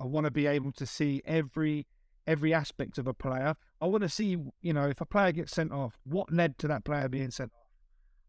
I 0.00 0.04
want 0.04 0.24
to 0.24 0.30
be 0.30 0.46
able 0.46 0.72
to 0.72 0.86
see 0.86 1.22
every 1.24 1.86
every 2.26 2.52
aspect 2.52 2.98
of 2.98 3.06
a 3.06 3.14
player. 3.14 3.54
I 3.80 3.86
want 3.86 4.02
to 4.02 4.08
see, 4.08 4.36
you 4.60 4.72
know, 4.72 4.88
if 4.88 5.00
a 5.00 5.06
player 5.06 5.32
gets 5.32 5.52
sent 5.52 5.72
off, 5.72 5.98
what 6.04 6.32
led 6.32 6.58
to 6.58 6.68
that 6.68 6.84
player 6.84 7.08
being 7.08 7.30
sent 7.30 7.52
off? 7.52 7.70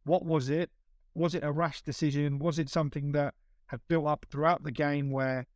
What 0.03 0.23
was 0.23 0.49
it? 0.49 0.69
Was 1.15 1.33
it 1.33 1.43
a 1.43 1.51
rash 1.51 1.81
decision? 1.81 2.37
Was 2.37 2.59
it 2.59 2.69
something 2.69 3.11
that 3.13 3.33
had 3.67 3.81
built 3.87 4.07
up 4.07 4.25
throughout 4.29 4.63
the 4.63 4.71
game 4.71 5.11
where 5.11 5.47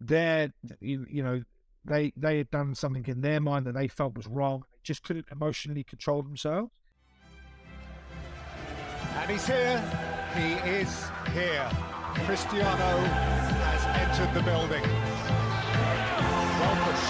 they're, 0.00 0.52
you, 0.80 1.06
you 1.10 1.22
know, 1.22 1.42
they 1.84 2.12
they 2.16 2.38
had 2.38 2.50
done 2.50 2.74
something 2.74 3.04
in 3.06 3.20
their 3.20 3.40
mind 3.40 3.66
that 3.66 3.74
they 3.74 3.88
felt 3.88 4.16
was 4.16 4.26
wrong. 4.26 4.64
They 4.70 4.78
just 4.82 5.02
couldn't 5.02 5.26
emotionally 5.30 5.84
control 5.84 6.22
themselves. 6.22 6.72
And 9.16 9.30
he's 9.30 9.46
here. 9.46 9.82
He 10.36 10.52
is 10.68 11.04
here. 11.32 11.68
Cristiano 12.24 13.47
entered 14.08 14.32
the 14.32 14.40
building. 14.42 14.82
Welcome, 14.82 15.12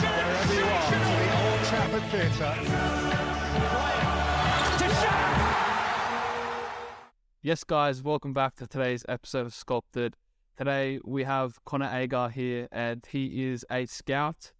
wherever 0.02 0.54
you 0.54 0.64
are, 0.64 0.82
to 0.82 0.98
the 0.98 1.44
Old 1.44 1.60
Trafford 1.64 2.02
Theatre. 2.10 2.54
Yes, 7.40 7.62
guys, 7.62 8.02
welcome 8.02 8.32
back 8.32 8.56
to 8.56 8.66
today's 8.66 9.04
episode 9.08 9.46
of 9.46 9.54
Sculpted. 9.54 10.16
Today 10.56 10.98
we 11.04 11.22
have 11.22 11.64
Conner 11.64 11.88
Agar 11.92 12.30
here, 12.30 12.66
and 12.72 13.06
he 13.08 13.48
is 13.48 13.64
a 13.70 13.86
scout 13.86 14.50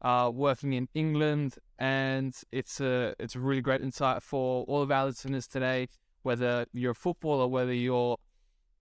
uh, 0.00 0.30
working 0.32 0.74
in 0.74 0.88
England, 0.94 1.56
and 1.80 2.32
it's 2.52 2.80
a 2.80 3.16
it's 3.18 3.34
a 3.34 3.40
really 3.40 3.60
great 3.60 3.80
insight 3.80 4.22
for 4.22 4.62
all 4.68 4.82
of 4.82 4.92
our 4.92 5.06
listeners 5.06 5.48
today. 5.48 5.88
Whether 6.22 6.66
you're 6.72 6.92
a 6.92 6.94
footballer, 6.94 7.48
whether 7.48 7.74
you're 7.74 8.18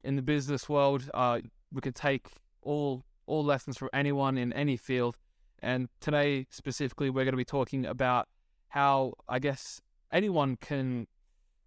in 0.04 0.18
the 0.18 0.22
business 0.22 0.70
world, 0.70 1.10
uh, 1.16 1.40
we 1.74 1.82
can 1.82 1.94
take 1.94 2.28
all 2.62 3.07
all 3.28 3.44
lessons 3.44 3.78
from 3.78 3.90
anyone 3.94 4.38
in 4.38 4.52
any 4.54 4.78
field. 4.78 5.18
And 5.60 5.90
today 6.00 6.48
specifically, 6.50 7.10
we're 7.10 7.26
going 7.26 7.34
to 7.34 7.38
be 7.38 7.46
talking 7.46 7.86
about 7.86 8.28
how 8.70 9.14
I 9.28 9.40
guess 9.40 9.82
anyone 10.12 10.58
can 10.58 11.08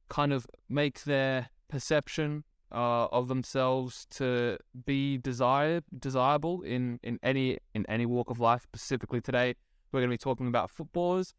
kind 0.08 0.32
of 0.32 0.46
make 0.68 1.04
their 1.04 1.50
perception 1.68 2.44
uh, 2.72 3.06
of 3.06 3.28
themselves 3.28 4.06
to 4.10 4.58
be 4.86 5.18
desired 5.18 5.84
desirable 5.98 6.62
in, 6.62 7.00
in 7.02 7.18
any 7.22 7.58
in 7.74 7.84
any 7.86 8.06
walk 8.06 8.30
of 8.30 8.38
life. 8.38 8.62
Specifically 8.62 9.20
today, 9.20 9.54
we're 9.90 10.00
going 10.00 10.10
to 10.10 10.14
be 10.14 10.18
talking 10.18 10.46
about 10.46 10.70
footballers 10.70 11.34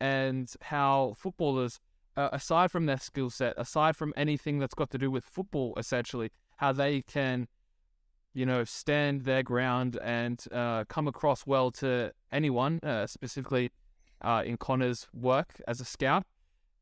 and 0.00 0.52
how 0.62 1.14
footballers, 1.16 1.80
uh, 2.16 2.28
aside 2.32 2.70
from 2.70 2.86
their 2.86 2.98
skill 2.98 3.30
set, 3.30 3.54
aside 3.56 3.96
from 3.96 4.12
anything 4.16 4.58
that's 4.58 4.74
got 4.74 4.90
to 4.90 4.98
do 4.98 5.10
with 5.10 5.24
football, 5.24 5.74
essentially, 5.76 6.30
how 6.56 6.72
they 6.72 7.02
can, 7.02 7.48
you 8.36 8.44
know, 8.44 8.64
stand 8.64 9.22
their 9.22 9.42
ground 9.42 9.98
and 10.02 10.44
uh, 10.52 10.84
come 10.90 11.08
across 11.08 11.46
well 11.46 11.70
to 11.70 12.12
anyone, 12.30 12.78
uh, 12.82 13.06
specifically 13.06 13.72
uh, 14.20 14.42
in 14.44 14.58
Conner's 14.58 15.06
work 15.14 15.58
as 15.66 15.80
a 15.80 15.86
scout, 15.86 16.22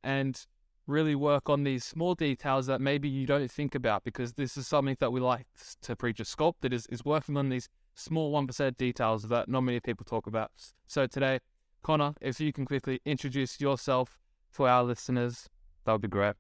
and 0.03 0.47
really 0.89 1.15
work 1.15 1.49
on 1.49 1.63
these 1.63 1.85
small 1.85 2.17
details 2.17 2.67
that 2.67 2.81
maybe 2.81 3.09
you 3.09 3.25
don't 3.25 3.49
think 3.53 3.77
about 3.77 4.03
because 4.03 4.33
this 4.33 4.57
is 4.57 4.67
something 4.67 4.97
that 4.99 5.13
we 5.13 5.21
like 5.21 5.47
to 5.81 5.95
preach 5.95 6.19
a 6.19 6.25
sculpt 6.25 6.55
that 6.63 6.73
is, 6.73 6.89
is 6.89 7.05
working 7.05 7.37
on 7.37 7.51
these 7.51 7.69
small 7.95 8.33
1% 8.33 8.77
details 8.77 9.23
that 9.29 9.49
not 9.49 9.61
many 9.61 9.79
people 9.79 10.05
talk 10.05 10.27
about. 10.27 10.51
So 10.89 11.07
today, 11.07 11.39
Conner, 11.85 12.15
if 12.21 12.41
you 12.41 12.53
can 12.53 12.67
quickly 12.67 13.01
introduce 13.05 13.61
yourself 13.61 14.19
to 14.57 14.67
our 14.67 14.83
listeners, 14.83 15.49
that 15.85 15.93
would 15.93 16.03
be 16.03 16.09
great. 16.09 16.35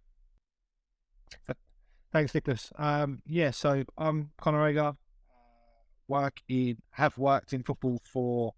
Thanks, 2.12 2.34
Nicholas. 2.34 2.72
Um, 2.76 3.22
yeah, 3.26 3.52
so 3.52 3.84
I'm 3.96 4.30
Conner 4.40 4.66
Agar. 4.66 4.96
Work 6.08 6.40
in, 6.48 6.78
have 6.92 7.16
worked 7.18 7.52
in 7.52 7.62
football 7.62 8.00
for 8.04 8.54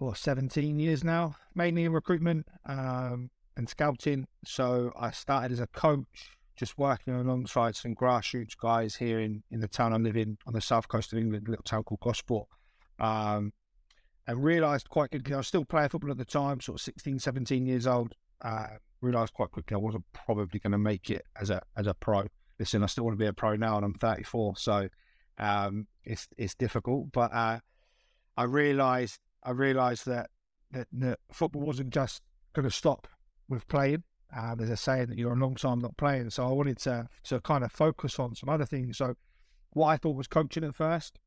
oh, 0.00 0.12
17 0.12 0.78
years 0.78 1.04
now, 1.04 1.36
mainly 1.54 1.84
in 1.84 1.92
recruitment. 1.92 2.46
Um, 2.66 3.30
and 3.56 3.68
scouting. 3.68 4.26
So 4.44 4.92
I 4.98 5.10
started 5.10 5.52
as 5.52 5.60
a 5.60 5.66
coach, 5.68 6.36
just 6.56 6.78
working 6.78 7.14
alongside 7.14 7.76
some 7.76 7.94
grassroots 7.94 8.56
guys 8.56 8.96
here 8.96 9.20
in, 9.20 9.42
in 9.50 9.60
the 9.60 9.68
town 9.68 9.92
I 9.92 9.96
live 9.96 10.16
in 10.16 10.38
on 10.46 10.52
the 10.52 10.60
south 10.60 10.88
coast 10.88 11.12
of 11.12 11.18
England, 11.18 11.48
a 11.48 11.50
little 11.50 11.64
town 11.64 11.84
called 11.84 12.00
Gosport. 12.00 12.48
Um, 12.98 13.52
and 14.26 14.42
realised 14.42 14.88
quite 14.88 15.10
quickly, 15.10 15.34
I 15.34 15.38
was 15.38 15.48
still 15.48 15.64
playing 15.64 15.88
football 15.88 16.12
at 16.12 16.18
the 16.18 16.24
time, 16.24 16.60
sort 16.60 16.78
of 16.78 16.82
16, 16.82 17.18
17 17.18 17.66
years 17.66 17.86
old. 17.86 18.14
Uh, 18.40 18.66
realised 19.00 19.32
quite 19.32 19.50
quickly 19.50 19.74
I 19.74 19.78
wasn't 19.78 20.04
probably 20.12 20.60
going 20.60 20.72
to 20.72 20.78
make 20.78 21.10
it 21.10 21.24
as 21.40 21.50
a 21.50 21.62
as 21.76 21.86
a 21.86 21.94
pro. 21.94 22.26
Listen, 22.58 22.82
I 22.82 22.86
still 22.86 23.04
want 23.04 23.18
to 23.18 23.22
be 23.22 23.26
a 23.26 23.32
pro 23.32 23.56
now, 23.56 23.76
and 23.76 23.84
I'm 23.84 23.94
34, 23.94 24.56
so 24.56 24.88
um, 25.38 25.86
it's 26.04 26.28
it's 26.36 26.54
difficult. 26.54 27.12
But 27.12 27.32
uh, 27.32 27.60
I 28.36 28.44
realised 28.44 29.18
I 29.42 29.50
realised 29.50 30.06
that, 30.06 30.30
that 30.70 30.88
that 30.92 31.18
football 31.32 31.62
wasn't 31.62 31.90
just 31.90 32.22
going 32.52 32.64
to 32.64 32.74
stop 32.74 33.08
with 33.48 33.66
playing. 33.68 34.04
Um, 34.34 34.56
there's 34.56 34.70
a 34.70 34.76
saying 34.76 35.08
that 35.08 35.18
you're 35.18 35.32
a 35.32 35.36
long 35.36 35.56
time 35.56 35.80
not 35.80 35.96
playing, 35.96 36.30
so 36.30 36.46
I 36.46 36.52
wanted 36.52 36.78
to 36.80 37.08
to 37.24 37.40
kind 37.40 37.64
of 37.64 37.72
focus 37.72 38.18
on 38.18 38.34
some 38.34 38.48
other 38.48 38.64
things. 38.64 38.98
So, 38.98 39.14
what 39.70 39.88
I 39.88 39.96
thought 39.96 40.16
was 40.16 40.28
coaching 40.28 40.64
at 40.64 40.74
first. 40.74 41.18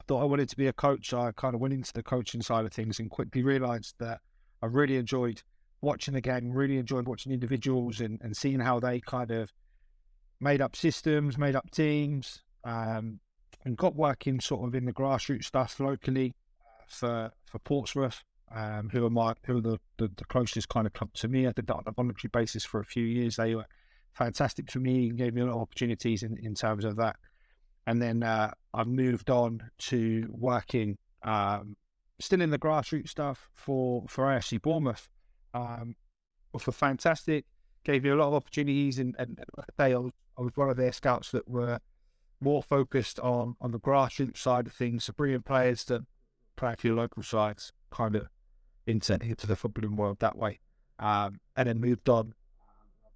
I 0.00 0.04
thought 0.06 0.22
I 0.22 0.26
wanted 0.26 0.48
to 0.50 0.56
be 0.56 0.68
a 0.68 0.72
coach. 0.72 1.12
I 1.12 1.32
kind 1.32 1.54
of 1.54 1.60
went 1.60 1.74
into 1.74 1.92
the 1.92 2.02
coaching 2.02 2.40
side 2.40 2.64
of 2.64 2.72
things 2.72 3.00
and 3.00 3.10
quickly 3.10 3.42
realised 3.42 3.96
that 3.98 4.20
I 4.62 4.66
really 4.66 4.96
enjoyed 4.96 5.42
watching 5.80 6.14
the 6.14 6.20
game. 6.20 6.52
Really 6.52 6.78
enjoyed 6.78 7.08
watching 7.08 7.32
individuals 7.32 8.00
and, 8.00 8.20
and 8.22 8.36
seeing 8.36 8.60
how 8.60 8.78
they 8.78 9.00
kind 9.00 9.30
of 9.30 9.52
made 10.40 10.60
up 10.60 10.76
systems, 10.76 11.36
made 11.36 11.56
up 11.56 11.70
teams, 11.70 12.42
um, 12.64 13.20
and 13.64 13.76
got 13.76 13.94
working 13.94 14.40
sort 14.40 14.66
of 14.66 14.74
in 14.74 14.84
the 14.84 14.92
grassroots 14.92 15.44
stuff 15.44 15.78
locally 15.80 16.34
uh, 16.62 16.84
for 16.86 17.32
for 17.46 17.58
Portsmouth 17.60 18.22
um, 18.54 18.88
who 18.90 19.04
are 19.04 19.10
my 19.10 19.34
who 19.44 19.58
are 19.58 19.60
the, 19.60 19.78
the, 19.98 20.10
the, 20.16 20.24
closest 20.24 20.68
kind 20.68 20.86
of 20.86 20.92
club 20.92 21.12
to 21.14 21.28
me. 21.28 21.46
I 21.46 21.52
did 21.52 21.66
that 21.66 21.74
on 21.74 21.82
a 21.86 21.92
voluntary 21.92 22.30
basis 22.32 22.64
for 22.64 22.80
a 22.80 22.84
few 22.84 23.04
years. 23.04 23.36
They 23.36 23.54
were 23.54 23.66
fantastic 24.12 24.70
for 24.70 24.80
me 24.80 25.10
gave 25.10 25.34
me 25.34 25.42
a 25.42 25.46
lot 25.46 25.54
of 25.54 25.62
opportunities 25.62 26.22
in, 26.22 26.36
in 26.38 26.54
terms 26.54 26.84
of 26.84 26.96
that. 26.96 27.16
And 27.86 28.02
then 28.02 28.22
uh, 28.22 28.52
I 28.74 28.84
moved 28.84 29.30
on 29.30 29.70
to 29.78 30.28
working 30.30 30.98
um, 31.22 31.76
still 32.18 32.40
in 32.40 32.50
the 32.50 32.58
grassroots 32.58 33.10
stuff 33.10 33.48
for 33.54 34.04
for 34.08 34.26
AFC 34.26 34.60
Bournemouth. 34.60 35.08
Um, 35.54 35.96
for 36.58 36.72
fantastic, 36.72 37.44
gave 37.84 38.02
me 38.02 38.10
a 38.10 38.16
lot 38.16 38.28
of 38.28 38.34
opportunities, 38.34 38.98
and, 38.98 39.14
and 39.18 39.38
they 39.76 39.94
I 39.94 39.98
was 40.40 40.56
one 40.56 40.70
of 40.70 40.76
their 40.76 40.92
scouts 40.92 41.30
that 41.30 41.48
were 41.48 41.78
more 42.40 42.62
focused 42.62 43.18
on 43.20 43.56
on 43.60 43.72
the 43.72 43.80
grassroots 43.80 44.38
side 44.38 44.66
of 44.66 44.72
things, 44.72 45.04
so 45.04 45.12
bringing 45.12 45.42
players 45.42 45.84
to 45.86 46.04
play 46.56 46.74
for 46.78 46.88
your 46.88 46.96
local 46.96 47.22
sides, 47.22 47.72
kind 47.90 48.16
of 48.16 48.28
into, 48.86 49.14
into 49.14 49.46
the 49.46 49.54
footballing 49.54 49.96
world 49.96 50.18
that 50.20 50.36
way. 50.36 50.60
Um, 50.98 51.40
and 51.56 51.68
then 51.68 51.80
moved 51.80 52.08
on, 52.08 52.34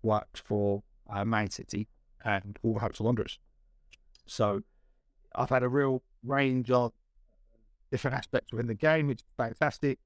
worked 0.02 0.38
for 0.38 0.82
uh, 1.10 1.24
Man 1.24 1.50
City 1.50 1.88
and 2.24 2.58
Wolverhampton 2.62 3.04
Wanderers. 3.04 3.38
So 4.26 4.62
I've 5.34 5.50
had 5.50 5.62
a 5.62 5.68
real 5.68 6.02
range 6.24 6.70
of 6.70 6.92
different 7.90 8.16
aspects 8.16 8.52
within 8.52 8.68
the 8.68 8.74
game, 8.74 9.08
which 9.08 9.20
is 9.20 9.26
fantastic. 9.36 9.98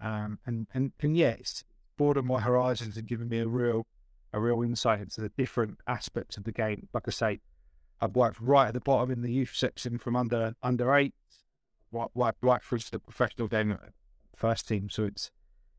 Um, 0.00 0.38
and, 0.46 0.66
and, 0.74 0.92
and 1.00 1.16
yeah, 1.16 1.30
it's 1.38 1.64
broadened 1.96 2.26
my 2.26 2.40
horizons 2.40 2.96
and 2.96 3.06
given 3.06 3.28
me 3.28 3.38
a 3.38 3.46
real 3.46 3.86
a 4.32 4.40
real 4.40 4.62
insight 4.62 5.00
into 5.00 5.20
the 5.20 5.30
different 5.36 5.78
aspects 5.88 6.36
of 6.36 6.44
the 6.44 6.52
game. 6.52 6.88
Like 6.94 7.08
I 7.08 7.10
say, 7.10 7.40
I've 8.00 8.16
worked 8.16 8.40
right 8.40 8.68
at 8.68 8.74
the 8.74 8.80
bottom 8.80 9.10
in 9.10 9.22
the 9.22 9.32
youth 9.32 9.52
section 9.54 9.98
from 9.98 10.16
under 10.16 10.54
under 10.62 10.94
eight, 10.94 11.14
right, 11.92 12.08
right, 12.14 12.34
right 12.40 12.62
through 12.62 12.78
to 12.78 12.90
the 12.90 12.98
professional 12.98 13.48
game 13.48 13.76
first 14.34 14.66
team. 14.66 14.88
So 14.90 15.04
it's 15.04 15.30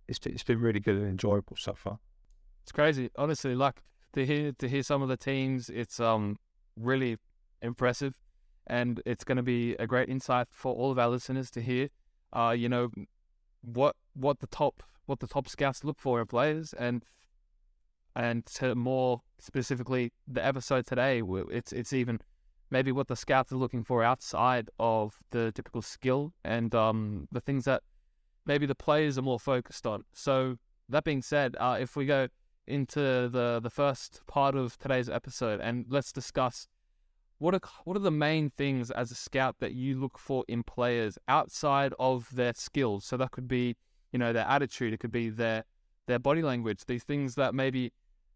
it's 0.07 0.19
it's 0.25 0.43
been 0.43 0.59
really 0.59 0.79
good 0.79 0.95
and 0.95 1.07
enjoyable 1.07 1.55
so 1.57 1.73
far. 1.73 1.99
It's 2.63 2.71
crazy, 2.71 3.09
honestly. 3.17 3.55
Like 3.55 3.81
to 4.13 4.25
hear 4.25 4.51
to 4.53 4.69
hear 4.69 4.83
some 4.83 5.01
of 5.01 5.09
the 5.09 5.17
teams, 5.17 5.69
it's 5.69 5.99
um 5.99 6.37
really 6.75 7.17
impressive, 7.61 8.13
and 8.67 9.01
it's 9.05 9.23
going 9.23 9.37
to 9.37 9.43
be 9.43 9.73
a 9.75 9.87
great 9.87 10.09
insight 10.09 10.47
for 10.51 10.73
all 10.73 10.91
of 10.91 10.99
our 10.99 11.09
listeners 11.09 11.49
to 11.51 11.61
hear. 11.61 11.89
Uh, 12.33 12.55
you 12.57 12.69
know 12.69 12.89
what 13.61 13.95
what 14.13 14.39
the 14.39 14.47
top 14.47 14.83
what 15.05 15.19
the 15.19 15.27
top 15.27 15.49
scouts 15.49 15.83
look 15.83 15.99
for 15.99 16.21
in 16.21 16.27
players, 16.27 16.73
and 16.73 17.03
and 18.15 18.45
to 18.45 18.75
more 18.75 19.21
specifically 19.39 20.11
the 20.27 20.45
episode 20.45 20.85
today, 20.85 21.21
it's 21.49 21.71
it's 21.71 21.93
even 21.93 22.19
maybe 22.69 22.91
what 22.91 23.07
the 23.07 23.15
scouts 23.15 23.51
are 23.51 23.57
looking 23.57 23.83
for 23.83 24.03
outside 24.03 24.69
of 24.79 25.17
the 25.31 25.51
typical 25.51 25.81
skill 25.81 26.33
and 26.43 26.73
um, 26.73 27.27
the 27.31 27.41
things 27.41 27.65
that 27.65 27.83
maybe 28.45 28.65
the 28.65 28.75
players 28.75 29.17
are 29.17 29.21
more 29.21 29.39
focused 29.39 29.85
on. 29.85 30.03
So 30.13 30.57
that 30.89 31.03
being 31.03 31.21
said, 31.21 31.55
uh, 31.59 31.77
if 31.79 31.95
we 31.95 32.05
go 32.05 32.27
into 32.67 32.99
the 32.99 33.59
the 33.61 33.69
first 33.69 34.21
part 34.27 34.55
of 34.55 34.77
today's 34.77 35.09
episode 35.09 35.59
and 35.59 35.85
let's 35.89 36.11
discuss 36.11 36.67
what 37.39 37.55
are 37.55 37.59
what 37.85 37.97
are 37.97 38.01
the 38.01 38.11
main 38.11 38.51
things 38.51 38.91
as 38.91 39.11
a 39.11 39.15
scout 39.15 39.55
that 39.59 39.73
you 39.73 39.99
look 39.99 40.17
for 40.17 40.45
in 40.47 40.63
players 40.63 41.17
outside 41.27 41.93
of 41.99 42.29
their 42.33 42.53
skills. 42.55 43.03
So 43.05 43.17
that 43.17 43.31
could 43.31 43.47
be 43.47 43.75
you 44.11 44.19
know 44.19 44.33
their 44.33 44.45
attitude, 44.47 44.93
it 44.93 44.99
could 44.99 45.11
be 45.11 45.29
their 45.29 45.65
their 46.07 46.19
body 46.19 46.41
language, 46.41 46.85
these 46.87 47.03
things 47.03 47.35
that 47.35 47.53
maybe. 47.53 47.91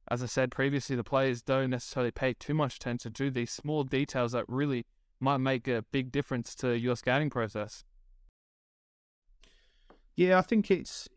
As 0.07 0.22
I 0.22 0.28
said 0.28 0.52
previously, 0.52 0.96
the 0.96 1.04
players 1.04 1.42
don't 1.42 1.72
necessarily 1.72 2.12
pay 2.12 2.34
too 2.34 2.54
much 2.54 2.75
attention 2.75 3.13
to 3.13 3.31
these 3.31 3.52
small 3.52 3.84
details 3.84 4.34
that 4.34 4.46
really 4.48 4.86
might 5.19 5.38
make 5.38 5.68
a 5.68 5.84
big 5.92 6.12
difference 6.12 6.54
to 6.56 6.78
your 6.78 6.96
scouting 6.96 7.30
process. 7.30 7.84
Yeah, 10.16 10.38
I 10.38 10.42
think 10.42 10.69
it's 10.69 11.10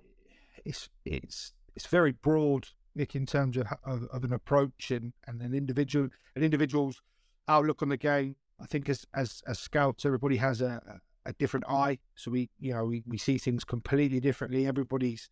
it's 0.65 0.89
it's 1.05 1.53
it's 1.77 1.87
very 1.87 2.13
broad, 2.13 2.69
Nick, 2.95 3.15
in 3.15 3.27
terms 3.27 3.57
of 3.57 3.67
of, 3.85 4.05
of 4.13 4.25
an 4.25 4.33
approach 4.33 4.91
and, 4.91 5.13
and 5.27 5.43
an 5.43 5.55
individual 5.55 6.09
an 6.35 6.43
individual's 6.43 7.03
outlook 7.47 7.83
on 7.83 7.91
the 7.91 7.97
game. 7.97 8.37
I 8.61 8.67
think 8.67 8.89
as 8.89 9.05
as 9.15 9.43
as 9.47 9.59
scouts, 9.59 10.05
everybody 10.05 10.37
has 10.37 10.61
a 10.61 11.01
a 11.27 11.33
different 11.35 11.67
eye, 11.69 11.99
so 12.17 12.31
we 12.31 12.49
you 12.59 12.73
know 12.73 12.87
we, 12.87 13.05
we 13.07 13.19
see 13.19 13.39
things 13.39 13.65
completely 13.65 14.19
differently. 14.19 14.67
Everybody's 14.67 15.29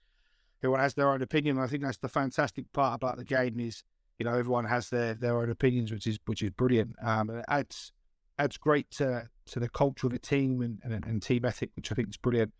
everyone 0.63 0.81
has 0.81 0.95
their 0.95 1.11
own 1.11 1.23
opinion. 1.23 1.59
I 1.59 1.67
think 1.67 1.83
that's 1.83 1.99
the 1.99 2.09
fantastic 2.09 2.73
part 2.73 2.95
about 2.95 3.17
the 3.17 3.25
game 3.25 3.61
is 3.61 3.83
you 4.19 4.25
know 4.25 4.35
everyone 4.35 4.65
has 4.65 4.91
their 4.91 5.15
their 5.15 5.39
own 5.39 5.51
opinions, 5.51 5.93
which 5.93 6.07
is 6.07 6.19
which 6.27 6.43
is 6.43 6.51
brilliant. 6.51 6.95
Um, 7.03 7.31
it 7.31 7.45
adds 7.49 7.93
adds 8.39 8.57
great 8.57 8.91
to 8.93 9.29
to 9.47 9.61
the 9.61 9.69
culture 9.69 10.07
of 10.07 10.13
the 10.13 10.19
team 10.19 10.61
and, 10.61 10.81
and, 10.83 11.05
and 11.05 11.23
team 11.23 11.45
ethic, 11.45 11.71
which 11.77 11.93
I 11.93 11.95
think 11.95 12.09
is 12.09 12.17
brilliant 12.17 12.53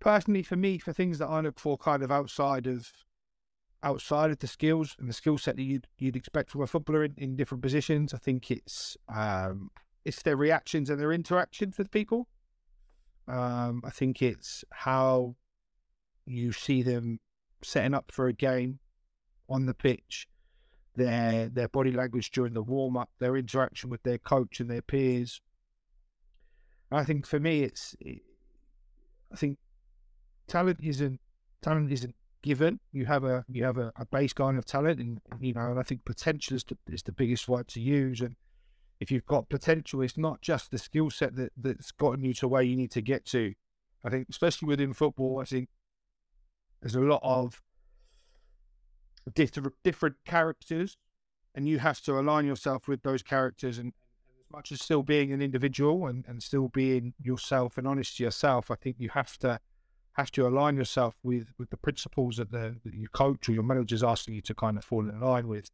personally 0.00 0.42
for 0.42 0.56
me 0.56 0.78
for 0.78 0.92
things 0.92 1.18
that 1.18 1.28
I 1.28 1.40
look 1.40 1.60
for 1.60 1.78
kind 1.78 2.02
of 2.02 2.10
outside 2.10 2.66
of 2.66 2.90
outside 3.82 4.30
of 4.30 4.38
the 4.40 4.46
skills 4.46 4.96
and 4.98 5.08
the 5.08 5.12
skill 5.12 5.38
set 5.38 5.56
that 5.56 5.62
you'd 5.62 5.86
you'd 5.98 6.16
expect 6.16 6.50
from 6.50 6.62
a 6.62 6.66
footballer 6.66 7.04
in, 7.04 7.14
in 7.16 7.36
different 7.36 7.62
positions. 7.62 8.12
I 8.12 8.18
think 8.18 8.50
it's 8.50 8.96
um, 9.14 9.70
it's 10.04 10.22
their 10.22 10.36
reactions 10.36 10.90
and 10.90 10.98
their 10.98 11.12
interactions 11.12 11.78
with 11.78 11.90
people. 11.90 12.26
Um, 13.28 13.82
I 13.84 13.90
think 13.90 14.22
it's 14.22 14.64
how 14.70 15.36
you 16.26 16.52
see 16.52 16.82
them 16.82 17.20
setting 17.62 17.94
up 17.94 18.10
for 18.12 18.26
a 18.26 18.32
game 18.32 18.78
on 19.48 19.66
the 19.66 19.74
pitch, 19.74 20.28
their 20.96 21.48
their 21.48 21.68
body 21.68 21.92
language 21.92 22.30
during 22.30 22.54
the 22.54 22.62
warm 22.62 22.96
up, 22.96 23.10
their 23.18 23.36
interaction 23.36 23.90
with 23.90 24.02
their 24.02 24.18
coach 24.18 24.60
and 24.60 24.70
their 24.70 24.82
peers. 24.82 25.40
I 26.92 27.04
think 27.04 27.26
for 27.26 27.38
me, 27.38 27.62
it's 27.62 27.96
I 29.32 29.36
think 29.36 29.58
talent 30.46 30.80
isn't 30.82 31.20
talent 31.62 31.92
isn't 31.92 32.14
given. 32.42 32.80
You 32.92 33.06
have 33.06 33.24
a 33.24 33.44
you 33.48 33.64
have 33.64 33.78
a, 33.78 33.92
a 33.96 34.06
baseline 34.06 34.58
of 34.58 34.64
talent, 34.64 35.00
and 35.00 35.20
you 35.40 35.52
know, 35.52 35.70
and 35.70 35.78
I 35.78 35.82
think 35.82 36.04
potential 36.04 36.56
is 36.56 36.64
the, 36.64 36.76
is 36.88 37.02
the 37.02 37.12
biggest 37.12 37.48
word 37.48 37.68
to 37.68 37.80
use. 37.80 38.20
And 38.20 38.36
if 38.98 39.10
you've 39.10 39.26
got 39.26 39.48
potential, 39.48 40.02
it's 40.02 40.18
not 40.18 40.40
just 40.40 40.70
the 40.70 40.78
skill 40.78 41.10
set 41.10 41.36
that 41.36 41.52
that's 41.56 41.92
gotten 41.92 42.24
you 42.24 42.34
to 42.34 42.48
where 42.48 42.62
you 42.62 42.76
need 42.76 42.90
to 42.92 43.02
get 43.02 43.24
to. 43.26 43.54
I 44.04 44.10
think, 44.10 44.28
especially 44.30 44.66
within 44.66 44.94
football, 44.94 45.40
I 45.40 45.44
think 45.44 45.68
there's 46.80 46.94
a 46.94 47.00
lot 47.00 47.20
of 47.22 47.62
different 49.34 49.74
different 49.84 50.16
characters, 50.24 50.96
and 51.54 51.68
you 51.68 51.78
have 51.78 52.00
to 52.02 52.18
align 52.18 52.46
yourself 52.46 52.88
with 52.88 53.02
those 53.02 53.22
characters. 53.22 53.78
And, 53.78 53.92
and 54.26 54.36
as 54.40 54.50
much 54.50 54.72
as 54.72 54.80
still 54.80 55.02
being 55.02 55.32
an 55.32 55.42
individual 55.42 56.06
and, 56.06 56.24
and 56.26 56.42
still 56.42 56.68
being 56.68 57.14
yourself 57.20 57.78
and 57.78 57.86
honest 57.86 58.16
to 58.16 58.24
yourself, 58.24 58.70
I 58.70 58.76
think 58.76 58.96
you 58.98 59.10
have 59.10 59.36
to 59.38 59.60
have 60.14 60.30
to 60.32 60.46
align 60.46 60.76
yourself 60.76 61.16
with 61.22 61.52
with 61.58 61.70
the 61.70 61.76
principles 61.76 62.36
that 62.36 62.50
the 62.50 62.76
that 62.84 62.94
your 62.94 63.10
coach 63.10 63.48
or 63.48 63.52
your 63.52 63.62
manager 63.62 63.94
is 63.94 64.04
asking 64.04 64.34
you 64.34 64.42
to 64.42 64.54
kind 64.54 64.76
of 64.76 64.84
fall 64.84 65.08
in 65.08 65.20
line 65.20 65.48
with. 65.48 65.70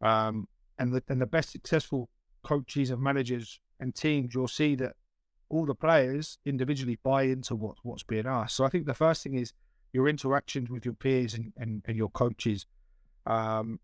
Um, 0.00 0.48
and 0.78 0.92
the 0.94 1.02
and 1.08 1.20
the 1.20 1.26
best 1.26 1.50
successful 1.50 2.08
coaches 2.42 2.90
and 2.90 3.02
managers 3.02 3.60
and 3.78 3.94
teams, 3.94 4.34
you'll 4.34 4.48
see 4.48 4.74
that 4.76 4.94
all 5.48 5.66
the 5.66 5.74
players 5.74 6.38
individually 6.46 6.98
buy 7.02 7.24
into 7.24 7.54
what 7.54 7.76
what's 7.82 8.02
being 8.02 8.26
asked. 8.26 8.56
So 8.56 8.64
I 8.64 8.68
think 8.68 8.86
the 8.86 8.94
first 8.94 9.22
thing 9.22 9.34
is 9.34 9.52
your 9.92 10.08
interactions 10.08 10.70
with 10.70 10.84
your 10.84 10.94
peers 10.94 11.34
and, 11.34 11.52
and, 11.56 11.82
and 11.86 11.96
your 11.96 12.10
coaches. 12.10 12.66
Um, 13.26 13.80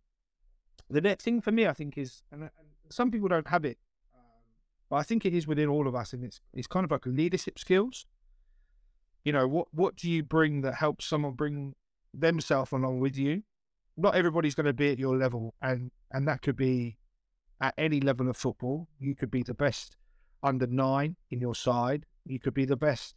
the 0.88 1.00
next 1.00 1.25
thing 1.25 1.41
for 1.41 1.53
me, 1.53 1.67
I 1.67 1.73
think, 1.73 1.99
is 1.99 2.23
and, 2.31 2.43
and 2.43 2.50
some 2.91 3.11
people 3.11 3.29
don't 3.29 3.49
have 3.49 3.64
it, 3.64 3.79
um, 4.14 4.23
but 4.88 4.97
I 4.97 5.03
think 5.03 5.25
it 5.25 5.35
is 5.35 5.47
within 5.47 5.69
all 5.69 5.88
of 5.88 5.94
us, 5.94 6.12
and 6.12 6.25
it's 6.25 6.41
it's 6.55 6.67
kind 6.67 6.85
of 6.85 6.91
like 6.91 7.06
leadership 7.06 7.58
skills. 7.58 8.06
You 9.25 9.32
know 9.32 9.49
what 9.49 9.67
what 9.73 9.97
do 9.97 10.08
you 10.08 10.23
bring 10.23 10.61
that 10.61 10.75
helps 10.75 11.06
someone 11.06 11.32
bring 11.32 11.75
themselves 12.14 12.73
along 12.73 13.00
with 13.00 13.17
you? 13.17 13.43
Not 13.97 14.14
everybody's 14.14 14.55
going 14.55 14.67
to 14.67 14.73
be 14.73 14.93
at 14.93 14.99
your 14.99 15.17
level 15.17 15.55
and 15.61 15.91
and 16.12 16.29
that 16.29 16.43
could 16.43 16.56
be 16.56 16.97
at 17.61 17.75
any 17.76 18.00
level 18.00 18.29
of 18.29 18.37
football. 18.37 18.88
You 19.00 19.14
could 19.14 19.31
be 19.31 19.43
the 19.43 19.55
best 19.55 19.97
under 20.43 20.67
nine 20.67 21.17
in 21.31 21.41
your 21.41 21.55
side. 21.55 22.06
You 22.25 22.38
could 22.38 22.55
be 22.55 22.64
the 22.64 22.76
best 22.76 23.14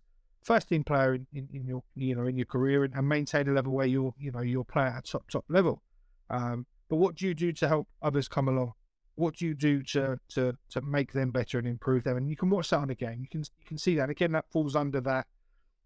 first 0.54 0.70
team 0.70 0.84
player 0.84 1.14
in, 1.16 1.28
in, 1.34 1.48
in 1.54 1.68
your 1.68 1.84
you 1.96 2.16
know 2.16 2.26
in 2.26 2.36
your 2.36 2.46
career 2.46 2.84
and, 2.84 2.94
and, 2.96 3.08
maintain 3.08 3.48
a 3.48 3.52
level 3.52 3.72
where 3.72 3.86
you're 3.86 4.14
you 4.18 4.32
know 4.32 4.42
you're 4.42 4.64
playing 4.64 4.94
at 4.94 5.06
top 5.06 5.24
top 5.30 5.46
level 5.48 5.82
um, 6.30 6.66
but 6.90 6.98
what 6.98 7.16
do 7.16 7.28
you 7.28 7.34
do 7.34 7.52
to 7.52 7.68
help 7.68 7.88
others 8.02 8.28
come 8.28 8.48
along 8.48 8.74
what 9.16 9.36
do 9.36 9.46
you 9.46 9.54
do 9.54 9.84
to 9.84 10.18
to 10.28 10.54
to 10.70 10.82
make 10.82 11.14
them 11.14 11.30
better 11.30 11.60
and 11.60 11.68
improve 11.68 12.04
them 12.04 12.18
and 12.18 12.30
you 12.30 12.36
can 12.36 12.50
watch 12.50 12.70
that 12.70 12.78
on 12.78 12.90
a 12.90 12.96
game 12.96 13.20
you 13.22 13.28
can 13.30 13.42
you 13.42 13.66
can 13.66 13.78
see 13.78 13.96
that 13.96 14.10
again 14.10 14.32
that 14.32 14.46
falls 14.52 14.76
under 14.76 15.00
that 15.00 15.28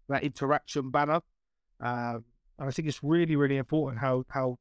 that 0.08 0.22
interaction 0.22 0.90
banner. 0.90 1.20
Um, 1.80 2.24
and 2.58 2.68
I 2.68 2.70
think 2.70 2.88
it's 2.88 3.02
really, 3.02 3.36
really 3.36 3.56
important 3.56 4.00
how 4.00 4.24
how 4.28 4.58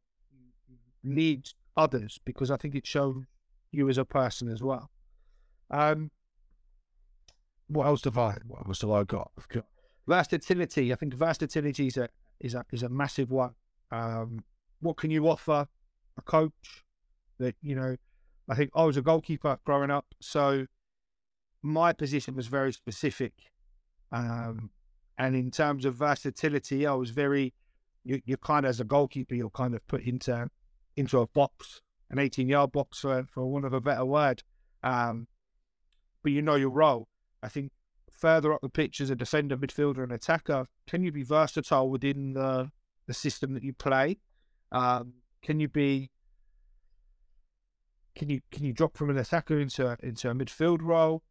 lead 1.03 1.49
others 1.75 2.19
because 2.25 2.49
I 2.49 2.57
think 2.57 2.75
it 2.75 2.87
shows 2.87 3.23
you 3.71 3.89
as 3.89 3.97
a 3.97 4.05
person 4.05 4.49
as 4.49 4.61
well. 4.61 4.89
Um, 5.69 6.11
what 7.67 7.85
else 7.87 8.03
have 8.03 8.17
I? 8.17 8.37
What 8.45 8.67
else 8.67 8.81
have 8.81 8.91
I 8.91 9.03
got? 9.03 9.31
got 9.49 9.65
versatility. 10.07 10.91
I 10.91 10.95
think 10.95 11.13
versatility 11.13 11.87
is 11.87 11.97
a 11.97 12.09
is 12.39 12.55
a 12.55 12.65
is 12.71 12.83
a 12.83 12.89
massive 12.89 13.31
one. 13.31 13.51
Um, 13.91 14.43
what 14.79 14.97
can 14.97 15.11
you 15.11 15.27
offer 15.27 15.67
a 16.17 16.21
coach 16.21 16.83
that 17.39 17.55
you 17.61 17.75
know? 17.75 17.95
I 18.49 18.55
think 18.55 18.71
I 18.75 18.83
was 18.83 18.97
a 18.97 19.01
goalkeeper 19.01 19.57
growing 19.63 19.89
up, 19.89 20.05
so 20.21 20.65
my 21.61 21.93
position 21.93 22.35
was 22.35 22.47
very 22.47 22.73
specific. 22.73 23.33
Um, 24.11 24.69
and 25.17 25.35
in 25.35 25.49
terms 25.49 25.85
of 25.85 25.95
versatility, 25.95 26.85
I 26.85 26.93
was 26.93 27.11
very, 27.11 27.53
you, 28.03 28.21
you 28.25 28.35
kind 28.37 28.65
of, 28.65 28.69
as 28.71 28.79
a 28.79 28.83
goalkeeper, 28.83 29.35
you're 29.35 29.49
kind 29.49 29.73
of 29.73 29.85
put 29.87 30.01
into 30.03 30.49
into 30.95 31.19
a 31.19 31.27
box, 31.27 31.81
an 32.09 32.19
18 32.19 32.49
yard 32.49 32.71
box, 32.71 32.99
for, 32.99 33.25
for 33.31 33.45
want 33.45 33.65
of 33.65 33.73
a 33.73 33.81
better 33.81 34.05
word. 34.05 34.43
Um, 34.83 35.27
but 36.21 36.31
you 36.31 36.41
know 36.41 36.55
your 36.55 36.69
role. 36.69 37.07
I 37.41 37.49
think 37.49 37.71
further 38.23 38.53
up 38.53 38.61
the 38.61 38.69
pitch 38.69 39.01
as 39.01 39.09
a 39.09 39.17
defender, 39.17 39.57
midfielder, 39.57 40.01
and 40.01 40.13
attacker, 40.13 40.65
can 40.87 41.03
you 41.03 41.11
be 41.11 41.23
versatile 41.23 41.89
within 41.89 42.31
the, 42.31 42.71
the 43.05 43.13
system 43.13 43.53
that 43.53 43.63
you 43.63 43.73
play? 43.73 44.17
Um, 44.71 45.15
can 45.41 45.59
you 45.59 45.67
be 45.67 46.09
can 48.15 48.29
you 48.29 48.39
can 48.49 48.63
you 48.63 48.71
drop 48.71 48.95
from 48.95 49.09
an 49.09 49.17
attacker 49.17 49.59
into 49.59 49.97
into 50.01 50.29
a 50.29 50.33
midfield 50.33 50.79
role? 50.81 51.21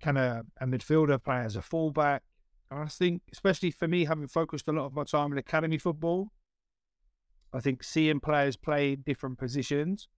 Can 0.00 0.16
a, 0.16 0.42
a 0.58 0.66
midfielder 0.66 1.22
play 1.22 1.40
as 1.40 1.54
a 1.54 1.60
fullback? 1.60 2.22
And 2.70 2.80
I 2.80 2.86
think, 2.86 3.20
especially 3.30 3.70
for 3.70 3.86
me, 3.86 4.06
having 4.06 4.26
focused 4.26 4.68
a 4.68 4.72
lot 4.72 4.86
of 4.86 4.94
my 4.94 5.04
time 5.04 5.32
in 5.32 5.38
academy 5.38 5.76
football, 5.76 6.32
I 7.52 7.60
think 7.60 7.84
seeing 7.84 8.20
players 8.20 8.56
play 8.56 8.96
different 8.96 9.38
positions 9.38 10.08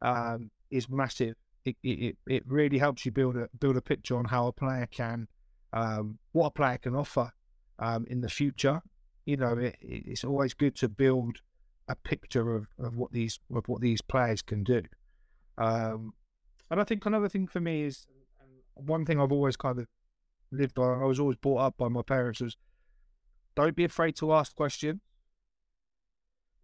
um, 0.00 0.52
is 0.70 0.88
massive. 0.88 1.34
It, 1.64 1.76
it 1.82 2.16
it 2.28 2.44
really 2.46 2.78
helps 2.78 3.04
you 3.04 3.10
build 3.10 3.36
a 3.36 3.48
build 3.58 3.76
a 3.76 3.82
picture 3.82 4.16
on 4.16 4.26
how 4.26 4.46
a 4.46 4.52
player 4.52 4.86
can, 4.86 5.26
um, 5.72 6.18
what 6.32 6.46
a 6.46 6.50
player 6.50 6.78
can 6.78 6.94
offer 6.94 7.30
um, 7.78 8.06
in 8.08 8.20
the 8.20 8.28
future. 8.28 8.82
You 9.24 9.36
know, 9.36 9.58
it, 9.58 9.76
it's 9.80 10.24
always 10.24 10.54
good 10.54 10.76
to 10.76 10.88
build 10.88 11.38
a 11.88 11.94
picture 11.94 12.54
of, 12.54 12.66
of 12.78 12.96
what 12.96 13.12
these 13.12 13.38
of 13.54 13.68
what 13.68 13.80
these 13.80 14.00
players 14.00 14.42
can 14.42 14.64
do. 14.64 14.82
Um, 15.58 16.14
and 16.70 16.80
I 16.80 16.84
think 16.84 17.06
another 17.06 17.28
thing 17.28 17.46
for 17.46 17.60
me 17.60 17.82
is 17.82 18.06
one 18.74 19.04
thing 19.04 19.20
I've 19.20 19.32
always 19.32 19.56
kind 19.56 19.78
of 19.78 19.86
lived 20.52 20.74
by, 20.74 20.84
I 20.84 21.04
was 21.04 21.20
always 21.20 21.36
brought 21.36 21.58
up 21.58 21.76
by 21.76 21.88
my 21.88 22.02
parents 22.02 22.40
was 22.40 22.56
don't 23.54 23.74
be 23.74 23.84
afraid 23.84 24.16
to 24.16 24.32
ask 24.32 24.54
questions. 24.54 25.00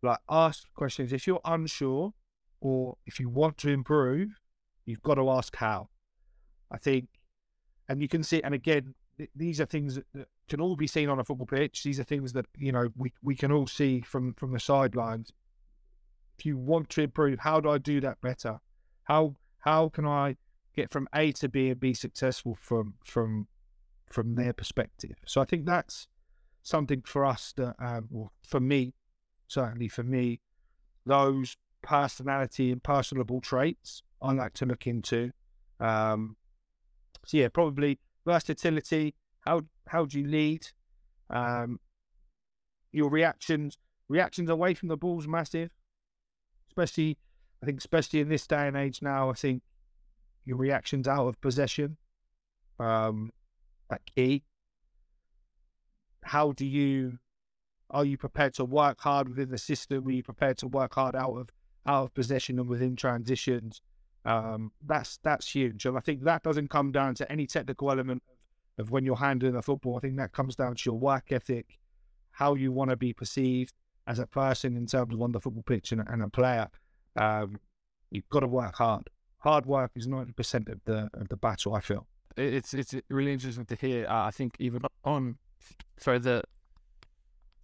Like 0.02 0.18
ask 0.28 0.64
questions. 0.74 1.12
If 1.12 1.26
you're 1.26 1.40
unsure 1.44 2.12
or 2.60 2.96
if 3.06 3.18
you 3.18 3.28
want 3.28 3.56
to 3.58 3.70
improve, 3.70 4.40
you've 4.84 5.02
got 5.02 5.14
to 5.14 5.30
ask 5.30 5.56
how. 5.56 5.88
I 6.70 6.78
think, 6.78 7.08
and 7.88 8.00
you 8.00 8.08
can 8.08 8.22
see, 8.22 8.42
and 8.42 8.54
again, 8.54 8.94
th- 9.18 9.30
these 9.34 9.60
are 9.60 9.66
things 9.66 9.96
that, 9.96 10.06
that, 10.14 10.28
can 10.48 10.60
all 10.60 10.76
be 10.76 10.86
seen 10.86 11.08
on 11.08 11.18
a 11.18 11.24
football 11.24 11.46
pitch. 11.46 11.82
These 11.82 11.98
are 11.98 12.04
things 12.04 12.32
that 12.34 12.46
you 12.58 12.72
know 12.72 12.88
we 12.96 13.12
we 13.22 13.34
can 13.34 13.52
all 13.52 13.66
see 13.66 14.00
from 14.00 14.34
from 14.34 14.52
the 14.52 14.60
sidelines. 14.60 15.32
If 16.38 16.46
you 16.46 16.56
want 16.56 16.90
to 16.90 17.02
improve, 17.02 17.38
how 17.38 17.60
do 17.60 17.70
I 17.70 17.78
do 17.78 18.00
that 18.00 18.20
better? 18.20 18.58
How 19.04 19.36
how 19.60 19.88
can 19.88 20.06
I 20.06 20.36
get 20.74 20.90
from 20.90 21.08
A 21.14 21.32
to 21.32 21.48
B 21.48 21.70
and 21.70 21.80
be 21.80 21.94
successful 21.94 22.56
from 22.60 22.94
from 23.04 23.46
from 24.12 24.34
their 24.34 24.52
perspective. 24.52 25.16
So 25.26 25.40
I 25.40 25.44
think 25.44 25.66
that's 25.66 26.06
something 26.62 27.02
for 27.04 27.24
us 27.24 27.52
that, 27.56 27.74
um, 27.80 28.08
or 28.12 28.30
for 28.46 28.60
me, 28.60 28.94
certainly 29.48 29.88
for 29.88 30.02
me, 30.02 30.40
those 31.06 31.56
personality 31.82 32.70
and 32.70 32.82
personable 32.82 33.40
traits 33.40 34.02
I 34.20 34.32
like 34.32 34.54
to 34.54 34.66
look 34.66 34.86
into. 34.86 35.32
Um, 35.80 36.36
so 37.24 37.36
yeah, 37.36 37.48
probably 37.48 37.98
versatility. 38.26 39.14
How 39.40 39.62
how 39.88 40.04
do 40.04 40.20
you 40.20 40.26
lead? 40.26 40.68
Um, 41.30 41.80
your 42.92 43.10
reactions 43.10 43.78
reactions 44.08 44.50
away 44.50 44.74
from 44.74 44.88
the 44.88 44.96
ball 44.96 45.18
is 45.18 45.28
massive, 45.28 45.70
especially 46.68 47.18
I 47.62 47.66
think 47.66 47.78
especially 47.78 48.20
in 48.20 48.28
this 48.28 48.46
day 48.46 48.66
and 48.68 48.76
age 48.76 49.02
now. 49.02 49.30
I 49.30 49.34
think 49.34 49.62
your 50.44 50.56
reactions 50.56 51.06
out 51.06 51.28
of 51.28 51.40
possession, 51.40 51.96
um, 52.78 53.30
are 53.90 54.00
key. 54.14 54.42
How 56.24 56.52
do 56.52 56.66
you 56.66 57.18
are 57.90 58.04
you 58.04 58.16
prepared 58.16 58.54
to 58.54 58.64
work 58.64 59.00
hard 59.00 59.28
within 59.28 59.50
the 59.50 59.58
system? 59.58 60.06
Are 60.06 60.10
you 60.10 60.22
prepared 60.22 60.58
to 60.58 60.66
work 60.66 60.94
hard 60.94 61.14
out 61.14 61.36
of 61.36 61.50
out 61.86 62.04
of 62.04 62.14
possession 62.14 62.58
and 62.58 62.68
within 62.68 62.96
transitions? 62.96 63.80
Um, 64.24 64.72
that's 64.86 65.18
that's 65.22 65.48
huge, 65.48 65.84
and 65.84 65.96
I 65.96 66.00
think 66.00 66.22
that 66.24 66.42
doesn't 66.42 66.70
come 66.70 66.92
down 66.92 67.14
to 67.16 67.30
any 67.30 67.46
technical 67.46 67.90
element 67.90 68.22
of, 68.78 68.90
when 68.90 69.04
you're 69.04 69.16
handling 69.16 69.56
a 69.56 69.62
football. 69.62 69.96
I 69.96 70.00
think 70.00 70.16
that 70.16 70.32
comes 70.32 70.54
down 70.54 70.76
to 70.76 70.82
your 70.86 70.98
work 70.98 71.32
ethic, 71.32 71.78
how 72.30 72.54
you 72.54 72.70
want 72.70 72.90
to 72.90 72.96
be 72.96 73.12
perceived 73.12 73.74
as 74.06 74.18
a 74.18 74.26
person 74.26 74.76
in 74.76 74.86
terms 74.86 75.14
of 75.14 75.20
on 75.20 75.32
the 75.32 75.40
football 75.40 75.64
pitch 75.64 75.92
and, 75.92 76.02
and 76.06 76.22
a 76.22 76.28
player. 76.28 76.68
Um, 77.16 77.58
you've 78.10 78.28
got 78.28 78.40
to 78.40 78.46
work 78.46 78.76
hard. 78.76 79.10
Hard 79.38 79.66
work 79.66 79.90
is 79.96 80.06
ninety 80.06 80.32
percent 80.32 80.68
of 80.68 80.80
the 80.84 81.10
of 81.14 81.28
the 81.28 81.36
battle. 81.36 81.74
I 81.74 81.80
feel 81.80 82.06
it's 82.36 82.74
it's 82.74 82.94
really 83.10 83.32
interesting 83.32 83.66
to 83.66 83.74
hear. 83.74 84.06
Uh, 84.06 84.26
I 84.26 84.30
think 84.30 84.54
even 84.60 84.82
on 85.04 85.38
sorry 85.98 86.20
the 86.20 86.42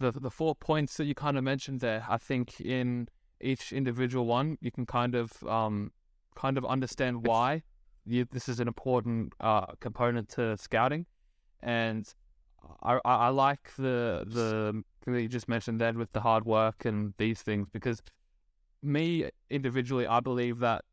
the 0.00 0.10
the 0.10 0.30
four 0.30 0.54
points 0.54 0.96
that 0.96 1.04
you 1.04 1.14
kind 1.14 1.38
of 1.38 1.44
mentioned 1.44 1.80
there. 1.80 2.04
I 2.08 2.16
think 2.16 2.60
in 2.60 3.08
each 3.40 3.72
individual 3.72 4.26
one, 4.26 4.58
you 4.60 4.72
can 4.72 4.86
kind 4.86 5.14
of 5.14 5.32
um 5.44 5.92
kind 6.38 6.56
of 6.56 6.64
understand 6.64 7.26
why 7.26 7.62
you, 8.06 8.26
this 8.30 8.48
is 8.48 8.60
an 8.60 8.68
important 8.68 9.32
uh, 9.40 9.66
component 9.80 10.28
to 10.30 10.56
scouting, 10.56 11.06
and 11.60 12.06
I, 12.82 12.98
I, 13.04 13.28
like 13.28 13.74
the 13.76 14.24
the 14.26 14.82
thing 15.02 15.14
that 15.14 15.22
you 15.22 15.28
just 15.28 15.48
mentioned 15.48 15.80
then 15.80 15.98
with 15.98 16.12
the 16.12 16.20
hard 16.20 16.44
work 16.44 16.84
and 16.84 17.14
these 17.18 17.42
things 17.42 17.68
because 17.72 18.02
me 18.82 19.28
individually, 19.50 20.06
I 20.06 20.20
believe 20.20 20.58
that 20.60 20.84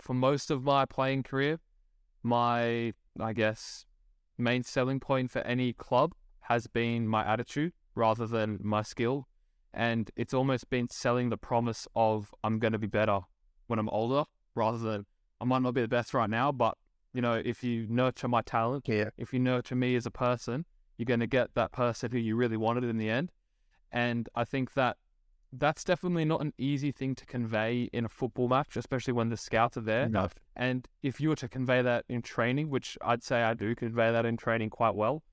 for 0.00 0.14
most 0.14 0.50
of 0.50 0.62
my 0.62 0.86
playing 0.86 1.22
career, 1.22 1.60
my, 2.22 2.92
I 3.18 3.32
guess, 3.34 3.84
main 4.38 4.62
selling 4.62 5.00
point 5.00 5.30
for 5.30 5.40
any 5.40 5.72
club 5.72 6.14
has 6.42 6.66
been 6.66 7.06
my 7.06 7.24
attitude 7.24 7.72
rather 7.94 8.26
than 8.26 8.58
my 8.62 8.82
skill. 8.82 9.28
And 9.72 10.10
it's 10.16 10.34
almost 10.34 10.70
been 10.70 10.88
selling 10.88 11.28
the 11.28 11.36
promise 11.36 11.86
of 11.94 12.34
I'm 12.42 12.58
going 12.58 12.72
to 12.72 12.78
be 12.78 12.86
better 12.86 13.20
when 13.70 13.78
I'm 13.78 13.88
older 13.88 14.24
rather 14.54 14.78
than 14.78 15.06
I 15.40 15.44
might 15.44 15.62
not 15.62 15.74
be 15.74 15.80
the 15.80 15.88
best 15.88 16.12
right 16.12 16.28
now, 16.28 16.52
but 16.52 16.76
you 17.14 17.22
know, 17.22 17.40
if 17.42 17.64
you 17.64 17.86
nurture 17.88 18.28
my 18.28 18.42
talent, 18.42 18.86
yeah. 18.86 19.10
if 19.16 19.32
you 19.32 19.38
nurture 19.38 19.74
me 19.74 19.96
as 19.96 20.06
a 20.06 20.10
person, 20.10 20.64
you're 20.96 21.06
going 21.06 21.20
to 21.20 21.26
get 21.26 21.54
that 21.54 21.72
person 21.72 22.10
who 22.12 22.18
you 22.18 22.36
really 22.36 22.56
wanted 22.56 22.84
in 22.84 22.98
the 22.98 23.08
end. 23.08 23.32
And 23.90 24.28
I 24.34 24.44
think 24.44 24.74
that 24.74 24.96
that's 25.52 25.82
definitely 25.82 26.24
not 26.24 26.40
an 26.40 26.52
easy 26.58 26.92
thing 26.92 27.14
to 27.16 27.26
convey 27.26 27.88
in 27.92 28.04
a 28.04 28.08
football 28.08 28.48
match, 28.48 28.76
especially 28.76 29.12
when 29.12 29.30
the 29.30 29.36
scouts 29.36 29.76
are 29.76 29.82
there. 29.82 30.08
No. 30.08 30.28
And 30.54 30.86
if 31.02 31.20
you 31.20 31.30
were 31.30 31.36
to 31.36 31.48
convey 31.48 31.82
that 31.82 32.04
in 32.08 32.22
training, 32.22 32.70
which 32.70 32.96
I'd 33.02 33.24
say 33.24 33.42
I 33.42 33.54
do 33.54 33.74
convey 33.74 34.12
that 34.12 34.26
in 34.26 34.36
training 34.36 34.70
quite 34.70 34.94
well, 34.94 35.24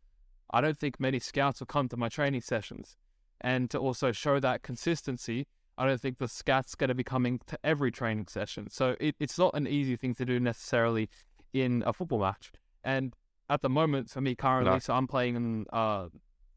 I 0.50 0.62
don't 0.62 0.77
think 0.77 1.00
many 1.00 1.20
scouts 1.20 1.60
will 1.60 1.67
come 1.67 1.89
to 1.89 1.98
my 1.98 2.10
training 2.10 2.41
sessions. 2.41 2.96
And 3.41 3.70
to 3.70 3.77
also 3.77 4.12
show 4.12 4.39
that 4.39 4.63
consistency, 4.63 5.46
I 5.77 5.86
don't 5.86 6.01
think 6.01 6.17
the 6.17 6.27
scat's 6.27 6.75
going 6.75 6.88
to 6.89 6.96
be 6.96 7.03
coming 7.03 7.39
to 7.48 7.60
every 7.63 7.91
training 7.91 8.27
session. 8.27 8.69
So 8.69 8.96
it, 9.00 9.15
it's 9.19 9.38
not 9.38 9.53
an 9.53 9.67
easy 9.67 9.96
thing 9.96 10.15
to 10.15 10.25
do 10.25 10.39
necessarily 10.39 11.10
in 11.53 11.84
a 11.86 11.93
football 11.93 12.19
match. 12.19 12.51
And 12.84 13.13
at 13.50 13.62
the 13.62 13.69
moment, 13.69 14.10
for 14.10 14.22
me 14.22 14.36
currently, 14.36 14.74
no. 14.74 14.79
so 14.79 14.93
I'm 14.93 15.07
playing 15.07 15.36
in, 15.36 15.65
uh, 15.72 16.07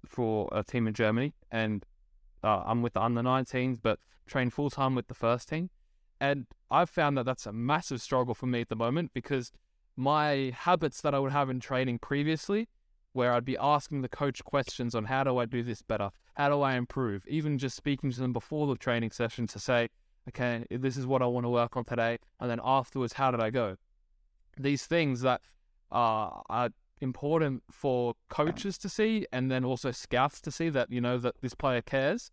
for 0.07 0.49
a 0.53 0.65
team 0.65 0.87
in 0.87 0.95
Germany, 0.95 1.35
and 1.50 1.85
uh, 2.43 2.62
I'm 2.65 2.83
with 2.83 2.95
the 2.95 3.03
under 3.03 3.21
19s, 3.21 3.79
but 3.83 3.99
train 4.27 4.50
full 4.50 4.71
time 4.71 4.95
with 4.95 5.09
the 5.09 5.15
first 5.15 5.49
team. 5.49 5.71
And 6.21 6.47
I've 6.71 6.91
found 6.91 7.17
that 7.19 7.25
that's 7.25 7.47
a 7.47 7.53
massive 7.53 8.00
struggle 8.00 8.35
for 8.35 8.47
me 8.47 8.61
at 8.62 8.69
the 8.69 8.77
moment 8.77 9.12
because 9.15 9.53
my 9.97 10.53
habits 10.57 11.00
that 11.03 11.15
I 11.15 11.19
would 11.19 11.33
have 11.33 11.50
in 11.50 11.61
training 11.61 11.99
previously, 11.99 12.69
where 13.12 13.33
I'd 13.33 13.45
be 13.45 13.57
asking 13.59 14.02
the 14.02 14.09
coach 14.09 14.43
questions 14.45 14.95
on 14.95 15.05
how 15.05 15.25
do 15.25 15.38
I 15.38 15.47
do 15.47 15.62
this 15.62 15.83
better? 15.83 16.11
How 16.35 16.49
do 16.49 16.62
I 16.62 16.75
improve? 16.75 17.25
Even 17.26 17.59
just 17.59 17.76
speaking 17.76 18.11
to 18.12 18.21
them 18.21 18.33
before 18.33 18.67
the 18.67 18.76
training 18.76 19.11
session 19.11 19.47
to 19.49 19.59
say, 19.59 19.88
okay, 20.29 20.64
this 20.71 20.97
is 20.97 21.07
what 21.07 21.23
I 21.23 21.26
want 21.26 21.45
to 21.45 21.50
work 21.50 21.76
on 21.76 21.85
today. 21.85 22.19
And 22.38 22.50
then 22.50 22.61
afterwards, 22.62 23.14
how 23.14 23.31
did 23.31 23.40
I 23.40 23.50
go? 23.50 23.76
These 24.59 24.87
things 24.87 25.23
that 25.23 25.40
uh, 25.90 26.31
are 26.49 26.71
important 27.00 27.62
for 27.71 28.14
coaches 28.29 28.76
to 28.79 28.88
see 28.88 29.26
and 29.33 29.50
then 29.50 29.64
also 29.64 29.90
scouts 29.90 30.40
to 30.43 30.50
see 30.50 30.69
that 30.69 30.90
you 30.93 31.00
know 31.00 31.17
that 31.17 31.35
this 31.40 31.55
player 31.55 31.81
cares 31.81 32.31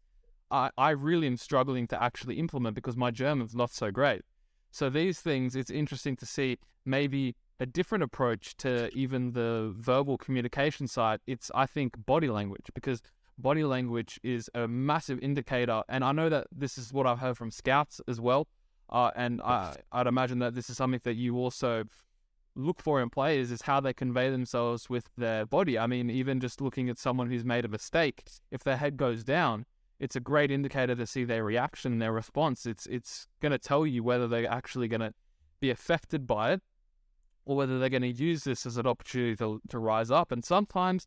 i 0.52 0.70
i 0.78 0.90
really 0.90 1.26
am 1.26 1.38
struggling 1.38 1.88
to 1.88 2.02
actually 2.02 2.36
implement 2.36 2.76
because 2.76 2.98
my 2.98 3.10
german's 3.10 3.56
not 3.56 3.72
so 3.72 3.92
great 3.92 4.22
so 4.70 4.90
these 4.90 5.22
things 5.22 5.56
it's 5.56 5.72
interesting 5.72 6.18
to 6.18 6.26
see 6.26 6.58
maybe 6.86 7.34
a 7.60 7.66
different 7.66 8.04
approach 8.04 8.56
to 8.58 8.90
even 8.96 9.32
the 9.34 9.74
verbal 9.78 10.18
communication 10.18 10.88
side 10.88 11.20
it's 11.28 11.52
i 11.56 11.66
think 11.66 11.94
body 12.06 12.30
language 12.30 12.66
because 12.74 13.02
body 13.38 13.64
language 13.64 14.20
is 14.24 14.50
a 14.56 14.68
massive 14.68 15.20
indicator 15.20 15.84
and 15.90 16.04
i 16.04 16.12
know 16.12 16.30
that 16.30 16.48
this 16.52 16.78
is 16.78 16.94
what 16.94 17.06
i've 17.06 17.20
heard 17.20 17.38
from 17.38 17.52
scouts 17.52 18.02
as 18.08 18.20
well 18.20 18.48
uh, 18.90 19.12
and 19.16 19.42
I, 19.42 19.76
i'd 19.92 20.08
imagine 20.08 20.40
that 20.40 20.56
this 20.56 20.70
is 20.70 20.78
something 20.78 21.02
that 21.04 21.16
you 21.16 21.38
also 21.38 21.84
look 22.58 22.82
for 22.82 23.02
in 23.02 23.10
players 23.10 23.52
is 23.52 23.62
how 23.62 23.80
they 23.80 23.94
convey 23.94 24.30
themselves 24.30 24.90
with 24.90 25.10
their 25.16 25.46
body. 25.46 25.78
I 25.78 25.88
mean, 25.88 26.10
even 26.10 26.40
just 26.40 26.60
looking 26.60 26.90
at 26.90 26.98
someone 26.98 27.30
who's 27.30 27.46
made 27.46 27.66
a 27.66 27.70
mistake, 27.70 28.24
if 28.52 28.64
their 28.64 28.78
head 28.78 28.98
goes 28.98 29.24
down, 29.24 29.66
it's 30.00 30.16
a 30.16 30.20
great 30.20 30.52
indicator 30.52 30.96
to 30.96 31.06
see 31.06 31.24
their 31.24 31.44
reaction, 31.44 32.00
their 32.00 32.12
response. 32.12 32.66
It's 32.66 32.86
it's 32.88 33.28
going 33.42 33.52
to 33.52 33.58
tell 33.58 33.86
you 33.86 34.04
whether 34.04 34.28
they're 34.28 34.52
actually 34.52 34.88
going 34.88 35.02
to 35.02 35.14
be 35.60 35.70
affected 35.70 36.28
by 36.28 36.54
it 36.54 36.62
or 37.48 37.56
whether 37.56 37.80
they're 37.80 37.90
going 37.90 38.02
to 38.02 38.12
use 38.12 38.44
this 38.44 38.66
as 38.66 38.78
an 38.78 38.86
opportunity 38.86 39.36
to, 39.38 39.62
to 39.70 39.80
rise 39.80 40.12
up. 40.12 40.32
And 40.32 40.44
sometimes, 40.44 41.06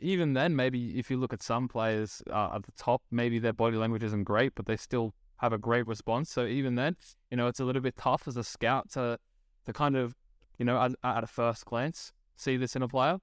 even 0.00 0.34
then, 0.34 0.54
maybe 0.54 0.98
if 0.98 1.10
you 1.10 1.16
look 1.16 1.32
at 1.32 1.42
some 1.42 1.68
players 1.68 2.22
uh, 2.30 2.50
at 2.54 2.62
the 2.62 2.72
top, 2.72 3.02
maybe 3.10 3.38
their 3.38 3.52
body 3.52 3.76
language 3.76 4.04
isn't 4.04 4.24
great, 4.24 4.54
but 4.54 4.66
they 4.66 4.76
still 4.76 5.14
have 5.38 5.52
a 5.52 5.58
great 5.58 5.86
response. 5.86 6.30
So 6.30 6.46
even 6.46 6.76
then, 6.76 6.96
you 7.30 7.36
know, 7.36 7.48
it's 7.48 7.58
a 7.58 7.64
little 7.64 7.82
bit 7.82 7.96
tough 7.96 8.28
as 8.28 8.36
a 8.36 8.44
scout 8.44 8.90
to 8.92 9.18
to 9.64 9.72
kind 9.72 9.96
of 9.96 10.16
you 10.58 10.64
know, 10.64 10.80
at, 10.80 10.92
at 11.02 11.24
a 11.24 11.26
first 11.26 11.64
glance, 11.64 12.12
see 12.36 12.56
this 12.56 12.76
in 12.76 12.82
a 12.82 12.88
player. 12.88 13.18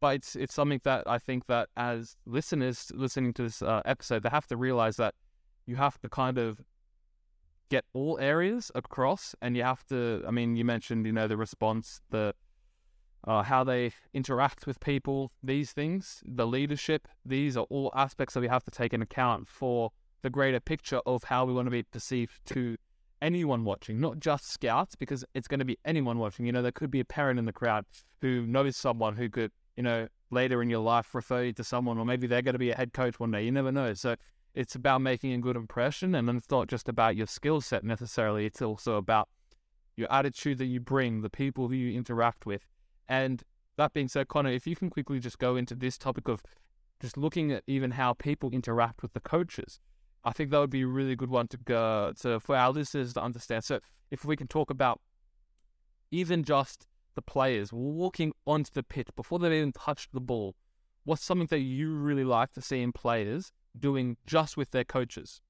But 0.00 0.16
it's 0.16 0.34
it's 0.34 0.54
something 0.54 0.80
that 0.84 1.04
I 1.06 1.18
think 1.18 1.46
that 1.46 1.68
as 1.76 2.16
listeners 2.26 2.90
listening 2.94 3.32
to 3.34 3.42
this 3.44 3.62
uh, 3.62 3.82
episode, 3.84 4.22
they 4.22 4.30
have 4.30 4.48
to 4.48 4.56
realize 4.56 4.96
that 4.96 5.14
you 5.66 5.76
have 5.76 6.00
to 6.00 6.08
kind 6.08 6.38
of 6.38 6.60
get 7.70 7.84
all 7.94 8.18
areas 8.20 8.70
across, 8.74 9.34
and 9.40 9.56
you 9.56 9.62
have 9.62 9.84
to. 9.86 10.22
I 10.26 10.30
mean, 10.30 10.56
you 10.56 10.64
mentioned 10.64 11.06
you 11.06 11.12
know 11.12 11.26
the 11.28 11.36
response, 11.36 12.00
the 12.10 12.34
uh, 13.26 13.42
how 13.42 13.64
they 13.64 13.92
interact 14.12 14.66
with 14.66 14.80
people, 14.80 15.32
these 15.42 15.72
things, 15.72 16.22
the 16.26 16.46
leadership. 16.46 17.08
These 17.24 17.56
are 17.56 17.66
all 17.70 17.90
aspects 17.94 18.34
that 18.34 18.40
we 18.40 18.48
have 18.48 18.64
to 18.64 18.70
take 18.70 18.92
into 18.92 19.04
account 19.04 19.48
for 19.48 19.90
the 20.22 20.30
greater 20.30 20.60
picture 20.60 21.00
of 21.06 21.24
how 21.24 21.44
we 21.44 21.52
want 21.52 21.66
to 21.66 21.70
be 21.70 21.82
perceived 21.82 22.40
to 22.46 22.76
anyone 23.22 23.64
watching, 23.64 24.00
not 24.00 24.20
just 24.20 24.50
scouts, 24.50 24.94
because 24.96 25.24
it's 25.34 25.48
going 25.48 25.60
to 25.60 25.64
be 25.64 25.78
anyone 25.84 26.18
watching. 26.18 26.46
You 26.46 26.52
know, 26.52 26.62
there 26.62 26.72
could 26.72 26.90
be 26.90 27.00
a 27.00 27.04
parent 27.04 27.38
in 27.38 27.44
the 27.44 27.52
crowd 27.52 27.84
who 28.20 28.46
knows 28.46 28.76
someone 28.76 29.16
who 29.16 29.28
could, 29.28 29.52
you 29.76 29.82
know, 29.82 30.08
later 30.30 30.62
in 30.62 30.70
your 30.70 30.80
life 30.80 31.14
refer 31.14 31.44
you 31.44 31.52
to 31.54 31.64
someone, 31.64 31.98
or 31.98 32.04
maybe 32.04 32.26
they're 32.26 32.42
going 32.42 32.54
to 32.54 32.58
be 32.58 32.70
a 32.70 32.76
head 32.76 32.92
coach 32.92 33.18
one 33.18 33.30
day. 33.30 33.44
You 33.44 33.52
never 33.52 33.72
know. 33.72 33.94
So 33.94 34.16
it's 34.54 34.74
about 34.74 35.00
making 35.00 35.32
a 35.32 35.38
good 35.38 35.56
impression, 35.56 36.14
and 36.14 36.28
then 36.28 36.36
it's 36.36 36.50
not 36.50 36.68
just 36.68 36.88
about 36.88 37.16
your 37.16 37.26
skill 37.26 37.60
set 37.60 37.84
necessarily. 37.84 38.46
It's 38.46 38.60
also 38.60 38.96
about 38.96 39.28
your 39.96 40.12
attitude 40.12 40.58
that 40.58 40.66
you 40.66 40.80
bring, 40.80 41.22
the 41.22 41.30
people 41.30 41.68
who 41.68 41.74
you 41.74 41.96
interact 41.96 42.46
with. 42.46 42.66
And 43.08 43.42
that 43.76 43.92
being 43.92 44.08
said, 44.08 44.28
Conner, 44.28 44.50
if 44.50 44.66
you 44.66 44.76
can 44.76 44.90
quickly 44.90 45.20
just 45.20 45.38
go 45.38 45.56
into 45.56 45.74
this 45.74 45.98
topic 45.98 46.28
of 46.28 46.42
just 47.00 47.16
looking 47.16 47.50
at 47.50 47.62
even 47.66 47.92
how 47.92 48.12
people 48.12 48.50
interact 48.50 49.02
with 49.02 49.12
the 49.14 49.20
coaches. 49.20 49.80
I 50.22 50.32
think 50.32 50.50
that 50.50 50.58
would 50.58 50.70
be 50.70 50.82
a 50.82 50.86
really 50.86 51.16
good 51.16 51.30
one 51.30 51.48
to 51.48 51.56
go 51.56 52.12
to 52.20 52.40
for 52.40 52.54
our 52.54 52.70
listeners 52.70 53.14
to 53.14 53.22
understand. 53.22 53.64
So 53.64 53.80
if 54.10 54.24
we 54.24 54.36
can 54.36 54.48
talk 54.48 54.70
about 54.70 55.00
even 56.10 56.44
just 56.44 56.86
the 57.14 57.22
players 57.22 57.72
walking 57.72 58.32
onto 58.46 58.70
the 58.72 58.82
pitch 58.82 59.08
before 59.16 59.38
they've 59.38 59.52
even 59.52 59.72
touched 59.72 60.12
the 60.12 60.20
ball, 60.20 60.54
what's 61.04 61.24
something 61.24 61.46
that 61.46 61.60
you 61.60 61.94
really 61.94 62.24
like 62.24 62.52
to 62.52 62.60
see 62.60 62.82
in 62.82 62.92
players 62.92 63.52
doing 63.78 64.16
just 64.26 64.56
with 64.56 64.70
their 64.70 64.84
coaches? 64.84 65.40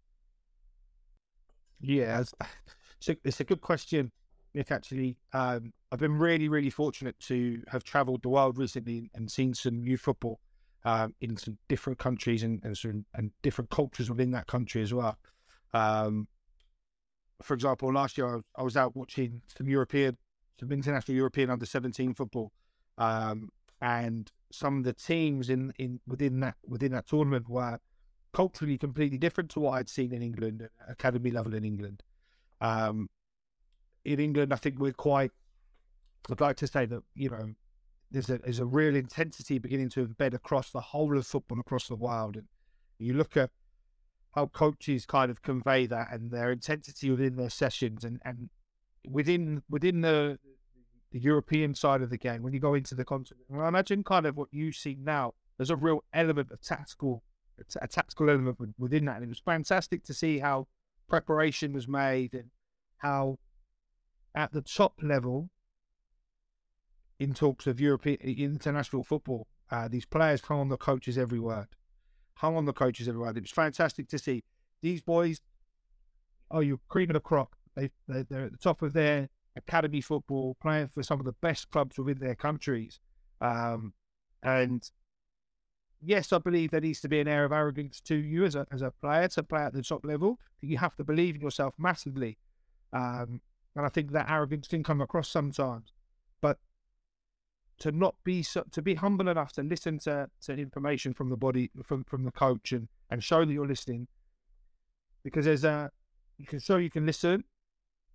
Yeah, 1.81 2.21
it's 2.21 3.09
a, 3.09 3.17
it's 3.25 3.41
a 3.41 3.45
good 3.45 3.61
question, 3.61 4.12
Nick. 4.55 4.71
Actually, 4.71 5.17
um, 5.33 5.73
I've 5.91 5.99
been 5.99 6.19
really, 6.19 6.49
really 6.49 6.71
fortunate 6.71 7.19
to 7.21 7.62
have 7.69 7.85
travelled 7.85 8.23
the 8.23 8.29
world 8.29 8.59
recently 8.59 9.11
and 9.15 9.31
seen 9.31 9.55
some 9.55 9.87
youth 9.87 10.03
football 10.03 10.41
um, 10.85 11.15
in 11.21 11.37
some 11.37 11.57
different 11.69 11.99
countries 11.99 12.43
and 12.43 12.62
and, 12.65 12.77
some, 12.77 13.07
and 13.15 13.31
different 13.43 13.71
cultures 13.71 14.11
within 14.11 14.31
that 14.33 14.47
country 14.47 14.83
as 14.83 14.93
well. 14.93 15.17
Um, 15.73 16.29
for 17.43 17.55
example, 17.55 17.91
last 17.93 18.19
year 18.19 18.29
I 18.29 18.35
was, 18.35 18.45
I 18.57 18.62
was, 18.62 18.77
out 18.77 18.95
watching 18.95 19.41
some 19.57 19.69
European, 19.69 20.19
some 20.59 20.71
international 20.73 21.17
European 21.17 21.49
under 21.49 21.65
seventeen 21.65 22.12
football, 22.12 22.53
um, 22.99 23.49
and 23.81 24.31
some 24.53 24.79
of 24.79 24.85
the 24.85 24.93
teams 24.93 25.49
in, 25.49 25.73
in 25.79 26.00
within 26.07 26.41
that 26.41 26.57
within 26.67 26.93
that 26.93 27.07
tournament 27.07 27.49
were 27.49 27.79
culturally 28.32 28.78
completely 28.78 29.18
different 29.18 29.50
to 29.50 29.60
what 29.60 29.72
I'd 29.72 29.88
seen 29.88 30.12
in 30.12 30.22
England, 30.22 30.68
academy 30.88 31.30
level 31.30 31.54
in 31.54 31.64
England. 31.64 32.02
Um, 32.60 33.08
in 34.04 34.20
England, 34.20 34.52
I 34.52 34.56
think 34.56 34.78
we're 34.78 34.92
quite. 34.92 35.32
I'd 36.30 36.40
like 36.40 36.56
to 36.58 36.66
say 36.66 36.87
that 36.87 37.02
you 37.14 37.30
know 37.30 37.54
there's 38.10 38.30
a 38.30 38.38
there's 38.38 38.58
a 38.58 38.66
real 38.66 38.94
intensity 38.96 39.58
beginning 39.58 39.88
to 39.90 40.06
embed 40.06 40.34
across 40.34 40.70
the 40.70 40.80
whole 40.80 41.16
of 41.16 41.26
football 41.26 41.60
across 41.60 41.88
the 41.88 41.96
world, 41.96 42.37
and 42.37 42.46
you 42.99 43.14
look 43.14 43.37
at 43.37 43.50
how 44.34 44.46
coaches 44.46 45.06
kind 45.06 45.30
of 45.30 45.42
convey 45.42 45.87
that 45.87 46.08
and 46.12 46.30
their 46.30 46.52
intensity 46.52 47.10
within 47.10 47.37
their 47.37 47.50
sessions, 47.50 48.04
and 48.04 48.20
and 48.25 48.50
within 49.08 49.62
within 49.68 50.00
the 50.02 50.38
the 51.12 51.18
European 51.18 51.75
side 51.75 52.02
of 52.02 52.10
the 52.10 52.18
game 52.18 52.42
when 52.42 52.52
you 52.52 52.60
go 52.60 52.75
into 52.75 52.94
the 52.94 53.04
continent. 53.04 53.44
I 53.52 53.66
imagine 53.66 54.04
kind 54.04 54.26
of 54.26 54.37
what 54.37 54.49
you 54.52 54.72
see 54.72 54.96
now. 55.00 55.34
There's 55.56 55.70
a 55.70 55.76
real 55.76 56.04
element 56.14 56.50
of 56.50 56.60
tactical 56.62 57.22
a 57.81 57.88
tactical 57.88 58.31
element 58.31 58.59
within 58.79 59.05
that, 59.07 59.17
and 59.17 59.25
it 59.25 59.29
was 59.29 59.38
fantastic 59.38 60.05
to 60.05 60.14
see 60.14 60.38
how 60.38 60.67
preparation 61.09 61.73
was 61.73 61.88
made 61.88 62.35
and 62.35 62.50
how 62.99 63.38
at 64.35 64.52
the 64.52 64.62
top 64.62 64.95
level 65.02 65.50
in 67.19 67.35
talks 67.35 67.67
of 67.67 67.81
European 67.81 68.19
international 68.21 69.05
football, 69.05 69.47
uh, 69.71 69.88
these 69.88 70.07
players 70.07 70.40
hung 70.40 70.61
on 70.61 70.69
the 70.69 70.76
coaches 70.76 71.19
every 71.19 71.38
word, 71.38 71.69
hung 72.35 72.57
on 72.57 72.64
the 72.64 72.73
coaches 72.73 73.09
every 73.09 73.21
word. 73.21 73.37
It 73.37 73.43
was 73.43 73.50
fantastic 73.50 74.09
to 74.09 74.19
see 74.19 74.43
these 74.83 75.02
boys. 75.02 75.40
Oh, 76.50 76.61
you're 76.61 76.81
cream 76.88 77.11
of 77.11 77.14
the 77.14 77.21
crop. 77.21 77.55
They, 77.76 77.90
they 78.09 78.23
they're 78.23 78.47
at 78.47 78.52
the 78.52 78.59
top 78.59 78.83
of 78.83 78.93
their 78.93 79.29
academy 79.55 80.00
football, 80.00 80.57
playing 80.61 80.88
for 80.88 81.02
some 81.02 81.21
of 81.21 81.26
the 81.26 81.35
best 81.40 81.71
clubs 81.71 81.99
within 81.99 82.19
their 82.19 82.35
countries. 82.35 82.99
Um, 83.40 83.93
and 84.43 84.83
yes, 86.02 86.33
I 86.33 86.38
believe 86.38 86.71
there 86.71 86.80
needs 86.80 87.00
to 87.00 87.09
be 87.09 87.21
an 87.21 87.28
air 87.28 87.45
of 87.45 87.52
arrogance 87.52 88.00
to 88.02 88.14
you 88.14 88.45
as 88.45 88.54
a 88.54 88.66
as 88.71 88.83
a 88.83 88.90
player 88.90 89.28
to 89.28 89.42
play 89.42 89.62
at 89.62 89.73
the 89.73 89.83
top 89.83 90.04
level. 90.04 90.38
You 90.61 90.78
have 90.78 90.97
to 90.97 91.04
believe 91.04 91.37
in 91.37 91.40
yourself 91.40 91.75
massively, 91.78 92.38
um, 92.92 93.40
and 93.76 93.87
I 93.87 93.88
think 93.88 94.12
that 94.12 94.30
arrogance 94.30 94.69
can 94.69 94.83
come 94.83 95.00
across 95.00 95.28
sometimes. 95.28 95.92
But 96.40 96.59
to 97.80 97.92
not 97.92 98.14
be 98.25 98.45
to 98.45 98.83
be 98.83 98.95
humble 98.95 99.28
enough 99.28 99.52
to 99.52 99.62
listen 99.62 99.99
to, 100.00 100.28
to 100.42 100.52
information 100.52 101.14
from 101.14 101.30
the 101.30 101.37
body 101.37 101.71
from 101.85 102.04
from 102.04 102.25
the 102.25 102.33
coach 102.33 102.73
and 102.73 102.88
and 103.11 103.23
show 103.23 103.45
that 103.45 103.52
you're 103.52 103.66
listening, 103.66 104.09
because 105.25 105.45
there's 105.45 105.64
a 105.64 105.90
you 106.38 106.47
can 106.47 106.61
show 106.61 106.76
you 106.76 106.90
can 106.90 107.07
listen, 107.07 107.45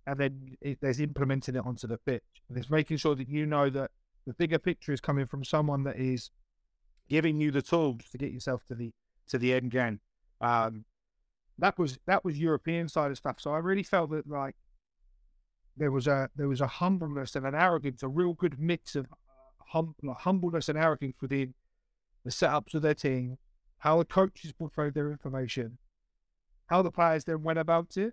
and 0.06 0.18
then 0.18 0.56
it, 0.60 0.78
there's 0.80 1.00
implementing 1.00 1.54
it 1.56 1.64
onto 1.64 1.86
the 1.86 1.98
pitch. 1.98 2.22
And 2.48 2.58
it's 2.58 2.70
making 2.70 2.96
sure 2.96 3.14
that 3.14 3.28
you 3.28 3.46
know 3.46 3.70
that 3.70 3.90
the 4.26 4.34
bigger 4.34 4.58
picture 4.58 4.92
is 4.92 5.00
coming 5.00 5.26
from 5.26 5.44
someone 5.44 5.84
that 5.84 5.96
is 5.96 6.30
giving 7.08 7.40
you 7.40 7.50
the 7.50 7.62
tools 7.62 8.02
to 8.10 8.18
get 8.18 8.32
yourself 8.32 8.64
to 8.66 8.74
the 8.74 8.92
to 9.28 9.38
the 9.38 9.54
end 9.54 9.70
game. 9.70 10.00
Um, 10.40 10.84
that 11.58 11.78
was 11.78 11.98
that 12.06 12.24
was 12.24 12.38
European 12.38 12.88
side 12.88 13.10
of 13.10 13.16
stuff. 13.16 13.40
So 13.40 13.52
I 13.52 13.58
really 13.58 13.82
felt 13.82 14.10
that 14.10 14.28
like 14.28 14.54
there 15.76 15.90
was 15.90 16.06
a 16.06 16.30
there 16.36 16.48
was 16.48 16.60
a 16.60 16.66
humbleness 16.66 17.36
and 17.36 17.46
an 17.46 17.54
arrogance, 17.54 18.02
a 18.02 18.08
real 18.08 18.34
good 18.34 18.58
mix 18.58 18.94
of 18.96 19.06
uh, 19.06 19.14
hum, 19.68 19.94
humbleness 20.18 20.68
and 20.68 20.78
arrogance 20.78 21.16
within 21.20 21.54
the 22.24 22.30
setups 22.30 22.74
of 22.74 22.82
their 22.82 22.94
team, 22.94 23.38
how 23.78 23.98
the 23.98 24.04
coaches 24.04 24.52
portrayed 24.52 24.94
their 24.94 25.10
information, 25.10 25.78
how 26.66 26.82
the 26.82 26.90
players 26.90 27.24
then 27.24 27.42
went 27.42 27.58
about 27.58 27.96
it. 27.96 28.12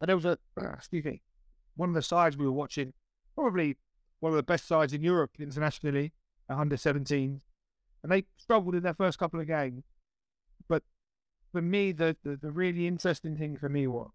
And 0.00 0.08
there 0.08 0.16
was 0.16 0.24
a 0.24 0.38
excuse 0.74 1.04
me, 1.04 1.22
one 1.76 1.88
of 1.88 1.94
the 1.94 2.02
sides 2.02 2.36
we 2.36 2.46
were 2.46 2.52
watching, 2.52 2.92
probably 3.34 3.76
one 4.20 4.32
of 4.32 4.36
the 4.36 4.42
best 4.42 4.66
sides 4.66 4.92
in 4.92 5.02
Europe 5.02 5.30
internationally, 5.38 6.12
under 6.48 6.76
17s 6.76 7.40
and 8.02 8.10
they 8.10 8.24
struggled 8.36 8.74
in 8.74 8.82
their 8.82 8.94
first 8.94 9.18
couple 9.18 9.40
of 9.40 9.46
games. 9.46 9.84
But 10.68 10.82
for 11.52 11.62
me, 11.62 11.92
the, 11.92 12.16
the, 12.22 12.36
the 12.36 12.50
really 12.50 12.86
interesting 12.86 13.36
thing 13.36 13.56
for 13.56 13.68
me 13.68 13.86
was 13.86 14.10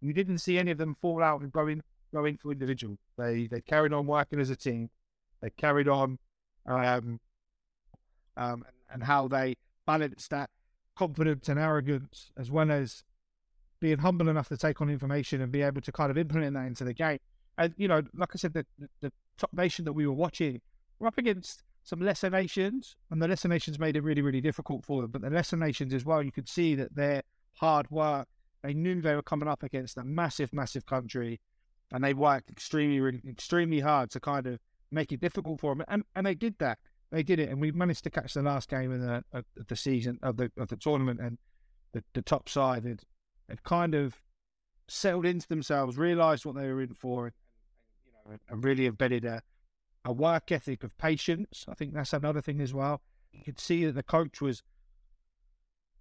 you 0.00 0.12
didn't 0.12 0.38
see 0.38 0.58
any 0.58 0.70
of 0.70 0.78
them 0.78 0.96
fall 1.00 1.22
out 1.22 1.40
and 1.40 1.52
go 1.52 1.66
in 1.66 1.82
go 2.12 2.24
in 2.24 2.36
for 2.36 2.52
individual. 2.52 2.96
They 3.16 3.46
they 3.46 3.60
carried 3.60 3.92
on 3.92 4.06
working 4.06 4.40
as 4.40 4.50
a 4.50 4.56
team. 4.56 4.90
They 5.40 5.50
carried 5.50 5.88
on, 5.88 6.18
um, 6.66 7.20
um, 8.36 8.64
and 8.92 9.04
how 9.04 9.28
they 9.28 9.56
balanced 9.86 10.30
that 10.30 10.50
confidence 10.96 11.48
and 11.48 11.58
arrogance 11.58 12.30
as 12.36 12.50
well 12.50 12.70
as 12.70 13.04
being 13.80 13.98
humble 13.98 14.28
enough 14.28 14.48
to 14.48 14.56
take 14.56 14.80
on 14.82 14.90
information 14.90 15.40
and 15.40 15.50
be 15.50 15.62
able 15.62 15.80
to 15.80 15.90
kind 15.90 16.10
of 16.10 16.18
implement 16.18 16.54
that 16.54 16.66
into 16.66 16.84
the 16.84 16.92
game. 16.92 17.18
And 17.56 17.74
you 17.76 17.88
know, 17.88 18.02
like 18.14 18.30
I 18.34 18.36
said, 18.36 18.52
the, 18.52 18.66
the, 18.78 18.88
the 19.00 19.12
top 19.38 19.50
nation 19.52 19.84
that 19.86 19.92
we 19.92 20.06
were 20.06 20.12
watching, 20.12 20.60
we're 20.98 21.08
up 21.08 21.18
against 21.18 21.62
some 21.82 22.00
lesser 22.00 22.30
nations, 22.30 22.96
and 23.10 23.20
the 23.20 23.28
lesser 23.28 23.48
nations 23.48 23.78
made 23.78 23.96
it 23.96 24.02
really, 24.02 24.22
really 24.22 24.40
difficult 24.40 24.84
for 24.84 25.02
them. 25.02 25.10
But 25.10 25.22
the 25.22 25.30
lesser 25.30 25.56
nations 25.56 25.94
as 25.94 26.04
well, 26.04 26.22
you 26.22 26.32
could 26.32 26.48
see 26.48 26.74
that 26.74 26.94
their 26.94 27.22
hard 27.54 27.90
work, 27.90 28.28
they 28.62 28.74
knew 28.74 29.00
they 29.00 29.14
were 29.14 29.22
coming 29.22 29.48
up 29.48 29.62
against 29.62 29.96
a 29.96 30.04
massive, 30.04 30.52
massive 30.52 30.86
country, 30.86 31.40
and 31.92 32.04
they 32.04 32.14
worked 32.14 32.50
extremely, 32.50 33.20
extremely 33.28 33.80
hard 33.80 34.10
to 34.10 34.20
kind 34.20 34.46
of 34.46 34.60
make 34.90 35.12
it 35.12 35.20
difficult 35.20 35.60
for 35.60 35.74
them. 35.74 35.84
And 35.88 36.04
and 36.14 36.26
they 36.26 36.34
did 36.34 36.56
that. 36.58 36.78
They 37.10 37.22
did 37.22 37.40
it, 37.40 37.48
and 37.48 37.60
we 37.60 37.72
managed 37.72 38.04
to 38.04 38.10
catch 38.10 38.34
the 38.34 38.42
last 38.42 38.68
game 38.68 38.92
of 38.92 39.00
the 39.00 39.24
of 39.32 39.44
the 39.68 39.76
season 39.76 40.18
of 40.22 40.36
the 40.36 40.52
of 40.56 40.68
the 40.68 40.76
tournament, 40.76 41.20
and 41.20 41.38
the, 41.92 42.04
the 42.12 42.22
top 42.22 42.48
side 42.48 42.84
had, 42.84 43.02
had 43.48 43.64
kind 43.64 43.94
of 43.94 44.20
settled 44.86 45.26
into 45.26 45.48
themselves, 45.48 45.96
realised 45.96 46.44
what 46.44 46.54
they 46.54 46.68
were 46.68 46.82
in 46.82 46.94
for, 46.94 47.26
and, 47.26 47.34
and 47.74 47.88
you 48.04 48.32
know, 48.32 48.38
and 48.48 48.64
really 48.64 48.86
embedded 48.86 49.24
a 49.24 49.42
a 50.04 50.12
work 50.12 50.50
ethic 50.50 50.82
of 50.84 50.96
patience. 50.98 51.64
I 51.68 51.74
think 51.74 51.94
that's 51.94 52.12
another 52.12 52.40
thing 52.40 52.60
as 52.60 52.72
well. 52.72 53.02
You 53.32 53.42
could 53.44 53.60
see 53.60 53.84
that 53.84 53.92
the 53.92 54.02
coach 54.02 54.40
was 54.40 54.62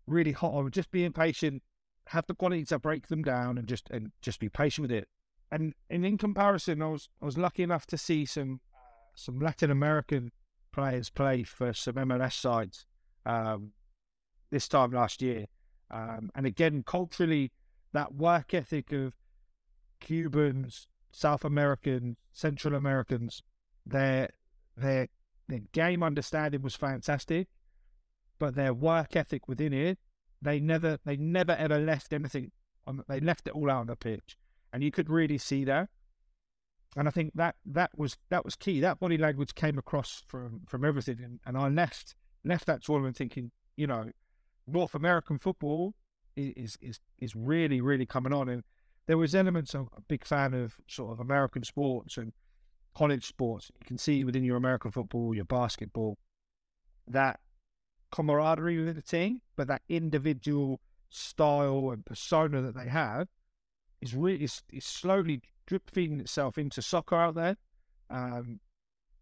really 0.07 0.31
hot 0.31 0.53
on 0.53 0.71
just 0.71 0.91
being 0.91 1.13
patient, 1.13 1.61
have 2.07 2.25
the 2.27 2.33
quality 2.33 2.65
to 2.65 2.79
break 2.79 3.07
them 3.07 3.21
down 3.21 3.57
and 3.57 3.67
just 3.67 3.89
and 3.89 4.11
just 4.21 4.39
be 4.39 4.49
patient 4.49 4.83
with 4.83 4.91
it. 4.91 5.07
And, 5.51 5.73
and 5.89 6.05
in 6.05 6.17
comparison, 6.17 6.81
I 6.81 6.87
was 6.87 7.09
I 7.21 7.25
was 7.25 7.37
lucky 7.37 7.63
enough 7.63 7.85
to 7.87 7.97
see 7.97 8.25
some 8.25 8.61
some 9.15 9.39
Latin 9.39 9.69
American 9.69 10.31
players 10.71 11.09
play 11.09 11.43
for 11.43 11.73
some 11.73 11.95
MLS 11.95 12.33
sides 12.33 12.85
um, 13.25 13.71
this 14.49 14.67
time 14.67 14.91
last 14.91 15.21
year. 15.21 15.45
Um, 15.91 16.29
and 16.35 16.45
again, 16.45 16.83
culturally, 16.85 17.51
that 17.93 18.13
work 18.13 18.53
ethic 18.53 18.91
of 18.91 19.15
Cubans, 19.99 20.87
South 21.11 21.43
Americans, 21.43 22.17
Central 22.31 22.75
Americans 22.75 23.41
their 23.89 24.29
their 24.77 25.07
their 25.47 25.61
game 25.71 26.03
understanding 26.03 26.61
was 26.61 26.75
fantastic, 26.75 27.47
but 28.37 28.55
their 28.55 28.73
work 28.73 29.15
ethic 29.15 29.47
within 29.47 29.73
it, 29.73 29.99
they 30.41 30.59
never 30.59 30.99
they 31.05 31.17
never 31.17 31.53
ever 31.53 31.79
left 31.79 32.13
anything 32.13 32.51
on. 32.87 33.03
They 33.07 33.19
left 33.19 33.47
it 33.47 33.53
all 33.53 33.69
out 33.69 33.81
on 33.81 33.87
the 33.87 33.95
pitch, 33.95 34.37
and 34.71 34.83
you 34.83 34.91
could 34.91 35.09
really 35.09 35.37
see 35.37 35.63
that. 35.65 35.89
And 36.95 37.07
I 37.07 37.11
think 37.11 37.33
that 37.35 37.55
that 37.65 37.91
was 37.97 38.17
that 38.29 38.45
was 38.45 38.55
key. 38.55 38.79
That 38.79 38.99
body 38.99 39.17
language 39.17 39.53
came 39.55 39.77
across 39.77 40.23
from 40.27 40.61
from 40.67 40.85
everything, 40.85 41.19
and, 41.23 41.39
and 41.45 41.57
I 41.57 41.67
left 41.67 42.15
left 42.43 42.65
that 42.67 42.83
tournament 42.83 43.17
thinking, 43.17 43.51
you 43.75 43.87
know, 43.87 44.11
North 44.65 44.95
American 44.95 45.37
football 45.39 45.93
is 46.35 46.77
is 46.81 46.99
is 47.17 47.35
really 47.35 47.81
really 47.81 48.05
coming 48.05 48.33
on, 48.33 48.49
and 48.49 48.63
there 49.07 49.17
was 49.17 49.35
elements. 49.35 49.73
of 49.75 49.89
a 49.95 50.01
big 50.01 50.25
fan 50.25 50.53
of 50.53 50.75
sort 50.87 51.11
of 51.11 51.19
American 51.19 51.63
sports 51.63 52.17
and 52.17 52.33
college 52.95 53.25
sports. 53.25 53.71
You 53.79 53.85
can 53.85 53.97
see 53.97 54.23
within 54.23 54.43
your 54.43 54.57
American 54.57 54.91
football, 54.91 55.35
your 55.35 55.45
basketball, 55.45 56.17
that 57.07 57.39
camaraderie 58.11 58.77
within 58.77 58.95
the 58.95 59.01
team, 59.01 59.41
but 59.55 59.67
that 59.67 59.81
individual 59.89 60.79
style 61.09 61.91
and 61.91 62.05
persona 62.05 62.61
that 62.61 62.75
they 62.75 62.87
have 62.87 63.27
is 64.01 64.13
really 64.13 64.43
is, 64.43 64.61
is 64.71 64.85
slowly 64.85 65.41
drip 65.65 65.89
feeding 65.91 66.19
itself 66.19 66.57
into 66.57 66.81
soccer 66.81 67.15
out 67.15 67.35
there. 67.35 67.57
Um, 68.09 68.59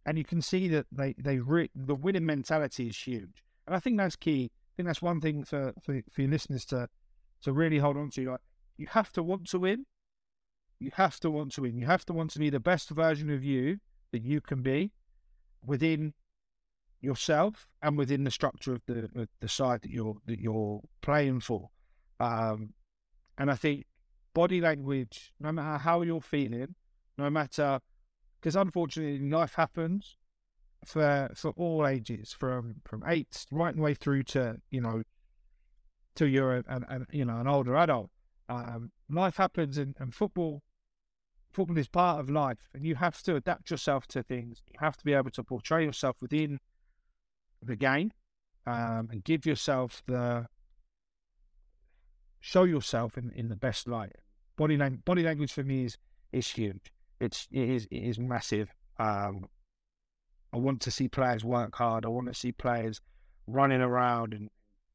and 0.05 0.17
you 0.17 0.23
can 0.23 0.41
see 0.41 0.69
that 0.69 0.85
they 0.91 1.13
they 1.17 1.39
re- 1.39 1.69
the 1.75 1.95
winning 1.95 2.25
mentality 2.25 2.87
is 2.87 2.97
huge, 2.97 3.43
and 3.65 3.75
I 3.75 3.79
think 3.79 3.97
that's 3.97 4.15
key. 4.15 4.51
I 4.53 4.71
think 4.77 4.87
that's 4.87 5.01
one 5.01 5.19
thing 5.19 5.43
for 5.43 5.73
for, 5.81 6.01
for 6.09 6.21
your 6.21 6.31
listeners 6.31 6.63
to 6.65 6.87
to 7.41 7.51
really 7.51 7.79
hold 7.79 7.97
on 7.97 8.09
to. 8.11 8.31
Like 8.31 8.39
you 8.77 8.87
have 8.87 9.11
to 9.13 9.23
want 9.23 9.47
to 9.49 9.59
win, 9.59 9.85
you 10.79 10.91
have 10.93 11.19
to 11.21 11.31
want 11.31 11.51
to 11.53 11.61
win. 11.61 11.77
You 11.77 11.85
have 11.85 12.05
to 12.05 12.13
want 12.13 12.31
to 12.31 12.39
be 12.39 12.49
the 12.49 12.59
best 12.59 12.89
version 12.89 13.29
of 13.29 13.43
you 13.43 13.79
that 14.11 14.21
you 14.21 14.41
can 14.41 14.61
be 14.61 14.91
within 15.65 16.13
yourself 17.01 17.67
and 17.81 17.97
within 17.97 18.23
the 18.23 18.31
structure 18.31 18.73
of 18.73 18.81
the 18.87 19.27
the 19.39 19.47
side 19.47 19.81
that 19.81 19.91
you're 19.91 20.17
that 20.25 20.39
you're 20.39 20.81
playing 21.01 21.39
for. 21.39 21.69
Um, 22.19 22.73
and 23.37 23.51
I 23.51 23.55
think 23.55 23.85
body 24.33 24.61
language, 24.61 25.33
no 25.39 25.51
matter 25.51 25.77
how 25.77 26.01
you're 26.01 26.21
feeling, 26.21 26.75
no 27.17 27.29
matter 27.29 27.79
because 28.39 28.55
unfortunately 28.55 29.27
life 29.29 29.55
happens 29.55 30.15
for 30.85 31.31
for 31.35 31.51
all 31.51 31.85
ages, 31.87 32.33
from 32.33 32.75
from 32.85 33.03
eight 33.07 33.45
right 33.51 33.75
the 33.75 33.81
way 33.81 33.93
through 33.93 34.23
to 34.23 34.57
you 34.69 34.81
know 34.81 35.03
till 36.15 36.27
you're 36.27 36.55
an, 36.55 36.85
an 36.89 37.05
you 37.11 37.25
know 37.25 37.39
an 37.39 37.47
older 37.47 37.75
adult. 37.75 38.09
Um, 38.49 38.91
life 39.09 39.37
happens, 39.37 39.77
and, 39.77 39.95
and 39.99 40.13
football 40.13 40.63
football 41.57 41.77
is 41.79 41.87
part 41.87 42.19
of 42.19 42.29
life, 42.29 42.59
and 42.75 42.85
you 42.85 42.93
have 42.93 43.19
to 43.23 43.35
adapt 43.35 43.71
yourself 43.71 44.05
to 44.05 44.21
things. 44.21 44.61
You 44.71 44.77
have 44.79 44.95
to 44.95 45.03
be 45.03 45.13
able 45.13 45.31
to 45.31 45.43
portray 45.43 45.83
yourself 45.83 46.17
within 46.21 46.59
the 47.63 47.75
game 47.75 48.11
um, 48.67 49.09
and 49.11 49.23
give 49.23 49.43
yourself 49.43 50.03
the 50.05 50.45
show 52.41 52.63
yourself 52.63 53.17
in, 53.17 53.31
in 53.31 53.49
the 53.49 53.55
best 53.55 53.87
light. 53.87 54.11
Body 54.55 54.77
language, 54.77 55.03
body 55.03 55.23
language 55.23 55.51
for 55.51 55.63
me 55.63 55.85
is 55.85 55.97
is 56.31 56.47
huge. 56.47 56.93
It's 57.19 57.47
it 57.51 57.67
is 57.67 57.87
it 57.89 58.03
is 58.03 58.19
massive. 58.19 58.69
Um, 58.99 59.47
I 60.53 60.57
want 60.57 60.79
to 60.81 60.91
see 60.91 61.07
players 61.07 61.43
work 61.43 61.75
hard. 61.75 62.05
I 62.05 62.09
want 62.09 62.27
to 62.27 62.35
see 62.35 62.51
players 62.51 63.01
running 63.47 63.81
around 63.81 64.35
and 64.35 64.49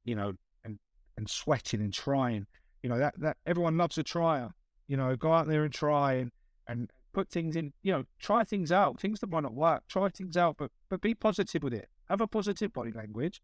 you 0.04 0.14
know 0.14 0.34
and 0.64 0.78
and 1.16 1.28
sweating 1.28 1.80
and 1.80 1.92
trying. 1.92 2.46
You 2.84 2.90
know 2.90 2.98
that 3.00 3.14
that 3.18 3.38
everyone 3.46 3.76
loves 3.76 3.98
a 3.98 4.04
trier. 4.04 4.50
You 4.86 4.96
know, 4.96 5.16
go 5.16 5.32
out 5.32 5.48
there 5.48 5.64
and 5.64 5.74
try 5.74 6.14
and 6.14 6.30
and 6.72 6.90
put 7.12 7.30
things 7.30 7.56
in. 7.56 7.72
You 7.82 7.92
know, 7.92 8.04
try 8.18 8.44
things 8.44 8.72
out. 8.72 9.00
Things 9.00 9.20
that 9.20 9.30
might 9.30 9.42
not 9.42 9.54
work. 9.54 9.84
Try 9.88 10.08
things 10.08 10.36
out, 10.36 10.56
but 10.58 10.70
but 10.88 11.00
be 11.00 11.14
positive 11.14 11.62
with 11.62 11.74
it. 11.74 11.88
Have 12.08 12.20
a 12.20 12.26
positive 12.26 12.72
body 12.72 12.92
language. 12.92 13.42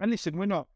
And 0.00 0.10
listen, 0.10 0.36
we're 0.36 0.46
not. 0.46 0.68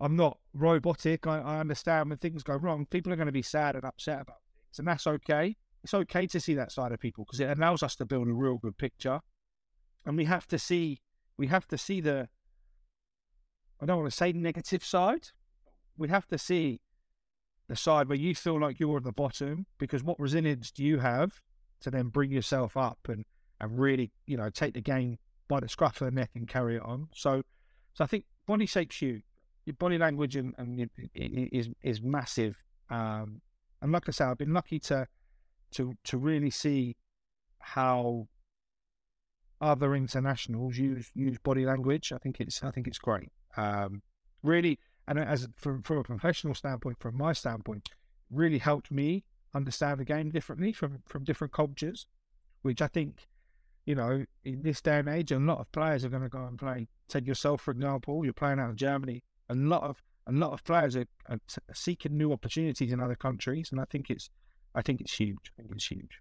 I'm 0.00 0.16
not 0.16 0.38
robotic. 0.54 1.26
I, 1.26 1.40
I 1.40 1.58
understand 1.60 2.08
when 2.08 2.18
things 2.18 2.42
go 2.42 2.54
wrong, 2.54 2.86
people 2.86 3.12
are 3.12 3.16
going 3.16 3.26
to 3.26 3.32
be 3.32 3.42
sad 3.42 3.74
and 3.74 3.84
upset 3.84 4.22
about 4.22 4.38
things, 4.46 4.78
and 4.78 4.88
that's 4.88 5.06
okay. 5.06 5.56
It's 5.82 5.94
okay 5.94 6.26
to 6.26 6.40
see 6.40 6.54
that 6.54 6.72
side 6.72 6.92
of 6.92 7.00
people 7.00 7.24
because 7.24 7.40
it 7.40 7.56
allows 7.56 7.82
us 7.82 7.96
to 7.96 8.06
build 8.06 8.28
a 8.28 8.32
real 8.32 8.58
good 8.58 8.76
picture. 8.78 9.20
And 10.06 10.16
we 10.16 10.24
have 10.24 10.46
to 10.48 10.58
see, 10.58 11.00
we 11.36 11.48
have 11.48 11.66
to 11.68 11.78
see 11.78 12.00
the. 12.00 12.28
I 13.82 13.86
don't 13.86 13.98
want 13.98 14.10
to 14.10 14.16
say 14.16 14.32
negative 14.32 14.84
side. 14.84 15.28
We 15.96 16.08
have 16.08 16.26
to 16.28 16.38
see 16.38 16.80
the 17.70 17.76
side 17.76 18.08
where 18.08 18.18
you 18.18 18.34
feel 18.34 18.60
like 18.60 18.78
you're 18.78 18.98
at 18.98 19.04
the 19.04 19.12
bottom 19.12 19.64
because 19.78 20.02
what 20.02 20.18
resilience 20.20 20.70
do 20.70 20.84
you 20.84 20.98
have 20.98 21.40
to 21.80 21.90
then 21.90 22.08
bring 22.08 22.30
yourself 22.30 22.76
up 22.76 22.98
and 23.08 23.24
and 23.60 23.78
really 23.78 24.10
you 24.26 24.36
know 24.36 24.50
take 24.50 24.74
the 24.74 24.80
game 24.80 25.18
by 25.50 25.60
the 25.60 25.68
scruff 25.68 26.00
of 26.00 26.06
the 26.06 26.12
neck 26.12 26.30
and 26.34 26.48
carry 26.48 26.76
it 26.76 26.82
on. 26.82 27.08
So, 27.12 27.42
so 27.92 28.04
I 28.04 28.06
think 28.06 28.24
body 28.46 28.64
shapes 28.66 29.02
you. 29.02 29.20
Your 29.66 29.74
body 29.74 29.98
language 29.98 30.36
and, 30.36 30.54
and 30.56 30.88
is 31.52 31.68
is 31.82 32.00
massive. 32.00 32.56
Um, 32.88 33.42
and 33.82 33.92
like 33.92 34.08
I 34.08 34.12
say, 34.12 34.24
I've 34.24 34.38
been 34.38 34.54
lucky 34.54 34.78
to 34.80 35.06
to 35.72 35.92
to 36.04 36.16
really 36.16 36.50
see 36.50 36.96
how 37.58 38.28
other 39.60 39.94
internationals 39.94 40.78
use 40.78 41.10
use 41.14 41.36
body 41.38 41.66
language. 41.66 42.12
I 42.12 42.18
think 42.18 42.40
it's 42.40 42.62
I 42.62 42.70
think 42.70 42.86
it's 42.86 42.98
great. 42.98 43.30
Um, 43.56 44.02
really, 44.42 44.78
and 45.08 45.18
as 45.18 45.48
from 45.56 45.82
from 45.82 45.98
a 45.98 46.04
professional 46.04 46.54
standpoint, 46.54 46.98
from 47.00 47.16
my 47.16 47.32
standpoint, 47.32 47.88
really 48.30 48.58
helped 48.58 48.90
me 48.90 49.24
understand 49.54 50.00
the 50.00 50.04
game 50.04 50.30
differently 50.30 50.72
from 50.72 51.02
from 51.06 51.24
different 51.24 51.52
cultures, 51.52 52.06
which 52.62 52.80
I 52.80 52.86
think, 52.86 53.28
you 53.84 53.94
know, 53.94 54.24
in 54.44 54.62
this 54.62 54.80
day 54.80 54.98
and 54.98 55.08
age, 55.08 55.32
a 55.32 55.38
lot 55.38 55.58
of 55.58 55.72
players 55.72 56.04
are 56.04 56.08
going 56.08 56.22
to 56.22 56.28
go 56.28 56.44
and 56.44 56.58
play. 56.58 56.88
Take 57.08 57.26
yourself 57.26 57.62
for 57.62 57.72
example, 57.72 58.24
you're 58.24 58.32
playing 58.32 58.60
out 58.60 58.70
in 58.70 58.76
Germany. 58.76 59.22
A 59.48 59.54
lot 59.54 59.82
of 59.82 60.02
a 60.26 60.32
lot 60.32 60.52
of 60.52 60.62
players 60.64 60.96
are, 60.96 61.06
are 61.28 61.40
seeking 61.72 62.16
new 62.16 62.32
opportunities 62.32 62.92
in 62.92 63.00
other 63.00 63.16
countries, 63.16 63.70
and 63.72 63.80
I 63.80 63.84
think 63.84 64.10
it's 64.10 64.30
I 64.74 64.82
think 64.82 65.00
it's 65.00 65.14
huge. 65.14 65.52
I 65.58 65.62
think 65.62 65.74
it's 65.74 65.86
huge. 65.86 66.20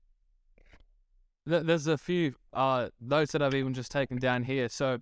There's 1.46 1.88
a 1.88 1.98
few 1.98 2.36
uh, 2.54 2.89
notes 3.02 3.32
that 3.32 3.42
I've 3.42 3.56
even 3.56 3.74
just 3.74 3.92
taken 3.92 4.18
down 4.18 4.44
here. 4.44 4.70
So 4.70 5.00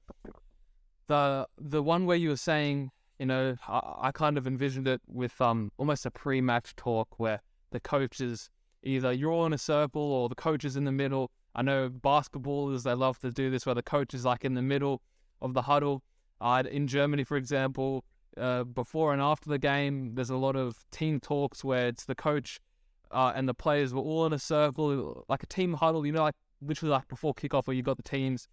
the 1.08 1.48
the 1.58 1.84
one 1.84 2.06
where 2.06 2.18
you 2.18 2.30
were 2.30 2.38
saying, 2.38 2.92
you 3.20 3.26
know, 3.26 3.56
I, 3.68 3.82
I 4.04 4.12
kind 4.12 4.38
of 4.38 4.48
envisioned 4.48 4.88
it 4.88 5.02
with 5.08 5.40
um 5.42 5.72
almost 5.78 6.06
a 6.06 6.12
pre-match 6.12 6.76
talk 6.76 7.20
where 7.20 7.42
the 7.72 7.80
coaches 7.80 8.50
either 8.84 9.12
you're 9.12 9.32
all 9.32 9.46
in 9.46 9.54
a 9.54 9.58
circle 9.58 10.02
or 10.02 10.30
the 10.30 10.36
coach 10.36 10.64
is 10.64 10.76
in 10.76 10.86
the 10.86 10.92
middle. 10.92 11.32
I 11.56 11.62
know 11.64 11.90
basketballers 11.90 12.84
they 12.84 12.94
love 12.94 13.20
to 13.20 13.32
do 13.32 13.50
this 13.50 13.66
where 13.66 13.76
the 13.76 13.84
coach 13.84 14.14
is 14.14 14.24
like 14.26 14.46
in 14.46 14.54
the 14.54 14.62
middle 14.62 15.02
of 15.42 15.54
the 15.54 15.64
huddle. 15.64 16.04
Uh, 16.40 16.64
in 16.70 16.88
Germany, 16.88 17.24
for 17.24 17.36
example, 17.36 18.06
uh, 18.38 18.64
before 18.64 19.12
and 19.12 19.22
after 19.22 19.50
the 19.50 19.58
game, 19.58 20.14
there's 20.14 20.30
a 20.30 20.38
lot 20.38 20.56
of 20.56 20.86
team 20.92 21.20
talks 21.20 21.64
where 21.64 21.88
it's 21.88 22.06
the 22.06 22.14
coach 22.14 22.60
uh, 23.12 23.32
and 23.36 23.48
the 23.48 23.54
players 23.54 23.94
were 23.94 24.02
all 24.02 24.26
in 24.26 24.34
a 24.34 24.40
circle, 24.40 25.26
like 25.30 25.44
a 25.44 25.48
team 25.48 25.74
huddle. 25.74 26.06
You 26.06 26.12
know, 26.12 26.24
like 26.24 26.36
literally 26.62 26.92
like 26.92 27.08
before 27.08 27.34
kickoff, 27.34 27.68
where 27.68 27.76
you 27.76 27.84
got 27.84 27.98
the 27.98 28.04
teams 28.04 28.48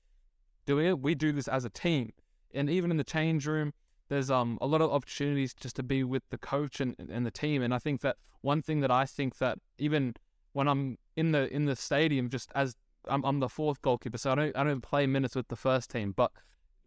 doing 0.66 0.86
it. 0.86 1.00
We 1.00 1.14
do 1.14 1.32
this 1.32 1.48
as 1.48 1.64
a 1.64 1.70
team, 1.70 2.12
and 2.54 2.70
even 2.70 2.90
in 2.90 2.96
the 2.96 3.04
change 3.04 3.46
room, 3.46 3.72
there's 4.08 4.30
um 4.30 4.58
a 4.60 4.66
lot 4.66 4.80
of 4.80 4.90
opportunities 4.90 5.54
just 5.54 5.76
to 5.76 5.82
be 5.82 6.04
with 6.04 6.22
the 6.30 6.38
coach 6.38 6.80
and, 6.80 6.94
and 6.98 7.24
the 7.24 7.30
team. 7.30 7.62
And 7.62 7.74
I 7.74 7.78
think 7.78 8.00
that 8.02 8.16
one 8.40 8.62
thing 8.62 8.80
that 8.80 8.90
I 8.90 9.06
think 9.06 9.38
that 9.38 9.58
even 9.78 10.14
when 10.52 10.68
I'm 10.68 10.98
in 11.16 11.32
the 11.32 11.52
in 11.52 11.64
the 11.64 11.76
stadium, 11.76 12.28
just 12.28 12.50
as 12.54 12.76
I'm, 13.08 13.24
I'm 13.24 13.40
the 13.40 13.48
fourth 13.48 13.82
goalkeeper, 13.82 14.18
so 14.18 14.32
I 14.32 14.34
don't 14.34 14.56
I 14.56 14.64
don't 14.64 14.80
play 14.80 15.06
minutes 15.06 15.34
with 15.34 15.48
the 15.48 15.56
first 15.56 15.90
team, 15.90 16.12
but 16.16 16.30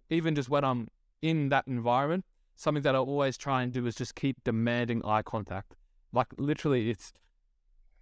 even 0.10 0.36
just 0.36 0.50
when 0.50 0.64
I'm 0.64 0.88
in 1.22 1.50
that 1.50 1.68
environment, 1.68 2.26
something 2.56 2.84
that 2.84 2.96
I 2.96 3.00
always 3.00 3.38
try 3.38 3.64
and 3.64 3.72
do 3.72 3.86
is 3.86 3.96
just 3.96 4.16
keep 4.16 4.44
demanding 4.44 5.04
eye 5.06 5.22
contact. 5.22 5.76
Like 6.14 6.28
literally, 6.38 6.90
it's 6.90 7.14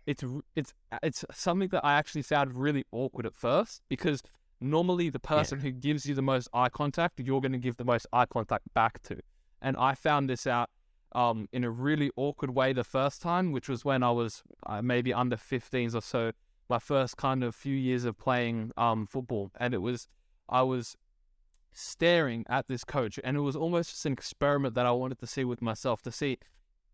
it's 0.06 0.24
it's 0.56 0.74
it's 1.02 1.26
something 1.34 1.70
that 1.70 1.84
I 1.84 1.94
actually 1.94 2.22
found 2.22 2.56
really 2.56 2.86
awkward 2.92 3.26
at 3.26 3.36
first 3.36 3.82
because 3.90 4.22
normally 4.62 5.10
the 5.10 5.20
person 5.20 5.60
yeah. 5.60 5.66
who 5.66 5.72
gives 5.72 6.06
you 6.06 6.16
the 6.16 6.22
most 6.22 6.48
eye 6.54 6.70
contact, 6.70 7.20
you're 7.20 7.42
going 7.42 7.52
to 7.52 7.58
give 7.58 7.78
the 7.78 7.86
most 7.86 8.08
eye 8.14 8.26
contact 8.26 8.74
back 8.74 9.02
to. 9.04 9.20
And 9.62 9.76
I 9.78 9.96
found 9.96 10.30
this 10.30 10.48
out 10.48 10.70
um, 11.14 11.48
in 11.52 11.64
a 11.64 11.70
really 11.70 12.12
awkward 12.16 12.52
way 12.52 12.74
the 12.74 12.84
first 12.84 13.22
time, 13.22 13.52
which 13.52 13.70
was 13.70 13.86
when 13.86 14.04
I 14.04 14.12
was 14.12 14.44
uh, 14.66 14.82
maybe 14.82 15.14
under 15.14 15.38
15s 15.38 15.96
or 15.96 16.02
so, 16.02 16.32
my 16.70 16.80
first 16.80 17.18
kind 17.18 17.44
of 17.44 17.56
few 17.56 17.76
years 17.76 18.06
of 18.06 18.18
playing 18.18 18.72
um, 18.78 19.06
football. 19.06 19.52
And 19.60 19.74
it 19.74 19.80
was, 19.80 20.08
I 20.50 20.64
was 20.64 20.96
staring 21.74 22.46
at 22.50 22.68
this 22.68 22.84
coach, 22.84 23.20
and 23.24 23.38
it 23.38 23.42
was 23.42 23.56
almost 23.56 23.92
just 23.92 24.06
an 24.06 24.14
experiment 24.14 24.76
that 24.76 24.86
I 24.86 24.92
wanted 24.92 25.20
to 25.20 25.28
see 25.28 25.46
with 25.46 25.62
myself 25.62 26.02
to 26.04 26.12
see 26.12 26.38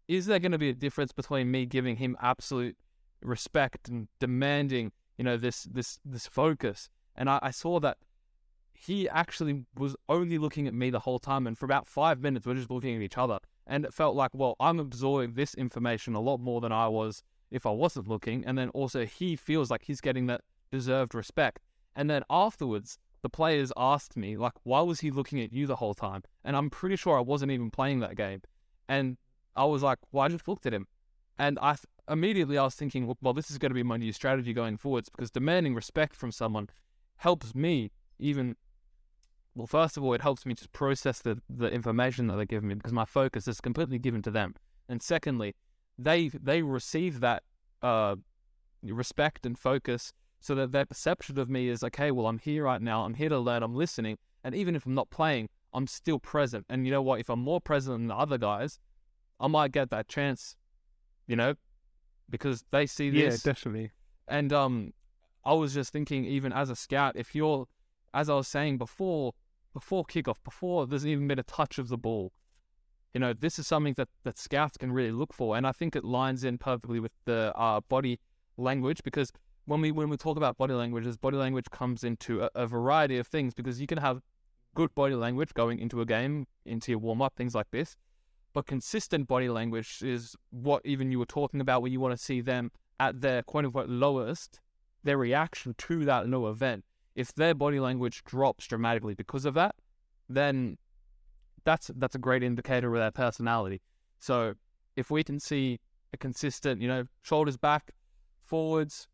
is 0.08 0.26
there 0.26 0.39
going 0.39 0.52
to 0.52 0.58
be 0.58 0.69
a 0.69 0.74
difference 0.74 1.13
between 1.13 1.50
me 1.50 1.65
giving 1.65 1.95
him 1.95 2.17
absolute 2.21 2.76
respect 3.21 3.88
and 3.88 4.10
demanding, 4.19 4.91
you 5.17 5.24
know, 5.24 5.38
this 5.38 5.63
this 5.63 6.00
this 6.04 6.28
focus. 6.28 6.89
And 7.15 7.30
I, 7.30 7.39
I 7.41 7.52
saw 7.52 7.80
that 7.80 7.97
he 8.74 9.08
actually 9.10 9.65
was 9.78 9.95
only 10.10 10.38
looking 10.38 10.67
at 10.67 10.74
me 10.74 10.89
the 10.89 11.02
whole 11.02 11.19
time, 11.19 11.45
and 11.45 11.58
for 11.58 11.65
about 11.65 11.88
five 11.88 12.19
minutes 12.19 12.45
we're 12.45 12.56
just 12.56 12.71
looking 12.71 12.95
at 12.95 13.02
each 13.02 13.17
other. 13.17 13.39
And 13.67 13.86
it 13.86 13.93
felt 13.93 14.15
like, 14.15 14.32
well, 14.34 14.56
I'm 14.60 14.80
absorbing 14.80 15.34
this 15.34 15.54
information 15.54 16.15
a 16.15 16.19
lot 16.19 16.39
more 16.39 16.62
than 16.62 16.71
I 16.71 16.88
was 16.88 17.24
if 17.52 17.65
I 17.65 17.69
wasn't 17.69 18.08
looking. 18.08 18.43
And 18.45 18.58
then 18.58 18.69
also 18.69 19.06
he 19.06 19.36
feels 19.36 19.69
like 19.69 19.84
he's 19.84 20.02
getting 20.02 20.26
that 20.28 20.41
deserved 20.71 21.13
respect. 21.13 21.60
And 21.95 22.10
then 22.10 22.24
afterwards, 22.30 22.97
the 23.21 23.30
players 23.30 23.71
asked 23.78 24.17
me, 24.17 24.36
like, 24.36 24.54
why 24.63 24.82
was 24.82 25.02
he 25.02 25.12
looking 25.12 25.41
at 25.41 25.54
you 25.54 25.67
the 25.67 25.76
whole 25.76 25.93
time? 25.93 26.24
And 26.43 26.56
I'm 26.58 26.69
pretty 26.69 26.95
sure 26.95 27.17
I 27.17 27.21
wasn't 27.21 27.52
even 27.52 27.69
playing 27.69 28.00
that 28.00 28.15
game. 28.15 28.41
And 28.89 29.17
I 29.56 29.65
was 29.65 29.84
like, 29.84 30.00
well, 30.12 30.26
I 30.26 30.30
just 30.30 30.47
looked 30.47 30.65
at 30.65 30.74
him. 30.74 30.88
And 31.38 31.60
I 31.62 31.76
immediately 32.10 32.58
I 32.58 32.63
was 32.63 32.76
thinking, 32.76 33.13
well, 33.21 33.34
this 33.34 33.52
is 33.52 33.58
going 33.58 33.69
to 33.69 33.76
be 33.76 33.84
my 33.84 33.97
new 33.97 34.12
strategy 34.12 34.54
going 34.54 34.78
forwards 34.78 35.10
because 35.10 35.32
demanding 35.32 35.76
respect 35.76 36.15
from 36.15 36.32
someone 36.32 36.69
helps 37.21 37.53
me 37.53 37.91
even. 38.19 38.55
Well, 39.53 39.67
first 39.67 39.97
of 39.97 40.03
all, 40.03 40.13
it 40.13 40.21
helps 40.21 40.45
me 40.45 40.53
just 40.53 40.71
process 40.71 41.19
the, 41.19 41.41
the 41.49 41.67
information 41.67 42.27
that 42.27 42.38
they 42.38 42.45
give 42.45 42.63
me 42.63 42.73
because 42.73 42.93
my 42.93 43.05
focus 43.05 43.47
is 43.47 43.60
completely 43.60 43.99
given 43.99 44.21
to 44.23 44.31
them. 44.31 44.55
And 44.88 45.01
secondly, 45.01 45.55
they 45.97 46.29
they 46.29 46.62
receive 46.63 47.19
that 47.19 47.43
uh, 47.81 48.15
respect 48.84 49.45
and 49.45 49.57
focus 49.57 50.13
so 50.39 50.55
that 50.55 50.71
their 50.71 50.86
perception 50.86 51.38
of 51.38 51.49
me 51.49 51.67
is 51.67 51.84
okay. 51.84 52.12
Well, 52.12 52.27
I'm 52.27 52.39
here 52.39 52.63
right 52.63 52.81
now. 52.81 53.03
I'm 53.03 53.13
here 53.13 53.29
to 53.29 53.39
learn. 53.39 53.62
I'm 53.62 53.75
listening, 53.75 54.17
and 54.43 54.55
even 54.55 54.75
if 54.75 54.86
I'm 54.86 54.95
not 54.95 55.10
playing, 55.12 55.49
I'm 55.73 55.88
still 55.88 56.19
present. 56.19 56.65
And 56.69 56.86
you 56.86 56.91
know 56.91 57.01
what? 57.01 57.19
If 57.19 57.29
I'm 57.29 57.41
more 57.41 57.62
present 57.62 57.95
than 57.97 58.07
the 58.07 58.15
other 58.15 58.38
guys, 58.38 58.79
I 59.39 59.47
might 59.47 59.71
get 59.71 59.91
that 59.91 60.07
chance. 60.07 60.55
You 61.27 61.36
know, 61.36 61.53
because 62.29 62.63
they 62.71 62.88
see 62.88 63.12
this. 63.12 63.45
Yeah, 63.45 63.51
definitely. 63.51 63.91
And 64.27 64.51
um, 64.51 64.93
I 65.43 65.54
was 65.54 65.73
just 65.73 65.91
thinking, 65.91 66.25
even 66.25 66.54
as 66.54 66.69
a 66.69 66.75
scout, 66.75 67.15
if 67.15 67.34
you're, 67.34 67.67
as 68.13 68.30
I 68.30 68.36
was 68.36 68.47
saying 68.47 68.77
before, 68.77 69.34
before 69.73 70.06
kickoff, 70.06 70.38
before 70.43 70.86
there's 70.86 71.06
even 71.06 71.27
been 71.27 71.39
a 71.39 71.43
touch 71.43 71.77
of 71.77 71.88
the 71.88 71.97
ball, 71.97 72.32
you 73.13 73.19
know, 73.19 73.34
this 73.34 73.60
is 73.60 73.67
something 73.67 73.93
that 73.95 74.08
that 74.23 74.38
scouts 74.38 74.77
can 74.77 74.91
really 74.91 75.12
look 75.12 75.34
for, 75.34 75.58
and 75.58 75.67
I 75.67 75.71
think 75.71 75.95
it 75.95 76.06
lines 76.06 76.43
in 76.43 76.58
perfectly 76.58 76.99
with 76.99 77.12
the 77.25 77.51
uh, 77.56 77.82
body 77.82 78.19
language 78.58 79.01
because 79.04 79.32
when 79.65 79.82
we 79.82 79.91
when 79.91 80.10
we 80.10 80.17
talk 80.17 80.38
about 80.38 80.58
body 80.58 80.73
language, 80.73 81.06
body 81.19 81.38
language 81.38 81.65
comes 81.71 82.04
into 82.04 82.43
a, 82.43 82.49
a 82.56 82.67
variety 82.67 83.17
of 83.17 83.27
things 83.27 83.54
because 83.54 83.82
you 83.82 83.88
can 83.88 83.97
have 83.97 84.21
good 84.75 84.93
body 84.95 85.15
language 85.15 85.54
going 85.54 85.80
into 85.80 86.01
a 86.01 86.06
game, 86.06 86.47
into 86.65 86.91
your 86.91 86.99
warm 86.99 87.21
up, 87.21 87.36
things 87.36 87.54
like 87.54 87.69
this. 87.71 87.95
But 88.54 88.65
consistent 88.65 89.27
body 89.27 89.49
language 89.49 90.01
is 90.01 90.36
what 90.49 90.82
even 90.86 91.12
you 91.12 91.19
were 91.19 91.25
talking 91.25 91.62
about 91.62 91.82
when 91.82 91.91
you 91.91 91.99
want 91.99 92.17
to 92.17 92.23
see 92.23 92.41
them 92.41 92.71
at 92.99 93.21
their 93.21 93.43
quote 93.43 93.65
unquote 93.65 93.89
lowest, 93.89 94.60
their 95.03 95.17
reaction 95.17 95.75
to 95.77 96.05
that 96.05 96.27
new 96.27 96.47
event. 96.47 96.85
If 97.15 97.33
their 97.33 97.53
body 97.53 97.79
language 97.79 98.23
drops 98.23 98.67
dramatically 98.67 99.13
because 99.15 99.45
of 99.45 99.53
that, 99.55 99.75
then 100.29 100.77
that's 101.63 101.91
that's 101.95 102.15
a 102.15 102.19
great 102.19 102.43
indicator 102.43 102.93
of 102.93 102.99
their 102.99 103.11
personality. 103.11 103.81
So 104.19 104.53
if 104.95 105.11
we 105.11 105.23
can 105.23 105.39
see 105.39 105.79
a 106.13 106.17
consistent, 106.17 106.81
you 106.81 106.87
know, 106.87 107.05
shoulders 107.21 107.57
back, 107.57 107.91
forwards, 108.43 109.07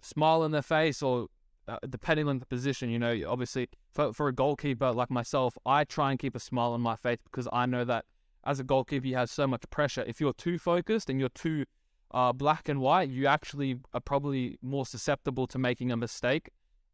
smile 0.00 0.42
on 0.42 0.52
their 0.52 0.62
face, 0.62 1.02
or 1.02 1.28
uh, 1.68 1.78
depending 1.88 2.28
on 2.28 2.38
the 2.38 2.46
position, 2.46 2.90
you 2.90 2.98
know, 2.98 3.20
obviously 3.26 3.68
for, 3.92 4.12
for 4.12 4.28
a 4.28 4.32
goalkeeper 4.32 4.92
like 4.92 5.10
myself, 5.10 5.56
I 5.66 5.84
try 5.84 6.10
and 6.10 6.18
keep 6.18 6.36
a 6.36 6.40
smile 6.40 6.72
on 6.72 6.80
my 6.80 6.96
face 6.96 7.18
because 7.24 7.48
I 7.52 7.66
know 7.66 7.84
that 7.84 8.04
as 8.44 8.60
a 8.60 8.64
goalkeeper, 8.64 9.06
you 9.06 9.16
have 9.16 9.30
so 9.30 9.46
much 9.46 9.62
pressure. 9.70 10.04
If 10.06 10.20
you're 10.20 10.32
too 10.32 10.58
focused 10.58 11.10
and 11.10 11.18
you're 11.18 11.28
too 11.30 11.64
uh, 12.12 12.32
black 12.32 12.68
and 12.68 12.80
white, 12.80 13.08
you 13.10 13.26
actually 13.26 13.78
are 13.94 14.00
probably 14.00 14.58
more 14.62 14.86
susceptible 14.86 15.46
to 15.48 15.58
making 15.58 15.90
a 15.92 15.96
mistake. 15.96 16.50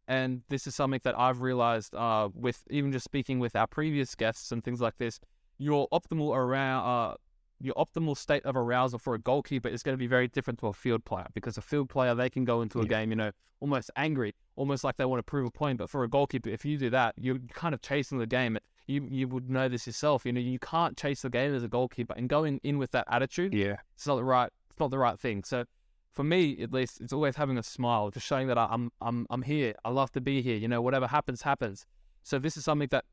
And 0.09 0.43
this 0.49 0.67
is 0.67 0.75
something 0.75 1.01
that 1.05 1.19
I've 1.19 1.41
realized 1.41 1.95
uh, 1.95 2.29
with 2.35 2.65
even 2.71 2.93
just 2.93 3.05
speaking 3.05 3.39
with 3.39 3.55
our 3.55 3.67
previous 3.67 4.15
guests 4.15 4.51
and 4.53 4.63
things 4.65 4.81
like 4.81 4.99
this. 4.99 5.21
Your 5.59 5.89
optimal 5.91 6.35
around 6.37 6.85
uh, 6.85 7.15
your 7.61 7.75
optimal 7.75 8.17
state 8.17 8.45
of 8.45 8.57
arousal 8.57 8.99
for 8.99 9.15
a 9.15 9.19
goalkeeper 9.21 9.69
is 9.69 9.85
going 9.85 9.93
to 9.95 9.99
be 9.99 10.09
very 10.09 10.27
different 10.27 10.59
to 10.59 10.67
a 10.67 10.73
field 10.73 11.05
player 11.05 11.27
because 11.35 11.57
a 11.57 11.63
field 11.63 11.89
player 11.89 12.15
they 12.17 12.29
can 12.29 12.45
go 12.45 12.61
into 12.63 12.81
a 12.81 12.83
Yeah. 12.83 12.89
game, 12.89 13.11
you 13.11 13.17
know, 13.17 13.31
almost 13.61 13.89
angry, 13.95 14.35
almost 14.57 14.83
like 14.83 14.97
they 14.97 15.05
want 15.05 15.21
to 15.21 15.23
prove 15.23 15.47
a 15.47 15.51
point. 15.53 15.79
But 15.79 15.89
for 15.89 16.03
a 16.03 16.09
goalkeeper, 16.09 16.49
if 16.49 16.65
you 16.65 16.77
do 16.77 16.91
that, 16.91 17.15
you're 17.17 17.39
kind 17.55 17.73
of 17.73 17.81
chasing 17.81 18.19
the 18.19 18.27
game. 18.27 18.59
You 18.89 19.07
you 19.09 19.29
would 19.29 19.49
know 19.49 19.69
this 19.69 19.87
yourself. 19.87 20.27
You 20.27 20.33
know, 20.33 20.41
you 20.41 20.59
can't 20.59 20.97
chase 20.97 21.23
the 21.23 21.31
game 21.31 21.55
as 21.55 21.63
a 21.63 21.69
goalkeeper, 21.69 22.15
and 22.17 22.29
going 22.29 22.59
in 22.65 22.79
with 22.79 22.91
that 22.91 23.07
attitude, 23.09 23.55
Yeah. 23.55 23.77
it's 23.95 24.09
not 24.09 24.17
the 24.17 24.25
right 24.25 24.51
it's 24.73 24.81
not 24.81 24.91
the 24.91 24.99
right 24.99 25.19
thing. 25.19 25.45
So 25.45 25.65
for 26.11 26.25
me 26.25 26.59
at 26.63 26.73
least, 26.73 27.01
it's 27.01 27.13
always 27.13 27.37
having 27.37 27.59
a 27.59 27.63
smile, 27.63 28.11
just 28.11 28.27
showing 28.27 28.49
that 28.49 28.59
I'm 28.59 28.91
I'm 29.01 29.27
I'm 29.31 29.43
here. 29.43 29.75
I 29.85 29.91
love 29.91 30.11
to 30.13 30.21
be 30.21 30.43
here. 30.43 30.57
You 30.57 30.69
know, 30.69 30.83
whatever 30.83 31.07
happens, 31.07 31.43
happens. 31.43 31.87
So 32.23 32.39
this 32.39 32.57
is 32.57 32.65
something 32.65 32.89
that 32.91 33.05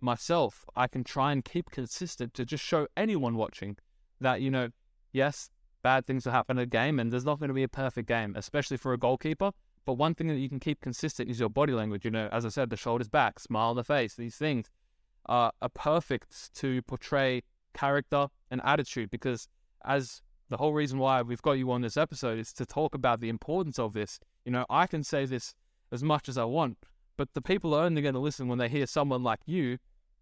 myself 0.00 0.64
I 0.76 0.86
can 0.86 1.02
try 1.04 1.32
and 1.32 1.44
keep 1.44 1.70
consistent 1.70 2.34
to 2.34 2.44
just 2.44 2.64
show 2.64 2.86
anyone 2.96 3.36
watching 3.36 3.76
that 4.20 4.40
you 4.40 4.50
know, 4.50 4.68
yes, 5.12 5.50
bad 5.82 6.06
things 6.06 6.24
will 6.24 6.32
happen 6.32 6.58
in 6.58 6.62
a 6.62 6.66
game, 6.66 6.98
and 6.98 7.12
there's 7.12 7.24
not 7.24 7.38
going 7.38 7.48
to 7.48 7.54
be 7.54 7.62
a 7.62 7.68
perfect 7.68 8.08
game, 8.08 8.34
especially 8.36 8.76
for 8.76 8.92
a 8.92 8.98
goalkeeper. 8.98 9.52
But 9.84 9.94
one 9.94 10.14
thing 10.14 10.28
that 10.28 10.36
you 10.36 10.48
can 10.48 10.60
keep 10.60 10.80
consistent 10.80 11.30
is 11.30 11.40
your 11.40 11.48
body 11.48 11.72
language. 11.72 12.04
You 12.04 12.10
know, 12.10 12.28
as 12.30 12.44
I 12.44 12.50
said, 12.50 12.70
the 12.70 12.76
shoulders 12.76 13.08
back, 13.08 13.40
smile 13.40 13.70
on 13.70 13.76
the 13.76 13.84
face. 13.84 14.14
These 14.14 14.36
things 14.36 14.70
are, 15.26 15.52
are 15.62 15.68
perfect 15.68 16.54
to 16.56 16.82
portray 16.82 17.42
character 17.74 18.28
and 18.50 18.60
attitude 18.64 19.10
because 19.10 19.48
as 19.84 20.20
the 20.48 20.56
whole 20.56 20.72
reason 20.72 20.98
why 20.98 21.22
we've 21.22 21.42
got 21.42 21.52
you 21.52 21.70
on 21.70 21.82
this 21.82 21.96
episode 21.96 22.38
is 22.38 22.52
to 22.54 22.64
talk 22.64 22.94
about 22.94 23.20
the 23.20 23.28
importance 23.28 23.78
of 23.78 23.92
this. 23.92 24.18
You 24.44 24.52
know, 24.52 24.64
I 24.70 24.86
can 24.86 25.04
say 25.04 25.26
this 25.26 25.54
as 25.92 26.02
much 26.02 26.28
as 26.28 26.38
I 26.38 26.44
want, 26.44 26.78
but 27.16 27.34
the 27.34 27.42
people 27.42 27.74
are 27.74 27.84
only 27.84 28.02
going 28.02 28.14
to 28.14 28.20
listen 28.20 28.48
when 28.48 28.58
they 28.58 28.68
hear 28.68 28.86
someone 28.86 29.22
like 29.22 29.40
you 29.46 29.78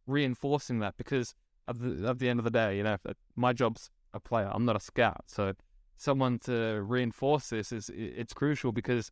reinforcing 0.07 0.79
that 0.81 0.97
because 0.97 1.35
at 1.69 1.81
the, 1.81 2.09
at 2.09 2.19
the 2.19 2.29
end 2.29 2.41
of 2.41 2.45
the 2.45 2.51
day, 2.51 2.77
you 2.77 2.83
know, 2.83 2.97
my 3.35 3.53
job's 3.53 3.91
a 4.15 4.21
player. 4.21 4.51
I'm 4.53 4.65
not 4.65 4.77
a 4.77 4.81
scout. 4.81 5.25
So 5.27 5.55
someone 5.97 6.39
to 6.41 6.83
reinforce 6.83 7.49
this 7.49 7.73
is 7.73 7.91
it's 7.95 8.33
crucial 8.33 8.73
because 8.73 9.11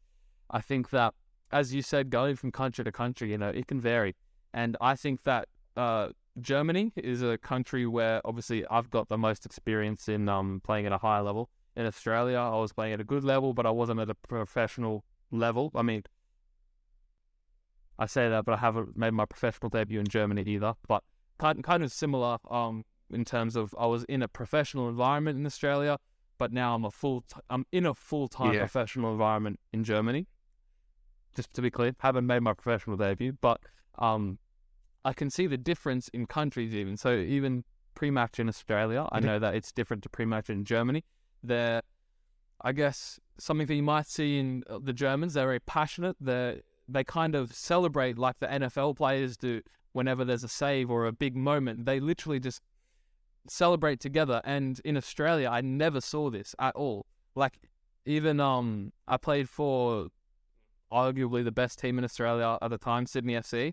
I 0.50 0.60
think 0.60 0.90
that, 0.90 1.14
as 1.52 1.74
you 1.74 1.82
said, 1.82 2.10
going 2.10 2.36
from 2.36 2.52
country 2.52 2.84
to 2.84 2.92
country, 2.92 3.30
you 3.30 3.38
know, 3.38 3.48
it 3.48 3.66
can 3.66 3.80
vary. 3.80 4.16
And 4.52 4.76
I 4.80 4.94
think 4.94 5.22
that 5.24 5.48
uh, 5.76 6.10
Germany 6.40 6.92
is 6.96 7.22
a 7.22 7.38
country 7.38 7.86
where 7.86 8.20
obviously 8.24 8.66
I've 8.68 8.90
got 8.90 9.08
the 9.08 9.18
most 9.18 9.46
experience 9.46 10.08
in 10.08 10.28
um, 10.28 10.60
playing 10.64 10.86
at 10.86 10.92
a 10.92 10.98
higher 10.98 11.22
level. 11.22 11.50
In 11.76 11.86
Australia, 11.86 12.38
I 12.38 12.58
was 12.58 12.72
playing 12.72 12.92
at 12.92 13.00
a 13.00 13.04
good 13.04 13.24
level, 13.24 13.52
but 13.54 13.66
I 13.66 13.70
wasn't 13.70 14.00
at 14.00 14.10
a 14.10 14.14
professional 14.14 15.04
level. 15.30 15.70
I 15.74 15.82
mean, 15.82 16.04
I 17.98 18.06
say 18.06 18.28
that, 18.28 18.44
but 18.44 18.54
I 18.54 18.58
haven't 18.58 18.96
made 18.96 19.12
my 19.12 19.24
professional 19.24 19.68
debut 19.70 20.00
in 20.00 20.06
Germany 20.08 20.42
either. 20.46 20.74
But 20.88 21.02
kind 21.38 21.62
kind 21.62 21.82
of 21.82 21.92
similar 21.92 22.38
um, 22.50 22.84
in 23.12 23.24
terms 23.24 23.56
of 23.56 23.74
I 23.78 23.86
was 23.86 24.04
in 24.04 24.22
a 24.22 24.28
professional 24.28 24.88
environment 24.88 25.38
in 25.38 25.46
Australia, 25.46 25.98
but 26.38 26.52
now 26.52 26.74
I'm 26.74 26.84
a 26.84 26.90
full 26.90 27.22
t- 27.22 27.40
I'm 27.50 27.66
in 27.72 27.86
a 27.86 27.94
full 27.94 28.28
time 28.28 28.54
Yeah. 28.54 28.60
professional 28.60 29.12
environment 29.12 29.60
in 29.72 29.84
Germany. 29.84 30.26
Just 31.36 31.52
to 31.54 31.62
be 31.62 31.70
clear, 31.70 31.92
haven't 31.98 32.26
made 32.26 32.40
my 32.40 32.54
professional 32.54 32.96
debut, 32.96 33.32
but 33.40 33.60
um, 33.98 34.38
I 35.04 35.12
can 35.12 35.30
see 35.30 35.46
the 35.46 35.56
difference 35.58 36.08
in 36.08 36.26
countries 36.26 36.74
even. 36.74 36.96
So 36.96 37.14
even 37.14 37.64
pre-match 37.94 38.40
in 38.40 38.48
Australia, 38.48 39.06
I 39.12 39.20
Mhm. 39.20 39.24
know 39.24 39.38
that 39.38 39.54
it's 39.54 39.70
different 39.72 40.02
to 40.04 40.08
pre-match 40.08 40.50
in 40.50 40.64
Germany. 40.64 41.04
They're, 41.42 41.82
I 42.60 42.72
guess, 42.72 43.20
something 43.38 43.66
that 43.66 43.74
you 43.74 43.82
might 43.82 44.06
see 44.06 44.38
in 44.38 44.64
uh, 44.68 44.78
the 44.82 44.92
Germans. 44.92 45.34
They're 45.34 45.46
very 45.46 45.60
passionate. 45.60 46.16
They 46.20 46.62
they 46.86 47.02
kind 47.02 47.34
of 47.34 47.54
celebrate 47.54 48.18
like 48.18 48.38
the 48.40 48.46
NFL 48.46 48.94
players 48.94 49.38
do 49.38 49.62
whenever 49.92 50.22
there's 50.22 50.44
a 50.44 50.48
save 50.48 50.90
or 50.90 51.06
a 51.06 51.12
big 51.12 51.34
moment. 51.34 51.86
They 51.86 51.98
literally 51.98 52.38
just 52.38 52.60
celebrate 53.48 54.00
together. 54.00 54.42
And 54.44 54.80
in 54.84 54.96
Australia, 54.96 55.48
I 55.48 55.62
never 55.62 56.00
saw 56.02 56.28
this 56.30 56.54
at 56.58 56.76
all. 56.76 57.06
Like 57.34 57.58
even 58.04 58.38
um, 58.38 58.92
I 59.08 59.16
played 59.16 59.48
for 59.48 60.08
arguably 60.92 61.42
the 61.42 61.52
best 61.52 61.78
team 61.78 61.96
in 61.98 62.04
Australia 62.04 62.58
at 62.60 62.68
the 62.68 62.78
time, 62.78 63.06
Sydney 63.06 63.34
FC, 63.34 63.72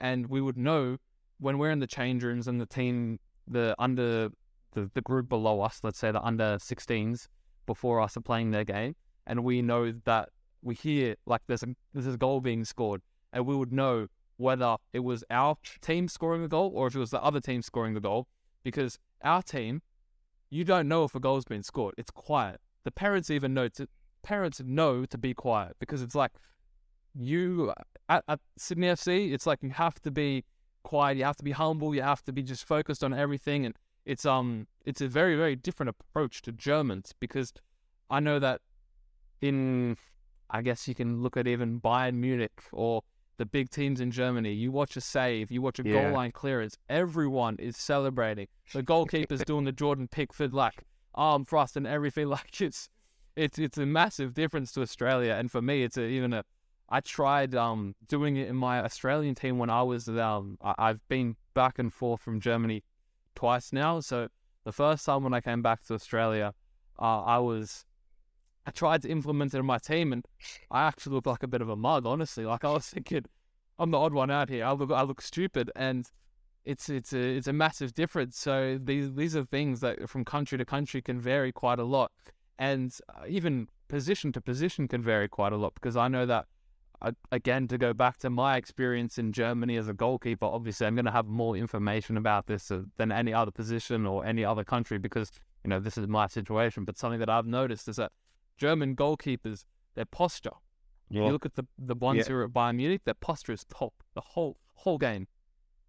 and 0.00 0.26
we 0.26 0.40
would 0.40 0.56
know 0.56 0.98
when 1.38 1.58
we're 1.58 1.70
in 1.70 1.78
the 1.78 1.86
change 1.86 2.22
rooms 2.24 2.48
and 2.48 2.60
the 2.60 2.66
team, 2.66 3.18
the 3.46 3.74
under 3.78 4.30
the, 4.72 4.90
the 4.94 5.00
group 5.00 5.28
below 5.28 5.60
us, 5.60 5.80
let's 5.82 5.98
say 5.98 6.10
the 6.10 6.22
under 6.22 6.58
16s 6.58 7.28
before 7.66 8.00
us 8.00 8.16
are 8.16 8.20
playing 8.20 8.50
their 8.50 8.64
game, 8.64 8.96
and 9.26 9.44
we 9.44 9.62
know 9.62 9.92
that 10.04 10.30
we 10.62 10.74
hear 10.74 11.14
like 11.26 11.42
there's 11.46 11.62
a 11.62 11.68
there's 11.94 12.06
a 12.06 12.16
goal 12.16 12.40
being 12.40 12.64
scored, 12.64 13.02
and 13.32 13.46
we 13.46 13.54
would 13.54 13.72
know 13.72 14.08
whether 14.36 14.76
it 14.92 15.00
was 15.00 15.24
our 15.30 15.56
team 15.80 16.08
scoring 16.08 16.42
the 16.42 16.48
goal 16.48 16.70
or 16.74 16.86
if 16.86 16.94
it 16.94 16.98
was 16.98 17.10
the 17.10 17.22
other 17.22 17.40
team 17.40 17.60
scoring 17.60 17.94
the 17.94 18.00
goal, 18.00 18.28
because 18.62 18.98
our 19.22 19.42
team, 19.42 19.82
you 20.50 20.64
don't 20.64 20.88
know 20.88 21.04
if 21.04 21.14
a 21.14 21.20
goal's 21.20 21.44
been 21.44 21.62
scored. 21.62 21.94
It's 21.98 22.10
quiet. 22.10 22.60
The 22.84 22.92
parents 22.92 23.30
even 23.30 23.52
know 23.52 23.68
to 23.68 23.88
parents 24.22 24.60
know 24.64 25.04
to 25.06 25.18
be 25.18 25.34
quiet 25.34 25.76
because 25.78 26.02
it's 26.02 26.14
like 26.14 26.32
you 27.14 27.72
at, 28.08 28.24
at 28.28 28.40
Sydney 28.56 28.88
FC, 28.88 29.32
it's 29.32 29.46
like 29.46 29.62
you 29.62 29.70
have 29.70 30.00
to 30.02 30.10
be 30.10 30.44
quiet, 30.82 31.18
you 31.18 31.24
have 31.24 31.36
to 31.36 31.44
be 31.44 31.52
humble, 31.52 31.94
you 31.94 32.02
have 32.02 32.22
to 32.24 32.32
be 32.32 32.42
just 32.42 32.64
focused 32.64 33.04
on 33.04 33.12
everything, 33.12 33.66
and 33.66 33.74
it's 34.04 34.24
um 34.24 34.66
it's 34.84 35.00
a 35.00 35.08
very 35.08 35.36
very 35.36 35.54
different 35.56 35.90
approach 35.90 36.40
to 36.42 36.52
Germans 36.52 37.14
because 37.20 37.52
I 38.10 38.20
know 38.20 38.38
that 38.38 38.60
in 39.40 39.96
I 40.50 40.62
guess 40.62 40.88
you 40.88 40.94
can 40.94 41.20
look 41.22 41.36
at 41.36 41.46
even 41.46 41.80
Bayern 41.80 42.14
Munich 42.14 42.62
or 42.72 43.02
the 43.36 43.46
big 43.46 43.70
teams 43.70 44.00
in 44.00 44.10
Germany. 44.10 44.52
You 44.52 44.72
watch 44.72 44.96
a 44.96 45.00
save, 45.00 45.50
you 45.50 45.62
watch 45.62 45.78
a 45.78 45.82
Yeah. 45.84 45.92
goal 45.92 46.12
line 46.12 46.32
clearance, 46.32 46.76
everyone 46.88 47.56
is 47.58 47.76
celebrating. 47.76 48.48
The 48.72 48.82
goalkeeper's 48.82 49.44
doing 49.46 49.64
the 49.64 49.72
Jordan 49.72 50.08
Pickford 50.08 50.52
like 50.54 50.84
arm 51.14 51.44
thrust 51.44 51.76
and 51.76 51.86
everything. 51.86 52.28
Like 52.38 52.60
it's 52.60 52.88
it's 53.36 53.58
it's 53.58 53.78
a 53.78 53.86
massive 53.86 54.34
difference 54.34 54.72
to 54.72 54.82
Australia, 54.82 55.34
and 55.34 55.50
for 55.50 55.62
me, 55.62 55.82
it's 55.82 55.96
a, 55.96 56.02
even 56.02 56.32
a. 56.32 56.44
I 56.88 57.00
tried 57.00 57.54
um 57.54 57.94
doing 58.06 58.36
it 58.36 58.48
in 58.48 58.56
my 58.56 58.80
Australian 58.80 59.34
team 59.34 59.58
when 59.58 59.70
I 59.70 59.82
was 59.82 60.08
um 60.08 60.58
I've 60.62 61.06
been 61.08 61.36
back 61.54 61.78
and 61.78 61.92
forth 61.92 62.20
from 62.20 62.40
Germany 62.40 62.82
twice 63.34 63.72
now. 63.72 64.00
So 64.00 64.28
the 64.64 64.72
first 64.72 65.04
time 65.06 65.22
when 65.22 65.34
I 65.34 65.40
came 65.40 65.62
back 65.62 65.84
to 65.84 65.94
Australia, 65.94 66.54
uh, 66.98 67.22
I 67.22 67.38
was 67.38 67.84
I 68.66 68.70
tried 68.70 69.02
to 69.02 69.08
implement 69.08 69.54
it 69.54 69.58
in 69.58 69.66
my 69.66 69.78
team, 69.78 70.12
and 70.12 70.26
I 70.70 70.82
actually 70.82 71.14
looked 71.14 71.26
like 71.26 71.42
a 71.42 71.48
bit 71.48 71.62
of 71.62 71.70
a 71.70 71.76
mug. 71.76 72.04
Honestly, 72.04 72.44
like 72.44 72.64
I 72.64 72.72
was 72.72 72.86
thinking, 72.94 73.24
I'm 73.78 73.90
the 73.90 73.98
odd 73.98 74.12
one 74.12 74.30
out 74.30 74.48
here. 74.50 74.64
I 74.64 74.72
look 74.72 74.90
I 74.90 75.02
look 75.02 75.22
stupid, 75.22 75.70
and 75.74 76.10
it's 76.64 76.88
it's 76.88 77.12
a 77.12 77.18
it's 77.18 77.46
a 77.46 77.52
massive 77.52 77.94
difference. 77.94 78.38
So 78.38 78.78
these 78.82 79.14
these 79.14 79.34
are 79.36 79.44
things 79.44 79.80
that 79.80 80.08
from 80.08 80.24
country 80.24 80.58
to 80.58 80.64
country 80.64 81.00
can 81.00 81.20
vary 81.20 81.52
quite 81.52 81.78
a 81.78 81.84
lot, 81.84 82.12
and 82.58 82.94
uh, 83.08 83.22
even 83.26 83.68
position 83.88 84.32
to 84.32 84.40
position 84.40 84.86
can 84.86 85.02
vary 85.02 85.28
quite 85.28 85.52
a 85.52 85.56
lot. 85.56 85.74
Because 85.74 85.96
I 85.96 86.08
know 86.08 86.26
that 86.26 86.46
again 87.32 87.68
to 87.68 87.78
go 87.78 87.92
back 87.92 88.18
to 88.18 88.30
my 88.30 88.56
experience 88.56 89.18
in 89.18 89.32
Germany 89.32 89.76
as 89.76 89.88
a 89.88 89.92
goalkeeper, 89.92 90.46
obviously 90.46 90.86
I'm 90.86 90.94
going 90.94 91.04
to 91.04 91.10
have 91.12 91.26
more 91.26 91.56
information 91.56 92.16
about 92.16 92.46
this 92.46 92.70
uh, 92.70 92.82
than 92.96 93.12
any 93.12 93.32
other 93.32 93.50
position 93.50 94.06
or 94.06 94.24
any 94.24 94.44
other 94.44 94.64
country 94.64 94.98
because 94.98 95.30
you 95.64 95.70
know 95.70 95.80
this 95.80 95.96
is 95.98 96.06
my 96.08 96.26
situation. 96.26 96.84
But 96.84 96.98
something 96.98 97.20
that 97.20 97.28
I've 97.30 97.46
noticed 97.46 97.88
is 97.88 97.96
that 97.96 98.12
German 98.56 98.96
goalkeepers 98.96 99.64
their 99.94 100.04
posture. 100.06 100.56
You 101.10 101.24
look 101.24 101.46
at 101.46 101.54
the 101.54 101.64
the 101.78 101.94
ones 101.94 102.18
Yeah. 102.18 102.24
who 102.28 102.34
are 102.40 102.44
at 102.44 102.50
Bayern 102.50 102.76
Munich, 102.76 103.02
their 103.04 103.14
posture 103.14 103.52
is 103.52 103.64
top 103.64 103.94
the 104.14 104.20
whole 104.20 104.58
whole 104.74 104.98
game 104.98 105.26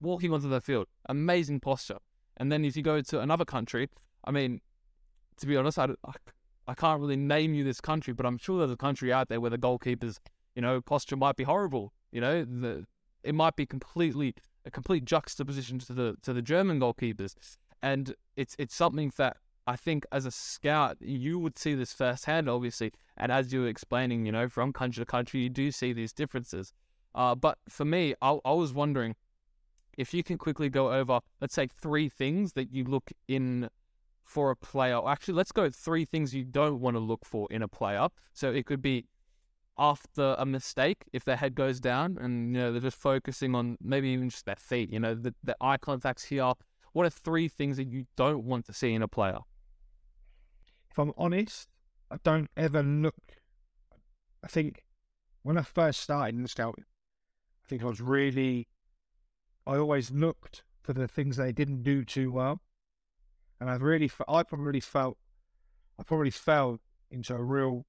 walking 0.02 0.32
onto 0.32 0.48
the 0.48 0.62
field, 0.62 0.88
amazing 1.08 1.60
posture. 1.60 1.98
And 2.38 2.50
then 2.52 2.63
if 2.63 2.78
you 2.78 2.84
go 2.84 3.02
to 3.02 3.19
another 3.19 3.43
country, 3.43 3.89
I 4.24 4.32
mean, 4.32 4.62
to 5.38 5.45
be 5.45 5.58
honest, 5.58 5.78
I, 5.78 5.88
I, 6.06 6.13
I 6.67 6.74
can't 6.74 7.02
really 7.02 7.17
name 7.17 7.54
you 7.54 7.65
this 7.65 7.82
country, 7.82 8.13
but 8.13 8.26
I'm 8.26 8.38
sure 8.38 8.60
there's 8.60 8.72
a 8.72 8.78
country 8.78 9.12
out 9.12 9.28
there 9.28 9.41
where 9.41 9.50
the 9.50 9.58
goalkeepers, 9.58 10.19
you 10.60 10.62
know, 10.62 10.82
posture 10.82 11.15
might 11.15 11.38
be 11.38 11.45
horrible. 11.45 11.93
You 12.12 12.19
know, 12.19 12.43
the 12.43 12.86
it 13.24 13.34
might 13.34 13.56
be 13.56 13.65
completely 13.65 14.36
a 14.65 14.69
complete 14.69 15.06
juxtaposition 15.06 15.80
to 15.80 15.93
the 15.93 16.17
to 16.22 16.34
the 16.34 16.41
German 16.41 16.82
goalkeepers, 16.82 17.34
and 17.82 18.13
it's 18.36 18.58
it's 18.60 18.76
something 18.76 19.10
that 19.15 19.38
I 19.65 19.78
think 19.78 20.06
as 20.12 20.26
a 20.26 20.32
scout 20.32 20.98
you 21.00 21.39
would 21.39 21.58
see 21.58 21.76
this 21.76 21.93
firsthand, 21.93 22.50
obviously, 22.50 22.91
and 23.15 23.32
as 23.32 23.54
you 23.54 23.62
were 23.62 23.69
explaining, 23.69 24.26
you 24.26 24.34
know, 24.34 24.50
from 24.50 24.74
country 24.74 25.00
to 25.00 25.06
country, 25.06 25.39
you 25.39 25.50
do 25.50 25.72
see 25.72 25.93
these 25.93 26.12
differences. 26.12 26.74
Uh, 27.15 27.36
but 27.36 27.58
for 27.69 27.86
me, 27.86 28.13
I, 28.22 28.39
I 28.43 28.52
was 28.52 28.74
wondering 28.74 29.15
if 29.98 30.13
you 30.13 30.24
can 30.24 30.38
quickly 30.38 30.67
go 30.67 30.91
over, 30.91 31.22
let's 31.39 31.56
say, 31.56 31.67
three 31.67 32.10
things 32.10 32.52
that 32.52 32.74
you 32.74 32.84
look 32.84 33.12
in 33.30 33.69
for 34.26 34.52
a 34.52 34.58
player. 34.58 35.00
Actually, 35.08 35.36
let's 35.36 35.54
go 35.54 35.69
three 35.69 36.04
things 36.04 36.36
you 36.36 36.43
don't 36.43 36.82
want 36.82 36.98
to 36.98 37.00
look 37.00 37.24
for 37.24 37.48
in 37.50 37.62
a 37.62 37.69
player. 37.69 38.10
So 38.34 38.52
it 38.52 38.65
could 38.65 38.82
be 38.82 39.06
after 39.80 40.36
a 40.38 40.46
mistake, 40.46 41.06
if 41.13 41.24
their 41.24 41.38
head 41.38 41.56
goes 41.56 41.80
down 41.80 42.18
and 42.20 42.56
you 42.56 42.62
know 42.62 42.72
they're 42.72 42.82
just 42.82 42.98
focusing 42.98 43.56
on 43.56 43.78
maybe 43.82 44.10
even 44.10 44.30
just 44.30 44.46
their 44.46 44.56
feet. 44.56 44.92
You 44.92 45.00
know, 45.00 45.15
the, 45.15 45.34
the 45.44 45.56
eye 45.62 45.78
contact's 45.78 46.26
here. 46.26 46.52
What 46.94 47.06
are 47.06 47.10
three 47.10 47.48
things 47.48 47.78
that 47.78 47.88
you 47.88 48.06
don't 48.15 48.44
want 48.44 48.65
to 48.65 48.74
see 48.74 48.94
in 48.94 49.02
a 49.02 49.08
player? 49.08 49.39
if 50.92 50.98
I'm 50.98 51.13
honest, 51.18 51.68
I 52.12 52.18
don't 52.24 52.50
ever 52.58 52.82
look. 52.84 53.15
I 54.44 54.48
think 54.48 54.84
when 55.44 55.58
I 55.58 55.62
first 55.62 56.02
started 56.02 56.36
in 56.36 56.42
the 56.42 56.48
scouting, 56.48 56.86
I 57.65 57.68
think 57.68 57.84
I 57.84 57.86
was 57.86 58.02
really. 58.02 58.68
I 59.68 59.78
always 59.78 60.10
looked 60.10 60.63
for 60.82 60.94
the 60.94 61.08
things 61.08 61.38
they 61.38 61.52
didn't 61.52 61.84
do 61.84 62.04
too 62.04 62.32
well, 62.32 62.62
and 63.60 63.70
I've 63.70 63.84
really, 63.84 64.10
I 64.28 64.42
probably 64.42 64.80
felt, 64.80 65.18
I 66.00 66.04
probably 66.04 66.32
fell 66.32 66.80
into 67.12 67.36
a 67.36 67.44
real, 67.44 67.86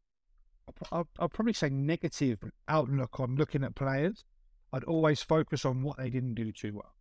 I'll, 0.92 1.08
I'll 1.18 1.28
probably 1.28 1.52
say 1.52 1.68
negative 1.70 2.38
outlook 2.68 3.20
on 3.20 3.36
looking 3.36 3.64
at 3.64 3.74
players. 3.74 4.24
I'd 4.72 4.84
always 4.84 5.22
focus 5.22 5.64
on 5.64 5.82
what 5.82 5.98
they 5.98 6.10
didn't 6.10 6.34
do 6.34 6.52
too 6.52 6.72
well, 6.74 6.94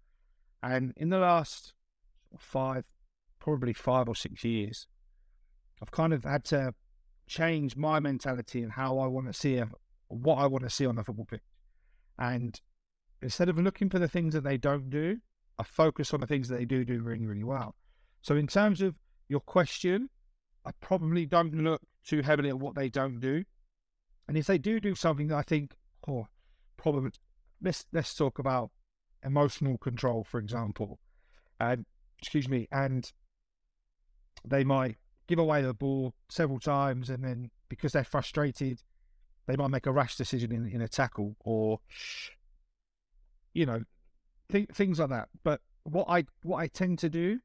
and 0.63 0.93
in 0.97 1.09
the 1.09 1.19
last 1.19 1.73
five, 2.37 2.83
probably 3.39 3.73
five 3.73 4.07
or 4.07 4.15
six 4.15 4.43
years, 4.43 4.87
I've 5.81 5.91
kind 5.91 6.13
of 6.13 6.23
had 6.23 6.43
to 6.45 6.73
change 7.27 7.75
my 7.75 7.99
mentality 7.99 8.63
and 8.63 8.71
how 8.71 8.97
I 8.99 9.07
want 9.07 9.27
to 9.27 9.33
see 9.33 9.57
a, 9.57 9.69
what 10.07 10.37
I 10.37 10.47
want 10.47 10.63
to 10.63 10.69
see 10.69 10.85
on 10.85 10.95
the 10.95 11.03
football 11.03 11.25
pitch. 11.25 11.41
And 12.17 12.59
instead 13.21 13.49
of 13.49 13.59
looking 13.59 13.89
for 13.89 13.99
the 13.99 14.07
things 14.07 14.33
that 14.33 14.43
they 14.43 14.57
don't 14.57 14.89
do, 14.89 15.17
I 15.59 15.63
focus 15.63 16.13
on 16.13 16.21
the 16.21 16.27
things 16.27 16.47
that 16.47 16.57
they 16.57 16.65
do 16.65 16.83
do 16.83 17.01
really, 17.01 17.25
really 17.25 17.43
well. 17.43 17.75
So 18.21 18.35
in 18.35 18.47
terms 18.47 18.81
of 18.81 18.95
your 19.27 19.41
question, 19.41 20.09
I 20.65 20.71
probably 20.81 21.25
don't 21.25 21.53
look 21.53 21.81
too 22.03 22.21
heavily 22.21 22.49
at 22.49 22.59
what 22.59 22.75
they 22.75 22.89
don't 22.89 23.19
do. 23.19 23.43
And 24.29 24.37
if 24.37 24.45
they 24.45 24.59
do 24.59 24.79
do 24.79 24.93
something 24.93 25.29
that 25.29 25.37
I 25.37 25.41
think, 25.41 25.73
oh, 26.07 26.27
probably 26.77 27.09
let's 27.63 27.87
let's 27.91 28.13
talk 28.13 28.37
about 28.37 28.69
emotional 29.25 29.79
control, 29.79 30.23
for 30.23 30.39
example. 30.39 30.99
And 31.59 31.87
excuse 32.19 32.47
me, 32.47 32.67
and 32.71 33.11
they 34.47 34.63
might 34.63 34.97
give 35.25 35.39
away 35.39 35.63
the 35.63 35.73
ball 35.73 36.13
several 36.29 36.59
times, 36.59 37.09
and 37.09 37.23
then 37.23 37.49
because 37.69 37.93
they're 37.93 38.03
frustrated, 38.03 38.83
they 39.47 39.55
might 39.55 39.71
make 39.71 39.87
a 39.87 39.91
rash 39.91 40.15
decision 40.15 40.51
in, 40.51 40.67
in 40.67 40.79
a 40.79 40.87
tackle, 40.87 41.35
or 41.39 41.79
you 43.55 43.65
know, 43.65 43.81
th- 44.51 44.69
things 44.71 44.99
like 44.99 45.09
that. 45.09 45.29
But 45.43 45.61
what 45.85 46.05
I 46.07 46.25
what 46.43 46.59
I 46.59 46.67
tend 46.67 46.99
to 46.99 47.09
do, 47.09 47.39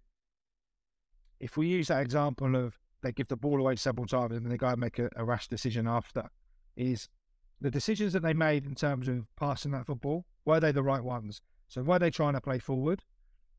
if 1.40 1.57
we 1.57 1.66
use 1.66 1.88
that 1.88 2.03
example 2.03 2.55
of 2.55 2.79
they 3.01 3.12
give 3.12 3.29
the 3.29 3.38
ball 3.38 3.59
away 3.59 3.77
several 3.77 4.07
times 4.07 4.33
and 4.37 4.44
then 4.44 4.51
they 4.51 4.59
go 4.59 4.66
and 4.66 4.79
make 4.79 4.99
a, 4.99 5.09
a 5.16 5.25
rash 5.25 5.49
decision 5.49 5.88
after, 5.88 6.29
is 6.77 7.09
the 7.61 7.71
decisions 7.71 8.13
that 8.13 8.23
they 8.23 8.35
made 8.35 8.67
in 8.67 8.75
terms 8.75 9.09
of 9.09 9.27
passing 9.37 9.73
that 9.73 9.87
football 9.87 10.25
were 10.45 10.61
they 10.61 10.73
the 10.73 10.83
right 10.83 11.03
ones? 11.03 11.41
So 11.69 11.83
were 11.83 11.99
they 11.99 12.11
trying 12.11 12.35
to 12.35 12.41
play 12.41 12.59
forward? 12.59 13.03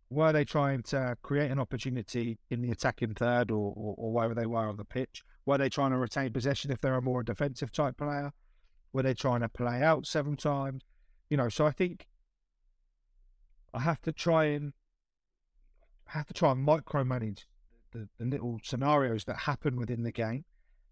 were 0.09 0.31
they 0.31 0.45
trying 0.45 0.83
to 0.83 1.17
create 1.21 1.51
an 1.51 1.59
opportunity 1.59 2.37
in 2.49 2.61
the 2.61 2.71
attacking 2.71 3.15
third 3.15 3.49
or, 3.49 3.73
or, 3.75 3.95
or, 3.97 4.11
wherever 4.13 4.35
they 4.35 4.45
were 4.45 4.67
on 4.67 4.77
the 4.77 4.85
pitch? 4.85 5.23
Were 5.45 5.57
they 5.57 5.69
trying 5.69 5.91
to 5.91 5.97
retain 5.97 6.31
possession 6.31 6.71
if 6.71 6.79
they're 6.79 6.95
a 6.95 7.01
more 7.01 7.23
defensive 7.23 7.71
type 7.71 7.97
player? 7.97 8.31
Were 8.93 9.03
they 9.03 9.13
trying 9.13 9.41
to 9.41 9.49
play 9.49 9.81
out 9.81 10.05
seven 10.05 10.37
times? 10.37 10.83
You 11.29 11.37
know, 11.37 11.49
so 11.49 11.65
I 11.65 11.71
think 11.71 12.07
I 13.73 13.81
have 13.81 14.01
to 14.03 14.11
try 14.11 14.45
and 14.45 14.73
I 16.07 16.17
have 16.17 16.27
to 16.27 16.33
try 16.33 16.51
and 16.51 16.65
micromanage 16.65 17.45
the, 17.91 18.07
the 18.19 18.25
little 18.25 18.59
scenarios 18.63 19.25
that 19.25 19.37
happen 19.37 19.75
within 19.75 20.03
the 20.03 20.11
game 20.11 20.45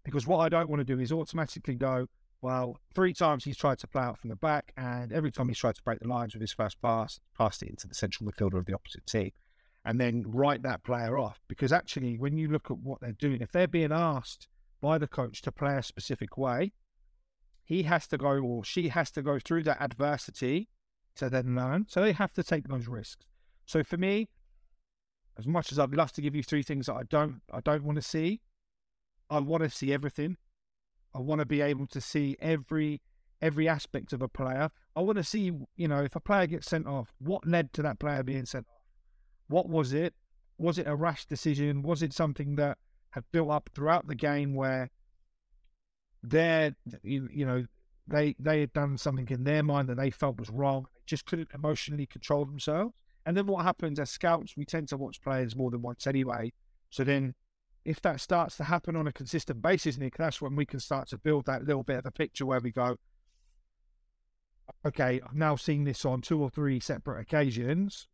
because 0.04 0.26
what 0.26 0.38
I 0.38 0.48
don't 0.48 0.68
want 0.68 0.80
to 0.80 0.84
do 0.84 1.00
is 1.00 1.12
automatically 1.12 1.74
go, 1.74 2.06
well, 2.42 2.78
three 2.94 3.14
times 3.14 3.44
he's 3.44 3.56
tried 3.56 3.78
to 3.78 3.86
play 3.86 4.02
out 4.02 4.18
from 4.18 4.28
the 4.28 4.36
back, 4.36 4.72
and 4.76 5.12
every 5.12 5.32
time 5.32 5.48
he's 5.48 5.58
tried 5.58 5.76
to 5.76 5.82
break 5.82 6.00
the 6.00 6.08
lines 6.08 6.34
with 6.34 6.42
his 6.42 6.52
first 6.52 6.80
pass, 6.82 7.18
passed 7.36 7.62
it 7.62 7.70
into 7.70 7.88
the 7.88 7.94
central 7.94 8.30
midfielder 8.30 8.58
of 8.58 8.66
the 8.66 8.74
opposite 8.74 9.06
team, 9.06 9.32
and 9.84 9.98
then 9.98 10.24
write 10.26 10.62
that 10.62 10.84
player 10.84 11.16
off. 11.18 11.40
Because 11.48 11.72
actually, 11.72 12.18
when 12.18 12.36
you 12.36 12.48
look 12.48 12.70
at 12.70 12.78
what 12.78 13.00
they're 13.00 13.12
doing, 13.12 13.40
if 13.40 13.50
they're 13.50 13.66
being 13.66 13.92
asked 13.92 14.46
by 14.82 14.98
the 14.98 15.08
coach 15.08 15.40
to 15.42 15.50
play 15.50 15.76
a 15.76 15.82
specific 15.82 16.36
way, 16.36 16.72
he 17.64 17.84
has 17.84 18.06
to 18.08 18.18
go 18.18 18.38
or 18.38 18.62
she 18.62 18.88
has 18.88 19.10
to 19.12 19.22
go 19.22 19.38
through 19.38 19.62
that 19.62 19.80
adversity 19.80 20.68
to 21.16 21.30
then 21.30 21.56
learn. 21.56 21.86
So 21.88 22.02
they 22.02 22.12
have 22.12 22.34
to 22.34 22.42
take 22.42 22.68
those 22.68 22.86
risks. 22.86 23.24
So 23.64 23.82
for 23.82 23.96
me, 23.96 24.28
as 25.38 25.46
much 25.46 25.72
as 25.72 25.78
I'd 25.78 25.94
love 25.94 26.12
to 26.12 26.20
give 26.20 26.34
you 26.34 26.42
three 26.42 26.62
things 26.62 26.86
that 26.86 26.94
I 26.94 27.02
don't 27.08 27.40
I 27.50 27.60
don't 27.60 27.84
want 27.84 27.96
to 27.96 28.02
see, 28.02 28.42
I 29.30 29.40
want 29.40 29.62
to 29.62 29.70
see 29.70 29.92
everything. 29.92 30.36
I 31.14 31.20
want 31.20 31.40
to 31.40 31.46
be 31.46 31.60
able 31.60 31.86
to 31.88 32.00
see 32.00 32.36
every 32.40 33.00
every 33.40 33.68
aspect 33.68 34.12
of 34.12 34.22
a 34.22 34.28
player. 34.28 34.70
I 34.96 35.00
want 35.00 35.18
to 35.18 35.24
see, 35.24 35.52
you 35.76 35.88
know, 35.88 36.02
if 36.02 36.16
a 36.16 36.20
player 36.20 36.46
gets 36.46 36.68
sent 36.68 36.86
off, 36.86 37.12
what 37.18 37.46
led 37.46 37.72
to 37.74 37.82
that 37.82 37.98
player 37.98 38.22
being 38.22 38.46
sent 38.46 38.66
off? 38.68 38.82
What 39.48 39.68
was 39.68 39.92
it? 39.92 40.14
Was 40.56 40.78
it 40.78 40.86
a 40.86 40.94
rash 40.94 41.26
decision? 41.26 41.82
Was 41.82 42.02
it 42.02 42.12
something 42.12 42.56
that 42.56 42.78
had 43.10 43.24
built 43.32 43.50
up 43.50 43.70
throughout 43.74 44.06
the 44.06 44.14
game 44.14 44.54
where 44.54 44.90
they 46.22 46.72
you, 47.02 47.28
you 47.32 47.44
know, 47.44 47.66
they 48.06 48.34
they 48.38 48.60
had 48.60 48.72
done 48.72 48.98
something 48.98 49.28
in 49.28 49.44
their 49.44 49.62
mind 49.62 49.88
that 49.88 49.96
they 49.96 50.10
felt 50.10 50.38
was 50.38 50.50
wrong, 50.50 50.86
just 51.06 51.26
couldn't 51.26 51.50
emotionally 51.54 52.06
control 52.06 52.44
themselves. 52.44 52.94
And 53.26 53.36
then 53.36 53.46
what 53.46 53.64
happens 53.64 53.98
as 53.98 54.10
scouts, 54.10 54.54
we 54.56 54.64
tend 54.64 54.88
to 54.88 54.96
watch 54.96 55.22
players 55.22 55.56
more 55.56 55.70
than 55.70 55.82
once 55.82 56.06
anyway. 56.06 56.52
So 56.90 57.04
then 57.04 57.34
if 57.84 58.00
that 58.02 58.20
starts 58.20 58.56
to 58.56 58.64
happen 58.64 58.96
on 58.96 59.06
a 59.06 59.12
consistent 59.12 59.60
basis, 59.60 59.98
Nick, 59.98 60.16
that's 60.16 60.40
when 60.40 60.56
we 60.56 60.64
can 60.64 60.80
start 60.80 61.08
to 61.08 61.18
build 61.18 61.46
that 61.46 61.64
little 61.64 61.82
bit 61.82 61.98
of 61.98 62.06
a 62.06 62.10
picture 62.10 62.46
where 62.46 62.60
we 62.60 62.70
go, 62.70 62.96
okay, 64.86 65.20
I've 65.24 65.34
now 65.34 65.56
seen 65.56 65.84
this 65.84 66.04
on 66.04 66.22
two 66.22 66.42
or 66.42 66.48
three 66.48 66.80
separate 66.80 67.20
occasions. 67.20 68.08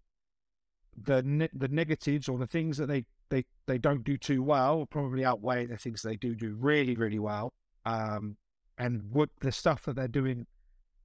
The 0.96 1.22
ne- 1.22 1.48
the 1.52 1.68
negatives 1.68 2.28
or 2.28 2.37
the 2.37 2.48
things 2.48 2.78
that 2.78 2.87
they, 2.87 3.04
they, 3.30 3.44
they 3.66 3.78
don't 3.78 4.02
do 4.02 4.18
too 4.18 4.42
well 4.42 4.78
will 4.78 4.87
probably 4.87 5.24
outweigh 5.24 5.66
the 5.66 5.76
things 5.76 6.02
they 6.02 6.16
do 6.16 6.35
do 6.35 6.56
really, 6.59 6.96
really 6.96 7.20
well. 7.20 7.52
Um, 7.87 8.37
and 8.76 9.02
what 9.11 9.30
the 9.40 9.52
stuff 9.52 9.85
that 9.85 9.94
they're 9.94 10.09
doing 10.09 10.46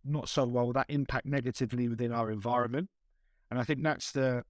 not 0.03 0.29
so 0.29 0.45
well 0.45 0.71
that 0.73 0.85
impact 0.89 1.25
negatively 1.25 1.87
within 1.87 2.11
our 2.11 2.31
environment. 2.31 2.89
And 3.51 3.59
I 3.59 3.63
think 3.63 3.83
that's 3.83 4.11
the 4.11 4.43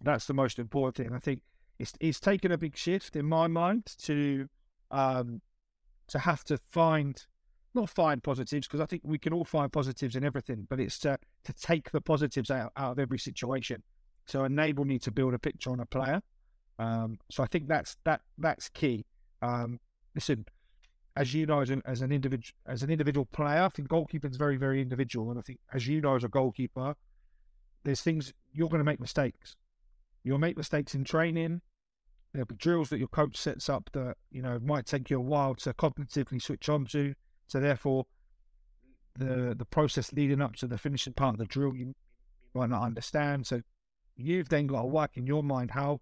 that's 0.00 0.26
the 0.26 0.34
most 0.34 0.58
important 0.58 0.96
thing. 0.96 1.14
I 1.14 1.18
think 1.18 1.42
it's 1.78 1.92
it's 2.00 2.20
taken 2.20 2.52
a 2.52 2.58
big 2.58 2.76
shift 2.76 3.16
in 3.16 3.26
my 3.26 3.46
mind 3.46 3.94
to 4.02 4.48
um, 4.90 5.40
to 6.08 6.18
have 6.18 6.44
to 6.44 6.58
find 6.70 7.26
not 7.74 7.88
find 7.88 8.22
positives 8.22 8.66
because 8.66 8.80
I 8.80 8.86
think 8.86 9.02
we 9.04 9.18
can 9.18 9.32
all 9.32 9.44
find 9.44 9.72
positives 9.72 10.14
in 10.14 10.24
everything, 10.24 10.66
but 10.68 10.78
it's 10.78 10.98
to 11.00 11.18
to 11.44 11.52
take 11.52 11.90
the 11.90 12.00
positives 12.00 12.50
out, 12.50 12.72
out 12.76 12.92
of 12.92 12.98
every 12.98 13.18
situation 13.18 13.82
to 14.28 14.44
enable 14.44 14.84
me 14.84 14.98
to 15.00 15.10
build 15.10 15.34
a 15.34 15.38
picture 15.38 15.70
on 15.70 15.80
a 15.80 15.86
player. 15.86 16.22
Um, 16.78 17.18
so 17.30 17.42
I 17.42 17.46
think 17.46 17.68
that's 17.68 17.96
that 18.04 18.20
that's 18.38 18.68
key. 18.68 19.04
Um, 19.40 19.80
listen, 20.14 20.46
as 21.16 21.34
you 21.34 21.46
know, 21.46 21.60
as 21.60 21.70
an 21.70 21.82
as 21.84 22.02
an 22.02 22.12
individual 22.12 22.56
as 22.66 22.82
an 22.82 22.90
individual 22.90 23.26
player, 23.26 23.62
I 23.62 23.68
think 23.68 23.88
goalkeeping 23.88 24.30
is 24.30 24.36
very 24.36 24.56
very 24.56 24.80
individual, 24.80 25.30
and 25.30 25.38
I 25.38 25.42
think 25.42 25.58
as 25.72 25.86
you 25.86 26.00
know 26.00 26.16
as 26.16 26.24
a 26.24 26.28
goalkeeper, 26.28 26.94
there's 27.84 28.02
things 28.02 28.32
you're 28.52 28.68
going 28.68 28.80
to 28.80 28.84
make 28.84 29.00
mistakes. 29.00 29.56
You'll 30.24 30.38
make 30.38 30.56
mistakes 30.56 30.94
in 30.94 31.04
training. 31.04 31.60
There'll 32.32 32.46
be 32.46 32.54
drills 32.54 32.88
that 32.90 32.98
your 32.98 33.08
coach 33.08 33.36
sets 33.36 33.68
up 33.68 33.90
that 33.92 34.16
you 34.30 34.40
know 34.40 34.58
might 34.62 34.86
take 34.86 35.10
you 35.10 35.18
a 35.18 35.20
while 35.20 35.54
to 35.56 35.74
cognitively 35.74 36.40
switch 36.40 36.68
on 36.68 36.86
to. 36.86 37.14
So 37.46 37.60
therefore, 37.60 38.06
the 39.18 39.54
the 39.56 39.66
process 39.66 40.12
leading 40.12 40.40
up 40.40 40.56
to 40.56 40.66
the 40.66 40.78
finishing 40.78 41.12
part 41.12 41.34
of 41.34 41.38
the 41.38 41.44
drill 41.44 41.76
you, 41.76 41.94
might 42.54 42.70
not 42.70 42.82
understand. 42.82 43.46
So 43.46 43.62
you've 44.16 44.48
then 44.48 44.66
got 44.66 44.82
to 44.82 44.86
work 44.86 45.16
in 45.16 45.26
your 45.26 45.42
mind 45.42 45.72
how 45.72 46.00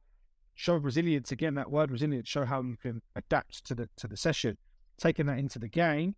show 0.55 0.75
resilience 0.75 1.33
again. 1.33 1.55
That 1.55 1.71
word 1.71 1.91
resilience 1.91 2.29
show 2.29 2.45
how 2.45 2.63
you 2.63 2.77
can 2.77 3.03
adapt 3.17 3.65
to 3.67 3.75
the 3.75 3.89
to 3.97 4.07
the 4.07 4.17
session. 4.17 4.57
Taking 4.99 5.27
that 5.27 5.39
into 5.39 5.59
the 5.59 5.69
game. 5.69 6.15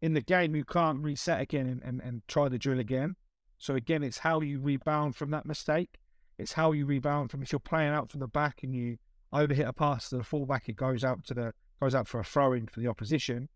In 0.00 0.14
the 0.14 0.20
game, 0.20 0.54
you 0.54 0.64
can't 0.64 1.02
reset 1.02 1.40
again 1.40 1.66
and, 1.66 1.82
and, 1.82 2.00
and 2.00 2.22
try 2.28 2.48
the 2.48 2.58
drill 2.58 2.78
again. 2.78 3.16
So 3.58 3.74
again, 3.74 4.02
it's 4.02 4.18
how 4.18 4.40
you 4.40 4.60
rebound 4.60 5.16
from 5.16 5.30
that 5.30 5.46
mistake. 5.46 5.98
It's 6.38 6.52
how 6.52 6.72
you 6.72 6.86
rebound 6.86 7.30
from 7.30 7.42
if 7.42 7.52
you're 7.52 7.60
playing 7.60 7.92
out 7.92 8.10
from 8.10 8.20
the 8.20 8.26
back 8.26 8.62
and 8.62 8.74
you 8.74 8.98
overhit 9.32 9.68
a 9.68 9.72
pass 9.72 10.08
to 10.08 10.16
the 10.16 10.24
fullback, 10.24 10.68
it 10.68 10.76
goes 10.76 11.04
out 11.04 11.24
to 11.26 11.34
the 11.34 11.54
goes 11.80 11.94
out 11.94 12.08
for 12.08 12.20
a 12.20 12.24
throw 12.24 12.52
in 12.52 12.66
for 12.66 12.80
the 12.80 12.88
opposition. 12.88 13.48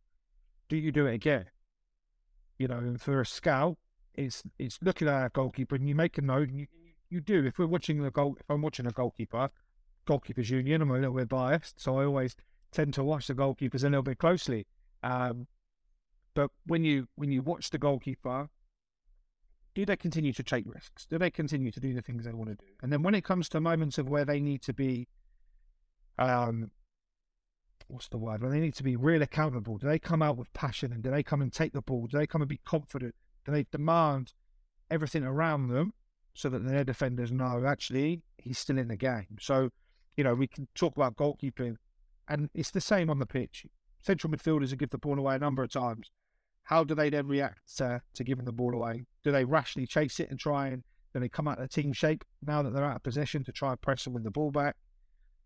Do 0.69 0.77
you 0.77 0.93
do 0.93 1.07
it 1.07 1.15
again? 1.15 1.47
You 2.59 2.69
know, 2.69 2.79
and 2.79 3.01
for 3.01 3.21
a 3.21 3.27
scout, 3.27 3.79
it's 4.15 4.43
it's 4.59 4.79
looking 4.83 5.09
at 5.09 5.27
a 5.27 5.31
goalkeeper 5.31 5.77
and 5.77 5.89
you 5.89 5.95
make 5.95 6.19
a 6.19 6.23
note 6.23 6.49
and 6.49 6.61
you, 6.61 6.67
you 7.09 7.21
do. 7.21 7.45
If 7.47 7.59
we're 7.59 7.67
watching 7.67 8.03
the 8.03 8.11
goal, 8.11 8.37
if 8.39 8.51
I'm 8.51 8.63
watching 8.63 8.87
a 8.87 8.91
goalkeeper, 8.91 9.51
goalkeepers 10.07 10.51
union, 10.51 10.83
I'm 10.83 10.91
a 10.91 10.95
little 10.95 11.15
bit 11.15 11.29
biased, 11.29 11.81
so 11.81 11.99
I 11.99 12.05
always 12.05 12.37
tend 12.73 12.95
to 12.95 13.05
watch 13.05 13.29
the 13.29 13.35
goalkeepers 13.35 13.85
a 13.85 13.89
little 13.89 14.03
bit 14.03 14.19
closely. 14.19 14.67
Um, 15.03 15.47
but 16.35 16.51
when 16.67 16.85
you 16.85 17.09
when 17.15 17.31
you 17.31 17.43
watch 17.43 17.71
the 17.71 17.79
goalkeeper, 17.79 18.49
do 19.79 19.87
they 19.87 19.97
continue 19.97 20.33
to 20.33 20.43
take 20.43 20.65
risks? 20.67 21.07
Do 21.07 21.19
they 21.19 21.31
continue 21.31 21.71
to 21.71 21.79
do 21.79 21.95
the 21.95 22.03
things 22.03 22.25
they 22.25 22.33
want 22.33 22.51
to 22.51 22.57
do? 22.57 22.65
And 22.83 22.93
then 22.93 23.05
when 23.05 23.15
it 23.15 23.23
comes 23.23 23.49
to 23.51 23.61
moments 23.61 23.97
of 23.97 24.09
where 24.09 24.25
they 24.25 24.41
need 24.41 24.61
to 24.63 24.73
be, 24.73 25.07
um, 26.19 26.73
what's 27.87 28.09
the 28.09 28.19
word? 28.19 28.43
When 28.43 28.51
they 28.51 28.59
need 28.59 28.75
to 28.75 28.83
be 28.83 28.97
real 28.97 29.23
accountable, 29.23 29.79
do 29.79 29.87
they 29.87 30.01
come 30.01 30.21
out 30.21 30.37
with 30.37 30.53
passion 30.53 30.93
and 30.93 31.01
do 31.01 31.13
they 31.13 31.23
come 31.23 31.43
and 31.43 31.53
take 31.53 31.75
the 31.75 31.81
ball? 31.81 32.09
Do 32.09 32.19
they 32.19 32.27
come 32.27 32.43
and 32.43 32.49
be 32.49 32.61
confident? 32.65 33.15
Do 33.47 33.53
they 33.53 33.67
demand 33.71 34.33
everything 34.91 35.23
around 35.23 35.69
them 35.69 35.93
so 36.35 36.49
that 36.49 36.67
their 36.67 36.83
defenders 36.83 37.31
know 37.31 37.65
actually 37.65 38.23
he's 38.37 38.59
still 38.59 38.79
in 38.79 38.89
the 38.89 38.97
game? 38.97 39.39
So, 39.39 39.71
you 40.17 40.25
know, 40.25 40.35
we 40.35 40.49
can 40.49 40.67
talk 40.75 40.97
about 40.97 41.15
goalkeeping 41.15 41.77
and 42.27 42.51
it's 42.53 42.73
the 42.73 42.81
same 42.81 43.11
on 43.11 43.21
the 43.21 43.27
pitch. 43.27 43.65
Central 44.03 44.33
midfielders 44.33 44.71
have 44.71 44.81
give 44.81 44.91
the 44.91 44.99
ball 44.99 45.21
away 45.21 45.37
a 45.37 45.39
number 45.39 45.63
of 45.63 45.71
times. 45.71 46.11
How 46.69 46.85
do 46.85 46.95
they 46.95 47.09
then 47.09 47.27
react 47.27 47.79
to, 47.79 48.03
to 48.13 48.25
giving 48.25 48.45
the 48.45 48.53
ball 48.53 48.75
away? 48.75 49.07
Do 49.25 49.33
they 49.33 49.47
rashly 49.47 49.87
chase 49.87 50.21
it 50.21 50.29
and 50.29 50.39
try 50.39 50.69
and 50.69 50.85
do 51.15 51.21
they 51.21 51.29
come 51.31 51.49
out 51.49 51.59
of 51.59 51.71
team 51.71 51.95
shape 51.95 52.27
now 52.47 52.61
that 52.61 52.75
they're 52.75 52.85
out 52.85 52.97
of 52.97 53.03
possession 53.03 53.43
to 53.45 53.53
try 53.53 53.71
and 53.71 53.81
press 53.81 54.05
and 54.05 54.15
win 54.15 54.23
the 54.23 54.31
ball 54.31 54.51
back? 54.51 54.77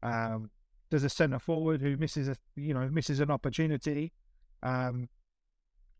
Um, 0.03 0.51
does 0.91 1.05
a 1.05 1.09
centre 1.09 1.39
forward 1.39 1.81
who 1.81 1.97
misses 1.97 2.27
a 2.27 2.35
you 2.57 2.75
know 2.75 2.89
misses 2.91 3.21
an 3.21 3.31
opportunity, 3.31 4.13
um, 4.65 5.09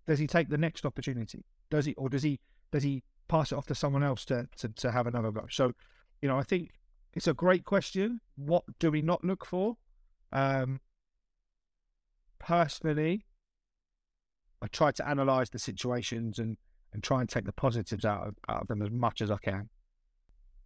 does 0.09 0.19
he 0.19 0.27
take 0.27 0.49
the 0.49 0.59
next 0.59 0.85
opportunity? 0.85 1.45
Does 1.71 1.85
he 1.85 1.95
or 1.95 2.09
does 2.09 2.25
he 2.25 2.41
does 2.73 2.83
he 2.83 3.05
pass 3.29 3.53
it 3.53 3.55
off 3.55 3.67
to 3.67 3.77
someone 3.77 4.03
else 4.03 4.25
to 4.25 4.49
to, 4.57 4.71
to 4.71 4.91
have 4.91 5.07
another 5.07 5.31
go? 5.31 5.47
So, 5.49 5.71
you 6.21 6.29
know, 6.29 6.37
I 6.37 6.43
think 6.43 6.71
it's 7.15 7.29
a 7.29 7.33
great 7.33 7.65
question. 7.65 8.21
What 8.35 8.65
do 8.81 8.91
we 8.91 9.03
not 9.03 9.23
look 9.23 9.47
for? 9.47 9.77
Um, 10.33 10.81
personally, 12.41 13.25
I 14.63 14.69
try 14.69 14.93
to 14.93 15.09
analyze 15.09 15.51
the 15.51 15.59
situations 15.59 16.39
and, 16.39 16.57
and 16.93 17.03
try 17.03 17.21
and 17.21 17.29
take 17.29 17.45
the 17.45 17.53
positives 17.53 18.05
out 18.05 18.29
of, 18.29 18.35
out 18.49 18.63
of 18.63 18.69
them 18.69 18.81
as 18.81 18.91
much 18.91 19.21
as 19.21 19.31
I 19.31 19.37
can. 19.39 19.69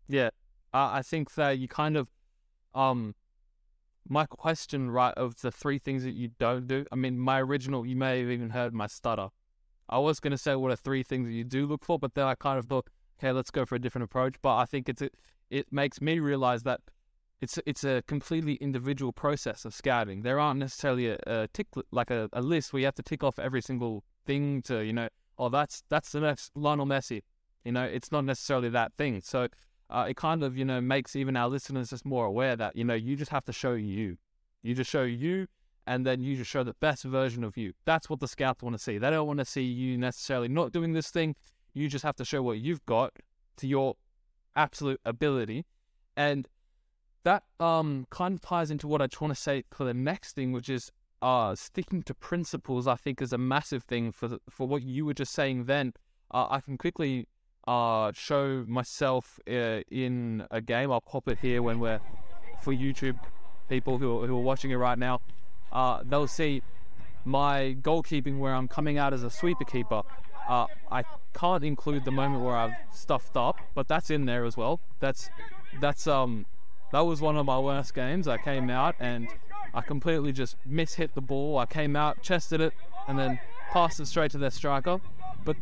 Yeah, 0.07 0.31
I 0.73 1.03
think 1.03 1.35
that 1.35 1.59
you 1.59 1.67
kind 1.67 1.97
of, 1.97 2.09
um, 2.75 3.15
my 4.09 4.27
question, 4.27 4.91
right, 4.91 5.15
of 5.15 5.41
the 5.41 5.51
three 5.51 5.79
things 5.79 6.05
that 6.05 6.15
you 6.15 6.31
don't 6.39 6.69
do. 6.69 6.85
I 6.93 6.97
mean, 6.97 7.19
my 7.19 7.41
original, 7.41 7.87
you 7.87 7.97
may 7.97 8.21
have 8.21 8.31
even 8.31 8.51
heard 8.51 8.75
my 8.75 8.87
stutter. 8.87 9.29
I 9.89 9.99
was 9.99 10.21
going 10.21 10.33
to 10.33 10.39
say 10.39 10.55
what 10.55 10.71
are 10.71 10.77
three 10.77 11.03
things 11.03 11.27
that 11.27 11.33
you 11.33 11.45
do 11.45 11.67
look 11.67 11.85
for, 11.85 11.99
but 11.99 12.15
then 12.15 12.27
I 12.27 12.35
kind 12.35 12.59
of 12.59 12.67
thought, 12.67 12.89
okay, 13.19 13.33
let's 13.33 13.51
go 13.51 13.65
for 13.65 13.77
a 13.77 13.79
different 13.79 14.05
approach. 14.05 14.37
But 14.43 14.57
I 14.57 14.65
think 14.67 14.89
it's 14.89 15.03
a, 15.03 15.11
it 15.51 15.73
makes 15.73 16.01
me 16.01 16.19
realize 16.19 16.65
that 16.65 16.81
it's 17.41 17.59
it's 17.67 17.85
a 17.85 18.03
completely 18.07 18.55
individual 18.55 19.13
process 19.13 19.65
of 19.65 19.75
scouting. 19.75 20.23
There 20.23 20.41
aren't 20.41 20.61
necessarily 20.61 21.11
a, 21.11 21.19
a 21.27 21.49
tick 21.53 21.67
like 21.91 22.11
a, 22.11 22.29
a 22.33 22.41
list 22.41 22.73
where 22.73 22.81
you 22.81 22.87
have 22.87 22.95
to 22.95 23.03
tick 23.03 23.23
off 23.23 23.39
every 23.39 23.61
single 23.61 24.05
thing 24.25 24.63
to 24.63 24.85
you 24.85 24.93
know, 24.93 25.09
oh 25.39 25.49
that's 25.49 25.83
that's 25.89 26.13
the 26.13 26.21
next 26.21 26.53
Lionel 26.55 26.87
Messi. 26.87 27.23
You 27.65 27.73
know, 27.73 27.85
it's 27.85 28.13
not 28.13 28.25
necessarily 28.25 28.69
that 28.71 28.93
thing. 28.97 29.21
So 29.23 29.49
uh, 29.91 30.07
it 30.09 30.17
kind 30.17 30.43
of 30.43 30.57
you 30.57 30.65
know 30.65 30.81
makes 30.81 31.15
even 31.15 31.37
our 31.37 31.49
listeners 31.49 31.91
just 31.91 32.07
more 32.07 32.25
aware 32.25 32.57
that 32.57 32.75
you 32.75 32.85
know 32.85 32.95
you 32.95 33.17
just 33.17 33.31
have 33.31 33.45
to 33.45 33.53
show 33.53 33.75
you, 33.75 34.17
you 34.63 34.75
just 34.75 34.91
show 34.91 35.03
you, 35.03 35.47
and 35.87 36.07
then 36.07 36.23
you 36.23 36.37
just 36.37 36.51
show 36.51 36.65
the 36.65 36.75
best 36.81 37.05
version 37.05 37.45
of 37.45 37.57
you. 37.57 37.73
That's 37.85 38.09
what 38.09 38.21
the 38.21 38.29
scouts 38.29 38.63
want 38.63 38.77
to 38.77 38.83
see. 38.83 38.97
They 38.97 39.11
don't 39.11 39.27
want 39.27 39.41
to 39.41 39.45
see 39.45 39.63
you 39.63 39.99
necessarily 39.99 40.49
not 40.49 40.73
doing 40.73 40.95
this 40.95 41.11
thing. 41.11 41.37
You 41.75 41.89
just 41.89 42.05
have 42.05 42.17
to 42.17 42.25
show 42.25 42.43
what 42.43 42.59
you've 42.59 42.85
got 42.87 43.13
to 43.59 43.67
your 43.67 43.95
absolute 44.55 45.01
ability, 45.05 45.67
and 46.17 46.49
that 47.27 47.43
um 47.59 48.07
kind 48.09 48.35
of 48.35 48.41
ties 48.41 48.71
into 48.71 48.87
what 48.87 49.03
I 49.03 49.09
want 49.21 49.35
to 49.35 49.41
say 49.41 49.65
for 49.71 49.85
the 49.85 49.93
next 49.93 50.35
thing, 50.37 50.53
which 50.53 50.69
is 50.69 50.93
uh 51.21 51.55
sticking 51.55 52.03
to 52.05 52.15
principles. 52.15 52.87
I 52.87 52.95
think 52.95 53.21
is 53.21 53.33
a 53.33 53.39
massive 53.39 53.83
thing 53.83 54.13
for 54.13 54.39
for 54.49 54.67
what 54.67 54.83
you 54.83 55.05
were 55.05 55.15
just 55.15 55.33
saying. 55.33 55.65
Then 55.65 55.93
uh, 56.31 56.47
I 56.49 56.61
can 56.61 56.79
quickly 56.79 57.27
uh 57.67 58.13
show 58.15 58.65
myself 58.69 59.41
uh, 59.49 59.81
in 59.91 60.47
a 60.51 60.61
game. 60.61 60.93
I'll 60.93 61.01
pop 61.01 61.29
it 61.29 61.39
here 61.39 61.63
when 61.63 61.81
we're 61.81 62.01
for 62.63 62.73
YouTube 62.73 63.19
people 63.69 63.99
who 63.99 64.09
are, 64.23 64.27
who 64.29 64.37
are 64.37 64.47
watching 64.53 64.71
it 64.71 64.77
right 64.77 64.99
now. 64.99 65.21
Uh, 65.73 66.03
they'll 66.05 66.29
see 66.29 66.63
my 67.25 67.77
goalkeeping 67.83 68.39
where 68.39 68.55
I'm 68.55 68.69
coming 68.69 68.99
out 68.99 69.13
as 69.13 69.25
a 69.25 69.31
sweeper 69.31 69.65
keeper. 69.65 70.03
Uh, 70.49 70.67
I 70.93 71.03
can't 71.35 71.65
include 71.65 72.05
the 72.05 72.13
moment 72.13 72.45
where 72.45 72.55
I've 72.55 72.77
stuffed 72.93 73.37
up, 73.37 73.57
but 73.75 73.89
that's 73.89 74.11
in 74.11 74.27
there 74.27 74.45
as 74.45 74.57
well. 74.57 74.79
That's 75.01 75.29
that's 75.81 76.07
um 76.07 76.47
that 76.97 77.05
was 77.05 77.21
one 77.21 77.37
of 77.37 77.45
my 77.45 77.59
worst 77.59 77.93
games. 77.93 78.27
I 78.27 78.39
came 78.39 78.71
out 78.71 78.95
and 78.99 79.29
I 79.75 79.83
completely 79.83 80.33
just 80.33 80.57
mishit 80.67 81.13
the 81.13 81.21
ball. 81.21 81.59
I 81.59 81.67
came 81.67 81.95
out, 81.95 82.23
chested 82.23 82.63
it, 82.63 82.73
and 83.07 83.19
then 83.19 83.39
passed 83.71 84.01
it 84.01 84.07
straight 84.07 84.31
to 84.31 84.39
their 84.39 84.51
striker. 84.51 84.99
But 85.45 85.57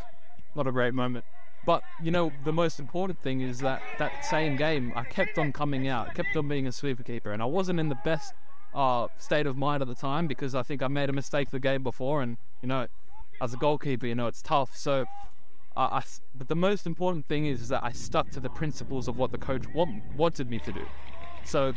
not 0.56 0.66
a 0.66 0.72
great 0.72 0.94
moment. 0.94 1.26
But 1.66 1.82
you 2.02 2.10
know, 2.10 2.32
the 2.42 2.54
most 2.54 2.80
important 2.80 3.20
thing 3.20 3.42
is 3.42 3.58
that 3.58 3.82
that 3.98 4.24
same 4.24 4.56
game, 4.56 4.94
I 4.96 5.04
kept 5.04 5.36
on 5.36 5.52
coming 5.52 5.88
out, 5.88 6.14
kept 6.14 6.34
on 6.34 6.48
being 6.48 6.66
a 6.66 6.72
sweeper 6.72 7.02
keeper, 7.02 7.32
and 7.32 7.42
I 7.42 7.44
wasn't 7.44 7.80
in 7.80 7.90
the 7.90 7.98
best 8.02 8.32
uh, 8.74 9.08
state 9.18 9.46
of 9.46 9.58
mind 9.58 9.82
at 9.82 9.88
the 9.88 9.94
time 9.94 10.26
because 10.26 10.54
I 10.54 10.62
think 10.62 10.82
I 10.82 10.88
made 10.88 11.10
a 11.10 11.12
mistake 11.12 11.50
the 11.50 11.60
game 11.60 11.82
before, 11.82 12.22
and 12.22 12.38
you 12.62 12.68
know, 12.68 12.86
as 13.42 13.52
a 13.52 13.58
goalkeeper, 13.58 14.06
you 14.06 14.14
know, 14.14 14.26
it's 14.26 14.40
tough. 14.40 14.74
So 14.74 15.04
I, 15.78 16.02
but 16.34 16.48
the 16.48 16.56
most 16.56 16.86
important 16.86 17.26
thing 17.28 17.46
is 17.46 17.68
that 17.68 17.84
I 17.84 17.92
stuck 17.92 18.30
to 18.30 18.40
the 18.40 18.50
principles 18.50 19.06
of 19.06 19.16
what 19.16 19.30
the 19.30 19.38
coach 19.38 19.68
want, 19.68 20.02
wanted 20.16 20.50
me 20.50 20.58
to 20.60 20.72
do. 20.72 20.84
So 21.44 21.74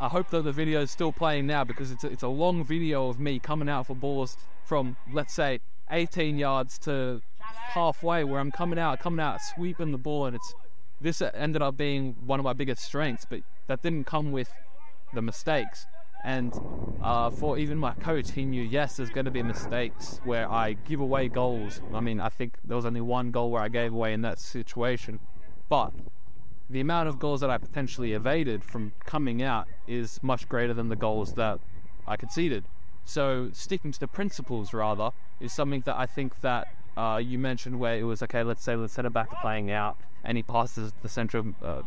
I 0.00 0.08
hope 0.08 0.30
that 0.30 0.42
the 0.42 0.52
video 0.52 0.80
is 0.82 0.90
still 0.90 1.12
playing 1.12 1.46
now 1.46 1.62
because 1.62 1.92
it's 1.92 2.02
a, 2.02 2.08
it's 2.08 2.24
a 2.24 2.28
long 2.28 2.64
video 2.64 3.08
of 3.08 3.20
me 3.20 3.38
coming 3.38 3.68
out 3.68 3.86
for 3.86 3.94
balls 3.94 4.36
from 4.64 4.96
let's 5.12 5.32
say 5.32 5.60
18 5.90 6.36
yards 6.36 6.78
to 6.80 7.22
halfway 7.38 8.24
where 8.24 8.40
I'm 8.40 8.50
coming 8.50 8.78
out, 8.78 8.98
coming 8.98 9.20
out, 9.20 9.40
sweeping 9.54 9.92
the 9.92 9.98
ball, 9.98 10.26
and 10.26 10.34
it's 10.34 10.54
this 11.00 11.22
ended 11.22 11.62
up 11.62 11.76
being 11.76 12.16
one 12.26 12.40
of 12.40 12.44
my 12.44 12.54
biggest 12.54 12.82
strengths. 12.82 13.24
But 13.24 13.40
that 13.68 13.82
didn't 13.82 14.04
come 14.04 14.32
with 14.32 14.52
the 15.12 15.22
mistakes. 15.22 15.86
And 16.24 16.58
uh, 17.02 17.28
for 17.28 17.58
even 17.58 17.76
my 17.76 17.92
coach, 17.92 18.32
he 18.32 18.46
knew 18.46 18.62
yes, 18.62 18.96
there's 18.96 19.10
going 19.10 19.26
to 19.26 19.30
be 19.30 19.42
mistakes 19.42 20.22
where 20.24 20.50
I 20.50 20.72
give 20.72 21.00
away 21.00 21.28
goals. 21.28 21.82
I 21.92 22.00
mean, 22.00 22.18
I 22.18 22.30
think 22.30 22.56
there 22.64 22.76
was 22.76 22.86
only 22.86 23.02
one 23.02 23.30
goal 23.30 23.50
where 23.50 23.62
I 23.62 23.68
gave 23.68 23.92
away 23.92 24.14
in 24.14 24.22
that 24.22 24.38
situation, 24.38 25.20
but 25.68 25.92
the 26.70 26.80
amount 26.80 27.10
of 27.10 27.18
goals 27.18 27.42
that 27.42 27.50
I 27.50 27.58
potentially 27.58 28.14
evaded 28.14 28.64
from 28.64 28.94
coming 29.04 29.42
out 29.42 29.68
is 29.86 30.18
much 30.22 30.48
greater 30.48 30.72
than 30.72 30.88
the 30.88 30.96
goals 30.96 31.34
that 31.34 31.60
I 32.06 32.16
conceded. 32.16 32.64
So 33.04 33.50
sticking 33.52 33.92
to 33.92 34.00
the 34.00 34.08
principles 34.08 34.72
rather 34.72 35.10
is 35.40 35.52
something 35.52 35.82
that 35.82 35.98
I 35.98 36.06
think 36.06 36.40
that 36.40 36.68
uh, 36.96 37.20
you 37.22 37.38
mentioned 37.38 37.78
where 37.78 37.98
it 37.98 38.04
was 38.04 38.22
okay. 38.22 38.42
Let's 38.42 38.64
say 38.64 38.76
the 38.76 38.88
centre 38.88 39.10
back 39.10 39.28
to 39.28 39.36
playing 39.42 39.70
out, 39.70 39.98
and 40.24 40.38
he 40.38 40.42
passes 40.42 40.94
the 41.02 41.08
centre, 41.10 41.44
uh, 41.62 41.82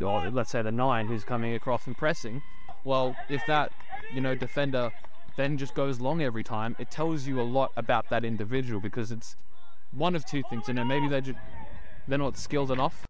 or 0.00 0.30
let's 0.30 0.50
say 0.50 0.62
the 0.62 0.72
nine 0.72 1.06
who's 1.06 1.22
coming 1.22 1.54
across 1.54 1.86
and 1.86 1.96
pressing 1.96 2.42
well, 2.88 3.14
if 3.28 3.44
that, 3.46 3.70
you 4.14 4.20
know, 4.22 4.34
defender 4.34 4.90
then 5.36 5.56
just 5.56 5.74
goes 5.74 6.00
long 6.00 6.20
every 6.20 6.42
time, 6.42 6.74
it 6.80 6.90
tells 6.90 7.26
you 7.26 7.40
a 7.40 7.42
lot 7.42 7.70
about 7.76 8.08
that 8.10 8.24
individual 8.24 8.80
because 8.80 9.12
it's 9.12 9.36
one 9.92 10.16
of 10.16 10.24
two 10.24 10.42
things. 10.50 10.66
You 10.66 10.74
know, 10.74 10.84
maybe 10.84 11.06
they 11.06 11.20
just, 11.20 11.38
they're 12.08 12.18
not 12.18 12.36
skilled 12.36 12.72
enough 12.72 13.06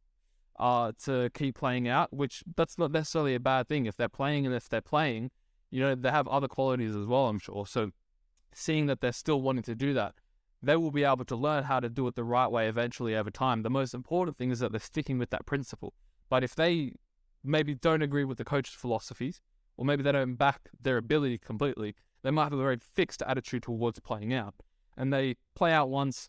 uh, 0.58 0.92
to 1.04 1.30
keep 1.32 1.56
playing 1.56 1.88
out, 1.88 2.12
which 2.12 2.42
that's 2.56 2.76
not 2.76 2.90
necessarily 2.90 3.34
a 3.34 3.40
bad 3.40 3.68
thing. 3.68 3.86
If 3.86 3.96
they're 3.96 4.10
playing 4.10 4.44
and 4.44 4.54
if 4.54 4.68
they're 4.68 4.82
playing, 4.82 5.30
you 5.70 5.80
know, 5.80 5.94
they 5.94 6.10
have 6.10 6.28
other 6.28 6.48
qualities 6.48 6.94
as 6.94 7.06
well, 7.06 7.28
I'm 7.28 7.38
sure. 7.38 7.64
So 7.66 7.92
seeing 8.52 8.86
that 8.86 9.00
they're 9.00 9.12
still 9.12 9.40
wanting 9.40 9.62
to 9.62 9.74
do 9.74 9.94
that, 9.94 10.16
they 10.60 10.76
will 10.76 10.90
be 10.90 11.04
able 11.04 11.24
to 11.24 11.36
learn 11.36 11.64
how 11.64 11.78
to 11.80 11.88
do 11.88 12.06
it 12.08 12.16
the 12.16 12.24
right 12.24 12.50
way 12.50 12.68
eventually 12.68 13.14
over 13.14 13.30
time. 13.30 13.62
The 13.62 13.70
most 13.70 13.94
important 13.94 14.36
thing 14.36 14.50
is 14.50 14.58
that 14.58 14.72
they're 14.72 14.80
sticking 14.80 15.18
with 15.18 15.30
that 15.30 15.46
principle. 15.46 15.94
But 16.28 16.44
if 16.44 16.54
they 16.54 16.92
maybe 17.42 17.74
don't 17.74 18.02
agree 18.02 18.24
with 18.24 18.38
the 18.38 18.44
coach's 18.44 18.74
philosophies, 18.74 19.40
or 19.78 19.84
maybe 19.84 20.02
they 20.02 20.12
don't 20.12 20.34
back 20.34 20.68
their 20.82 20.98
ability 20.98 21.38
completely. 21.38 21.94
They 22.22 22.30
might 22.30 22.44
have 22.44 22.52
a 22.52 22.58
very 22.58 22.76
fixed 22.78 23.22
attitude 23.22 23.62
towards 23.62 24.00
playing 24.00 24.34
out. 24.34 24.54
And 24.96 25.12
they 25.12 25.36
play 25.54 25.72
out 25.72 25.88
once, 25.88 26.28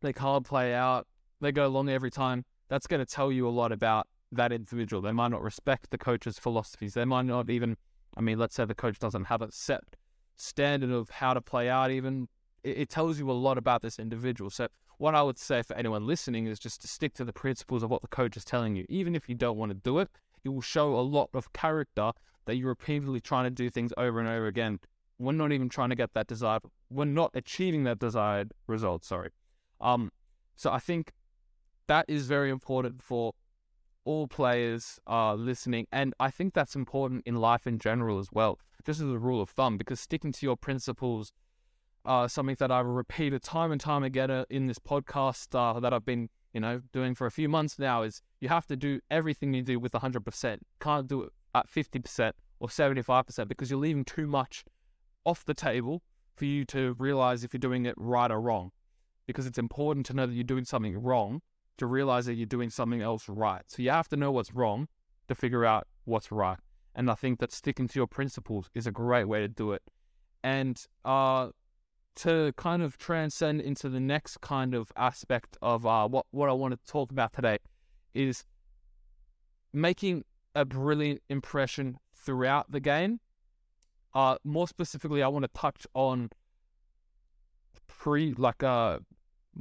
they 0.00 0.12
can't 0.12 0.46
play 0.46 0.72
out, 0.72 1.08
they 1.40 1.50
go 1.52 1.66
long 1.66 1.90
every 1.90 2.10
time. 2.10 2.44
That's 2.68 2.86
going 2.86 3.04
to 3.04 3.12
tell 3.14 3.32
you 3.32 3.46
a 3.46 3.50
lot 3.50 3.72
about 3.72 4.06
that 4.30 4.52
individual. 4.52 5.02
They 5.02 5.12
might 5.12 5.32
not 5.32 5.42
respect 5.42 5.90
the 5.90 5.98
coach's 5.98 6.38
philosophies. 6.38 6.94
They 6.94 7.04
might 7.04 7.26
not 7.26 7.50
even, 7.50 7.76
I 8.16 8.20
mean, 8.20 8.38
let's 8.38 8.54
say 8.54 8.64
the 8.64 8.74
coach 8.74 9.00
doesn't 9.00 9.24
have 9.24 9.42
a 9.42 9.50
set 9.50 9.82
standard 10.36 10.90
of 10.90 11.10
how 11.10 11.34
to 11.34 11.40
play 11.40 11.68
out, 11.68 11.90
even. 11.90 12.28
It, 12.62 12.78
it 12.78 12.88
tells 12.88 13.18
you 13.18 13.28
a 13.30 13.32
lot 13.32 13.58
about 13.58 13.82
this 13.82 13.98
individual. 13.98 14.50
So, 14.50 14.68
what 14.98 15.16
I 15.16 15.22
would 15.22 15.38
say 15.38 15.62
for 15.62 15.74
anyone 15.74 16.06
listening 16.06 16.46
is 16.46 16.60
just 16.60 16.80
to 16.82 16.88
stick 16.88 17.12
to 17.14 17.24
the 17.24 17.32
principles 17.32 17.82
of 17.82 17.90
what 17.90 18.02
the 18.02 18.08
coach 18.08 18.36
is 18.36 18.44
telling 18.44 18.76
you. 18.76 18.86
Even 18.88 19.16
if 19.16 19.28
you 19.28 19.34
don't 19.34 19.58
want 19.58 19.70
to 19.70 19.74
do 19.74 19.98
it, 19.98 20.08
it 20.44 20.50
will 20.50 20.62
show 20.62 20.94
a 20.94 21.02
lot 21.02 21.30
of 21.34 21.52
character 21.52 22.12
that 22.44 22.56
you're 22.56 22.68
repeatedly 22.68 23.20
trying 23.20 23.44
to 23.44 23.50
do 23.50 23.70
things 23.70 23.92
over 23.96 24.20
and 24.20 24.28
over 24.28 24.46
again. 24.46 24.80
We're 25.18 25.32
not 25.32 25.52
even 25.52 25.68
trying 25.68 25.90
to 25.90 25.96
get 25.96 26.14
that 26.14 26.26
desired. 26.26 26.62
We're 26.90 27.04
not 27.04 27.30
achieving 27.34 27.84
that 27.84 27.98
desired 27.98 28.52
result. 28.66 29.04
Sorry. 29.04 29.30
Um. 29.80 30.10
So 30.56 30.70
I 30.70 30.78
think 30.78 31.12
that 31.86 32.04
is 32.08 32.26
very 32.26 32.50
important 32.50 33.02
for 33.02 33.32
all 34.04 34.26
players 34.26 34.98
uh, 35.06 35.34
listening, 35.34 35.86
and 35.92 36.14
I 36.18 36.30
think 36.30 36.54
that's 36.54 36.74
important 36.74 37.22
in 37.26 37.36
life 37.36 37.66
in 37.66 37.78
general 37.78 38.18
as 38.18 38.28
well. 38.32 38.58
Just 38.84 39.00
as 39.00 39.08
a 39.08 39.18
rule 39.18 39.40
of 39.40 39.50
thumb, 39.50 39.76
because 39.76 40.00
sticking 40.00 40.32
to 40.32 40.46
your 40.46 40.56
principles, 40.56 41.32
uh, 42.04 42.26
something 42.26 42.56
that 42.58 42.72
I've 42.72 42.86
repeated 42.86 43.42
time 43.42 43.70
and 43.70 43.80
time 43.80 44.02
again 44.02 44.30
uh, 44.30 44.44
in 44.50 44.66
this 44.66 44.80
podcast 44.80 45.54
uh, 45.54 45.78
that 45.78 45.92
I've 45.92 46.04
been, 46.04 46.30
you 46.52 46.60
know, 46.60 46.82
doing 46.92 47.14
for 47.14 47.26
a 47.26 47.30
few 47.30 47.48
months 47.48 47.78
now, 47.78 48.02
is 48.02 48.22
you 48.40 48.48
have 48.48 48.66
to 48.66 48.76
do 48.76 49.00
everything 49.08 49.54
you 49.54 49.62
do 49.62 49.78
with 49.78 49.92
100%. 49.92 50.58
Can't 50.80 51.06
do 51.06 51.22
it 51.22 51.32
at 51.54 51.68
50% 51.68 52.32
or 52.60 52.68
75% 52.68 53.48
because 53.48 53.70
you're 53.70 53.80
leaving 53.80 54.04
too 54.04 54.26
much 54.26 54.64
off 55.24 55.44
the 55.44 55.54
table 55.54 56.02
for 56.34 56.44
you 56.44 56.64
to 56.66 56.94
realize 56.98 57.44
if 57.44 57.52
you're 57.52 57.58
doing 57.58 57.86
it 57.86 57.94
right 57.96 58.30
or 58.30 58.40
wrong. 58.40 58.70
Because 59.26 59.46
it's 59.46 59.58
important 59.58 60.06
to 60.06 60.14
know 60.14 60.26
that 60.26 60.34
you're 60.34 60.44
doing 60.44 60.64
something 60.64 61.00
wrong 61.00 61.42
to 61.78 61.86
realize 61.86 62.26
that 62.26 62.34
you're 62.34 62.46
doing 62.46 62.70
something 62.70 63.02
else 63.02 63.28
right. 63.28 63.62
So 63.66 63.82
you 63.82 63.90
have 63.90 64.08
to 64.08 64.16
know 64.16 64.32
what's 64.32 64.52
wrong 64.54 64.88
to 65.28 65.34
figure 65.34 65.64
out 65.64 65.86
what's 66.04 66.30
right. 66.30 66.58
And 66.94 67.10
I 67.10 67.14
think 67.14 67.38
that 67.40 67.52
sticking 67.52 67.88
to 67.88 67.98
your 67.98 68.06
principles 68.06 68.68
is 68.74 68.86
a 68.86 68.90
great 68.90 69.24
way 69.24 69.40
to 69.40 69.48
do 69.48 69.72
it. 69.72 69.82
And 70.44 70.84
uh, 71.04 71.48
to 72.16 72.52
kind 72.56 72.82
of 72.82 72.98
transcend 72.98 73.60
into 73.60 73.88
the 73.88 74.00
next 74.00 74.40
kind 74.40 74.74
of 74.74 74.92
aspect 74.96 75.56
of 75.62 75.86
uh, 75.86 76.08
what, 76.08 76.26
what 76.30 76.48
I 76.48 76.52
want 76.52 76.72
to 76.72 76.92
talk 76.92 77.10
about 77.10 77.32
today 77.32 77.58
is 78.14 78.44
making 79.72 80.24
a 80.54 80.64
brilliant 80.64 81.22
impression 81.28 81.98
throughout 82.14 82.70
the 82.70 82.80
game. 82.80 83.20
Uh, 84.14 84.36
more 84.44 84.68
specifically, 84.68 85.22
I 85.22 85.28
want 85.28 85.44
to 85.44 85.50
touch 85.54 85.86
on 85.94 86.30
pre, 87.86 88.34
like 88.34 88.62
a 88.62 88.66
uh, 88.66 88.98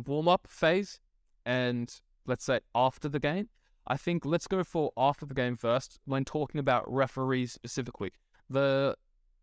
warm 0.06 0.28
up 0.28 0.48
phase 0.50 1.00
and 1.46 1.94
let's 2.26 2.46
say 2.46 2.60
after 2.76 3.10
the 3.10 3.20
game. 3.20 3.50
I 3.88 3.98
think 3.98 4.26
let's 4.26 4.48
go 4.48 4.64
for 4.64 4.92
after 4.96 5.26
the 5.26 5.34
game 5.34 5.58
first 5.58 6.00
when 6.06 6.24
talking 6.24 6.60
about 6.60 6.92
referees 6.92 7.54
specifically. 7.54 8.12
The 8.50 8.96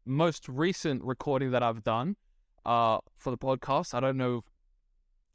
most 0.04 0.48
recent 0.48 1.02
recording 1.02 1.50
that 1.50 1.62
I've 1.62 1.82
done 1.82 2.16
uh, 2.64 2.98
for 3.16 3.30
the 3.30 3.38
podcast, 3.38 3.94
I 3.94 4.00
don't 4.00 4.16
know 4.16 4.44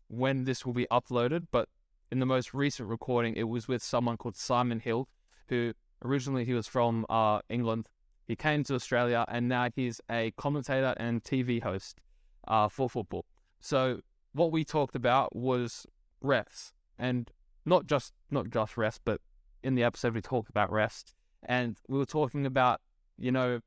when 0.08 0.46
this 0.46 0.66
will 0.66 0.74
be 0.74 0.88
uploaded, 0.92 1.48
but 1.52 1.68
in 2.12 2.20
the 2.20 2.26
most 2.26 2.54
recent 2.54 2.88
recording, 2.88 3.36
it 3.36 3.44
was 3.44 3.68
with 3.68 3.82
someone 3.82 4.18
called 4.18 4.36
Simon 4.36 4.80
Hill, 4.80 5.10
who 5.48 5.74
originally 6.04 6.46
he 6.46 6.54
was 6.54 6.68
from 6.68 7.06
uh, 7.10 7.40
England. 7.50 7.88
He 8.26 8.36
came 8.36 8.64
to 8.66 8.76
Australia 8.76 9.26
and 9.28 9.50
now 9.50 9.70
he's 9.76 10.00
a 10.10 10.32
commentator 10.38 10.94
and 10.98 11.24
TV 11.24 11.62
host 11.62 12.00
uh, 12.48 12.70
for 12.70 12.90
football. 12.90 13.26
So 13.60 14.00
what 14.34 14.52
we 14.52 14.64
talked 14.64 14.96
about 14.96 15.36
was 15.36 15.86
refs 16.24 16.72
and 16.98 17.32
not 17.66 17.88
just 17.88 18.14
not 18.30 18.50
just 18.50 18.78
rest, 18.78 19.02
but 19.06 19.22
in 19.64 19.76
the 19.76 19.84
episode 19.84 20.16
we 20.16 20.22
talked 20.22 20.50
about 20.50 20.72
rest, 20.72 21.14
and 21.44 21.78
we 21.88 21.98
were 21.98 22.06
talking 22.06 22.46
about 22.46 22.82
you 23.18 23.32
know 23.32 23.62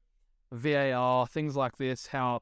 VAR 0.52 1.26
things 1.26 1.56
like 1.56 1.76
this, 1.76 2.08
how 2.08 2.40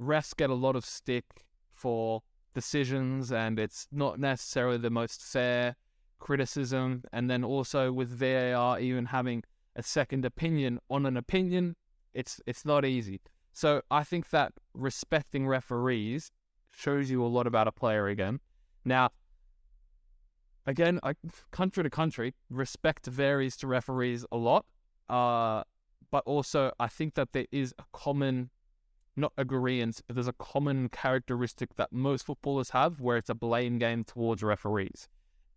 refs 0.00 0.36
get 0.36 0.50
a 0.50 0.54
lot 0.54 0.76
of 0.76 0.84
stick 0.84 1.46
for 1.70 2.22
decisions, 2.54 3.32
and 3.32 3.58
it's 3.58 3.86
not 3.90 4.18
necessarily 4.18 4.78
the 4.78 4.90
most 4.90 5.22
fair 5.22 5.76
criticism, 6.22 7.02
and 7.12 7.28
then 7.28 7.42
also 7.44 7.92
with 7.92 8.08
VAR 8.08 8.80
even 8.80 9.06
having 9.06 9.42
a 9.76 9.82
second 9.82 10.24
opinion 10.24 10.78
on 10.88 11.04
an 11.04 11.16
opinion, 11.16 11.74
it's 12.14 12.40
it's 12.46 12.64
not 12.64 12.84
easy. 12.84 13.20
So 13.52 13.82
I 13.90 14.04
think 14.04 14.30
that 14.30 14.52
respecting 14.72 15.46
referees 15.46 16.30
shows 16.70 17.10
you 17.10 17.22
a 17.24 17.30
lot 17.36 17.46
about 17.46 17.66
a 17.68 17.72
player 17.72 18.06
again. 18.06 18.40
Now, 18.84 19.10
again, 20.66 21.00
I, 21.02 21.14
country 21.50 21.82
to 21.82 21.90
country, 21.90 22.34
respect 22.48 23.06
varies 23.06 23.56
to 23.58 23.66
referees 23.66 24.24
a 24.32 24.36
lot. 24.36 24.64
Uh, 25.08 25.64
but 26.10 26.22
also, 26.24 26.72
I 26.78 26.88
think 26.88 27.14
that 27.14 27.32
there 27.32 27.46
is 27.50 27.74
a 27.78 27.84
common, 27.92 28.50
not 29.16 29.32
agreement, 29.36 30.00
but 30.06 30.14
there's 30.14 30.28
a 30.28 30.34
common 30.34 30.88
characteristic 30.88 31.76
that 31.76 31.92
most 31.92 32.26
footballers 32.26 32.70
have 32.70 33.00
where 33.00 33.16
it's 33.16 33.30
a 33.30 33.34
blame 33.34 33.78
game 33.78 34.04
towards 34.04 34.42
referees. 34.42 35.08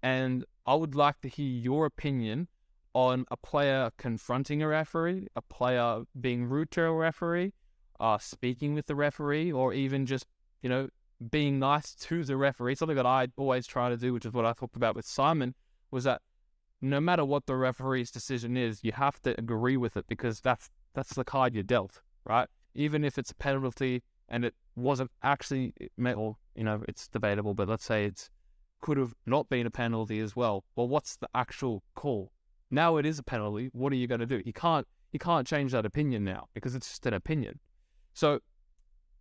And 0.02 0.46
I 0.66 0.76
would 0.76 0.96
like 0.96 1.22
to 1.22 1.30
hear 1.30 1.46
your 1.46 1.86
opinion 1.86 2.48
on 2.94 3.26
a 3.30 3.38
player 3.38 3.92
confronting 3.98 4.62
a 4.64 4.68
referee, 4.68 5.28
a 5.36 5.42
player 5.42 6.04
being 6.20 6.46
rude 6.46 6.72
to 6.72 6.84
a 6.84 6.94
referee, 6.94 7.54
uh, 8.00 8.18
speaking 8.18 8.74
with 8.74 8.88
the 8.88 8.96
referee, 8.96 9.52
or 9.52 9.74
even 9.74 10.06
just, 10.06 10.26
you 10.62 10.70
know, 10.70 10.90
being 11.30 11.60
nice 11.60 11.94
to 11.94 12.24
the 12.24 12.38
referee, 12.38 12.76
something 12.76 12.96
that 12.96 13.06
I 13.06 13.28
always 13.38 13.68
try 13.68 13.90
to 13.90 13.98
do, 13.98 14.14
which 14.14 14.26
is 14.26 14.34
what 14.34 14.46
I 14.46 14.54
talked 14.54 14.76
about 14.76 14.96
with 14.96 15.06
Simon, 15.06 15.56
was 15.92 16.04
that 16.06 16.22
no 16.82 17.00
matter 17.00 17.24
what 17.24 17.46
the 17.46 17.56
referee's 17.56 18.12
decision 18.12 18.58
is, 18.58 18.84
you 18.84 18.92
have 18.94 19.22
to 19.22 19.38
agree 19.38 19.78
with 19.78 19.98
it 19.98 20.06
because 20.08 20.40
that's 20.42 20.70
that's 20.94 21.14
the 21.14 21.24
card 21.24 21.54
you're 21.54 21.64
dealt, 21.64 22.02
right? 22.26 22.48
Even 22.74 23.04
if 23.04 23.18
it's 23.18 23.32
a 23.32 23.36
penalty 23.36 24.04
and 24.30 24.46
it 24.46 24.56
wasn't 24.76 25.12
actually, 25.22 25.74
or 25.98 26.38
you 26.56 26.64
know, 26.64 26.84
it's 26.88 27.08
debatable, 27.08 27.54
but 27.54 27.68
let's 27.68 27.86
say 27.86 28.06
it's 28.06 28.30
could 28.86 28.98
have 28.98 29.16
not 29.26 29.50
been 29.50 29.66
a 29.66 29.72
penalty 29.72 30.20
as 30.20 30.36
well. 30.36 30.64
Well, 30.76 30.88
what's 30.88 31.16
the 31.16 31.28
actual 31.34 31.82
call? 31.96 32.32
Now 32.70 32.98
it 32.98 33.06
is 33.06 33.18
a 33.18 33.24
penalty. 33.24 33.72
What 33.74 33.92
are 33.92 33.96
you 33.96 34.06
going 34.06 34.20
to 34.20 34.28
do? 34.28 34.44
You 34.46 34.54
can't 34.54 34.86
you 35.12 35.18
can't 35.18 35.48
change 35.48 35.72
that 35.72 35.88
opinion 35.88 36.24
now 36.24 36.50
because 36.54 36.76
it's 36.76 36.88
just 36.88 37.06
an 37.08 37.16
opinion. 37.16 37.60
So 38.14 38.42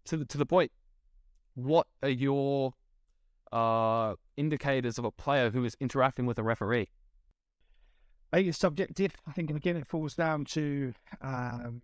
to 0.04 0.18
the 0.18 0.26
to 0.26 0.36
the 0.36 0.44
point 0.44 0.70
what 1.54 1.86
are 2.02 2.10
your 2.10 2.74
uh, 3.52 4.16
indicators 4.36 4.98
of 4.98 5.06
a 5.06 5.10
player 5.10 5.48
who 5.48 5.64
is 5.64 5.78
interacting 5.80 6.26
with 6.26 6.38
a 6.38 6.42
referee? 6.42 6.90
I 8.34 8.36
think 8.36 8.48
it's 8.48 8.58
subjective. 8.58 9.12
I 9.26 9.32
think 9.32 9.48
again 9.48 9.78
it 9.78 9.86
falls 9.86 10.14
down 10.14 10.44
to 10.56 10.92
um, 11.22 11.80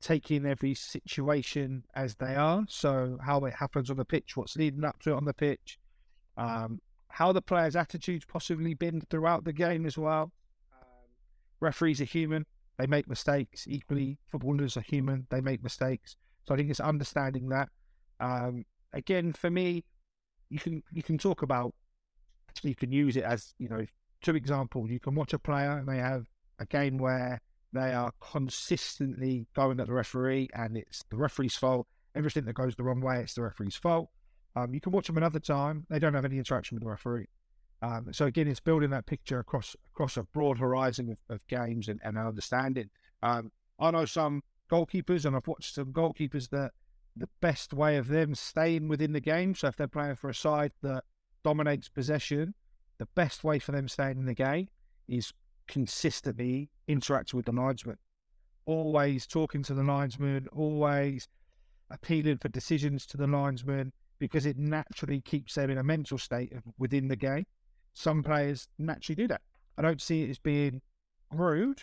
taking 0.00 0.44
every 0.46 0.74
situation 0.74 1.84
as 1.94 2.16
they 2.16 2.34
are. 2.34 2.64
So 2.68 3.18
how 3.24 3.44
it 3.44 3.54
happens 3.54 3.88
on 3.88 3.98
the 3.98 4.04
pitch, 4.04 4.36
what's 4.36 4.56
leading 4.56 4.82
up 4.82 5.00
to 5.02 5.12
it 5.12 5.16
on 5.16 5.26
the 5.26 5.34
pitch, 5.34 5.78
um, 6.36 6.80
how 7.10 7.32
the 7.32 7.42
players' 7.42 7.76
attitudes 7.76 8.24
possibly 8.24 8.74
been 8.74 9.00
throughout 9.00 9.44
the 9.44 9.52
game 9.52 9.86
as 9.86 9.98
well. 9.98 10.32
Um, 10.72 10.88
referees 11.60 12.00
are 12.00 12.04
human; 12.04 12.46
they 12.78 12.86
make 12.86 13.08
mistakes. 13.08 13.66
Equally, 13.68 14.18
footballers 14.26 14.76
are 14.76 14.82
human; 14.82 15.26
they 15.30 15.40
make 15.40 15.62
mistakes. 15.62 16.16
So 16.46 16.54
I 16.54 16.56
think 16.56 16.70
it's 16.70 16.80
understanding 16.80 17.48
that. 17.48 17.68
Um, 18.20 18.64
again, 18.92 19.32
for 19.32 19.50
me, 19.50 19.84
you 20.50 20.58
can 20.58 20.82
you 20.92 21.02
can 21.02 21.18
talk 21.18 21.42
about 21.42 21.74
you 22.62 22.74
can 22.74 22.90
use 22.90 23.16
it 23.16 23.24
as 23.24 23.54
you 23.58 23.68
know 23.68 23.84
two 24.22 24.34
examples. 24.34 24.90
You 24.90 25.00
can 25.00 25.14
watch 25.14 25.32
a 25.32 25.38
player 25.38 25.78
and 25.78 25.88
they 25.88 25.98
have 25.98 26.26
a 26.58 26.66
game 26.66 26.98
where 26.98 27.40
they 27.72 27.92
are 27.92 28.12
consistently 28.20 29.46
going 29.54 29.78
at 29.80 29.86
the 29.86 29.92
referee 29.92 30.48
and 30.54 30.76
it's 30.76 31.04
the 31.10 31.16
referee's 31.16 31.54
fault. 31.54 31.86
Everything 32.14 32.46
that 32.46 32.54
goes 32.54 32.74
the 32.74 32.82
wrong 32.82 33.00
way, 33.00 33.20
it's 33.20 33.34
the 33.34 33.42
referee's 33.42 33.76
fault. 33.76 34.10
Um, 34.58 34.74
you 34.74 34.80
can 34.80 34.92
watch 34.92 35.06
them 35.06 35.16
another 35.16 35.40
time; 35.40 35.86
they 35.88 35.98
don't 35.98 36.14
have 36.14 36.24
any 36.24 36.38
interaction 36.38 36.76
with 36.76 36.82
the 36.82 36.90
referee. 36.90 37.28
Um, 37.80 38.08
so 38.12 38.26
again, 38.26 38.48
it's 38.48 38.60
building 38.60 38.90
that 38.90 39.06
picture 39.06 39.38
across 39.38 39.76
across 39.94 40.16
a 40.16 40.24
broad 40.24 40.58
horizon 40.58 41.10
of, 41.10 41.18
of 41.34 41.46
games 41.46 41.88
and, 41.88 42.00
and 42.02 42.18
understanding. 42.18 42.90
Um, 43.22 43.52
I 43.78 43.90
know 43.90 44.04
some 44.04 44.42
goalkeepers, 44.70 45.24
and 45.24 45.36
I've 45.36 45.46
watched 45.46 45.74
some 45.74 45.92
goalkeepers 45.92 46.50
that 46.50 46.72
the 47.16 47.28
best 47.40 47.72
way 47.72 47.96
of 47.96 48.08
them 48.08 48.34
staying 48.34 48.88
within 48.88 49.12
the 49.12 49.20
game. 49.20 49.54
So 49.54 49.68
if 49.68 49.76
they're 49.76 49.88
playing 49.88 50.16
for 50.16 50.30
a 50.30 50.34
side 50.34 50.72
that 50.82 51.04
dominates 51.44 51.88
possession, 51.88 52.54
the 52.98 53.06
best 53.14 53.44
way 53.44 53.58
for 53.58 53.72
them 53.72 53.88
staying 53.88 54.18
in 54.18 54.26
the 54.26 54.34
game 54.34 54.68
is 55.08 55.32
consistently 55.66 56.70
interacting 56.86 57.36
with 57.36 57.46
the 57.46 57.52
linesman. 57.52 57.98
Always 58.66 59.26
talking 59.26 59.62
to 59.64 59.74
the 59.74 59.82
linesman, 59.82 60.48
always 60.52 61.28
appealing 61.90 62.38
for 62.38 62.48
decisions 62.48 63.06
to 63.06 63.16
the 63.16 63.26
linesman 63.26 63.92
because 64.18 64.46
it 64.46 64.58
naturally 64.58 65.20
keeps 65.20 65.54
them 65.54 65.70
in 65.70 65.78
a 65.78 65.82
mental 65.82 66.18
state 66.18 66.52
within 66.78 67.08
the 67.08 67.16
game. 67.16 67.46
Some 67.94 68.22
players 68.22 68.68
naturally 68.78 69.16
do 69.16 69.28
that. 69.28 69.42
I 69.76 69.82
don't 69.82 70.00
see 70.00 70.22
it 70.22 70.30
as 70.30 70.38
being 70.38 70.80
rude 71.32 71.82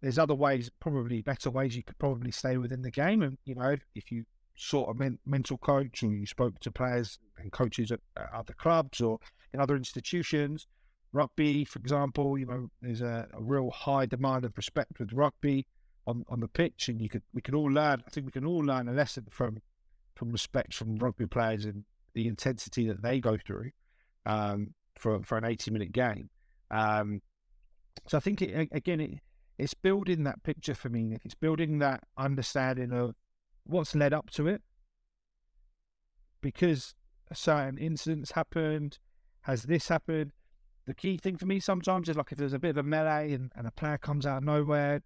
there's 0.00 0.18
other 0.18 0.34
ways, 0.34 0.70
probably 0.80 1.22
better 1.22 1.50
ways 1.50 1.76
you 1.76 1.82
could 1.82 1.98
probably 1.98 2.30
stay 2.30 2.56
within 2.56 2.82
the 2.82 2.90
game. 2.90 3.22
And, 3.22 3.38
you 3.44 3.54
know, 3.54 3.76
if 3.94 4.10
you 4.10 4.24
sort 4.56 4.90
of 4.90 4.98
men- 4.98 5.18
mental 5.26 5.58
coach 5.58 6.02
and 6.02 6.18
you 6.18 6.26
spoke 6.26 6.58
to 6.60 6.70
players 6.70 7.18
and 7.38 7.52
coaches 7.52 7.92
at, 7.92 8.00
at, 8.16 8.32
other 8.32 8.54
clubs 8.54 9.00
or 9.00 9.18
in 9.52 9.60
other 9.60 9.76
institutions, 9.76 10.66
rugby, 11.12 11.64
for 11.64 11.78
example, 11.78 12.38
you 12.38 12.46
know, 12.46 12.70
there's 12.80 13.02
a, 13.02 13.28
a, 13.32 13.42
real 13.42 13.70
high 13.70 14.06
demand 14.06 14.44
of 14.44 14.56
respect 14.56 14.98
with 14.98 15.12
rugby 15.12 15.66
on, 16.06 16.24
on 16.28 16.40
the 16.40 16.48
pitch. 16.48 16.88
And 16.88 17.00
you 17.00 17.08
could, 17.08 17.22
we 17.34 17.42
can 17.42 17.54
all 17.54 17.70
learn, 17.70 18.02
I 18.06 18.10
think 18.10 18.26
we 18.26 18.32
can 18.32 18.46
all 18.46 18.64
learn 18.64 18.88
a 18.88 18.92
lesson 18.92 19.26
from, 19.30 19.58
from 20.20 20.30
respect 20.32 20.74
from 20.74 20.98
rugby 20.98 21.26
players 21.26 21.64
and 21.64 21.82
the 22.12 22.28
intensity 22.28 22.86
that 22.86 23.00
they 23.00 23.20
go 23.20 23.38
through 23.38 23.70
um, 24.26 24.74
for, 24.98 25.22
for 25.22 25.38
an 25.38 25.46
80 25.46 25.70
minute 25.70 25.92
game. 25.92 26.28
Um, 26.70 27.22
so 28.06 28.18
I 28.18 28.20
think 28.20 28.42
it, 28.42 28.68
again, 28.70 29.00
it, 29.00 29.20
it's 29.58 29.72
building 29.72 30.24
that 30.24 30.42
picture 30.42 30.74
for 30.74 30.90
me. 30.90 31.16
It's 31.24 31.34
building 31.34 31.78
that 31.78 32.04
understanding 32.18 32.92
of 32.92 33.14
what's 33.64 33.94
led 33.94 34.12
up 34.12 34.28
to 34.32 34.46
it. 34.46 34.60
Because 36.42 36.94
certain 37.32 37.78
incidents 37.78 38.32
happened, 38.32 38.98
has 39.42 39.62
this 39.62 39.88
happened? 39.88 40.32
The 40.86 40.92
key 40.92 41.16
thing 41.16 41.38
for 41.38 41.46
me 41.46 41.60
sometimes 41.60 42.10
is 42.10 42.16
like 42.16 42.30
if 42.30 42.36
there's 42.36 42.52
a 42.52 42.58
bit 42.58 42.70
of 42.70 42.76
a 42.76 42.82
melee 42.82 43.32
and, 43.32 43.50
and 43.56 43.66
a 43.66 43.70
player 43.70 43.96
comes 43.96 44.26
out 44.26 44.38
of 44.38 44.44
nowhere, 44.44 45.00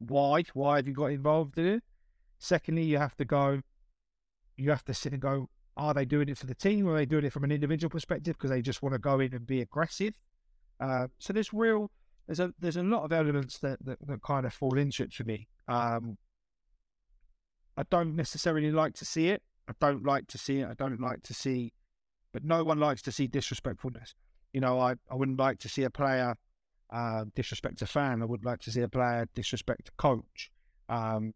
why? 0.00 0.42
Why 0.52 0.76
have 0.76 0.88
you 0.88 0.94
got 0.94 1.12
involved 1.12 1.56
in 1.58 1.66
it? 1.66 1.84
Secondly, 2.40 2.82
you 2.82 2.98
have 2.98 3.16
to 3.18 3.24
go, 3.24 3.60
you 4.60 4.70
have 4.70 4.84
to 4.84 4.94
sit 4.94 5.12
and 5.12 5.22
go, 5.22 5.48
are 5.76 5.94
they 5.94 6.04
doing 6.04 6.28
it 6.28 6.38
for 6.38 6.46
the 6.46 6.54
team 6.54 6.86
or 6.86 6.92
are 6.92 6.98
they 6.98 7.06
doing 7.06 7.24
it 7.24 7.32
from 7.32 7.44
an 7.44 7.52
individual 7.52 7.90
perspective 7.90 8.36
because 8.36 8.50
they 8.50 8.62
just 8.62 8.82
want 8.82 8.94
to 8.94 8.98
go 8.98 9.20
in 9.20 9.34
and 9.34 9.46
be 9.46 9.60
aggressive? 9.60 10.14
Uh, 10.78 11.08
so 11.18 11.32
there's 11.32 11.52
real 11.52 11.90
there's 12.26 12.40
a 12.40 12.52
there's 12.58 12.76
a 12.76 12.82
lot 12.82 13.04
of 13.04 13.12
elements 13.12 13.58
that 13.58 13.84
that, 13.84 13.98
that 14.06 14.22
kind 14.22 14.46
of 14.46 14.52
fall 14.52 14.78
into 14.78 15.02
it 15.02 15.12
for 15.12 15.24
me. 15.24 15.48
Um, 15.68 16.16
I 17.76 17.82
don't 17.90 18.14
necessarily 18.14 18.70
like 18.70 18.94
to 18.94 19.04
see 19.04 19.28
it. 19.28 19.42
I 19.68 19.72
don't 19.80 20.04
like 20.04 20.26
to 20.28 20.38
see 20.38 20.60
it. 20.60 20.68
I 20.68 20.74
don't 20.74 21.00
like 21.00 21.22
to 21.24 21.34
see, 21.34 21.72
but 22.32 22.44
no 22.44 22.62
one 22.62 22.78
likes 22.78 23.02
to 23.02 23.12
see 23.12 23.26
disrespectfulness. 23.26 24.14
You 24.52 24.60
know, 24.60 24.78
I, 24.80 24.94
I 25.10 25.14
wouldn't 25.14 25.38
like 25.38 25.58
to 25.60 25.68
see 25.68 25.84
a 25.84 25.90
player 25.90 26.36
uh, 26.92 27.24
disrespect 27.34 27.80
a 27.82 27.86
fan. 27.86 28.22
I 28.22 28.26
would 28.26 28.44
like 28.44 28.60
to 28.60 28.70
see 28.70 28.80
a 28.80 28.88
player 28.88 29.26
disrespect 29.34 29.88
a 29.88 29.92
coach. 29.92 30.50
Um, 30.88 31.34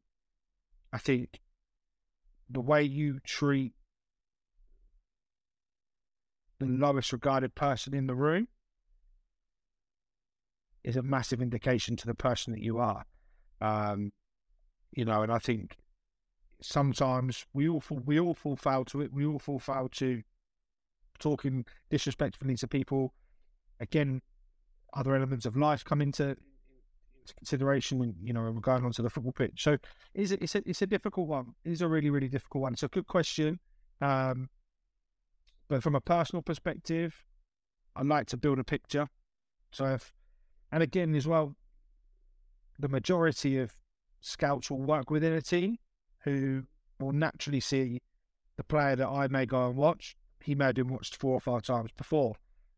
I 0.93 0.99
think 0.99 1.41
the 2.55 2.61
way 2.61 2.83
you 2.83 3.19
treat 3.25 3.73
the 6.61 6.67
lowest 6.67 7.13
regarded 7.13 7.55
person 7.55 7.95
in 7.95 8.07
the 8.07 8.15
room 8.15 8.49
is 10.85 10.97
a 10.97 11.03
massive 11.03 11.43
indication 11.43 11.97
to 11.97 12.07
the 12.07 12.15
person 12.15 12.53
that 12.53 12.63
you 12.63 12.79
are. 12.79 13.05
Um, 13.61 14.13
you 14.93 15.05
know, 15.05 15.23
and 15.23 15.33
I 15.33 15.39
think 15.39 15.77
sometimes 16.63 17.45
we 17.53 17.69
all 17.69 17.81
fall, 17.81 18.01
we 18.05 18.21
all 18.21 18.35
fall 18.35 18.57
foul 18.57 18.85
to 18.87 19.01
it. 19.01 19.13
We 19.13 19.27
all 19.27 19.39
fall 19.39 19.59
foul 19.59 19.89
to 19.89 20.23
talking 21.19 21.65
disrespectfully 21.91 22.57
to 22.57 22.69
people. 22.69 23.15
Again, 23.81 24.23
other 24.95 25.17
elements 25.17 25.45
of 25.47 25.57
life 25.57 25.85
come 25.85 26.01
into, 26.01 26.37
into 26.37 26.37
consideration 27.33 27.99
when 27.99 28.15
you 28.23 28.33
know 28.33 28.53
going 28.53 28.85
onto 28.85 29.03
the 29.03 29.11
football 29.11 29.33
pitch. 29.33 29.63
So 29.63 29.79
it's 30.15 30.33
a, 30.33 30.43
it's 30.43 30.55
a 30.55 30.63
it's 30.67 30.83
a 30.83 30.87
difficult 30.87 31.29
one. 31.29 31.55
It 31.65 31.73
is 31.73 31.83
a 31.83 31.89
really 31.89 32.11
really 32.11 32.29
difficult 32.29 32.63
one. 32.63 32.73
It's 32.75 32.83
a 32.83 32.89
good 32.89 33.07
question, 33.07 33.59
um, 34.01 34.49
but 35.69 35.83
from 35.83 35.95
a 35.95 36.01
personal 36.01 36.43
perspective, 36.43 37.25
I 37.97 38.03
like 38.03 38.27
to 38.29 38.37
build 38.37 38.59
a 38.59 38.65
picture. 38.65 39.09
So 39.73 39.87
if, 39.87 40.13
and 40.71 40.83
again 40.83 41.15
as 41.15 41.27
well, 41.27 41.57
the 42.79 42.89
majority 42.89 43.59
of 43.59 43.73
scouts 44.21 44.71
will 44.71 44.83
work 44.83 45.11
within 45.11 45.33
a 45.33 45.43
team 45.43 45.79
who 46.25 46.65
will 47.01 47.13
naturally 47.13 47.61
see 47.61 48.01
the 48.57 48.65
player 48.65 48.97
that 48.97 49.09
I 49.09 49.29
may 49.29 49.47
go 49.47 49.69
and 49.69 49.77
watch. 49.77 50.17
He 50.43 50.55
may 50.55 50.67
have 50.67 50.75
been 50.75 50.89
watched 50.89 51.17
four 51.17 51.35
or 51.35 51.41
five 51.41 51.63
times 51.63 51.91
before. 51.97 52.35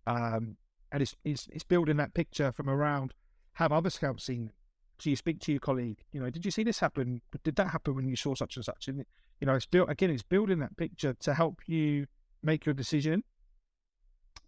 Um, 0.07 0.57
and 0.92 1.03
it's, 1.03 1.16
it's 1.24 1.49
it's 1.53 1.64
building 1.64 1.97
that 1.97 2.14
picture 2.14 2.53
from 2.53 2.70
around. 2.70 3.12
Have 3.57 3.72
other 3.72 3.90
scouts 3.90 4.24
seen? 4.24 4.46
them. 4.46 4.54
So 4.98 5.11
you 5.11 5.16
speak 5.16 5.40
to 5.40 5.52
your 5.52 5.61
colleague. 5.61 5.98
You 6.12 6.20
know, 6.20 6.30
did 6.30 6.44
you 6.44 6.50
see 6.50 6.62
this 6.62 6.78
happen? 6.78 7.20
Did 7.42 7.57
that 7.57 7.68
happen 7.68 7.94
when 7.94 8.09
you 8.09 8.16
saw 8.16 8.34
such 8.34 8.57
and 8.57 8.64
such? 8.64 8.88
And 8.88 9.04
you 9.40 9.46
know, 9.46 9.54
it's 9.54 9.66
built 9.66 9.90
again. 9.90 10.11
It's 10.11 10.22
building 10.22 10.59
that 10.61 10.76
picture 10.76 11.14
to 11.20 11.34
help 11.34 11.61
you 11.66 12.07
make 12.42 12.64
your 12.64 12.74
decision. 12.74 13.24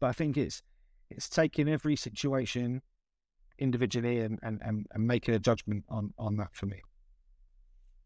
But 0.00 0.09
I 0.09 0.12
think 0.12 0.36
it's 0.36 0.62
it's 1.11 1.28
taking 1.28 1.68
every 1.68 1.96
situation 1.96 2.82
individually 3.59 4.20
and, 4.20 4.38
and, 4.42 4.61
and, 4.62 4.86
and 4.92 5.06
making 5.06 5.34
a 5.34 5.38
judgment 5.38 5.84
on, 5.88 6.12
on 6.18 6.36
that 6.36 6.54
for 6.54 6.66
me. 6.66 6.82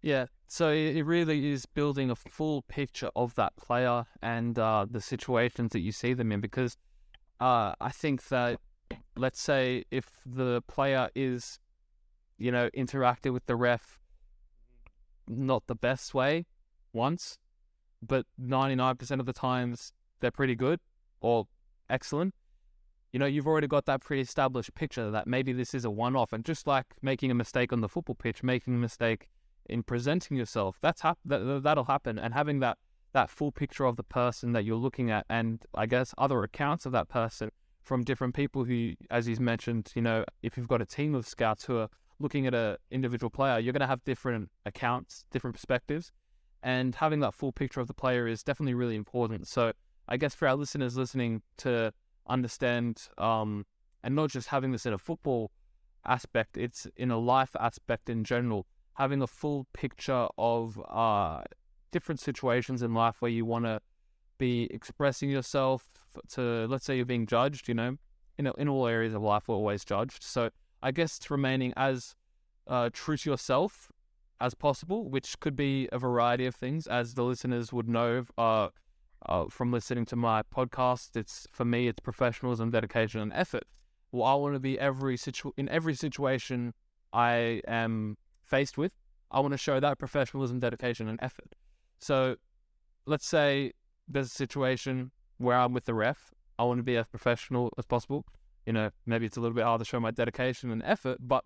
Yeah, 0.00 0.26
so 0.46 0.70
it 0.70 1.02
really 1.02 1.50
is 1.50 1.66
building 1.66 2.10
a 2.10 2.16
full 2.16 2.62
picture 2.62 3.10
of 3.14 3.34
that 3.34 3.56
player 3.56 4.04
and 4.22 4.58
uh, 4.58 4.86
the 4.90 5.00
situations 5.00 5.72
that 5.72 5.80
you 5.80 5.92
see 5.92 6.14
them 6.14 6.32
in 6.32 6.40
because 6.40 6.76
uh, 7.40 7.74
I 7.80 7.90
think 7.90 8.28
that 8.28 8.60
let's 9.16 9.40
say 9.40 9.84
if 9.90 10.06
the 10.24 10.62
player 10.68 11.08
is, 11.14 11.58
you 12.38 12.50
know, 12.50 12.70
interacted 12.70 13.32
with 13.32 13.46
the 13.46 13.56
ref 13.56 13.98
not 15.28 15.66
the 15.66 15.74
best 15.74 16.14
way 16.14 16.46
once, 16.92 17.38
but 18.02 18.26
99% 18.40 19.20
of 19.20 19.26
the 19.26 19.32
times 19.32 19.92
they're 20.20 20.30
pretty 20.30 20.56
good 20.56 20.80
or 21.20 21.46
excellent, 21.88 22.34
you 23.12 23.18
know, 23.18 23.26
you've 23.26 23.46
already 23.46 23.66
got 23.66 23.84
that 23.86 24.00
pre-established 24.00 24.74
picture 24.74 25.10
that 25.10 25.26
maybe 25.26 25.52
this 25.52 25.74
is 25.74 25.84
a 25.84 25.90
one-off, 25.90 26.32
and 26.32 26.44
just 26.44 26.66
like 26.66 26.86
making 27.02 27.30
a 27.30 27.34
mistake 27.34 27.72
on 27.72 27.80
the 27.80 27.88
football 27.88 28.14
pitch, 28.14 28.42
making 28.42 28.74
a 28.74 28.78
mistake 28.78 29.28
in 29.66 29.82
presenting 29.82 30.36
yourself, 30.36 30.78
that's 30.80 31.02
hap- 31.02 31.18
that 31.24 31.62
that'll 31.62 31.84
happen, 31.84 32.18
and 32.18 32.34
having 32.34 32.60
that 32.60 32.78
that 33.12 33.28
full 33.28 33.52
picture 33.52 33.84
of 33.84 33.96
the 33.96 34.02
person 34.02 34.52
that 34.52 34.64
you're 34.64 34.76
looking 34.76 35.10
at, 35.10 35.26
and 35.28 35.62
I 35.74 35.84
guess 35.84 36.14
other 36.16 36.42
accounts 36.42 36.86
of 36.86 36.92
that 36.92 37.10
person 37.10 37.50
from 37.82 38.04
different 38.04 38.34
people 38.34 38.64
who, 38.64 38.92
as 39.10 39.26
he's 39.26 39.40
mentioned, 39.40 39.92
you 39.94 40.02
know, 40.02 40.24
if 40.42 40.56
you've 40.56 40.68
got 40.68 40.80
a 40.80 40.86
team 40.86 41.14
of 41.14 41.26
scouts 41.26 41.64
who 41.64 41.78
are 41.78 41.88
looking 42.18 42.46
at 42.46 42.54
a 42.54 42.78
individual 42.90 43.30
player, 43.30 43.58
you're 43.58 43.72
going 43.72 43.80
to 43.80 43.86
have 43.86 44.04
different 44.04 44.50
accounts, 44.64 45.24
different 45.30 45.54
perspectives, 45.54 46.12
and 46.62 46.94
having 46.94 47.20
that 47.20 47.34
full 47.34 47.52
picture 47.52 47.80
of 47.80 47.88
the 47.88 47.94
player 47.94 48.26
is 48.26 48.42
definitely 48.42 48.74
really 48.74 48.94
important. 48.94 49.48
So 49.48 49.72
I 50.08 50.16
guess 50.16 50.34
for 50.34 50.46
our 50.46 50.54
listeners 50.54 50.96
listening 50.96 51.42
to 51.58 51.92
understand, 52.28 53.08
um, 53.18 53.66
and 54.04 54.14
not 54.14 54.30
just 54.30 54.48
having 54.48 54.70
this 54.72 54.86
in 54.86 54.92
a 54.92 54.98
football 54.98 55.50
aspect, 56.06 56.56
it's 56.56 56.86
in 56.96 57.10
a 57.10 57.18
life 57.18 57.56
aspect 57.58 58.08
in 58.08 58.22
general, 58.24 58.66
having 58.94 59.22
a 59.22 59.26
full 59.26 59.66
picture 59.72 60.28
of 60.38 60.80
uh, 60.88 61.42
different 61.90 62.20
situations 62.20 62.82
in 62.82 62.94
life 62.94 63.16
where 63.20 63.30
you 63.30 63.44
want 63.44 63.64
to 63.64 63.80
be 64.42 64.68
expressing 64.72 65.30
yourself 65.30 65.86
to, 66.34 66.66
let's 66.68 66.84
say 66.84 66.96
you're 66.96 67.14
being 67.16 67.26
judged, 67.26 67.68
you 67.68 67.74
know, 67.74 67.96
in, 68.38 68.50
in 68.58 68.68
all 68.68 68.88
areas 68.88 69.14
of 69.14 69.22
life, 69.22 69.44
we're 69.46 69.54
always 69.54 69.84
judged. 69.84 70.22
So 70.22 70.50
I 70.82 70.90
guess 70.90 71.18
remaining 71.30 71.72
as 71.76 72.14
uh, 72.66 72.90
true 72.92 73.16
to 73.16 73.30
yourself 73.30 73.92
as 74.40 74.54
possible, 74.54 75.08
which 75.08 75.38
could 75.38 75.54
be 75.54 75.88
a 75.92 75.98
variety 75.98 76.46
of 76.46 76.54
things, 76.56 76.88
as 76.88 77.14
the 77.14 77.22
listeners 77.22 77.72
would 77.72 77.88
know 77.88 78.24
uh, 78.36 78.68
uh, 79.26 79.44
from 79.48 79.70
listening 79.70 80.06
to 80.06 80.16
my 80.16 80.42
podcast. 80.42 81.16
It's 81.16 81.46
for 81.52 81.64
me, 81.64 81.86
it's 81.86 82.00
professionalism, 82.00 82.70
dedication, 82.70 83.20
and 83.20 83.32
effort. 83.32 83.64
Well, 84.10 84.24
I 84.24 84.34
want 84.34 84.54
to 84.54 84.60
be 84.60 84.78
every 84.78 85.16
situ- 85.16 85.52
in 85.56 85.68
every 85.68 85.94
situation 85.94 86.74
I 87.12 87.62
am 87.68 88.16
faced 88.42 88.76
with. 88.76 88.92
I 89.30 89.38
want 89.38 89.52
to 89.52 89.58
show 89.68 89.78
that 89.78 89.98
professionalism, 89.98 90.58
dedication, 90.58 91.08
and 91.08 91.18
effort. 91.22 91.54
So, 92.00 92.36
let's 93.06 93.26
say 93.26 93.72
there's 94.12 94.28
a 94.28 94.34
situation 94.34 95.10
where 95.38 95.56
I'm 95.56 95.72
with 95.72 95.84
the 95.84 95.94
ref. 95.94 96.32
I 96.58 96.64
want 96.64 96.78
to 96.78 96.84
be 96.84 96.96
as 96.96 97.06
professional 97.06 97.72
as 97.78 97.86
possible. 97.86 98.24
You 98.66 98.72
know, 98.72 98.90
maybe 99.06 99.26
it's 99.26 99.36
a 99.36 99.40
little 99.40 99.54
bit 99.54 99.64
hard 99.64 99.80
to 99.80 99.84
show 99.84 99.98
my 99.98 100.10
dedication 100.10 100.70
and 100.70 100.82
effort, 100.84 101.18
but 101.20 101.44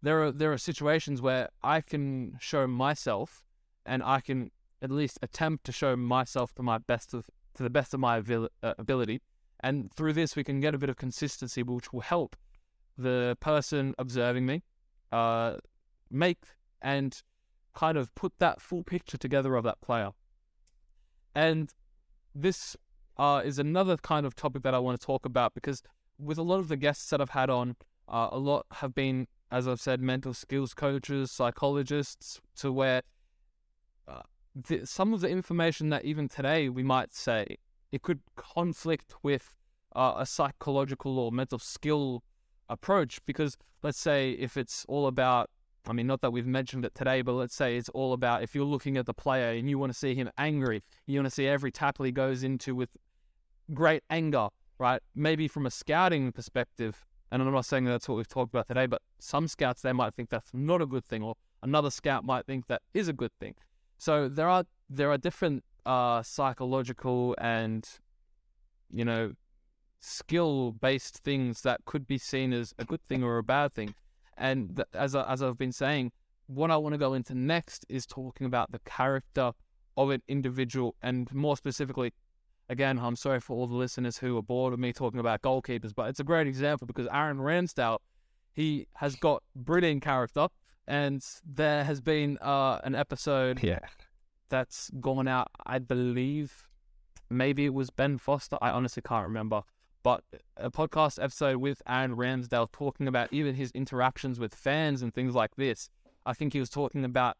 there 0.00 0.22
are 0.22 0.32
there 0.32 0.52
are 0.52 0.58
situations 0.58 1.20
where 1.20 1.48
I 1.62 1.80
can 1.80 2.36
show 2.40 2.66
myself 2.66 3.44
and 3.84 4.02
I 4.02 4.20
can 4.20 4.50
at 4.80 4.90
least 4.90 5.18
attempt 5.22 5.64
to 5.64 5.72
show 5.72 5.94
myself 5.96 6.54
to 6.54 6.62
my 6.62 6.78
best 6.78 7.14
of 7.14 7.28
to 7.54 7.62
the 7.62 7.70
best 7.70 7.92
of 7.92 8.00
my 8.00 8.18
uh, 8.18 8.46
ability, 8.62 9.20
and 9.60 9.92
through 9.92 10.14
this 10.14 10.34
we 10.34 10.44
can 10.44 10.60
get 10.60 10.74
a 10.74 10.78
bit 10.78 10.88
of 10.88 10.96
consistency, 10.96 11.62
which 11.62 11.92
will 11.92 12.00
help 12.00 12.34
the 12.96 13.36
person 13.40 13.94
observing 13.98 14.46
me 14.46 14.62
uh, 15.12 15.56
make 16.10 16.42
and 16.80 17.22
kind 17.74 17.96
of 17.96 18.14
put 18.14 18.32
that 18.38 18.60
full 18.60 18.82
picture 18.82 19.18
together 19.18 19.54
of 19.54 19.64
that 19.64 19.80
player. 19.80 20.10
And 21.34 21.72
this 22.34 22.76
uh, 23.16 23.42
is 23.44 23.58
another 23.58 23.96
kind 23.96 24.26
of 24.26 24.34
topic 24.34 24.62
that 24.62 24.74
I 24.74 24.78
want 24.78 25.00
to 25.00 25.06
talk 25.06 25.24
about 25.24 25.54
because 25.54 25.82
with 26.18 26.38
a 26.38 26.42
lot 26.42 26.58
of 26.58 26.68
the 26.68 26.76
guests 26.76 27.10
that 27.10 27.20
I've 27.20 27.30
had 27.30 27.50
on, 27.50 27.76
uh, 28.08 28.28
a 28.30 28.38
lot 28.38 28.66
have 28.72 28.94
been, 28.94 29.26
as 29.50 29.66
I've 29.66 29.80
said, 29.80 30.00
mental 30.00 30.34
skills 30.34 30.74
coaches, 30.74 31.30
psychologists, 31.30 32.40
to 32.56 32.72
where 32.72 33.02
uh, 34.06 34.22
the, 34.54 34.86
some 34.86 35.12
of 35.12 35.20
the 35.20 35.28
information 35.28 35.88
that 35.90 36.04
even 36.04 36.28
today 36.28 36.68
we 36.68 36.82
might 36.82 37.14
say 37.14 37.56
it 37.90 38.02
could 38.02 38.20
conflict 38.36 39.14
with 39.22 39.56
uh, 39.94 40.14
a 40.16 40.26
psychological 40.26 41.18
or 41.18 41.30
mental 41.30 41.58
skill 41.58 42.22
approach 42.68 43.20
because 43.26 43.56
let's 43.82 43.98
say 43.98 44.32
if 44.32 44.56
it's 44.56 44.86
all 44.88 45.06
about 45.06 45.50
I 45.86 45.92
mean, 45.92 46.06
not 46.06 46.20
that 46.20 46.32
we've 46.32 46.46
mentioned 46.46 46.84
it 46.84 46.94
today, 46.94 47.22
but 47.22 47.32
let's 47.32 47.54
say 47.54 47.76
it's 47.76 47.88
all 47.88 48.12
about 48.12 48.42
if 48.42 48.54
you're 48.54 48.64
looking 48.64 48.96
at 48.96 49.06
the 49.06 49.14
player 49.14 49.50
and 49.58 49.68
you 49.68 49.78
want 49.78 49.92
to 49.92 49.98
see 49.98 50.14
him 50.14 50.30
angry, 50.38 50.82
you 51.06 51.18
want 51.18 51.26
to 51.26 51.34
see 51.34 51.46
every 51.46 51.72
tackle 51.72 52.04
he 52.04 52.12
goes 52.12 52.44
into 52.44 52.74
with 52.74 52.90
great 53.74 54.04
anger, 54.08 54.48
right? 54.78 55.02
Maybe 55.14 55.48
from 55.48 55.66
a 55.66 55.70
scouting 55.70 56.30
perspective, 56.30 57.04
and 57.32 57.42
I'm 57.42 57.52
not 57.52 57.66
saying 57.66 57.84
that's 57.84 58.08
what 58.08 58.16
we've 58.16 58.28
talked 58.28 58.54
about 58.54 58.68
today, 58.68 58.86
but 58.86 59.02
some 59.18 59.48
scouts 59.48 59.82
they 59.82 59.92
might 59.92 60.14
think 60.14 60.30
that's 60.30 60.50
not 60.52 60.80
a 60.80 60.86
good 60.86 61.04
thing, 61.04 61.22
or 61.22 61.34
another 61.62 61.90
scout 61.90 62.24
might 62.24 62.46
think 62.46 62.68
that 62.68 62.82
is 62.94 63.08
a 63.08 63.12
good 63.12 63.32
thing. 63.40 63.54
So 63.98 64.28
there 64.28 64.48
are 64.48 64.64
there 64.88 65.10
are 65.10 65.18
different 65.18 65.64
uh, 65.84 66.22
psychological 66.22 67.34
and 67.38 67.88
you 68.92 69.04
know 69.04 69.32
skill 70.00 70.72
based 70.72 71.18
things 71.18 71.62
that 71.62 71.84
could 71.84 72.06
be 72.06 72.18
seen 72.18 72.52
as 72.52 72.74
a 72.78 72.84
good 72.84 73.00
thing 73.08 73.24
or 73.24 73.38
a 73.38 73.42
bad 73.42 73.72
thing. 73.74 73.94
And 74.42 74.76
th- 74.76 74.88
as 74.92 75.14
I, 75.14 75.22
as 75.32 75.40
I've 75.42 75.56
been 75.56 75.72
saying, 75.72 76.10
what 76.48 76.70
I 76.72 76.76
want 76.76 76.94
to 76.94 76.98
go 76.98 77.14
into 77.14 77.34
next 77.34 77.86
is 77.88 78.04
talking 78.06 78.44
about 78.44 78.72
the 78.72 78.80
character 78.80 79.52
of 79.96 80.10
an 80.10 80.20
individual, 80.26 80.96
and 81.00 81.32
more 81.32 81.56
specifically, 81.56 82.12
again, 82.68 82.98
I'm 82.98 83.14
sorry 83.16 83.38
for 83.40 83.56
all 83.56 83.68
the 83.68 83.76
listeners 83.76 84.18
who 84.18 84.36
are 84.36 84.42
bored 84.42 84.72
of 84.72 84.80
me 84.80 84.92
talking 84.92 85.20
about 85.20 85.42
goalkeepers, 85.42 85.94
but 85.94 86.08
it's 86.10 86.18
a 86.20 86.24
great 86.24 86.48
example 86.48 86.86
because 86.88 87.06
Aaron 87.12 87.38
Ramsdale, 87.38 87.98
he 88.52 88.88
has 88.96 89.14
got 89.14 89.44
brilliant 89.54 90.02
character, 90.02 90.48
and 90.88 91.24
there 91.46 91.84
has 91.84 92.00
been 92.00 92.36
uh, 92.42 92.80
an 92.82 92.96
episode 92.96 93.62
Yeah. 93.62 93.78
that's 94.48 94.90
gone 95.00 95.28
out. 95.28 95.48
I 95.64 95.78
believe 95.78 96.68
maybe 97.30 97.64
it 97.64 97.74
was 97.74 97.90
Ben 97.90 98.18
Foster. 98.18 98.58
I 98.60 98.70
honestly 98.70 99.02
can't 99.06 99.26
remember. 99.26 99.62
But 100.02 100.24
a 100.56 100.70
podcast 100.70 101.22
episode 101.22 101.58
with 101.58 101.80
Aaron 101.86 102.16
Ramsdale 102.16 102.72
talking 102.72 103.06
about 103.06 103.32
even 103.32 103.54
his 103.54 103.70
interactions 103.70 104.40
with 104.40 104.54
fans 104.54 105.02
and 105.02 105.14
things 105.14 105.34
like 105.34 105.54
this. 105.56 105.90
I 106.26 106.32
think 106.32 106.52
he 106.52 106.60
was 106.60 106.70
talking 106.70 107.04
about 107.04 107.36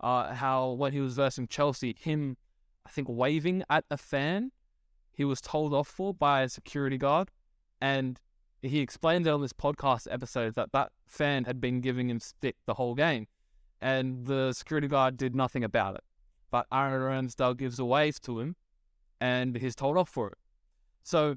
uh, 0.00 0.34
how 0.34 0.70
when 0.70 0.92
he 0.92 1.00
was 1.00 1.14
versing 1.14 1.46
Chelsea, 1.46 1.94
him, 1.98 2.36
I 2.86 2.90
think, 2.90 3.08
waving 3.10 3.64
at 3.68 3.84
a 3.90 3.96
fan, 3.96 4.52
he 5.12 5.24
was 5.24 5.40
told 5.40 5.74
off 5.74 5.88
for 5.88 6.14
by 6.14 6.42
a 6.42 6.48
security 6.48 6.98
guard. 6.98 7.30
And 7.80 8.20
he 8.62 8.80
explained 8.80 9.26
it 9.26 9.30
on 9.30 9.42
this 9.42 9.52
podcast 9.52 10.06
episode 10.10 10.54
that 10.54 10.72
that 10.72 10.92
fan 11.06 11.44
had 11.44 11.60
been 11.60 11.80
giving 11.80 12.08
him 12.08 12.20
stick 12.20 12.56
the 12.66 12.74
whole 12.74 12.94
game, 12.94 13.26
and 13.80 14.26
the 14.26 14.52
security 14.52 14.88
guard 14.88 15.16
did 15.16 15.34
nothing 15.34 15.64
about 15.64 15.94
it. 15.94 16.04
But 16.50 16.66
Aaron 16.72 17.26
Ramsdale 17.28 17.56
gives 17.56 17.78
a 17.78 17.84
wave 17.84 18.20
to 18.22 18.40
him, 18.40 18.56
and 19.20 19.56
he's 19.56 19.74
told 19.74 19.96
off 19.96 20.08
for 20.08 20.28
it. 20.28 20.38
So, 21.02 21.36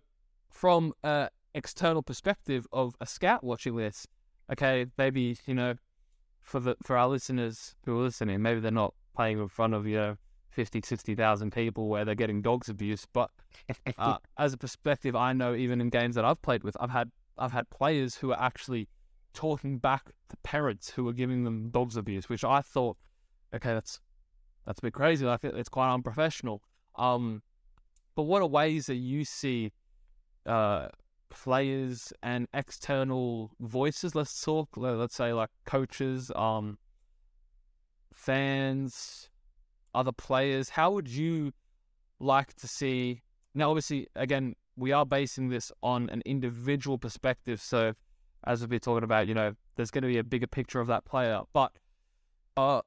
from 0.49 0.93
a 1.03 1.29
external 1.53 2.03
perspective 2.03 2.67
of 2.71 2.95
a 2.99 3.05
scout 3.05 3.43
watching 3.43 3.75
this, 3.75 4.07
okay, 4.51 4.85
maybe 4.97 5.37
you 5.45 5.53
know, 5.53 5.75
for 6.41 6.59
the 6.59 6.75
for 6.83 6.97
our 6.97 7.07
listeners 7.07 7.75
who 7.85 7.99
are 7.99 8.03
listening, 8.03 8.41
maybe 8.41 8.59
they're 8.59 8.71
not 8.71 8.93
playing 9.15 9.39
in 9.39 9.47
front 9.47 9.73
of 9.73 9.85
you 9.87 9.97
know 9.97 10.17
50, 10.51 10.81
60,000 10.83 11.51
people 11.51 11.87
where 11.87 12.03
they're 12.03 12.15
getting 12.15 12.41
dogs 12.41 12.69
abuse. 12.69 13.05
But 13.13 13.31
uh, 13.97 14.17
as 14.37 14.53
a 14.53 14.57
perspective, 14.57 15.15
I 15.15 15.33
know 15.33 15.55
even 15.55 15.79
in 15.81 15.89
games 15.89 16.15
that 16.15 16.25
I've 16.25 16.41
played 16.41 16.63
with, 16.63 16.75
I've 16.79 16.89
had 16.89 17.11
I've 17.37 17.51
had 17.51 17.69
players 17.69 18.15
who 18.15 18.31
are 18.31 18.41
actually 18.41 18.89
talking 19.33 19.77
back 19.77 20.11
to 20.29 20.37
parents 20.43 20.89
who 20.89 21.07
are 21.07 21.13
giving 21.13 21.43
them 21.43 21.69
dogs 21.69 21.95
abuse, 21.95 22.27
which 22.27 22.43
I 22.43 22.61
thought, 22.61 22.97
okay, 23.53 23.73
that's 23.73 24.01
that's 24.65 24.79
a 24.79 24.81
bit 24.81 24.93
crazy. 24.93 25.27
I 25.27 25.37
think 25.37 25.53
it's 25.55 25.69
quite 25.69 25.93
unprofessional. 25.93 26.61
Um, 26.95 27.41
but 28.15 28.23
what 28.23 28.41
are 28.41 28.47
ways 28.47 28.87
that 28.87 28.95
you 28.95 29.23
see 29.23 29.71
uh, 30.49 30.89
players 31.29 32.11
and 32.23 32.47
external 32.53 33.51
voices? 33.59 34.15
Let's 34.15 34.41
talk. 34.41 34.69
Let's 34.75 35.15
say 35.15 35.31
like 35.33 35.49
coaches, 35.65 36.31
um, 36.35 36.77
fans, 38.13 39.29
other 39.93 40.11
players. 40.11 40.69
How 40.69 40.91
would 40.91 41.07
you 41.07 41.53
like 42.19 42.53
to 42.55 42.67
see? 42.67 43.21
Now, 43.53 43.69
obviously, 43.69 44.07
again, 44.15 44.55
we 44.75 44.91
are 44.91 45.05
basing 45.05 45.49
this 45.49 45.71
on 45.83 46.09
an 46.09 46.21
individual 46.25 46.97
perspective. 46.97 47.61
So, 47.61 47.93
as 48.45 48.61
we've 48.61 48.69
been 48.69 48.79
talking 48.79 49.03
about, 49.03 49.27
you 49.27 49.33
know, 49.33 49.53
there's 49.75 49.91
going 49.91 50.03
to 50.03 50.07
be 50.07 50.17
a 50.17 50.23
bigger 50.23 50.47
picture 50.47 50.79
of 50.79 50.87
that 50.87 51.05
player. 51.05 51.41
But 51.53 51.73
uh, 52.57 52.81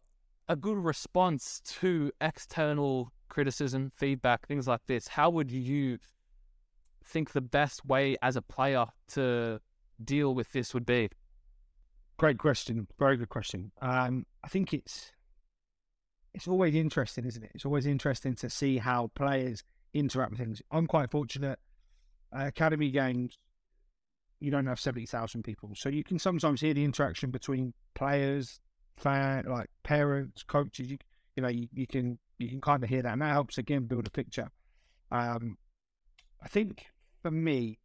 a 0.49 0.57
good 0.57 0.79
response 0.79 1.61
to 1.81 2.11
external 2.21 3.13
criticism, 3.29 3.93
feedback, 3.97 4.47
things 4.47 4.69
like 4.69 4.81
this, 4.87 5.09
how 5.09 5.31
would 5.31 5.51
you 5.51 5.99
think 7.05 7.33
the 7.33 7.41
best 7.41 7.85
way 7.85 8.17
as 8.23 8.37
a 8.37 8.43
player 8.43 8.87
to 9.09 9.61
deal 10.03 10.35
with 10.35 10.53
this 10.53 10.75
would 10.75 10.87
be? 10.87 11.09
Great 12.19 12.39
question. 12.39 12.87
Very 12.99 13.17
good 13.17 13.29
question. 13.29 13.73
Um, 13.81 14.27
I 14.45 14.49
think 14.49 14.73
it's 14.73 15.13
it's 16.35 16.49
always 16.49 16.75
interesting, 16.75 17.27
isn't 17.27 17.43
it? 17.43 17.51
It's 17.55 17.67
always 17.67 17.87
interesting 17.87 18.35
to 18.37 18.49
see 18.49 18.79
how 18.79 19.11
players 19.15 19.63
interact 19.93 20.31
with 20.31 20.41
things. 20.41 20.63
I'm 20.71 20.87
quite 20.87 21.11
fortunate. 21.11 21.59
Uh, 22.35 22.47
academy 22.47 22.91
games, 22.91 23.37
you 24.41 24.51
don't 24.51 24.67
have 24.67 24.81
seventy 24.81 25.07
thousand 25.07 25.43
people, 25.43 25.71
so 25.75 25.89
you 25.89 26.05
can 26.05 26.19
sometimes 26.19 26.61
hear 26.61 26.75
the 26.75 26.85
interaction 26.85 27.31
between 27.31 27.75
players, 27.95 28.61
fan, 28.97 29.45
like 29.47 29.69
parents, 29.83 30.43
coaches. 30.43 30.91
You, 30.91 30.99
you 31.37 31.43
know, 31.43 31.49
you, 31.49 31.69
you 31.73 31.87
can 31.87 32.19
you 32.39 32.49
can 32.49 32.61
kind 32.61 32.83
of 32.83 32.89
hear 32.89 33.03
that, 33.03 33.13
and 33.13 33.23
that 33.23 33.33
helps 33.33 33.59
again 33.59 33.85
build 33.85 34.07
a 34.07 34.11
picture. 34.11 34.49
Um, 35.11 35.59
I 36.43 36.49
think 36.49 36.87
for 37.23 37.31
me, 37.31 37.79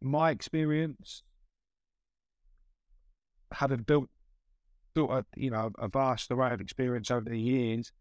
my 0.00 0.30
experience, 0.30 1.22
having 3.52 3.82
built 3.82 4.08
built 4.94 5.10
a 5.10 5.24
you 5.36 5.50
know 5.50 5.72
a 5.78 5.88
vast 5.88 6.30
array 6.30 6.52
of 6.52 6.60
experience 6.60 7.10
over 7.10 7.28
the 7.28 7.40
years, 7.40 7.92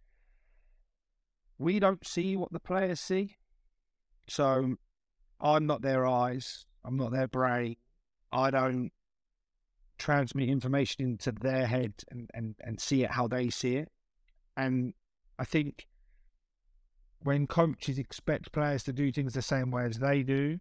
we 1.58 1.80
don't 1.80 2.06
see 2.06 2.36
what 2.36 2.52
the 2.52 2.60
players 2.60 3.00
see. 3.00 3.38
So 4.30 4.76
I'm 5.42 5.66
not 5.66 5.82
their 5.82 6.06
eyes. 6.06 6.66
I'm 6.86 6.98
not 6.98 7.12
their 7.12 7.28
brain. 7.28 7.78
I 8.32 8.52
don't 8.52 8.92
transmit 9.98 10.50
information 10.50 11.04
into 11.06 11.32
their 11.32 11.68
head 11.68 11.94
and, 12.10 12.30
and, 12.34 12.56
and 12.62 12.80
see 12.80 13.04
it 13.04 13.12
how 13.12 13.28
they 13.28 13.50
see 13.50 13.78
it. 13.78 13.90
And 14.58 14.94
I 15.40 15.46
think 15.46 15.88
when 17.24 17.48
coaches 17.48 17.98
expect 17.98 18.52
players 18.52 18.84
to 18.84 18.94
do 18.94 19.12
things 19.12 19.34
the 19.34 19.42
same 19.42 19.72
way 19.72 19.86
as 19.86 20.00
they 20.00 20.24
do, 20.24 20.60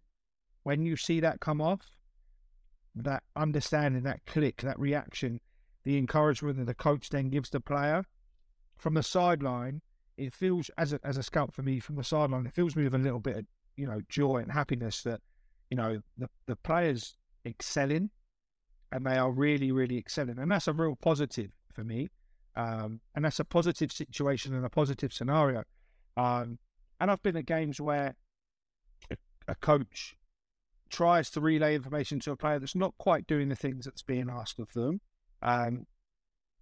when 0.63 0.81
you 0.81 0.95
see 0.95 1.19
that 1.19 1.39
come 1.39 1.61
off, 1.61 1.97
that 2.95 3.23
understanding, 3.35 4.03
that 4.03 4.25
click, 4.25 4.61
that 4.61 4.79
reaction, 4.79 5.39
the 5.83 5.97
encouragement 5.97 6.57
that 6.57 6.65
the 6.65 6.73
coach 6.73 7.09
then 7.09 7.29
gives 7.29 7.49
the 7.49 7.59
player 7.59 8.05
from 8.77 8.93
the 8.93 9.03
sideline, 9.03 9.81
it 10.17 10.33
feels 10.33 10.69
as 10.77 10.93
a 10.93 10.99
as 11.03 11.17
a 11.17 11.23
scout 11.23 11.53
for 11.53 11.63
me 11.63 11.79
from 11.79 11.95
the 11.95 12.03
sideline, 12.03 12.45
it 12.45 12.53
fills 12.53 12.75
me 12.75 12.83
with 12.83 12.95
a 12.95 12.99
little 12.99 13.19
bit 13.19 13.37
of 13.37 13.45
you 13.75 13.87
know 13.87 14.01
joy 14.09 14.37
and 14.37 14.51
happiness 14.51 15.01
that 15.03 15.21
you 15.69 15.77
know 15.77 16.01
the 16.17 16.29
the 16.45 16.55
players 16.55 17.15
excelling 17.45 18.09
and 18.91 19.05
they 19.05 19.17
are 19.17 19.31
really 19.31 19.71
really 19.71 19.97
excelling, 19.97 20.37
and 20.37 20.51
that's 20.51 20.67
a 20.67 20.73
real 20.73 20.95
positive 20.95 21.51
for 21.73 21.83
me, 21.83 22.09
um, 22.55 23.01
and 23.15 23.25
that's 23.25 23.39
a 23.39 23.45
positive 23.45 23.91
situation 23.91 24.53
and 24.53 24.65
a 24.65 24.69
positive 24.69 25.11
scenario. 25.11 25.63
Um, 26.17 26.59
and 26.99 27.11
I've 27.11 27.23
been 27.23 27.37
at 27.37 27.45
games 27.45 27.81
where 27.81 28.15
a, 29.47 29.55
coach 29.55 30.15
tries 30.89 31.29
to 31.31 31.41
relay 31.41 31.75
information 31.75 32.19
to 32.21 32.31
a 32.31 32.37
player 32.37 32.59
that's 32.59 32.75
not 32.75 32.93
quite 32.97 33.27
doing 33.27 33.49
the 33.49 33.55
things 33.55 33.85
that's 33.85 34.03
being 34.03 34.29
asked 34.29 34.59
of 34.59 34.71
them. 34.73 35.01
Um, 35.41 35.85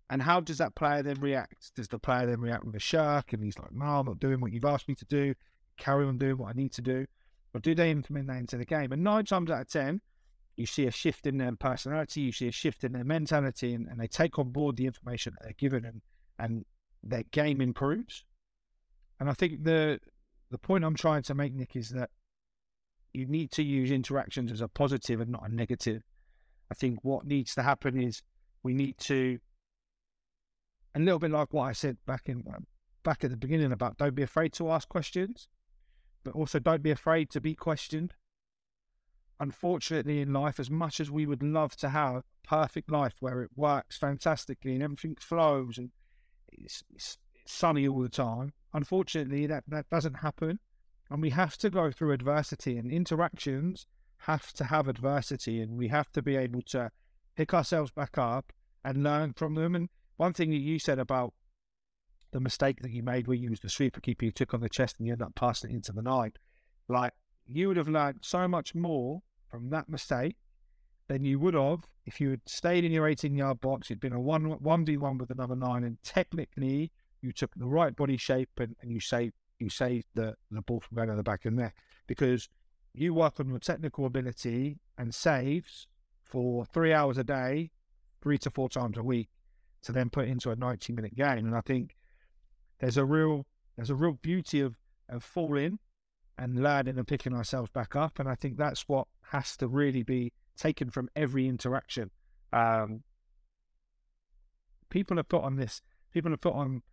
and 0.10 0.22
how 0.22 0.40
does 0.40 0.58
that 0.58 0.76
player 0.76 1.04
then 1.04 1.20
react? 1.22 1.74
Does 1.76 1.88
the 1.88 2.00
player 2.00 2.26
then 2.26 2.42
react 2.42 2.66
with 2.66 2.76
a 2.76 2.80
shirk 2.80 3.34
and 3.34 3.44
he's 3.44 3.60
like, 3.60 3.72
no, 3.72 3.86
I'm 3.86 4.06
not 4.06 4.20
doing 4.20 4.42
what 4.42 4.52
you've 4.52 4.66
asked 4.66 4.88
me 4.88 4.96
to 4.96 5.06
do, 5.06 5.36
carry 5.78 6.06
on 6.06 6.18
doing 6.18 6.38
what 6.38 6.50
I 6.50 6.54
need 6.54 6.74
to 6.74 6.82
do? 6.82 7.06
Or 7.54 7.60
do 7.60 7.76
they 7.76 7.92
implement 7.92 8.28
that 8.28 8.38
into 8.38 8.58
the 8.58 8.66
game? 8.66 8.92
And 8.92 9.04
nine 9.04 9.26
times 9.26 9.52
out 9.52 9.62
of 9.62 9.70
10, 9.70 10.02
you 10.58 10.66
see 10.66 10.86
a 10.86 10.92
shift 10.92 11.28
in 11.28 11.38
their 11.38 11.56
personality, 11.56 12.22
you 12.22 12.32
see 12.32 12.48
a 12.48 12.52
shift 12.52 12.84
in 12.84 12.94
their 12.94 13.04
mentality, 13.04 13.74
and, 13.74 13.88
and 13.88 14.00
they 14.00 14.08
take 14.08 14.38
on 14.40 14.50
board 14.50 14.78
the 14.78 14.86
information 14.86 15.34
that 15.34 15.44
they're 15.44 15.54
given 15.54 15.86
and, 15.86 16.02
and 16.40 16.66
their 17.04 17.24
game 17.24 17.62
improves. 17.62 18.24
And 19.22 19.30
I 19.30 19.34
think 19.34 19.64
the 19.64 20.00
the 20.50 20.58
point 20.58 20.84
I'm 20.84 20.96
trying 20.96 21.22
to 21.24 21.36
make, 21.36 21.54
Nick, 21.54 21.76
is 21.76 21.90
that 21.90 22.10
you 23.14 23.28
need 23.28 23.52
to 23.52 23.62
use 23.64 23.92
interactions 23.92 24.52
as 24.52 24.62
a 24.62 24.68
positive 24.68 25.22
and 25.22 25.32
not 25.32 25.48
a 25.48 25.54
negative. 25.54 26.02
I 26.72 26.74
think 26.74 27.04
what 27.04 27.28
needs 27.28 27.54
to 27.54 27.62
happen 27.62 28.02
is 28.02 28.24
we 28.64 28.74
need 28.74 28.98
to, 28.98 29.38
a 30.96 31.00
little 31.00 31.20
bit 31.20 31.30
like 31.30 31.54
what 31.54 31.66
I 31.66 31.74
said 31.74 31.98
back 32.08 32.30
in 32.30 32.44
uh, 32.52 32.62
back 33.04 33.24
at 33.24 33.30
the 33.30 33.38
beginning 33.38 33.72
about 33.72 33.98
don't 33.98 34.16
be 34.16 34.24
afraid 34.24 34.54
to 34.54 34.72
ask 34.72 34.90
questions, 34.90 35.48
but 36.24 36.34
also 36.34 36.58
don't 36.58 36.82
be 36.82 36.90
afraid 36.90 37.30
to 37.30 37.40
be 37.40 37.54
questioned. 37.54 38.16
Unfortunately, 39.40 40.22
in 40.22 40.34
life, 40.34 40.60
as 40.60 40.72
much 40.72 41.00
as 41.00 41.12
we 41.12 41.28
would 41.28 41.44
love 41.44 41.76
to 41.76 41.90
have 41.90 42.16
a 42.16 42.24
perfect 42.44 42.92
life 42.92 43.14
where 43.20 43.44
it 43.44 43.52
works 43.56 44.00
fantastically 44.00 44.74
and 44.74 44.82
everything 44.82 45.16
flows 45.20 45.78
and 45.78 45.92
it's, 46.52 46.84
it's 46.92 47.20
sunny 47.46 47.88
all 47.88 48.02
the 48.02 48.10
time, 48.10 48.54
unfortunately, 48.74 49.48
that, 49.48 49.64
that 49.68 49.90
doesn't 49.90 50.16
happen. 50.16 50.60
And 51.10 51.22
we 51.22 51.32
have 51.32 51.58
to 51.58 51.70
go 51.70 51.92
through 51.92 52.14
adversity, 52.14 52.78
and 52.78 52.92
interactions 52.92 53.86
have 54.20 54.54
to 54.54 54.66
have 54.66 54.88
adversity, 54.88 55.62
and 55.62 55.78
we 55.78 55.90
have 55.90 56.12
to 56.14 56.22
be 56.22 56.36
able 56.36 56.62
to 56.64 56.92
pick 57.36 57.54
ourselves 57.54 57.92
back 57.92 58.18
up 58.18 58.54
and 58.84 59.04
learn 59.04 59.34
from 59.34 59.56
them. 59.56 59.76
And 59.76 59.90
one 60.18 60.34
thing 60.34 60.52
that 60.52 60.58
you 60.58 60.80
said 60.80 61.00
about 61.00 61.34
the 62.32 62.40
mistake 62.40 62.82
that 62.82 62.92
you 62.92 63.04
made 63.04 63.28
where 63.28 63.36
you 63.36 63.50
used 63.50 63.64
the 63.64 63.70
sweeper 63.70 64.00
keeper 64.00 64.26
you 64.26 64.32
took 64.32 64.54
on 64.54 64.62
the 64.62 64.70
chest 64.70 64.96
and 64.98 65.08
you 65.08 65.14
ended 65.14 65.28
up 65.28 65.36
passing 65.36 65.72
it 65.72 65.76
into 65.76 65.92
the 65.92 66.02
nine, 66.02 66.34
like 66.88 67.14
you 67.46 67.68
would 67.68 67.78
have 67.78 67.90
learned 67.90 68.20
so 68.22 68.48
much 68.48 68.74
more 68.74 69.22
from 69.50 69.70
that 69.70 69.90
mistake 69.90 70.38
than 71.08 71.26
you 71.26 71.40
would 71.40 71.54
have 71.54 71.82
if 72.06 72.22
you 72.22 72.30
had 72.30 72.42
stayed 72.48 72.86
in 72.86 72.92
your 72.92 73.08
18 73.08 73.36
yard 73.36 73.60
box. 73.60 73.90
You'd 73.90 74.00
been 74.00 74.14
a 74.14 74.20
1 74.20 74.60
1v1 74.60 75.20
with 75.20 75.30
another 75.30 75.56
nine, 75.56 75.84
and 75.84 75.98
technically 76.04 76.92
you 77.22 77.32
took 77.32 77.52
the 77.56 77.68
right 77.68 77.96
body 77.96 78.18
shape 78.18 78.50
and, 78.58 78.76
and 78.82 78.92
you 78.92 79.00
saved 79.00 79.34
you 79.60 79.70
saved 79.70 80.06
the, 80.16 80.34
the 80.50 80.62
ball 80.62 80.80
from 80.80 80.96
going 80.96 81.10
to 81.10 81.16
the 81.16 81.24
back 81.24 81.46
of 81.46 81.56
the 81.56 81.62
net 81.62 81.74
because 82.08 82.50
you 82.94 83.14
work 83.14 83.40
on 83.40 83.48
your 83.48 83.60
technical 83.60 84.06
ability 84.06 84.80
and 84.98 85.14
saves 85.14 85.88
for 86.24 86.66
three 86.66 86.94
hours 86.94 87.18
a 87.18 87.24
day, 87.24 87.72
three 88.22 88.38
to 88.40 88.50
four 88.50 88.70
times 88.70 88.98
a 88.98 89.04
week, 89.04 89.30
to 89.84 89.92
then 89.92 90.10
put 90.10 90.28
into 90.28 90.50
a 90.50 90.56
90 90.56 90.94
minute 90.94 91.16
game. 91.16 91.46
And 91.46 91.56
I 91.56 91.62
think 91.62 91.96
there's 92.80 92.98
a 92.98 93.06
real 93.06 93.46
there's 93.76 93.90
a 93.90 93.96
real 93.96 94.14
beauty 94.14 94.60
of, 94.60 94.76
of 95.10 95.24
falling 95.24 95.80
and 96.38 96.62
learning 96.62 96.98
and 96.98 97.08
picking 97.08 97.34
ourselves 97.34 97.70
back 97.70 97.96
up. 97.96 98.20
And 98.20 98.28
I 98.28 98.36
think 98.36 98.58
that's 98.58 98.88
what 98.88 99.08
has 99.32 99.56
to 99.58 99.68
really 99.68 100.04
be 100.04 100.34
taken 100.58 100.90
from 100.90 101.10
every 101.16 101.48
interaction. 101.48 102.12
Um, 102.52 103.04
people 104.90 105.18
have 105.18 105.30
put 105.30 105.44
on 105.44 105.56
this, 105.56 105.82
people 106.12 106.32
have 106.32 106.42
put 106.42 106.54
on, 106.54 106.84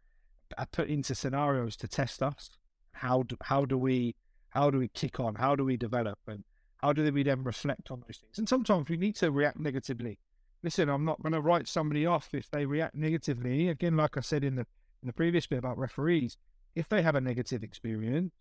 are 0.59 0.67
put 0.67 0.89
into 0.89 1.15
scenarios 1.15 1.77
to 1.77 1.89
test 1.89 2.23
us. 2.23 2.51
How 2.93 3.23
do, 3.23 3.37
how 3.43 3.65
do 3.65 3.79
we, 3.79 4.17
how 4.51 4.71
do 4.71 4.79
we 4.79 4.89
kick 4.89 5.21
on? 5.21 5.37
How 5.37 5.55
do 5.57 5.65
we 5.65 5.77
develop? 5.77 6.19
And 6.27 6.45
how 6.79 6.93
do 6.93 7.11
we 7.13 7.23
then 7.23 7.45
reflect 7.45 7.91
on 7.91 8.01
those 8.01 8.19
things? 8.19 8.39
And 8.39 8.49
sometimes 8.49 8.89
we 8.89 8.97
need 8.97 9.17
to 9.17 9.31
react 9.31 9.59
negatively. 9.59 10.19
Listen, 10.63 10.89
I'm 10.89 11.05
not 11.05 11.23
going 11.23 11.33
to 11.33 11.41
write 11.41 11.69
somebody 11.69 12.05
off 12.05 12.31
if 12.33 12.51
they 12.51 12.67
react 12.67 12.97
negatively. 12.97 13.69
Again, 13.69 13.97
like 13.97 14.17
I 14.17 14.21
said 14.21 14.43
in 14.43 14.57
the 14.57 14.67
in 15.01 15.07
the 15.07 15.13
previous 15.13 15.47
bit 15.47 15.61
about 15.61 15.79
referees, 15.79 16.37
if 16.75 16.89
they 16.89 17.03
have 17.03 17.15
a 17.15 17.21
negative 17.21 17.63
experience, 17.63 18.33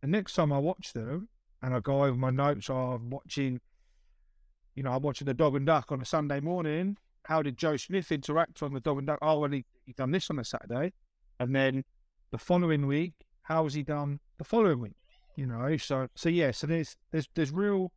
the 0.00 0.08
next 0.08 0.32
time 0.34 0.50
I 0.50 0.58
watch 0.58 0.94
them, 0.94 1.28
and 1.62 1.74
I 1.74 1.80
go 1.80 2.04
over 2.04 2.16
my 2.16 2.30
notes. 2.30 2.70
I'm 2.70 3.10
watching, 3.10 3.60
you 4.74 4.82
know, 4.82 4.92
I'm 4.92 5.02
watching 5.02 5.26
the 5.26 5.34
Dog 5.34 5.54
and 5.54 5.66
Duck 5.66 5.92
on 5.92 6.00
a 6.00 6.04
Sunday 6.06 6.40
morning. 6.40 6.96
How 7.24 7.42
did 7.42 7.58
Joe 7.58 7.76
Smith 7.76 8.10
interact 8.10 8.62
on 8.62 8.72
the 8.72 8.80
Dog 8.80 8.98
and 8.98 9.06
Duck? 9.06 9.18
Oh, 9.20 9.40
well, 9.40 9.50
he, 9.50 9.64
he 9.84 9.92
done 9.92 10.10
this 10.10 10.30
on 10.30 10.38
a 10.38 10.44
Saturday, 10.44 10.92
and 11.38 11.54
then 11.54 11.84
the 12.30 12.38
following 12.38 12.86
week, 12.86 13.14
how 13.42 13.64
has 13.64 13.74
he 13.74 13.82
done 13.82 14.20
the 14.38 14.44
following 14.44 14.80
week? 14.80 14.96
You 15.36 15.46
know, 15.46 15.76
so 15.76 16.08
so 16.14 16.28
yeah, 16.28 16.50
so 16.50 16.66
there's 16.66 16.96
there's 17.10 17.28
there's 17.34 17.50
real 17.50 17.92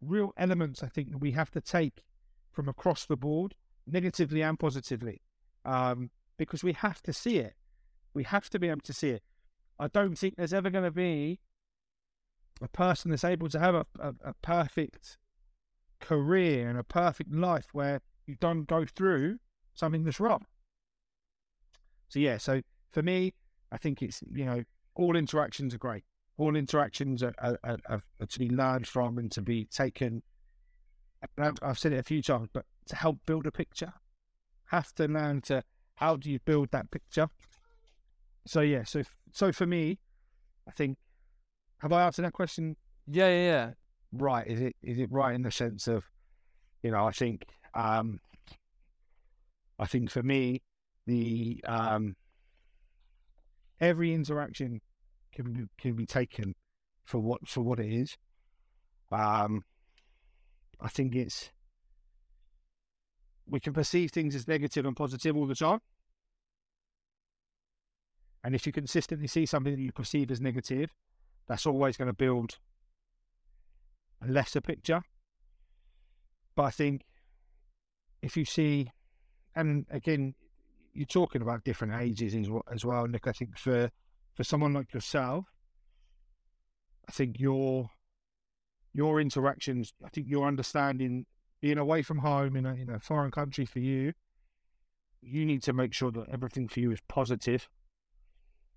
real 0.00 0.32
elements 0.36 0.82
I 0.82 0.88
think 0.88 1.10
that 1.10 1.18
we 1.18 1.32
have 1.32 1.50
to 1.52 1.60
take 1.60 2.04
from 2.52 2.68
across 2.68 3.04
the 3.04 3.16
board, 3.16 3.54
negatively 3.86 4.42
and 4.42 4.58
positively, 4.58 5.20
um, 5.64 6.10
because 6.36 6.62
we 6.62 6.72
have 6.72 7.02
to 7.02 7.12
see 7.12 7.38
it. 7.38 7.54
We 8.14 8.24
have 8.24 8.48
to 8.50 8.58
be 8.58 8.68
able 8.68 8.80
to 8.82 8.92
see 8.92 9.10
it. 9.10 9.22
I 9.78 9.88
don't 9.88 10.16
think 10.16 10.36
there's 10.36 10.54
ever 10.54 10.70
going 10.70 10.84
to 10.84 10.90
be 10.90 11.40
a 12.62 12.68
person 12.68 13.10
that's 13.10 13.24
able 13.24 13.48
to 13.50 13.58
have 13.58 13.74
a, 13.74 13.86
a, 13.98 14.14
a 14.24 14.34
perfect 14.42 15.18
career 16.00 16.68
and 16.68 16.78
a 16.78 16.84
perfect 16.84 17.32
life 17.32 17.66
where 17.72 18.00
you 18.26 18.36
don't 18.40 18.66
go 18.66 18.84
through 18.86 19.38
something 19.74 20.04
that's 20.04 20.20
wrong. 20.20 20.46
So 22.08 22.18
yeah, 22.20 22.38
so 22.38 22.62
for 22.96 23.02
me, 23.02 23.34
I 23.70 23.76
think 23.76 24.00
it's 24.00 24.22
you 24.32 24.46
know 24.46 24.64
all 24.94 25.16
interactions 25.16 25.74
are 25.74 25.78
great. 25.78 26.04
All 26.38 26.56
interactions 26.56 27.22
are, 27.22 27.34
are, 27.38 27.58
are, 27.62 27.78
are 27.90 28.26
to 28.26 28.38
be 28.38 28.48
learned 28.48 28.86
from 28.86 29.18
and 29.18 29.30
to 29.32 29.42
be 29.42 29.66
taken. 29.66 30.22
I've 31.38 31.78
said 31.78 31.92
it 31.92 31.98
a 31.98 32.02
few 32.02 32.22
times, 32.22 32.48
but 32.54 32.64
to 32.86 32.96
help 32.96 33.18
build 33.26 33.46
a 33.46 33.50
picture, 33.50 33.92
have 34.66 34.94
to 34.94 35.08
learn 35.08 35.42
to 35.42 35.62
how 35.96 36.16
do 36.16 36.30
you 36.30 36.38
build 36.46 36.70
that 36.70 36.90
picture. 36.90 37.28
So 38.46 38.62
yeah, 38.62 38.84
so 38.84 39.02
so 39.30 39.52
for 39.52 39.66
me, 39.66 39.98
I 40.66 40.70
think 40.70 40.96
have 41.80 41.92
I 41.92 42.06
answered 42.06 42.24
that 42.24 42.32
question? 42.32 42.76
Yeah, 43.06 43.28
yeah, 43.28 43.44
yeah. 43.44 43.70
Right. 44.12 44.46
Is 44.46 44.62
it 44.62 44.76
is 44.82 44.98
it 44.98 45.12
right 45.12 45.34
in 45.34 45.42
the 45.42 45.50
sense 45.50 45.86
of, 45.86 46.04
you 46.82 46.92
know, 46.92 47.04
I 47.04 47.10
think 47.10 47.44
um 47.74 48.20
I 49.78 49.84
think 49.84 50.10
for 50.10 50.22
me, 50.22 50.62
the 51.06 51.62
um 51.68 52.16
every 53.80 54.12
interaction 54.14 54.80
can 55.32 55.52
be 55.52 55.64
can 55.78 55.94
be 55.94 56.06
taken 56.06 56.54
for 57.04 57.18
what 57.18 57.46
for 57.48 57.62
what 57.62 57.78
it 57.78 57.92
is. 57.92 58.16
Um 59.10 59.64
I 60.80 60.88
think 60.88 61.14
it's 61.14 61.50
we 63.48 63.60
can 63.60 63.72
perceive 63.72 64.10
things 64.10 64.34
as 64.34 64.48
negative 64.48 64.84
and 64.84 64.96
positive 64.96 65.36
all 65.36 65.46
the 65.46 65.54
time. 65.54 65.80
And 68.42 68.54
if 68.54 68.66
you 68.66 68.72
consistently 68.72 69.26
see 69.26 69.46
something 69.46 69.74
that 69.74 69.82
you 69.82 69.92
perceive 69.92 70.30
as 70.30 70.40
negative, 70.40 70.90
that's 71.48 71.66
always 71.66 71.96
going 71.96 72.08
to 72.08 72.14
build 72.14 72.58
a 74.22 74.30
lesser 74.30 74.60
picture. 74.60 75.02
But 76.54 76.62
I 76.62 76.70
think 76.70 77.02
if 78.22 78.36
you 78.36 78.44
see, 78.44 78.90
and 79.54 79.86
again, 79.90 80.34
you're 80.96 81.06
talking 81.06 81.42
about 81.42 81.64
different 81.64 81.94
ages 81.94 82.34
as 82.72 82.84
well, 82.84 83.06
Nick. 83.06 83.26
I 83.26 83.32
think 83.32 83.58
for 83.58 83.90
for 84.34 84.44
someone 84.44 84.72
like 84.72 84.92
yourself, 84.94 85.44
I 87.08 87.12
think 87.12 87.38
your 87.38 87.90
your 88.92 89.20
interactions, 89.20 89.92
I 90.04 90.08
think 90.08 90.26
your 90.28 90.46
understanding, 90.46 91.26
being 91.60 91.78
away 91.78 92.02
from 92.02 92.18
home 92.18 92.56
in 92.56 92.64
a 92.64 92.74
in 92.74 92.90
a 92.90 92.98
foreign 92.98 93.30
country 93.30 93.66
for 93.66 93.78
you, 93.78 94.14
you 95.20 95.44
need 95.44 95.62
to 95.64 95.72
make 95.72 95.92
sure 95.92 96.10
that 96.12 96.28
everything 96.32 96.68
for 96.68 96.80
you 96.80 96.90
is 96.92 97.00
positive. 97.08 97.68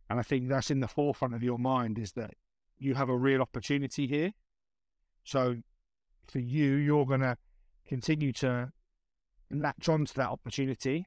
And 0.10 0.20
I 0.20 0.24
think 0.24 0.50
that's 0.50 0.72
in 0.72 0.80
the 0.80 0.88
forefront 0.88 1.36
of 1.36 1.44
your 1.44 1.60
mind 1.60 2.00
is 2.00 2.14
that 2.14 2.32
you 2.78 2.96
have 2.96 3.10
a 3.10 3.18
real 3.18 3.42
opportunity 3.42 4.08
here. 4.08 4.32
So 5.24 5.58
for 6.28 6.40
you, 6.40 6.76
you're 6.76 7.06
going 7.06 7.20
to 7.22 7.38
continue 7.88 8.34
to 8.34 8.72
latch 9.52 9.88
on 9.88 10.06
to 10.06 10.14
that 10.16 10.30
opportunity. 10.30 11.06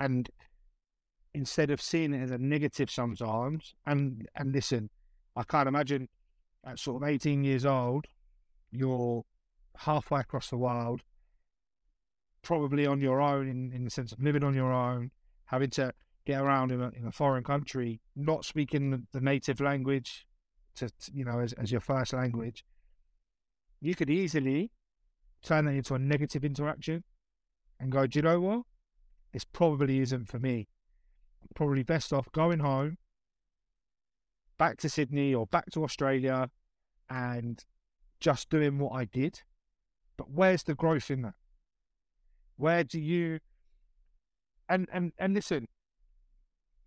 And 0.00 0.28
instead 1.34 1.70
of 1.70 1.80
seeing 1.80 2.12
it 2.12 2.22
as 2.22 2.30
a 2.30 2.38
negative 2.38 2.90
sometimes, 2.90 3.74
and, 3.86 4.26
and 4.34 4.52
listen, 4.52 4.90
I 5.36 5.44
can't 5.44 5.68
imagine 5.68 6.08
at 6.64 6.78
sort 6.78 7.02
of 7.02 7.08
18 7.08 7.44
years 7.44 7.64
old, 7.64 8.06
you're 8.72 9.22
halfway 9.76 10.20
across 10.20 10.50
the 10.50 10.56
world, 10.56 11.02
probably 12.42 12.86
on 12.86 13.00
your 13.00 13.20
own 13.20 13.48
in, 13.48 13.72
in 13.72 13.84
the 13.84 13.90
sense 13.90 14.10
of 14.12 14.20
living 14.20 14.42
on 14.42 14.54
your 14.54 14.72
own, 14.72 15.10
having 15.46 15.70
to 15.70 15.92
get 16.26 16.40
around 16.40 16.72
in 16.72 16.80
a, 16.80 16.88
in 16.90 17.06
a 17.06 17.12
foreign 17.12 17.44
country, 17.44 18.00
not 18.16 18.44
speaking 18.44 19.06
the, 19.12 19.20
native 19.20 19.60
language, 19.60 20.26
to, 20.76 20.88
to 20.88 21.12
you 21.12 21.24
know 21.24 21.40
as, 21.40 21.52
as 21.54 21.70
your 21.70 21.80
first 21.80 22.12
language, 22.12 22.64
you 23.80 23.94
could 23.94 24.10
easily 24.10 24.70
turn 25.42 25.64
that 25.64 25.74
into 25.74 25.94
a 25.94 25.98
negative 25.98 26.44
interaction 26.44 27.02
and 27.78 27.90
go, 27.90 28.06
do 28.06 28.18
you 28.18 28.22
know 28.22 28.40
what? 28.40 28.62
This 29.32 29.44
probably 29.44 30.00
isn't 30.00 30.28
for 30.28 30.38
me. 30.38 30.68
I'm 31.42 31.48
probably 31.54 31.82
best 31.82 32.12
off 32.12 32.30
going 32.32 32.60
home, 32.60 32.98
back 34.58 34.78
to 34.78 34.88
Sydney 34.88 35.34
or 35.34 35.46
back 35.46 35.70
to 35.70 35.84
Australia 35.84 36.50
and 37.08 37.64
just 38.20 38.50
doing 38.50 38.78
what 38.78 38.92
I 38.92 39.04
did. 39.04 39.42
But 40.16 40.30
where's 40.30 40.62
the 40.64 40.74
growth 40.74 41.10
in 41.10 41.22
that? 41.22 41.34
Where 42.56 42.84
do 42.84 43.00
you 43.00 43.40
and 44.68 44.88
and 44.92 45.12
and 45.18 45.34
listen, 45.34 45.66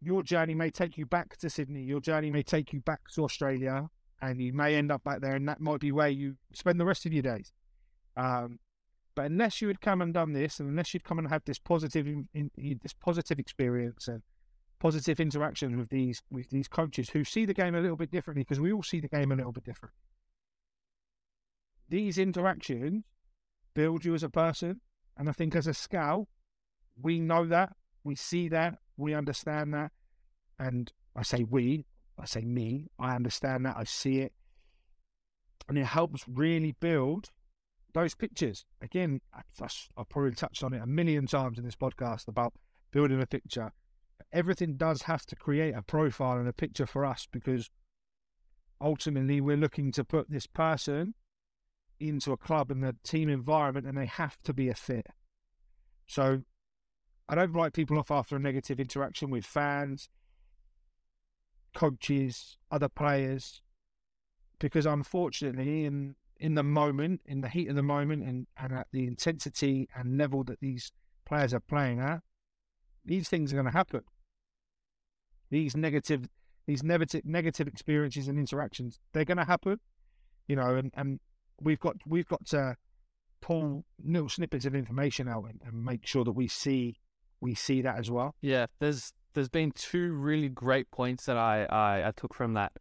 your 0.02 0.24
journey 0.24 0.56
may 0.56 0.70
take 0.70 0.98
you 0.98 1.06
back 1.06 1.38
to 1.38 1.50
Sydney, 1.50 1.84
your 1.84 2.00
journey 2.00 2.32
may 2.32 2.44
take 2.44 2.74
you 2.74 2.80
back 2.80 3.02
to 3.16 3.24
Australia, 3.24 3.90
and 4.22 4.42
you 4.42 4.54
may 4.54 4.76
end 4.76 4.92
up 4.92 5.04
back 5.04 5.22
there, 5.22 5.36
and 5.36 5.48
that 5.50 5.60
might 5.60 5.80
be 5.80 5.92
where 5.92 6.10
you 6.10 6.38
spend 6.54 6.80
the 6.80 6.86
rest 6.86 7.06
of 7.06 7.14
your 7.14 7.24
days. 7.24 7.52
Um, 8.16 8.60
but 9.16 9.26
unless 9.26 9.62
you 9.62 9.68
had 9.68 9.82
come 9.82 10.02
and 10.02 10.14
done 10.14 10.34
this, 10.34 10.60
and 10.60 10.70
unless 10.70 10.94
you'd 10.94 11.04
come 11.04 11.20
and 11.20 11.30
have 11.30 11.44
this 11.46 11.60
positive, 11.60 12.08
in, 12.08 12.28
in, 12.34 12.80
this 12.82 12.94
positive 12.94 13.40
experience 13.40 14.08
and 14.08 14.22
positive 14.80 15.20
interaction 15.20 15.78
with 15.78 15.90
these 15.90 16.22
with 16.30 16.50
these 16.50 16.68
coaches 16.68 17.10
who 17.10 17.24
see 17.24 17.46
the 17.46 17.54
game 17.54 17.76
a 17.76 17.82
little 17.82 17.96
bit 17.96 18.12
differently, 18.12 18.44
because 18.44 18.60
we 18.60 18.72
all 18.72 18.84
see 18.84 19.00
the 19.00 19.08
game 19.08 19.32
a 19.32 19.36
little 19.36 19.52
bit 19.52 19.64
different. 19.64 19.94
These 21.90 22.18
interactions 22.18 23.04
build 23.74 24.06
you 24.06 24.16
as 24.16 24.24
a 24.24 24.30
person, 24.30 24.82
and 25.18 25.30
I 25.30 25.32
think 25.32 25.56
as 25.56 25.68
a 25.68 25.74
scout, 25.74 26.28
we 27.02 27.20
know 27.20 27.46
that, 27.46 27.74
we 28.04 28.16
see 28.16 28.50
that, 28.50 28.76
we 28.98 29.14
understand 29.14 29.74
that. 29.74 29.92
And 30.60 30.92
I 31.16 31.24
say 31.24 31.44
we, 31.44 31.86
I 32.18 32.26
say 32.26 32.42
me, 32.42 32.88
I 33.00 33.16
understand 33.16 33.66
that, 33.66 33.76
I 33.78 33.84
see 33.84 34.20
it. 34.20 34.34
And 35.68 35.78
it 35.78 35.86
helps 35.86 36.26
really 36.28 36.76
build 36.80 37.30
those 37.94 38.16
pictures. 38.16 38.66
Again, 38.82 39.22
I've 39.34 40.10
probably 40.10 40.32
touched 40.32 40.64
on 40.64 40.74
it 40.74 40.82
a 40.82 40.88
million 40.88 41.28
times 41.28 41.58
in 41.58 41.66
this 41.66 41.76
podcast 41.76 42.28
about 42.28 42.54
building 42.92 43.22
a 43.22 43.28
picture. 43.28 43.72
Everything 44.32 44.76
does 44.78 45.04
have 45.04 45.26
to 45.28 45.36
create 45.36 45.76
a 45.76 45.82
profile 45.82 46.38
and 46.38 46.48
a 46.48 46.54
picture 46.54 46.86
for 46.86 47.06
us 47.06 47.28
because 47.32 47.70
ultimately 48.82 49.40
we're 49.42 49.58
looking 49.58 49.92
to 49.92 50.04
put 50.04 50.30
this 50.30 50.48
person 50.48 51.14
into 52.00 52.32
a 52.32 52.38
club 52.38 52.72
and 52.72 52.84
a 52.84 52.96
team 53.04 53.30
environment 53.30 53.86
and 53.86 53.98
they 53.98 54.06
have 54.06 54.38
to 54.44 54.54
be 54.54 54.70
a 54.70 54.76
fit. 54.76 55.08
So 56.08 56.42
I 57.30 57.36
don't 57.36 57.54
write 57.54 57.74
people 57.74 57.98
off 57.98 58.12
after 58.12 58.36
a 58.36 58.40
negative 58.40 58.80
interaction 58.80 59.30
with 59.30 59.46
fans, 59.46 60.10
coaches, 61.74 62.58
other 62.72 62.90
players, 62.90 63.62
because 64.60 64.86
unfortunately, 64.86 65.86
in 65.86 66.16
in 66.40 66.56
the 66.56 66.64
moment, 66.64 67.22
in 67.26 67.42
the 67.42 67.50
heat 67.50 67.70
of 67.70 67.76
the 67.76 67.84
moment, 67.84 68.24
and, 68.24 68.48
and 68.58 68.74
at 68.74 68.88
the 68.92 69.08
intensity 69.08 69.88
and 69.96 70.18
level 70.18 70.44
that 70.46 70.60
these 70.60 70.92
players 71.26 71.54
are 71.54 71.60
playing 71.60 72.00
at, 72.00 72.20
these 73.06 73.30
things 73.30 73.52
are 73.52 73.56
going 73.56 73.66
to 73.66 73.72
happen. 73.72 74.02
These 75.50 75.76
negative, 75.76 76.28
these 76.66 76.84
negative, 76.84 77.22
negative 77.26 77.68
experiences 77.68 78.28
and 78.28 78.40
interactions, 78.40 79.00
they're 79.14 79.26
going 79.26 79.38
to 79.38 79.46
happen. 79.46 79.80
You 80.48 80.56
know, 80.58 80.76
and, 80.76 80.92
and 80.96 81.20
we've 81.62 81.80
got 81.80 81.96
we've 82.06 82.28
got 82.28 82.46
to 82.48 82.76
pull 83.42 83.86
little 84.04 84.30
snippets 84.30 84.66
of 84.66 84.76
information 84.76 85.28
out 85.28 85.46
and, 85.50 85.60
and 85.66 85.84
make 85.84 86.06
sure 86.06 86.24
that 86.24 86.32
we 86.32 86.48
see 86.48 86.96
we 87.42 87.54
see 87.54 87.82
that 87.82 87.98
as 87.98 88.10
well. 88.10 88.36
Yeah, 88.42 88.68
there's 88.80 89.14
there's 89.34 89.50
been 89.50 89.72
two 89.72 90.14
really 90.14 90.50
great 90.50 90.90
points 90.92 91.26
that 91.26 91.38
I 91.38 91.66
I, 91.66 92.08
I 92.08 92.12
took 92.12 92.34
from 92.34 92.54
that. 92.54 92.72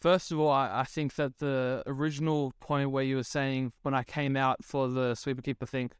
First 0.00 0.32
of 0.32 0.40
all, 0.40 0.50
I, 0.50 0.80
I 0.80 0.84
think 0.84 1.16
that 1.16 1.38
the 1.38 1.82
original 1.86 2.54
point 2.60 2.90
where 2.90 3.04
you 3.04 3.16
were 3.16 3.22
saying 3.22 3.72
when 3.82 3.94
I 3.94 4.02
came 4.02 4.36
out 4.36 4.64
for 4.64 4.88
the 4.88 5.14
sweeper 5.14 5.42
keeper 5.42 5.66
thing, 5.66 5.90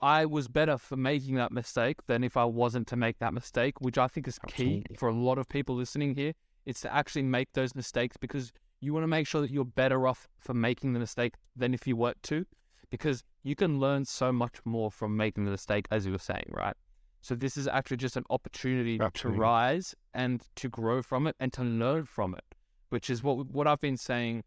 I 0.00 0.26
was 0.26 0.48
better 0.48 0.76
for 0.78 0.96
making 0.96 1.34
that 1.36 1.50
mistake 1.50 2.06
than 2.06 2.22
if 2.22 2.36
I 2.36 2.44
wasn't 2.44 2.86
to 2.88 2.96
make 2.96 3.18
that 3.18 3.32
mistake, 3.32 3.80
which 3.80 3.98
I 3.98 4.06
think 4.06 4.28
is 4.28 4.38
key 4.46 4.84
for 4.96 5.08
a 5.08 5.14
lot 5.14 5.38
of 5.38 5.48
people 5.48 5.74
listening 5.74 6.14
here. 6.14 6.34
It's 6.66 6.82
to 6.82 6.94
actually 6.94 7.22
make 7.22 7.54
those 7.54 7.74
mistakes 7.74 8.16
because 8.18 8.52
you 8.80 8.92
want 8.92 9.04
to 9.04 9.08
make 9.08 9.26
sure 9.26 9.40
that 9.40 9.50
you're 9.50 9.64
better 9.64 10.06
off 10.06 10.28
for 10.38 10.54
making 10.54 10.92
the 10.92 11.00
mistake 11.00 11.34
than 11.56 11.72
if 11.72 11.86
you 11.86 11.96
weren't 11.96 12.22
to, 12.24 12.46
because 12.90 13.24
you 13.42 13.56
can 13.56 13.80
learn 13.80 14.04
so 14.04 14.30
much 14.30 14.58
more 14.64 14.90
from 14.90 15.16
making 15.16 15.46
the 15.46 15.50
mistake, 15.50 15.86
as 15.90 16.04
you 16.04 16.12
were 16.12 16.18
saying, 16.18 16.44
right? 16.50 16.76
So 17.22 17.34
this 17.34 17.56
is 17.56 17.66
actually 17.66 17.96
just 17.96 18.16
an 18.16 18.24
opportunity 18.30 19.00
Absolutely. 19.00 19.38
to 19.38 19.42
rise 19.42 19.94
and 20.14 20.42
to 20.56 20.68
grow 20.68 21.02
from 21.02 21.26
it 21.26 21.34
and 21.40 21.52
to 21.54 21.64
learn 21.64 22.04
from 22.04 22.34
it, 22.34 22.44
which 22.90 23.10
is 23.10 23.22
what 23.22 23.46
what 23.48 23.66
I've 23.66 23.80
been 23.80 23.96
saying 23.96 24.44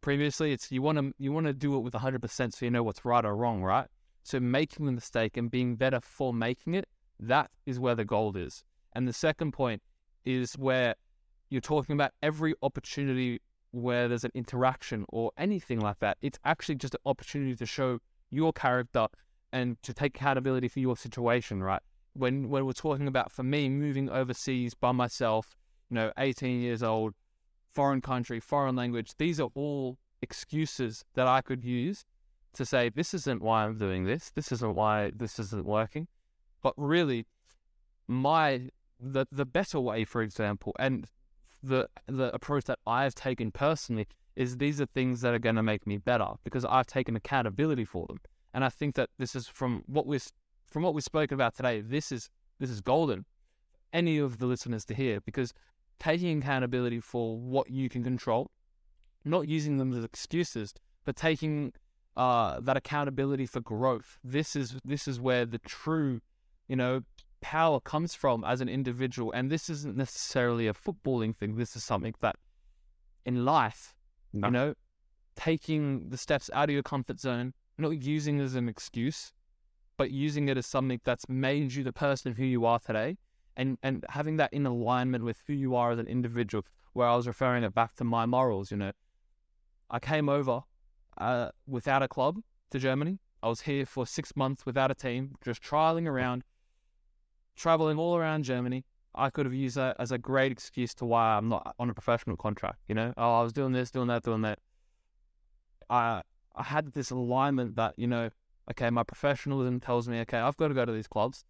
previously, 0.00 0.52
it's 0.52 0.70
you 0.70 0.82
want 0.82 0.98
to 0.98 1.12
you 1.18 1.32
want 1.32 1.46
to 1.46 1.54
do 1.54 1.76
it 1.76 1.80
with 1.80 1.94
100% 1.94 2.52
so 2.52 2.64
you 2.64 2.70
know 2.70 2.82
what's 2.82 3.04
right 3.04 3.24
or 3.24 3.34
wrong, 3.34 3.62
right? 3.62 3.88
So 4.22 4.38
making 4.38 4.86
the 4.86 4.92
mistake 4.92 5.36
and 5.36 5.50
being 5.50 5.76
better 5.76 6.00
for 6.00 6.32
making 6.32 6.74
it, 6.74 6.86
that 7.20 7.50
is 7.66 7.78
where 7.78 7.94
the 7.94 8.04
gold 8.04 8.36
is. 8.36 8.64
And 8.92 9.08
the 9.08 9.12
second 9.12 9.52
point 9.52 9.82
is 10.24 10.54
where 10.54 10.94
you're 11.48 11.60
talking 11.60 11.94
about 11.94 12.12
every 12.22 12.54
opportunity 12.62 13.40
where 13.72 14.08
there's 14.08 14.24
an 14.24 14.30
interaction 14.34 15.04
or 15.08 15.32
anything 15.36 15.80
like 15.80 15.98
that. 16.00 16.16
It's 16.22 16.38
actually 16.44 16.76
just 16.76 16.94
an 16.94 17.00
opportunity 17.06 17.56
to 17.56 17.66
show 17.66 17.98
your 18.30 18.52
character 18.52 19.08
and 19.52 19.82
to 19.82 19.94
take 19.94 20.16
accountability 20.16 20.68
for 20.68 20.80
your 20.80 20.96
situation, 20.96 21.62
right? 21.62 21.82
When 22.12 22.48
when 22.48 22.66
we're 22.66 22.72
talking 22.72 23.08
about 23.08 23.32
for 23.32 23.42
me 23.42 23.68
moving 23.68 24.10
overseas 24.10 24.74
by 24.74 24.92
myself, 24.92 25.56
you 25.90 25.94
know, 25.94 26.12
18 26.18 26.60
years 26.60 26.82
old, 26.82 27.14
foreign 27.74 28.00
country, 28.00 28.40
foreign 28.40 28.76
language, 28.76 29.12
these 29.18 29.40
are 29.40 29.50
all 29.54 29.98
excuses 30.22 31.04
that 31.14 31.26
I 31.26 31.40
could 31.40 31.64
use 31.64 32.04
to 32.54 32.64
say 32.64 32.88
this 32.88 33.12
isn't 33.14 33.42
why 33.42 33.64
I'm 33.64 33.78
doing 33.78 34.04
this, 34.04 34.30
this 34.34 34.52
isn't 34.52 34.74
why 34.74 35.12
this 35.14 35.38
isn't 35.38 35.66
working. 35.66 36.08
But 36.62 36.74
really 36.76 37.26
my 38.06 38.70
the 39.00 39.26
the 39.30 39.44
better 39.44 39.80
way, 39.80 40.04
for 40.04 40.22
example, 40.22 40.74
and 40.78 41.08
the 41.62 41.88
the 42.06 42.34
approach 42.34 42.64
that 42.64 42.78
I've 42.86 43.14
taken 43.14 43.50
personally 43.50 44.06
is 44.36 44.58
these 44.58 44.80
are 44.80 44.86
things 44.86 45.20
that 45.20 45.34
are 45.34 45.38
going 45.38 45.56
to 45.56 45.62
make 45.62 45.86
me 45.86 45.96
better 45.96 46.28
because 46.42 46.64
I've 46.64 46.86
taken 46.86 47.14
accountability 47.16 47.84
for 47.84 48.06
them. 48.06 48.20
And 48.52 48.64
I 48.64 48.68
think 48.68 48.94
that 48.96 49.10
this 49.18 49.34
is 49.34 49.46
from 49.46 49.82
what 49.86 50.06
we've 50.06 50.26
from 50.66 50.82
what 50.82 50.94
we've 50.94 51.04
spoken 51.04 51.34
about 51.34 51.54
today. 51.54 51.80
This 51.80 52.12
is 52.12 52.30
this 52.58 52.70
is 52.70 52.80
golden. 52.80 53.24
Any 53.92 54.18
of 54.18 54.38
the 54.38 54.46
listeners 54.46 54.84
to 54.86 54.94
hear 54.94 55.20
because 55.20 55.52
taking 55.98 56.38
accountability 56.38 57.00
for 57.00 57.38
what 57.38 57.70
you 57.70 57.88
can 57.88 58.02
control, 58.02 58.50
not 59.24 59.48
using 59.48 59.78
them 59.78 59.92
as 59.92 60.04
excuses, 60.04 60.74
but 61.04 61.16
taking 61.16 61.72
uh, 62.16 62.60
that 62.60 62.76
accountability 62.76 63.46
for 63.46 63.60
growth. 63.60 64.18
This 64.22 64.56
is 64.56 64.76
this 64.84 65.08
is 65.08 65.20
where 65.20 65.44
the 65.46 65.58
true, 65.58 66.20
you 66.68 66.76
know, 66.76 67.02
power 67.40 67.78
comes 67.78 68.14
from 68.14 68.42
as 68.44 68.60
an 68.60 68.68
individual. 68.68 69.30
And 69.32 69.50
this 69.50 69.68
isn't 69.68 69.96
necessarily 69.96 70.66
a 70.66 70.72
footballing 70.72 71.36
thing. 71.36 71.56
This 71.56 71.76
is 71.76 71.84
something 71.84 72.14
that 72.20 72.36
in 73.26 73.44
life, 73.44 73.94
no. 74.32 74.48
you 74.48 74.52
know, 74.52 74.74
taking 75.36 76.08
the 76.10 76.16
steps 76.16 76.48
out 76.54 76.68
of 76.70 76.72
your 76.72 76.82
comfort 76.82 77.20
zone, 77.20 77.52
not 77.76 78.02
using 78.02 78.38
it 78.38 78.44
as 78.44 78.54
an 78.54 78.68
excuse, 78.68 79.32
but 79.96 80.10
using 80.10 80.48
it 80.48 80.56
as 80.56 80.66
something 80.66 81.00
that's 81.04 81.28
made 81.28 81.74
you 81.74 81.84
the 81.84 81.92
person 81.92 82.34
who 82.34 82.44
you 82.44 82.64
are 82.64 82.78
today. 82.78 83.16
And, 83.56 83.78
and 83.82 84.04
having 84.08 84.36
that 84.38 84.52
in 84.52 84.66
alignment 84.66 85.24
with 85.24 85.42
who 85.46 85.52
you 85.52 85.76
are 85.76 85.92
as 85.92 85.98
an 85.98 86.06
individual, 86.06 86.64
where 86.92 87.08
I 87.08 87.16
was 87.16 87.26
referring 87.26 87.64
it 87.64 87.74
back 87.74 87.94
to 87.96 88.04
my 88.04 88.26
morals, 88.26 88.70
you 88.70 88.76
know. 88.76 88.92
I 89.90 89.98
came 89.98 90.28
over 90.28 90.62
uh, 91.18 91.50
without 91.66 92.02
a 92.02 92.08
club 92.08 92.40
to 92.70 92.78
Germany. 92.78 93.18
I 93.42 93.48
was 93.48 93.62
here 93.62 93.84
for 93.84 94.06
six 94.06 94.34
months 94.34 94.64
without 94.64 94.90
a 94.90 94.94
team, 94.94 95.34
just 95.44 95.62
trialing 95.62 96.08
around, 96.08 96.44
traveling 97.54 97.98
all 97.98 98.16
around 98.16 98.44
Germany. 98.44 98.84
I 99.14 99.30
could 99.30 99.46
have 99.46 99.54
used 99.54 99.76
that 99.76 99.96
as 99.98 100.10
a 100.10 100.18
great 100.18 100.50
excuse 100.50 100.94
to 100.94 101.04
why 101.04 101.36
I'm 101.36 101.48
not 101.48 101.74
on 101.78 101.90
a 101.90 101.94
professional 101.94 102.36
contract. 102.36 102.80
You 102.88 102.94
know, 102.94 103.14
oh, 103.16 103.40
I 103.40 103.42
was 103.42 103.52
doing 103.52 103.72
this, 103.72 103.90
doing 103.90 104.08
that, 104.08 104.22
doing 104.24 104.42
that. 104.42 104.58
I 105.88 106.22
I 106.56 106.62
had 106.62 106.92
this 106.92 107.10
alignment 107.10 107.76
that 107.76 107.94
you 107.96 108.06
know, 108.06 108.30
okay, 108.70 108.90
my 108.90 109.02
professionalism 109.02 109.78
tells 109.78 110.08
me, 110.08 110.20
okay, 110.20 110.38
I've 110.38 110.56
got 110.56 110.68
to 110.68 110.74
go 110.74 110.84
to 110.84 110.92
these 110.92 111.06
clubs. 111.06 111.44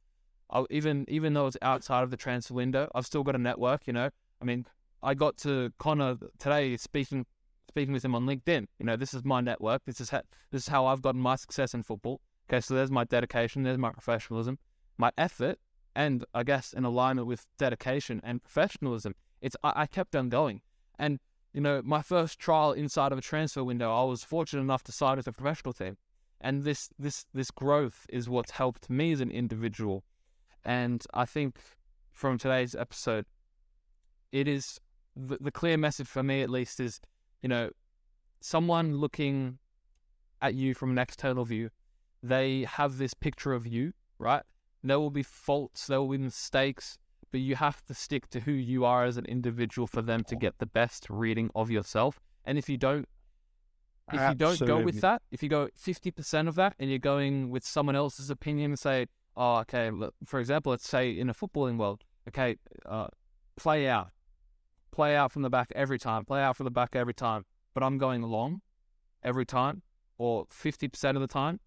I 0.55 0.65
even 0.71 1.05
even 1.09 1.35
though 1.35 1.47
it's 1.47 1.57
outside 1.61 2.03
of 2.03 2.11
the 2.11 2.17
transfer 2.17 2.55
window, 2.55 2.91
I've 2.95 3.07
still 3.07 3.23
got 3.23 3.35
a 3.35 3.39
network. 3.39 3.87
You 3.87 3.93
know, 3.93 4.11
I 4.41 4.45
mean, 4.45 4.67
I 5.03 5.15
got 5.15 5.37
to 5.39 5.73
Conner 5.79 6.17
today 6.39 6.77
speaking 6.77 7.27
speaking 7.69 7.93
with 7.93 8.05
him 8.05 8.15
on 8.15 8.25
LinkedIn. 8.25 8.67
You 8.79 8.87
know, 8.87 8.97
this 8.97 9.13
is 9.13 9.25
my 9.25 9.41
network. 9.41 9.83
This 9.85 10.01
is 10.01 10.11
how 10.11 10.23
this 10.51 10.63
is 10.63 10.69
how 10.69 10.87
I've 10.87 11.03
gotten 11.03 11.21
my 11.21 11.37
success 11.37 11.75
in 11.75 11.83
football. 11.83 12.21
Okay, 12.49 12.61
so 12.61 12.75
there's 12.75 12.91
my 12.91 13.05
dedication. 13.05 13.63
There's 13.63 13.79
my 13.79 13.91
professionalism, 13.91 14.59
my 14.97 15.11
effort 15.19 15.59
and 15.95 16.25
I 16.35 16.43
guess 16.43 16.73
in 16.73 16.85
alignment 16.85 17.27
with 17.27 17.47
dedication 17.59 18.21
and 18.25 18.43
professionalism, 18.43 19.15
it's 19.41 19.57
I, 19.63 19.73
I, 19.77 19.87
kept 19.87 20.17
on 20.17 20.29
going. 20.29 20.61
And 20.99 21.21
you 21.53 21.61
know, 21.61 21.83
my 21.85 22.03
first 22.03 22.39
trial 22.39 22.73
inside 22.73 23.13
of 23.13 23.19
a 23.19 23.23
transfer 23.23 23.63
window, 23.63 23.95
I 23.95 24.05
was 24.05 24.25
fortunate 24.25 24.63
enough 24.63 24.83
to 24.85 24.93
sign 24.93 25.17
with 25.17 25.29
a 25.29 25.33
professional 25.33 25.73
team, 25.73 25.97
and 26.41 26.65
this 26.65 26.91
this 26.99 27.27
this 27.33 27.51
growth 27.51 28.07
is 28.09 28.29
what's 28.29 28.53
helped 28.53 28.91
me 28.91 29.13
as 29.13 29.21
an 29.21 29.31
individual. 29.31 30.05
And 30.65 31.05
I 31.13 31.25
think 31.25 31.59
from 32.13 32.39
today's 32.39 32.75
episode, 32.75 33.27
it 34.33 34.49
is 34.49 34.81
the, 35.15 35.39
the 35.41 35.51
clear 35.51 35.77
message 35.77 36.07
for 36.09 36.23
me, 36.23 36.43
at 36.43 36.51
least, 36.51 36.81
is 36.81 37.01
you 37.43 37.49
know, 37.49 37.71
someone 38.41 38.97
looking 38.97 39.59
at 40.41 40.55
you 40.55 40.75
from 40.75 40.93
an 40.93 40.99
external 40.99 41.45
view, 41.45 41.71
they 42.23 42.65
have 42.65 42.97
this 42.97 43.13
picture 43.13 43.53
of 43.53 43.67
you, 43.67 43.93
right? 44.19 44.43
There 44.83 44.99
will 44.99 45.11
be 45.11 45.23
faults, 45.23 45.87
there 45.87 46.01
will 46.01 46.09
be 46.09 46.19
mistakes, 46.19 46.99
but 47.31 47.41
you 47.41 47.57
have 47.57 47.85
to 47.87 47.95
stick 47.95 48.31
to 48.31 48.41
who 48.41 48.53
you 48.53 48.85
are 48.85 49.05
as 49.05 49.17
an 49.17 49.27
individual 49.27 49.87
for 49.87 50.03
them 50.03 50.25
to 50.25 50.37
get 50.37 50.59
the 50.59 50.67
best 50.67 51.09
reading 51.11 51.51
of 51.55 51.71
yourself. 51.71 52.21
And 52.45 52.57
if 52.59 52.69
you 52.69 52.77
don't, 52.77 53.09
if 54.13 54.21
Absolutely. 54.21 54.53
you 54.53 54.59
don't 54.59 54.67
go 54.67 54.85
with 54.85 55.01
that, 55.01 55.23
if 55.31 55.43
you 55.43 55.49
go 55.49 55.69
fifty 55.75 56.11
percent 56.11 56.49
of 56.49 56.55
that, 56.57 56.75
and 56.79 56.91
you're 56.91 56.99
going 56.99 57.51
with 57.51 57.65
someone 57.65 57.97
else's 57.97 58.31
opinion 58.31 58.73
and 58.73 58.79
say, 58.79 59.07
"Oh, 59.37 59.57
okay," 59.59 59.91
for 60.25 60.41
example, 60.41 60.71
let's 60.71 60.89
say 60.89 61.11
in 61.11 61.29
a 61.31 61.35
footballing 61.35 61.77
world, 61.77 62.05
okay, 62.29 62.57
uh, 62.87 63.09
play 63.57 63.89
out, 63.89 64.11
play 64.91 65.17
out 65.17 65.33
from 65.33 65.43
the 65.43 65.51
back 65.51 65.73
every 65.75 65.99
time, 65.99 66.25
play 66.25 66.43
out 66.43 66.57
from 66.57 66.65
the 66.65 66.71
back 66.71 66.95
every 66.95 67.15
time, 67.15 67.45
but 67.75 67.83
I'm 67.83 67.99
going 67.99 68.23
long 68.23 68.63
every 69.23 69.47
time 69.47 69.83
or 70.19 70.47
50% 70.47 71.17
of 71.17 71.21
the 71.21 71.27
time, 71.27 71.61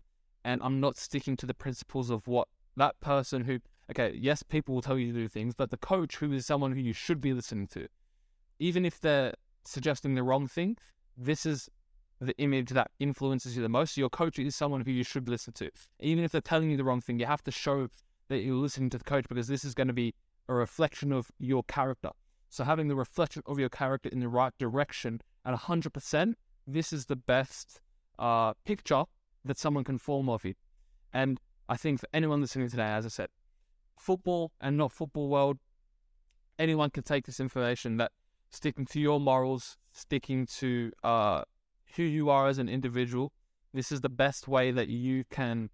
and 0.43 0.61
I'm 0.63 0.80
not 0.80 0.97
sticking 0.97 1.36
to 1.38 1.45
the 1.45 1.53
principles 1.53 2.09
of 2.09 2.28
what 2.28 2.47
that 2.76 2.99
person 3.01 3.43
who, 3.43 3.59
okay, 3.91 4.13
yes, 4.15 4.43
people 4.43 4.76
will 4.76 4.82
tell 4.82 4.97
you 4.97 5.11
to 5.11 5.20
do 5.20 5.28
things, 5.28 5.53
but 5.53 5.70
the 5.70 5.78
coach 5.78 6.18
who 6.18 6.32
is 6.32 6.45
someone 6.45 6.72
who 6.72 6.80
you 6.80 6.93
should 6.93 7.20
be 7.20 7.34
listening 7.34 7.68
to, 7.68 7.88
even 8.59 8.86
if 8.86 8.99
they're 8.99 9.34
suggesting 9.65 10.15
the 10.15 10.24
wrong 10.24 10.47
thing, 10.47 10.78
this 11.18 11.45
is 11.45 11.70
the 12.20 12.38
image 12.38 12.70
that 12.70 12.91
influences 12.99 13.55
you 13.55 13.61
the 13.61 13.70
most. 13.70 13.95
So 13.95 14.01
your 14.01 14.09
coach 14.09 14.39
is 14.39 14.55
someone 14.55 14.82
who 14.82 14.91
you 14.91 15.03
should 15.03 15.30
listen 15.30 15.53
to. 15.53 15.70
Even 15.99 16.24
if 16.24 16.32
they're 16.32 16.41
telling 16.41 16.72
you 16.72 16.78
the 16.78 16.84
wrong 16.84 17.01
thing, 17.01 17.20
you 17.20 17.26
have 17.26 17.43
to 17.43 17.51
show 17.51 17.89
that 18.30 18.39
you're 18.39 18.55
listening 18.55 18.89
to 18.91 18.97
the 18.97 19.03
coach 19.03 19.26
because 19.30 19.47
this 19.47 19.63
is 19.63 19.74
going 19.74 19.88
to 19.88 19.93
be 19.93 20.13
a 20.49 20.53
reflection 20.53 21.11
of 21.11 21.32
your 21.39 21.63
character. 21.63 22.09
So 22.49 22.63
having 22.63 22.88
the 22.88 22.95
reflection 22.95 23.43
of 23.45 23.59
your 23.59 23.70
character 23.70 24.09
in 24.09 24.20
the 24.20 24.30
right 24.30 24.53
direction 24.57 25.22
at 25.45 25.53
100%, 25.53 26.34
this 26.65 26.91
is 26.91 27.05
the 27.05 27.15
best 27.15 27.80
uh, 28.18 28.53
picture 28.65 29.03
that 29.45 29.57
someone 29.57 29.84
can 29.84 29.97
form 29.97 30.30
of 30.30 30.43
you. 30.45 30.53
And 31.13 31.39
I 31.70 31.78
think 31.78 31.99
for 31.99 32.07
anyone 32.13 32.41
listening 32.41 32.70
today, 32.70 32.84
as 32.84 33.05
I 33.05 33.09
said, 33.09 33.30
football 33.97 34.51
and 34.61 34.78
not 34.78 34.91
football 34.91 35.30
world, 35.30 35.57
anyone 36.57 36.89
can 36.89 37.03
take 37.03 37.26
this 37.26 37.39
information 37.39 37.97
that 37.97 38.11
sticking 38.49 38.86
to 38.86 38.99
your 38.99 39.20
morals, 39.20 39.78
sticking 39.91 40.45
to 40.45 40.91
uh, 41.03 41.43
who 41.95 42.03
you 42.03 42.29
are 42.29 42.47
as 42.47 42.57
an 42.57 42.69
individual, 42.69 43.31
this 43.73 43.91
is 43.91 44.01
the 44.01 44.09
best 44.09 44.47
way 44.47 44.71
that 44.71 44.88
you 44.88 45.23
can 45.29 45.69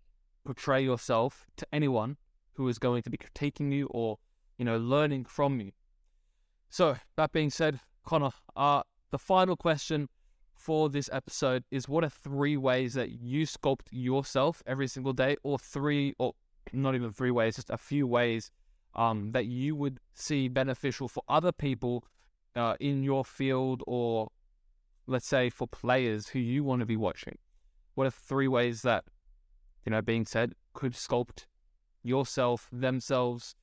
portray 0.45 0.83
yourself 0.83 1.45
to 1.57 1.67
anyone 1.71 2.17
who 2.53 2.67
is 2.67 2.77
going 2.77 3.01
to 3.03 3.09
be 3.09 3.17
critiquing 3.17 3.71
you 3.73 3.87
or, 3.91 4.17
you 4.57 4.65
know, 4.65 4.77
learning 4.77 5.25
from 5.25 5.59
you. 5.59 5.71
So, 6.69 6.97
that 7.17 7.31
being 7.31 7.49
said, 7.49 7.79
Conner, 8.05 8.31
uh, 8.55 8.83
the 9.11 9.19
final 9.19 9.55
question 9.55 10.09
for 10.55 10.89
this 10.89 11.09
episode 11.11 11.63
is 11.71 11.87
what 11.87 12.03
are 12.03 12.09
three 12.09 12.57
ways 12.57 12.93
that 12.93 13.11
you 13.11 13.45
sculpt 13.45 13.87
yourself 13.91 14.63
every 14.65 14.87
single 14.87 15.13
day, 15.13 15.35
or 15.43 15.59
three, 15.59 16.15
or 16.19 16.33
not 16.71 16.95
even 16.95 17.11
three 17.11 17.31
ways, 17.31 17.55
just 17.55 17.69
a 17.69 17.77
few 17.77 18.07
ways 18.07 18.49
um, 18.95 19.31
that 19.33 19.45
you 19.45 19.75
would 19.75 19.99
see 20.13 20.47
beneficial 20.47 21.07
for 21.07 21.23
other 21.27 21.51
people 21.51 22.05
uh, 22.55 22.75
in 22.79 23.03
your 23.03 23.25
field, 23.25 23.83
or 23.87 24.29
let's 25.07 25.27
say 25.27 25.49
for 25.49 25.67
players 25.67 26.29
who 26.29 26.39
you 26.39 26.63
want 26.63 26.79
to 26.81 26.85
be 26.85 26.97
watching? 26.97 27.37
What 27.95 28.07
are 28.07 28.11
three 28.11 28.47
ways 28.47 28.81
that, 28.81 29.05
you 29.85 29.91
know, 29.91 30.01
being 30.01 30.25
said, 30.25 30.53
could 30.73 30.93
sculpt 30.93 31.45
yourself, 32.01 32.67
themselves 32.71 33.55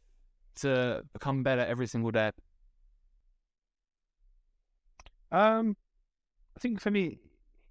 to 0.57 1.03
become 1.13 1.43
better 1.43 1.63
every 1.63 1.87
single 1.87 2.11
day? 2.11 2.31
Um, 5.33 5.77
I 6.57 6.61
think 6.61 6.81
for 6.81 6.91
me, 6.91 7.19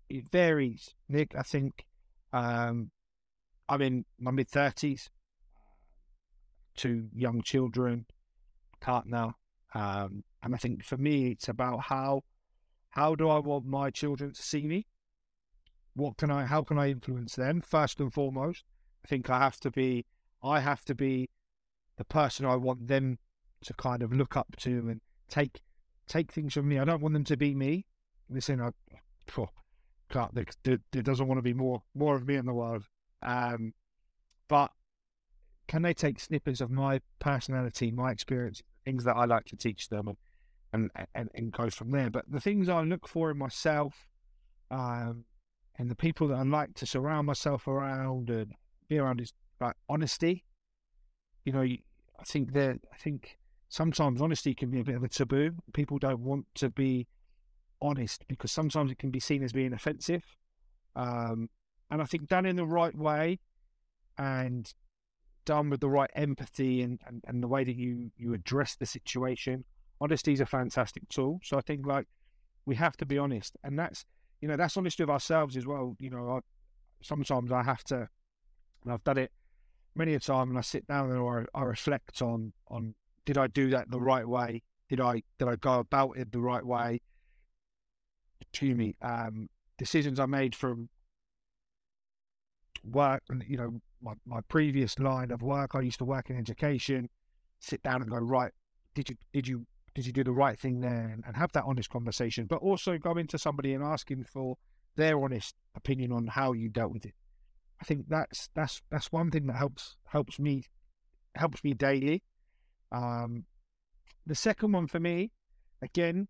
it 0.09 0.29
varies, 0.29 0.95
Nick. 1.07 1.35
I 1.37 1.43
think 1.43 1.85
um, 2.33 2.91
I'm 3.67 3.81
in 3.81 4.05
my 4.19 4.31
mid 4.31 4.49
30s, 4.49 5.09
two 6.75 7.09
young 7.13 7.41
children, 7.41 8.05
partner. 8.81 9.33
Um, 9.73 10.23
and 10.41 10.55
I 10.55 10.57
think 10.57 10.83
for 10.83 10.97
me, 10.97 11.31
it's 11.31 11.47
about 11.47 11.81
how 11.83 12.23
how 12.91 13.15
do 13.15 13.29
I 13.29 13.39
want 13.39 13.65
my 13.65 13.89
children 13.89 14.33
to 14.33 14.41
see 14.41 14.63
me? 14.63 14.87
What 15.95 16.17
can 16.17 16.31
I? 16.31 16.45
How 16.45 16.63
can 16.63 16.77
I 16.77 16.89
influence 16.89 17.35
them? 17.35 17.61
First 17.61 17.99
and 17.99 18.13
foremost, 18.13 18.63
I 19.03 19.07
think 19.07 19.29
I 19.29 19.39
have 19.39 19.59
to 19.61 19.71
be. 19.71 20.05
I 20.41 20.61
have 20.61 20.85
to 20.85 20.95
be 20.95 21.29
the 21.97 22.05
person 22.05 22.45
I 22.45 22.55
want 22.55 22.87
them 22.87 23.19
to 23.61 23.73
kind 23.73 24.01
of 24.01 24.13
look 24.13 24.37
up 24.37 24.55
to 24.57 24.69
and 24.69 25.01
take 25.27 25.61
take 26.07 26.31
things 26.31 26.53
from 26.53 26.69
me. 26.69 26.79
I 26.79 26.85
don't 26.85 27.01
want 27.01 27.13
them 27.13 27.25
to 27.25 27.37
be 27.37 27.53
me 27.53 27.85
listen, 28.29 28.61
I, 28.61 28.71
can't, 30.09 30.33
there, 30.33 30.45
there, 30.63 30.79
there 30.91 31.01
doesn't 31.01 31.27
want 31.27 31.37
to 31.37 31.43
be 31.43 31.53
more 31.53 31.83
more 31.93 32.15
of 32.15 32.27
me 32.27 32.35
in 32.35 32.45
the 32.45 32.53
world. 32.53 32.83
Um, 33.21 33.73
but 34.47 34.71
can 35.67 35.81
they 35.81 35.93
take 35.93 36.19
snippets 36.19 36.61
of 36.61 36.71
my 36.71 37.01
personality, 37.19 37.91
my 37.91 38.11
experience, 38.11 38.63
things 38.85 39.03
that 39.03 39.15
I 39.15 39.25
like 39.25 39.45
to 39.45 39.55
teach 39.55 39.89
them, 39.89 40.07
and 40.07 40.17
and 40.73 40.89
and, 41.15 41.29
and 41.33 41.51
go 41.51 41.69
from 41.69 41.91
there? 41.91 42.09
But 42.09 42.25
the 42.29 42.39
things 42.39 42.69
I 42.69 42.81
look 42.81 43.07
for 43.07 43.31
in 43.31 43.37
myself, 43.37 44.07
um, 44.71 45.25
and 45.77 45.89
the 45.89 45.95
people 45.95 46.27
that 46.29 46.35
I 46.35 46.43
like 46.43 46.73
to 46.75 46.85
surround 46.85 47.27
myself 47.27 47.67
around 47.67 48.29
and 48.29 48.53
be 48.87 48.97
around 48.97 49.21
is 49.21 49.33
like 49.59 49.75
honesty. 49.87 50.45
You 51.45 51.53
know, 51.53 51.61
I 51.61 52.23
think 52.25 52.53
that 52.53 52.79
I 52.93 52.97
think 52.97 53.37
sometimes 53.69 54.21
honesty 54.21 54.53
can 54.53 54.69
be 54.69 54.79
a 54.79 54.83
bit 54.83 54.95
of 54.95 55.03
a 55.03 55.09
taboo. 55.09 55.51
People 55.73 55.99
don't 55.99 56.19
want 56.21 56.45
to 56.55 56.69
be 56.69 57.07
honest 57.81 58.25
because 58.27 58.51
sometimes 58.51 58.91
it 58.91 58.99
can 58.99 59.11
be 59.11 59.19
seen 59.19 59.43
as 59.43 59.53
being 59.53 59.73
offensive. 59.73 60.23
Um, 60.95 61.49
and 61.89 62.01
I 62.01 62.05
think 62.05 62.27
done 62.27 62.45
in 62.45 62.55
the 62.55 62.65
right 62.65 62.95
way 62.95 63.39
and 64.17 64.71
done 65.45 65.69
with 65.69 65.79
the 65.79 65.89
right 65.89 66.09
empathy 66.15 66.81
and, 66.81 66.99
and, 67.07 67.23
and 67.27 67.41
the 67.41 67.47
way 67.47 67.63
that 67.63 67.75
you, 67.75 68.11
you 68.17 68.33
address 68.33 68.75
the 68.75 68.85
situation, 68.85 69.63
honesty 70.01 70.33
is 70.33 70.39
a 70.39 70.45
fantastic 70.45 71.07
tool. 71.09 71.39
So 71.43 71.57
I 71.57 71.61
think 71.61 71.85
like 71.85 72.07
we 72.65 72.75
have 72.75 72.97
to 72.97 73.05
be 73.05 73.17
honest. 73.17 73.57
And 73.63 73.77
that's, 73.77 74.05
you 74.41 74.47
know, 74.47 74.55
that's 74.55 74.77
honesty 74.77 75.03
with 75.03 75.09
ourselves 75.09 75.57
as 75.57 75.65
well. 75.65 75.95
You 75.99 76.09
know, 76.09 76.29
I, 76.29 76.39
sometimes 77.01 77.51
I 77.51 77.63
have 77.63 77.83
to, 77.85 78.07
and 78.83 78.93
I've 78.93 79.03
done 79.03 79.17
it 79.17 79.31
many 79.95 80.13
a 80.13 80.19
time 80.19 80.49
and 80.49 80.57
I 80.57 80.61
sit 80.61 80.87
down 80.87 81.11
and 81.11 81.19
I, 81.19 81.59
I 81.59 81.63
reflect 81.63 82.21
on, 82.21 82.53
on 82.67 82.95
did 83.25 83.37
I 83.37 83.47
do 83.47 83.69
that 83.71 83.91
the 83.91 83.99
right 83.99 84.27
way? 84.27 84.63
Did 84.89 85.01
I, 85.01 85.23
did 85.37 85.47
I 85.47 85.55
go 85.55 85.79
about 85.79 86.17
it 86.17 86.31
the 86.31 86.39
right 86.39 86.65
way? 86.65 87.01
To 88.53 88.75
me, 88.75 88.95
um, 89.01 89.49
decisions 89.77 90.19
I 90.19 90.25
made 90.25 90.55
from 90.55 90.89
work 92.83 93.23
and 93.29 93.43
you 93.47 93.57
know 93.57 93.81
my, 94.01 94.13
my 94.25 94.39
previous 94.47 94.97
line 94.99 95.31
of 95.31 95.41
work 95.41 95.75
i 95.75 95.81
used 95.81 95.97
to 95.97 96.05
work 96.05 96.29
in 96.29 96.37
education 96.37 97.09
sit 97.59 97.83
down 97.83 98.01
and 98.01 98.09
go 98.09 98.17
right 98.17 98.53
did 98.95 99.09
you 99.09 99.15
did 99.33 99.47
you 99.47 99.65
did 99.93 100.05
you 100.05 100.13
do 100.13 100.23
the 100.23 100.31
right 100.31 100.59
thing 100.59 100.81
there 100.81 101.09
and, 101.25 101.35
have 101.35 101.51
that 101.51 101.63
honest 101.65 101.89
conversation 101.89 102.45
but 102.45 102.57
also 102.57 102.97
go 102.97 103.13
into 103.13 103.37
somebody 103.37 103.73
and 103.73 103.83
asking 103.83 104.23
for 104.23 104.57
their 104.95 105.19
honest 105.21 105.55
opinion 105.75 106.11
on 106.11 106.27
how 106.27 106.51
you 106.53 106.69
dealt 106.69 106.91
with 106.91 107.05
it 107.05 107.13
i 107.81 107.85
think 107.85 108.05
that's 108.09 108.49
that's 108.55 108.81
that's 108.89 109.11
one 109.11 109.31
thing 109.31 109.47
that 109.47 109.55
helps 109.55 109.95
helps 110.07 110.39
me 110.39 110.63
helps 111.35 111.63
me 111.63 111.73
daily 111.73 112.23
um 112.91 113.45
the 114.25 114.35
second 114.35 114.71
one 114.71 114.87
for 114.87 114.99
me 114.99 115.31
again 115.81 116.27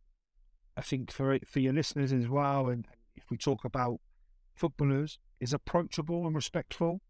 i 0.78 0.82
think 0.82 1.12
for 1.12 1.38
for 1.47 1.60
your 1.60 1.74
listeners 1.74 2.14
as 2.14 2.28
well 2.28 2.68
and 2.68 2.86
if 3.16 3.30
we 3.30 3.38
talk 3.38 3.66
about 3.66 3.99
footballers 4.60 5.18
is 5.39 5.53
approachable 5.53 6.26
and 6.28 6.36
respectful. 6.36 7.01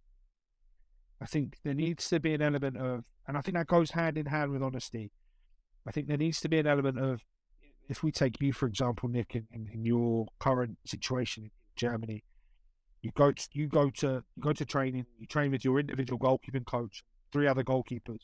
I 1.21 1.25
think 1.25 1.57
there 1.63 1.73
needs 1.73 2.07
to 2.09 2.19
be 2.19 2.33
an 2.33 2.41
element 2.41 2.77
of, 2.77 3.03
and 3.27 3.37
I 3.37 3.41
think 3.41 3.57
that 3.57 3.67
goes 3.67 3.91
hand 3.91 4.17
in 4.17 4.27
hand 4.27 4.51
with 4.51 4.63
honesty. 4.63 5.11
I 5.87 5.91
think 5.91 6.07
there 6.07 6.17
needs 6.17 6.39
to 6.41 6.49
be 6.49 6.59
an 6.59 6.67
element 6.67 6.99
of, 6.99 7.21
if 7.87 8.03
we 8.03 8.11
take 8.11 8.39
you 8.41 8.53
for 8.53 8.67
example, 8.67 9.09
Nick, 9.09 9.35
in, 9.35 9.69
in 9.73 9.85
your 9.85 10.27
current 10.39 10.77
situation 10.85 11.45
in 11.45 11.51
Germany, 11.75 12.23
you 13.01 13.11
go 13.15 13.31
to, 13.31 13.47
you 13.53 13.67
go 13.67 13.89
to 13.89 14.23
you 14.35 14.43
go 14.43 14.53
to 14.53 14.65
training, 14.65 15.05
you 15.17 15.25
train 15.25 15.51
with 15.51 15.63
your 15.63 15.79
individual 15.79 16.19
goalkeeping 16.19 16.65
coach, 16.65 17.03
three 17.31 17.47
other 17.47 17.63
goalkeepers, 17.63 18.19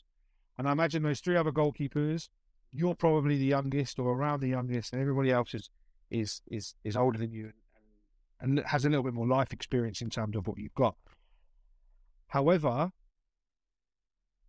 and 0.58 0.68
I 0.68 0.72
imagine 0.72 1.02
those 1.02 1.20
three 1.20 1.36
other 1.36 1.50
goalkeepers, 1.50 2.28
you're 2.72 2.94
probably 2.94 3.38
the 3.38 3.46
youngest 3.46 3.98
or 3.98 4.12
around 4.12 4.40
the 4.40 4.48
youngest, 4.48 4.92
and 4.92 5.00
everybody 5.00 5.30
else 5.30 5.54
is 5.54 5.70
is 6.10 6.42
is 6.48 6.74
is 6.84 6.96
older 6.96 7.18
than 7.18 7.32
you 7.32 7.52
and 8.40 8.60
has 8.66 8.84
a 8.84 8.88
little 8.88 9.04
bit 9.04 9.14
more 9.14 9.26
life 9.26 9.52
experience 9.52 10.00
in 10.00 10.10
terms 10.10 10.36
of 10.36 10.46
what 10.46 10.58
you've 10.58 10.74
got. 10.74 10.94
However, 12.28 12.90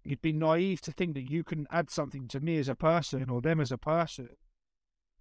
you'd 0.07 0.21
be 0.21 0.31
naive 0.31 0.79
to 0.79 0.91
think 0.91 1.15
that 1.15 1.29
you 1.29 1.43
can 1.43 1.67
add 1.69 1.89
something 1.89 2.29
to 2.29 2.39
me 2.39 2.57
as 2.57 2.69
a 2.69 2.75
person 2.75 3.29
or 3.29 3.41
them 3.41 3.59
as 3.59 3.73
a 3.73 3.77
person 3.77 4.29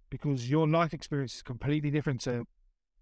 because 0.09 0.49
your 0.49 0.65
life 0.65 0.93
experience 0.93 1.35
is 1.35 1.41
completely 1.41 1.91
different 1.91 2.21
to 2.21 2.45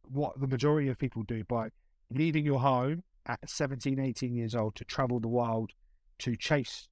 what 0.09 0.39
the 0.39 0.47
majority 0.47 0.87
of 0.87 0.97
people 0.97 1.21
do 1.21 1.43
by 1.43 1.69
leaving 2.09 2.43
your 2.43 2.59
home 2.59 3.03
at 3.27 3.47
17, 3.47 3.99
18 3.99 4.33
years 4.33 4.55
old 4.55 4.73
to 4.75 4.83
travel 4.83 5.19
the 5.19 5.27
world 5.27 5.71
to 6.17 6.35
chase 6.35 6.87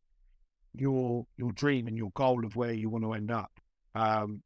your 0.76 1.26
your 1.38 1.52
dream 1.52 1.88
and 1.88 1.98
your 1.98 2.12
goal 2.16 2.46
of 2.46 2.56
where 2.56 2.74
you 2.74 2.90
want 2.90 3.04
to 3.04 3.14
end 3.14 3.32
up. 3.32 3.52
Um, 3.96 4.44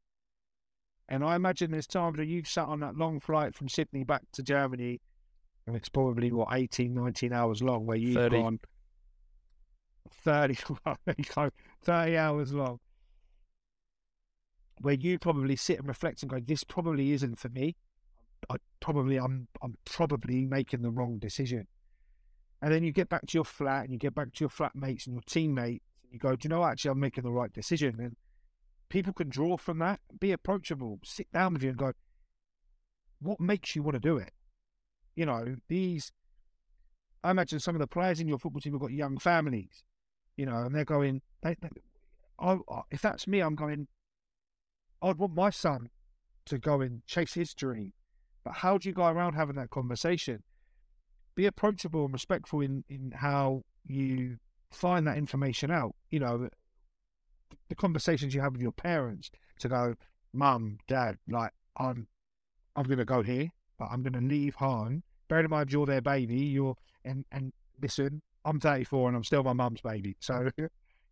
and 1.10 1.22
I 1.24 1.36
imagine 1.36 1.70
there's 1.70 1.86
times 1.86 2.16
where 2.16 2.26
you've 2.26 2.48
sat 2.48 2.68
on 2.68 2.80
that 2.80 2.96
long 2.96 3.20
flight 3.20 3.54
from 3.54 3.68
Sydney 3.68 4.04
back 4.04 4.22
to 4.32 4.42
Germany, 4.42 5.00
and 5.66 5.76
it's 5.76 5.88
probably, 5.88 6.30
what, 6.32 6.48
18, 6.52 6.94
19 6.94 7.32
hours 7.32 7.62
long, 7.62 7.86
where 7.86 7.96
you've 7.96 8.14
30. 8.14 8.42
gone 8.42 8.60
30, 10.10 10.56
30 11.84 12.16
hours 12.16 12.52
long, 12.52 12.78
where 14.80 14.94
you 14.94 15.18
probably 15.18 15.56
sit 15.56 15.78
and 15.78 15.88
reflect 15.88 16.22
and 16.22 16.30
go, 16.30 16.40
this 16.40 16.64
probably 16.64 17.12
isn't 17.12 17.38
for 17.38 17.48
me. 17.48 17.76
I 18.48 18.56
probably, 18.80 19.16
I'm, 19.16 19.48
I'm 19.62 19.76
probably 19.84 20.46
making 20.46 20.82
the 20.82 20.90
wrong 20.90 21.18
decision. 21.18 21.66
And 22.62 22.72
then 22.72 22.82
you 22.82 22.92
get 22.92 23.08
back 23.08 23.26
to 23.26 23.38
your 23.38 23.44
flat 23.44 23.84
and 23.84 23.92
you 23.92 23.98
get 23.98 24.14
back 24.14 24.32
to 24.34 24.40
your 24.40 24.50
flatmates 24.50 25.06
and 25.06 25.14
your 25.14 25.22
teammates 25.26 25.84
and 26.02 26.12
you 26.12 26.18
go, 26.18 26.34
do 26.34 26.46
you 26.46 26.48
know, 26.50 26.64
actually, 26.64 26.90
I'm 26.90 27.00
making 27.00 27.24
the 27.24 27.30
right 27.30 27.52
decision. 27.52 27.96
And 28.00 28.16
people 28.88 29.12
can 29.12 29.28
draw 29.28 29.56
from 29.56 29.78
that, 29.78 30.00
be 30.18 30.32
approachable, 30.32 30.98
sit 31.04 31.30
down 31.32 31.54
with 31.54 31.62
you 31.62 31.70
and 31.70 31.78
go, 31.78 31.92
what 33.20 33.40
makes 33.40 33.76
you 33.76 33.82
want 33.82 33.94
to 33.94 34.00
do 34.00 34.16
it? 34.16 34.32
You 35.14 35.26
know, 35.26 35.56
these, 35.68 36.12
I 37.22 37.30
imagine 37.30 37.60
some 37.60 37.74
of 37.74 37.80
the 37.80 37.86
players 37.86 38.20
in 38.20 38.28
your 38.28 38.38
football 38.38 38.60
team 38.60 38.72
have 38.72 38.80
got 38.80 38.92
young 38.92 39.18
families, 39.18 39.82
you 40.38 40.46
know, 40.46 40.62
and 40.62 40.74
they're 40.74 40.84
going, 40.84 41.20
they, 41.42 41.56
they, 41.60 41.68
I, 42.38 42.56
if 42.90 43.02
that's 43.02 43.26
me, 43.26 43.40
I'm 43.40 43.56
going, 43.56 43.88
I'd 45.02 45.18
want 45.18 45.34
my 45.34 45.50
son 45.50 45.90
to 46.46 46.58
go 46.58 46.80
and 46.80 47.04
chase 47.06 47.34
his 47.34 47.52
dream. 47.52 47.92
But 48.44 48.54
how 48.54 48.78
do 48.78 48.88
you 48.88 48.94
go 48.94 49.06
around 49.06 49.34
having 49.34 49.56
that 49.56 49.70
conversation? 49.70 50.44
Be 51.34 51.46
approachable 51.46 52.04
and 52.04 52.12
respectful 52.12 52.60
in, 52.60 52.84
in 52.88 53.12
how 53.16 53.62
you 53.84 54.38
find 54.70 55.06
that 55.08 55.18
information 55.18 55.72
out. 55.72 55.94
You 56.10 56.20
know, 56.20 56.48
the 57.68 57.74
conversations 57.74 58.32
you 58.32 58.40
have 58.40 58.52
with 58.52 58.62
your 58.62 58.72
parents 58.72 59.30
to 59.58 59.68
go, 59.68 59.94
mum, 60.32 60.78
dad, 60.86 61.16
like 61.28 61.50
I'm, 61.76 62.06
I'm 62.76 62.84
gonna 62.84 63.04
go 63.04 63.22
here, 63.22 63.48
but 63.76 63.88
I'm 63.90 64.04
gonna 64.04 64.24
leave 64.24 64.54
home. 64.54 65.02
Bear 65.28 65.40
in 65.40 65.50
mind 65.50 65.72
you're 65.72 65.84
their 65.84 66.00
baby. 66.00 66.36
You're 66.36 66.76
and 67.04 67.24
and 67.32 67.52
listen, 67.82 68.22
I'm 68.48 68.60
34 68.60 69.08
and 69.08 69.16
I'm 69.16 69.24
still 69.24 69.42
my 69.42 69.52
mum's 69.52 69.80
baby, 69.80 70.16
so 70.20 70.50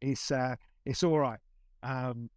it's 0.01 0.31
uh, 0.31 0.57
it's 0.85 1.03
all 1.03 1.19
right. 1.19 1.39
Um, 1.83 2.31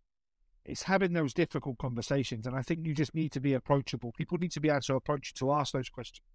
it's 0.66 0.84
having 0.84 1.14
those 1.14 1.34
difficult 1.34 1.78
conversations, 1.78 2.46
and 2.46 2.56
I 2.56 2.62
think 2.62 2.86
you 2.86 2.94
just 2.94 3.16
need 3.16 3.32
to 3.32 3.40
be 3.40 3.54
approachable. 3.54 4.12
People 4.18 4.38
need 4.38 4.52
to 4.52 4.60
be 4.60 4.70
able 4.70 4.82
to 4.82 4.96
approach 4.96 5.34
you 5.34 5.40
to 5.40 5.54
ask 5.54 5.74
those 5.74 5.90
questions. 5.90 6.26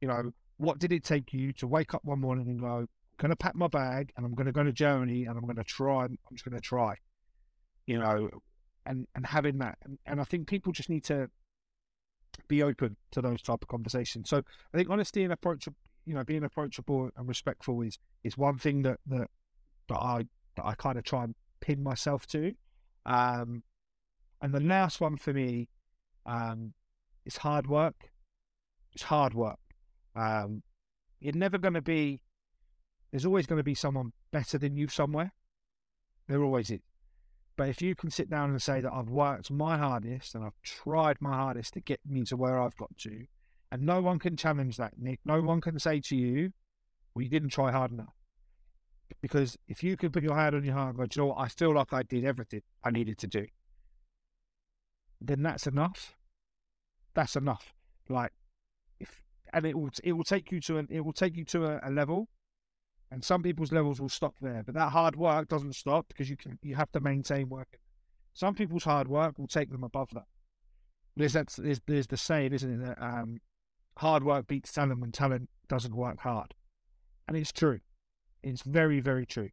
You 0.00 0.08
know, 0.08 0.32
what 0.56 0.78
did 0.78 0.92
it 0.92 1.04
take 1.04 1.32
you 1.32 1.52
to 1.54 1.66
wake 1.66 1.94
up 1.94 2.04
one 2.04 2.20
morning 2.20 2.48
and 2.48 2.60
go, 2.60 2.86
going 3.18 3.30
to 3.30 3.36
pack 3.36 3.54
my 3.54 3.68
bag 3.68 4.12
and 4.16 4.24
I'm 4.24 4.34
going 4.34 4.46
to 4.46 4.52
go 4.52 4.62
to 4.62 4.72
Germany 4.72 5.24
and 5.24 5.36
I'm 5.36 5.44
going 5.44 5.56
to 5.56 5.64
try. 5.64 6.04
I'm 6.04 6.18
just 6.32 6.44
going 6.44 6.56
to 6.56 6.60
try 6.60 6.96
you 7.88 7.98
know, 7.98 8.28
and 8.84 9.06
and 9.14 9.26
having 9.26 9.58
that, 9.58 9.78
and, 9.82 9.98
and 10.04 10.20
I 10.20 10.24
think 10.24 10.46
people 10.46 10.72
just 10.72 10.90
need 10.90 11.04
to 11.04 11.28
be 12.48 12.62
open 12.62 12.96
to 13.12 13.22
those 13.22 13.40
type 13.40 13.62
of 13.62 13.68
conversations. 13.68 14.28
So 14.28 14.42
I 14.72 14.76
think 14.76 14.90
honesty 14.90 15.24
and 15.24 15.32
approach, 15.32 15.66
you 16.08 16.14
know, 16.14 16.24
being 16.24 16.42
approachable 16.42 17.10
and 17.16 17.28
respectful 17.28 17.82
is 17.82 17.98
is 18.24 18.38
one 18.38 18.56
thing 18.56 18.82
that 18.82 18.98
that 19.06 19.28
that 19.88 19.98
I 19.98 20.24
that 20.56 20.64
I 20.64 20.74
kind 20.74 20.96
of 20.96 21.04
try 21.04 21.24
and 21.24 21.34
pin 21.60 21.82
myself 21.82 22.26
to. 22.28 22.54
Um, 23.04 23.62
and 24.40 24.54
the 24.54 24.60
last 24.60 25.00
one 25.00 25.18
for 25.18 25.34
me 25.34 25.68
um, 26.24 26.72
is 27.26 27.36
hard 27.36 27.66
work. 27.66 28.10
It's 28.94 29.02
hard 29.04 29.34
work. 29.34 29.58
Um, 30.16 30.62
you're 31.20 31.34
never 31.34 31.58
going 31.58 31.74
to 31.74 31.82
be. 31.82 32.22
There's 33.10 33.26
always 33.26 33.46
going 33.46 33.58
to 33.58 33.64
be 33.64 33.74
someone 33.74 34.12
better 34.32 34.56
than 34.56 34.76
you 34.76 34.88
somewhere. 34.88 35.32
There 36.26 36.42
always 36.42 36.70
is. 36.70 36.80
But 37.56 37.68
if 37.68 37.82
you 37.82 37.94
can 37.94 38.10
sit 38.10 38.30
down 38.30 38.50
and 38.50 38.62
say 38.62 38.80
that 38.80 38.92
I've 38.92 39.10
worked 39.10 39.50
my 39.50 39.76
hardest 39.76 40.34
and 40.34 40.44
I've 40.44 40.60
tried 40.62 41.16
my 41.20 41.34
hardest 41.34 41.74
to 41.74 41.80
get 41.80 42.00
me 42.06 42.22
to 42.24 42.36
where 42.36 42.60
I've 42.60 42.76
got 42.76 42.96
to, 42.98 43.26
and 43.70 43.82
no 43.82 44.00
one 44.00 44.18
can 44.18 44.36
challenge 44.36 44.76
that, 44.76 44.94
Nick, 44.98 45.20
no 45.24 45.40
one 45.40 45.60
can 45.60 45.78
say 45.78 46.00
to 46.00 46.16
you, 46.16 46.52
well, 47.14 47.22
you 47.22 47.28
didn't 47.28 47.50
try 47.50 47.70
hard 47.70 47.92
enough. 47.92 48.14
Because 49.20 49.56
if 49.66 49.82
you 49.82 49.96
can 49.96 50.10
put 50.10 50.22
your 50.22 50.36
hand 50.36 50.54
on 50.54 50.64
your 50.64 50.74
heart 50.74 50.90
and 50.90 50.98
go, 50.98 51.02
you 51.04 51.22
know 51.22 51.34
what, 51.34 51.38
I 51.38 51.48
feel 51.48 51.74
like 51.74 51.92
I 51.92 52.02
did 52.02 52.24
everything 52.24 52.62
I 52.84 52.90
needed 52.90 53.18
to 53.18 53.26
do, 53.26 53.46
then 55.20 55.42
that's 55.42 55.66
enough. 55.66 56.14
That's 57.14 57.34
enough. 57.36 57.74
Like, 58.08 58.32
if 59.00 59.22
and 59.52 59.64
it 59.64 59.76
will 59.76 59.90
it 60.04 60.12
will 60.12 60.24
take 60.24 60.52
you 60.52 60.60
to 60.60 60.78
an 60.78 60.88
it 60.90 61.00
will 61.00 61.12
take 61.12 61.36
you 61.36 61.44
to 61.46 61.64
a, 61.64 61.80
a 61.82 61.90
level 61.90 62.28
and 63.10 63.24
some 63.24 63.42
people's 63.42 63.72
levels 63.72 64.00
will 64.00 64.08
stop 64.08 64.34
there, 64.40 64.62
but 64.64 64.74
that 64.74 64.92
hard 64.92 65.16
work 65.16 65.48
doesn't 65.48 65.74
stop 65.74 66.08
because 66.08 66.28
you 66.28 66.36
can 66.36 66.58
you 66.62 66.74
have 66.74 66.92
to 66.92 67.00
maintain 67.00 67.48
working. 67.48 67.80
Some 68.34 68.54
people's 68.54 68.84
hard 68.84 69.08
work 69.08 69.38
will 69.38 69.48
take 69.48 69.70
them 69.70 69.82
above 69.82 70.10
that. 70.12 70.26
There's 71.16 71.32
there's, 71.32 71.80
there's 71.86 72.06
the 72.06 72.16
saying, 72.16 72.52
isn't 72.52 72.82
it? 72.82 72.86
That 72.86 73.02
um, 73.02 73.40
hard 73.98 74.22
work 74.22 74.46
beats 74.46 74.72
talent 74.72 75.00
when 75.00 75.10
talent 75.10 75.48
doesn't 75.68 75.94
work 75.94 76.20
hard. 76.20 76.54
And 77.26 77.36
it's 77.36 77.52
true. 77.52 77.80
It's 78.42 78.62
very, 78.62 79.00
very 79.00 79.26
true. 79.26 79.50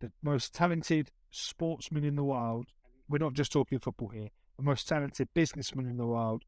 The 0.00 0.12
most 0.22 0.54
talented 0.54 1.10
sportsman 1.30 2.04
in 2.04 2.14
the 2.14 2.24
world, 2.24 2.66
we're 3.08 3.18
not 3.18 3.34
just 3.34 3.52
talking 3.52 3.80
football 3.80 4.08
here, 4.08 4.28
the 4.56 4.62
most 4.62 4.88
talented 4.88 5.28
businessman 5.34 5.86
in 5.86 5.96
the 5.96 6.06
world, 6.06 6.44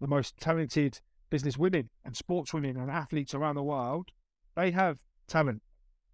the 0.00 0.06
most 0.06 0.36
talented 0.38 1.00
business 1.30 1.58
women 1.58 1.90
and 2.04 2.14
sportswomen 2.14 2.80
and 2.80 2.90
athletes 2.90 3.34
around 3.34 3.56
the 3.56 3.62
world, 3.62 4.10
they 4.54 4.70
have 4.70 5.00
talent. 5.26 5.62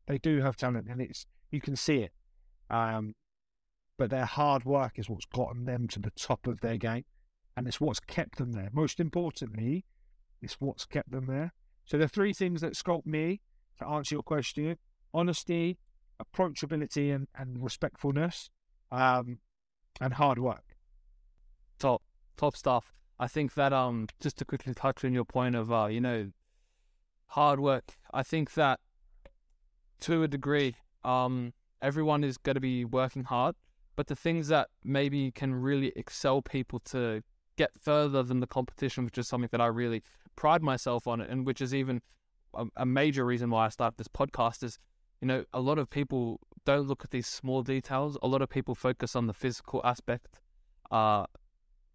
They 0.06 0.18
do 0.18 0.40
have 0.40 0.56
talent, 0.56 0.86
and 0.88 1.00
it's 1.00 1.26
you 1.50 1.60
can 1.60 1.76
see 1.76 1.98
it. 1.98 2.12
Um, 2.70 3.14
but 3.98 4.10
their 4.10 4.24
hard 4.24 4.64
work 4.64 4.98
is 4.98 5.10
what's 5.10 5.26
gotten 5.26 5.66
them 5.66 5.88
to 5.88 5.98
the 5.98 6.10
top 6.10 6.46
of 6.46 6.60
their 6.60 6.76
game, 6.78 7.04
and 7.56 7.68
it's 7.68 7.80
what's 7.80 8.00
kept 8.00 8.38
them 8.38 8.52
there. 8.52 8.70
Most 8.72 8.98
importantly, 8.98 9.84
it's 10.46 10.54
what's 10.60 10.86
kept 10.86 11.10
them 11.10 11.26
there. 11.26 11.52
So 11.84 11.98
the 11.98 12.08
three 12.08 12.32
things 12.32 12.60
that 12.60 12.74
sculpt 12.74 13.04
me 13.04 13.40
to 13.78 13.86
answer 13.86 14.14
your 14.14 14.22
question: 14.22 14.76
honesty, 15.12 15.78
approachability, 16.22 17.14
and, 17.14 17.26
and 17.36 17.62
respectfulness, 17.62 18.48
um, 18.90 19.38
and 20.00 20.14
hard 20.14 20.38
work. 20.38 20.76
Top, 21.78 22.02
top 22.36 22.56
stuff. 22.56 22.92
I 23.18 23.26
think 23.26 23.54
that 23.54 23.72
um, 23.72 24.06
just 24.20 24.38
to 24.38 24.44
quickly 24.44 24.72
touch 24.72 25.04
on 25.04 25.12
your 25.12 25.24
point 25.24 25.56
of 25.56 25.72
uh, 25.72 25.86
you 25.86 26.00
know, 26.00 26.30
hard 27.28 27.60
work. 27.60 27.96
I 28.14 28.22
think 28.22 28.54
that 28.54 28.78
to 30.00 30.22
a 30.22 30.28
degree, 30.28 30.76
um, 31.04 31.54
everyone 31.82 32.22
is 32.22 32.38
going 32.38 32.54
to 32.54 32.60
be 32.60 32.84
working 32.84 33.24
hard, 33.24 33.56
but 33.96 34.06
the 34.06 34.16
things 34.16 34.48
that 34.48 34.68
maybe 34.84 35.32
can 35.32 35.54
really 35.54 35.92
excel 35.96 36.40
people 36.40 36.78
to 36.80 37.22
get 37.56 37.70
further 37.80 38.22
than 38.22 38.40
the 38.40 38.46
competition, 38.46 39.04
which 39.04 39.18
is 39.18 39.26
something 39.26 39.48
that 39.50 39.60
I 39.60 39.66
really 39.66 40.02
pride 40.36 40.62
myself 40.62 41.06
on, 41.06 41.20
it, 41.20 41.28
and 41.30 41.46
which 41.46 41.60
is 41.60 41.74
even 41.74 42.02
a, 42.54 42.66
a 42.76 42.86
major 42.86 43.24
reason 43.24 43.50
why 43.50 43.66
I 43.66 43.68
started 43.70 43.96
this 43.98 44.08
podcast 44.08 44.62
is, 44.62 44.78
you 45.20 45.28
know, 45.28 45.44
a 45.52 45.60
lot 45.60 45.78
of 45.78 45.90
people 45.90 46.40
don't 46.64 46.86
look 46.86 47.04
at 47.04 47.10
these 47.10 47.26
small 47.26 47.62
details. 47.62 48.18
A 48.22 48.28
lot 48.28 48.42
of 48.42 48.48
people 48.48 48.74
focus 48.74 49.16
on 49.16 49.26
the 49.26 49.32
physical 49.32 49.80
aspect. 49.84 50.40
Uh, 50.90 51.24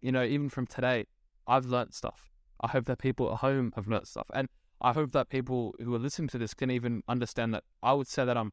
you 0.00 0.12
know, 0.12 0.24
even 0.24 0.48
from 0.48 0.66
today, 0.66 1.06
I've 1.46 1.66
learnt 1.66 1.94
stuff. 1.94 2.30
I 2.60 2.68
hope 2.68 2.84
that 2.86 2.98
people 2.98 3.32
at 3.32 3.38
home 3.38 3.72
have 3.76 3.88
learnt 3.88 4.06
stuff, 4.06 4.26
and 4.34 4.48
I 4.80 4.92
hope 4.92 5.12
that 5.12 5.28
people 5.28 5.74
who 5.82 5.94
are 5.94 5.98
listening 5.98 6.28
to 6.28 6.38
this 6.38 6.54
can 6.54 6.70
even 6.70 7.02
understand 7.08 7.54
that 7.54 7.64
I 7.82 7.92
would 7.92 8.08
say 8.08 8.24
that 8.24 8.36
I'm, 8.36 8.52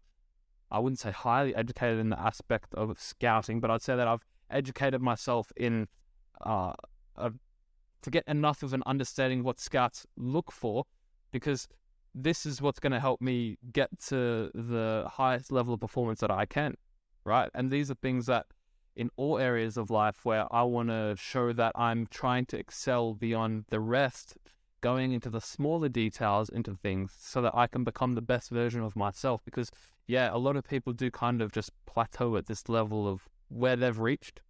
I 0.72 0.80
wouldn't 0.80 1.00
say 1.00 1.12
highly 1.12 1.56
educated 1.56 2.00
in 2.00 2.10
the 2.10 2.20
aspect 2.20 2.74
of 2.76 3.00
scouting, 3.00 3.60
but 3.60 3.72
I'd 3.72 3.82
say 3.82 3.96
that 3.96 4.08
I've 4.08 4.24
educated 4.50 5.02
myself 5.02 5.52
in, 5.58 5.88
uh, 6.46 6.74
uh 7.18 7.30
to 8.02 8.10
get 8.10 8.24
enough 8.28 8.64
of 8.64 8.74
an 8.74 8.84
understanding 8.86 9.44
what 9.44 9.60
scouts 9.60 10.06
look 10.18 10.52
for, 10.52 10.86
because 11.32 11.68
this 12.16 12.46
is 12.46 12.62
what's 12.62 12.80
going 12.80 12.94
to 12.94 13.00
help 13.00 13.22
me 13.22 13.58
get 13.72 13.90
to 14.08 14.50
the 14.54 15.06
highest 15.14 15.52
level 15.52 15.74
of 15.74 15.80
performance 15.80 16.20
that 16.22 16.32
I 16.32 16.46
can, 16.46 16.76
right? 17.24 17.50
And 17.54 17.72
these 17.72 17.92
are 17.92 17.96
things 17.96 18.26
that 18.26 18.48
in 18.96 19.10
all 19.16 19.38
areas 19.38 19.78
of 19.78 19.90
life 19.90 20.26
where 20.26 20.46
I 20.54 20.64
want 20.64 20.90
to 20.90 21.16
show 21.18 21.54
that 21.54 21.72
I'm 21.76 22.08
trying 22.08 22.46
to 22.48 22.58
excel 22.58 23.14
beyond 23.14 23.66
the 23.70 23.80
rest 23.80 24.38
going 24.82 25.12
into 25.12 25.30
the 25.30 25.42
smaller 25.42 25.90
details 25.90 26.50
into 26.50 26.76
things 26.76 27.14
so 27.18 27.42
that 27.42 27.56
I 27.56 27.68
can 27.68 27.84
become 27.84 28.16
the 28.16 28.22
best 28.22 28.50
version 28.50 28.82
of 28.82 28.96
myself. 28.96 29.42
Because, 29.46 29.72
yeah, 30.08 30.30
a 30.34 30.38
lot 30.38 30.56
of 30.56 30.68
people 30.68 30.94
do 30.94 31.12
kind 31.12 31.42
of 31.42 31.52
just 31.52 31.72
plateau 31.86 32.36
at 32.36 32.48
this 32.48 32.68
level 32.68 33.08
of 33.08 33.30
where 33.50 33.76
they've 33.76 34.00
reached. 34.00 34.42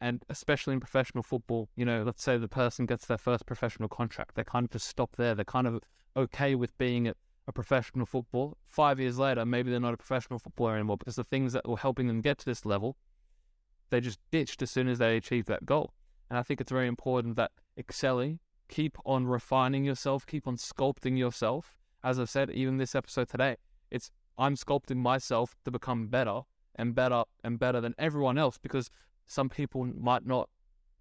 And 0.00 0.24
especially 0.28 0.74
in 0.74 0.80
professional 0.80 1.22
football, 1.22 1.68
you 1.74 1.84
know, 1.84 2.02
let's 2.02 2.22
say 2.22 2.36
the 2.36 2.48
person 2.48 2.86
gets 2.86 3.06
their 3.06 3.18
first 3.18 3.46
professional 3.46 3.88
contract, 3.88 4.34
they 4.34 4.44
kind 4.44 4.64
of 4.64 4.70
just 4.70 4.88
stop 4.88 5.16
there. 5.16 5.34
They're 5.34 5.44
kind 5.44 5.66
of 5.66 5.80
okay 6.16 6.54
with 6.54 6.76
being 6.76 7.08
a, 7.08 7.14
a 7.46 7.52
professional 7.52 8.04
football. 8.04 8.56
Five 8.66 9.00
years 9.00 9.18
later, 9.18 9.46
maybe 9.46 9.70
they're 9.70 9.80
not 9.80 9.94
a 9.94 9.98
professional 9.98 10.38
footballer 10.38 10.74
anymore 10.74 10.98
because 10.98 11.16
the 11.16 11.24
things 11.24 11.52
that 11.54 11.66
were 11.66 11.78
helping 11.78 12.08
them 12.08 12.20
get 12.20 12.38
to 12.38 12.44
this 12.44 12.66
level, 12.66 12.96
they 13.90 14.00
just 14.00 14.18
ditched 14.30 14.60
as 14.62 14.70
soon 14.70 14.88
as 14.88 14.98
they 14.98 15.16
achieved 15.16 15.48
that 15.48 15.64
goal. 15.64 15.94
And 16.28 16.38
I 16.38 16.42
think 16.42 16.60
it's 16.60 16.72
very 16.72 16.88
important 16.88 17.36
that 17.36 17.52
excelling 17.78 18.40
keep 18.68 18.98
on 19.04 19.26
refining 19.26 19.84
yourself, 19.84 20.26
keep 20.26 20.46
on 20.46 20.56
sculpting 20.56 21.16
yourself. 21.16 21.76
As 22.02 22.18
I've 22.18 22.30
said, 22.30 22.50
even 22.50 22.76
this 22.76 22.94
episode 22.94 23.28
today, 23.28 23.56
it's 23.90 24.10
I'm 24.38 24.56
sculpting 24.56 24.96
myself 24.96 25.56
to 25.64 25.70
become 25.70 26.08
better 26.08 26.42
and 26.74 26.94
better 26.94 27.24
and 27.42 27.58
better 27.58 27.80
than 27.80 27.94
everyone 27.98 28.38
else 28.38 28.58
because 28.58 28.90
some 29.26 29.48
people 29.48 29.84
might 29.84 30.26
not, 30.26 30.48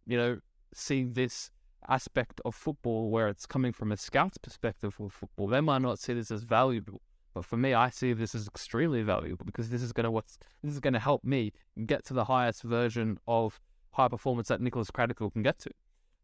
you 0.06 0.18
know, 0.18 0.40
see 0.74 1.04
this 1.04 1.52
aspect 1.88 2.42
of 2.44 2.56
football 2.56 3.10
where 3.10 3.28
it's 3.28 3.46
coming 3.46 3.72
from 3.72 3.92
a 3.92 3.98
scout's 3.98 4.38
perspective 4.38 4.96
of 5.00 5.14
football. 5.14 5.48
They 5.48 5.62
might 5.62 5.82
not 5.82 6.00
see 6.00 6.14
this 6.14 6.32
as 6.32 6.44
valuable. 6.44 7.02
But 7.34 7.46
for 7.46 7.58
me, 7.58 7.74
I 7.74 7.90
see 7.90 8.14
this 8.14 8.34
as 8.34 8.48
extremely 8.48 9.04
valuable 9.04 9.46
because 9.46 9.70
this 9.70 9.82
is 9.82 9.92
gonna 9.92 10.10
what's 10.10 10.38
this 10.64 10.72
is 10.72 10.80
gonna 10.80 11.00
help 11.00 11.24
me 11.26 11.52
get 11.86 12.06
to 12.06 12.14
the 12.14 12.24
highest 12.26 12.64
version 12.64 13.20
of 13.28 13.60
high 13.92 14.08
performance 14.08 14.48
that 14.48 14.62
Nicholas 14.62 14.90
Cradical 14.90 15.30
can 15.30 15.44
get 15.44 15.60
to. 15.60 15.72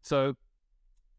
So 0.00 0.36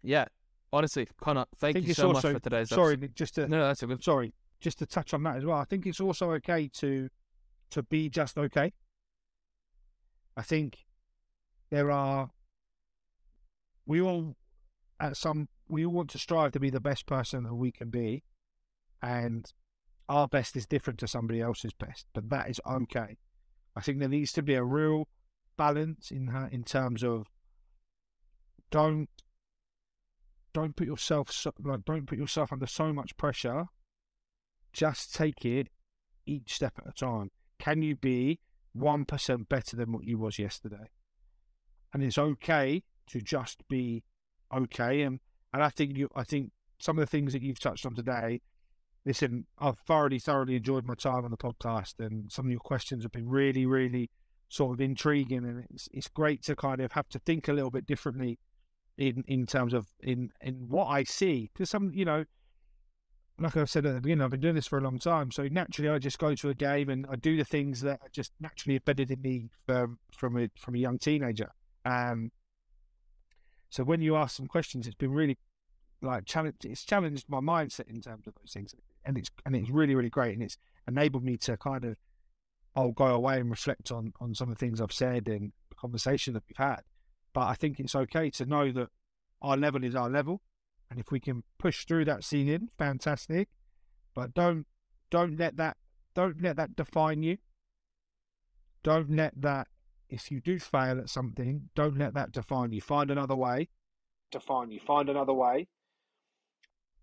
yeah, 0.01 0.25
honestly, 0.73 1.07
Conner, 1.21 1.45
thank 1.57 1.77
you 1.87 1.93
so 1.93 2.07
also, 2.07 2.29
much 2.29 2.37
for 2.37 2.39
today's. 2.43 2.69
Sorry, 2.69 2.93
episode. 2.93 3.15
just 3.15 3.35
to 3.35 3.47
no, 3.47 3.59
no, 3.59 3.67
that's 3.67 3.83
a 3.83 3.87
good. 3.87 4.03
Sorry, 4.03 4.33
just 4.59 4.79
to 4.79 4.87
touch 4.87 5.13
on 5.13 5.21
that 5.23 5.37
as 5.37 5.45
well. 5.45 5.57
I 5.57 5.65
think 5.65 5.85
it's 5.85 5.99
also 5.99 6.31
okay 6.31 6.67
to 6.79 7.09
to 7.69 7.83
be 7.83 8.09
just 8.09 8.37
okay. 8.37 8.73
I 10.35 10.41
think 10.41 10.85
there 11.69 11.91
are 11.91 12.29
we 13.85 14.01
all 14.01 14.35
at 14.99 15.17
some 15.17 15.49
we 15.67 15.85
all 15.85 15.93
want 15.93 16.09
to 16.11 16.19
strive 16.19 16.51
to 16.53 16.59
be 16.59 16.69
the 16.69 16.79
best 16.79 17.05
person 17.05 17.43
that 17.43 17.55
we 17.55 17.71
can 17.71 17.89
be, 17.89 18.23
and 19.01 19.51
our 20.09 20.27
best 20.27 20.55
is 20.55 20.65
different 20.65 20.99
to 20.99 21.07
somebody 21.07 21.41
else's 21.41 21.73
best, 21.73 22.07
but 22.13 22.29
that 22.29 22.49
is 22.49 22.59
okay. 22.69 23.17
I 23.75 23.81
think 23.81 23.99
there 23.99 24.09
needs 24.09 24.31
to 24.33 24.41
be 24.41 24.53
a 24.55 24.63
real 24.63 25.07
balance 25.57 26.11
in 26.11 26.29
in 26.51 26.63
terms 26.63 27.03
of 27.03 27.27
don't 28.71 29.09
don't 30.53 30.75
put 30.75 30.87
yourself 30.87 31.31
so, 31.31 31.51
like 31.63 31.85
don't 31.85 32.07
put 32.07 32.17
yourself 32.17 32.51
under 32.51 32.67
so 32.67 32.93
much 32.93 33.17
pressure. 33.17 33.65
Just 34.71 35.13
take 35.13 35.45
it 35.45 35.69
each 36.25 36.53
step 36.55 36.73
at 36.79 36.87
a 36.87 36.93
time. 36.93 37.31
Can 37.59 37.81
you 37.81 37.95
be 37.95 38.39
one 38.73 39.05
percent 39.05 39.49
better 39.49 39.75
than 39.75 39.91
what 39.91 40.03
you 40.03 40.17
was 40.17 40.37
yesterday? 40.39 40.89
And 41.93 42.03
it's 42.03 42.17
okay 42.17 42.83
to 43.07 43.21
just 43.21 43.67
be 43.67 44.03
okay. 44.53 45.01
And 45.01 45.19
and 45.53 45.63
I 45.63 45.69
think 45.69 45.97
you, 45.97 46.09
I 46.15 46.23
think 46.23 46.51
some 46.79 46.97
of 46.97 47.01
the 47.01 47.09
things 47.09 47.33
that 47.33 47.41
you've 47.41 47.59
touched 47.59 47.85
on 47.85 47.95
today. 47.95 48.41
Listen, 49.05 49.45
I've 49.59 49.79
thoroughly, 49.79 50.17
thoroughly 50.17 50.55
enjoyed 50.55 50.85
my 50.85 50.95
time 50.95 51.25
on 51.25 51.31
the 51.31 51.37
podcast, 51.37 51.95
and 51.99 52.31
some 52.31 52.45
of 52.45 52.51
your 52.51 52.61
questions 52.61 53.03
have 53.03 53.11
been 53.11 53.27
really, 53.27 53.65
really 53.65 54.09
sort 54.47 54.73
of 54.73 54.81
intriguing, 54.81 55.43
and 55.45 55.65
it's 55.69 55.89
it's 55.91 56.07
great 56.07 56.41
to 56.43 56.55
kind 56.55 56.79
of 56.79 56.93
have 56.93 57.09
to 57.09 57.19
think 57.19 57.47
a 57.47 57.53
little 57.53 57.71
bit 57.71 57.85
differently 57.85 58.39
in 58.97 59.23
in 59.27 59.45
terms 59.45 59.73
of 59.73 59.87
in 59.99 60.29
in 60.41 60.67
what 60.69 60.85
I 60.85 61.03
see. 61.03 61.49
Because 61.53 61.69
some, 61.69 61.91
you 61.93 62.05
know, 62.05 62.23
like 63.39 63.57
I 63.57 63.65
said 63.65 63.85
at 63.85 63.95
the 63.95 64.01
beginning, 64.01 64.23
I've 64.23 64.31
been 64.31 64.41
doing 64.41 64.55
this 64.55 64.67
for 64.67 64.77
a 64.77 64.81
long 64.81 64.99
time. 64.99 65.31
So 65.31 65.47
naturally, 65.49 65.89
I 65.89 65.97
just 65.97 66.19
go 66.19 66.35
to 66.35 66.49
a 66.49 66.53
game 66.53 66.89
and 66.89 67.05
I 67.09 67.15
do 67.15 67.35
the 67.35 67.43
things 67.43 67.81
that 67.81 67.99
are 68.01 68.09
just 68.11 68.31
naturally 68.39 68.75
embedded 68.75 69.09
in 69.11 69.21
me 69.21 69.49
from 69.65 69.99
from 70.15 70.37
a 70.37 70.49
from 70.57 70.75
a 70.75 70.77
young 70.77 70.99
teenager. 70.99 71.51
Um, 71.85 72.31
so 73.69 73.83
when 73.83 74.01
you 74.01 74.15
ask 74.15 74.35
some 74.35 74.47
questions, 74.47 74.85
it's 74.85 74.95
been 74.95 75.11
really 75.11 75.37
like 76.01 76.25
challenged. 76.25 76.63
It's 76.65 76.83
challenged 76.83 77.25
my 77.27 77.39
mindset 77.39 77.89
in 77.89 78.01
terms 78.01 78.27
of 78.27 78.35
those 78.35 78.53
things, 78.53 78.75
and 79.03 79.17
it's 79.17 79.31
and 79.45 79.55
it's 79.55 79.69
really 79.69 79.95
really 79.95 80.11
great, 80.11 80.33
and 80.33 80.43
it's 80.43 80.57
enabled 80.87 81.23
me 81.23 81.37
to 81.37 81.57
kind 81.57 81.85
of 81.85 81.95
I'll 82.75 82.91
go 82.91 83.07
away 83.07 83.39
and 83.39 83.49
reflect 83.49 83.91
on 83.91 84.13
on 84.19 84.35
some 84.35 84.49
of 84.49 84.57
the 84.57 84.63
things 84.63 84.79
I've 84.79 84.91
said 84.91 85.27
and 85.27 85.53
the 85.69 85.75
conversation 85.75 86.35
that 86.35 86.43
we've 86.47 86.57
had. 86.57 86.81
But 87.33 87.47
I 87.47 87.55
think 87.55 87.79
it's 87.79 87.95
okay 87.95 88.29
to 88.31 88.45
know 88.45 88.71
that 88.71 88.89
our 89.41 89.57
level 89.57 89.83
is 89.83 89.95
our 89.95 90.09
level, 90.09 90.41
and 90.93 90.99
if 90.99 91.11
we 91.11 91.19
can 91.19 91.41
push 91.57 91.85
through 91.85 92.05
that 92.05 92.23
ceiling, 92.23 92.69
fantastic. 92.77 93.49
But 94.13 94.35
don't 94.35 94.67
don't 95.09 95.39
let 95.39 95.57
that 95.57 95.75
don't 96.13 96.39
let 96.39 96.55
that 96.57 96.75
define 96.75 97.23
you. 97.23 97.37
Don't 98.83 99.09
let 99.09 99.33
that 99.41 99.69
if 100.07 100.29
you 100.29 100.39
do 100.39 100.59
fail 100.59 100.99
at 100.99 101.09
something, 101.09 101.69
don't 101.73 101.97
let 101.97 102.13
that 102.13 102.31
define 102.31 102.73
you. 102.73 102.79
Find 102.79 103.09
another 103.09 103.35
way. 103.35 103.69
Define 104.31 104.69
you. 104.69 104.79
Find 104.79 105.09
another 105.09 105.33
way. 105.33 105.67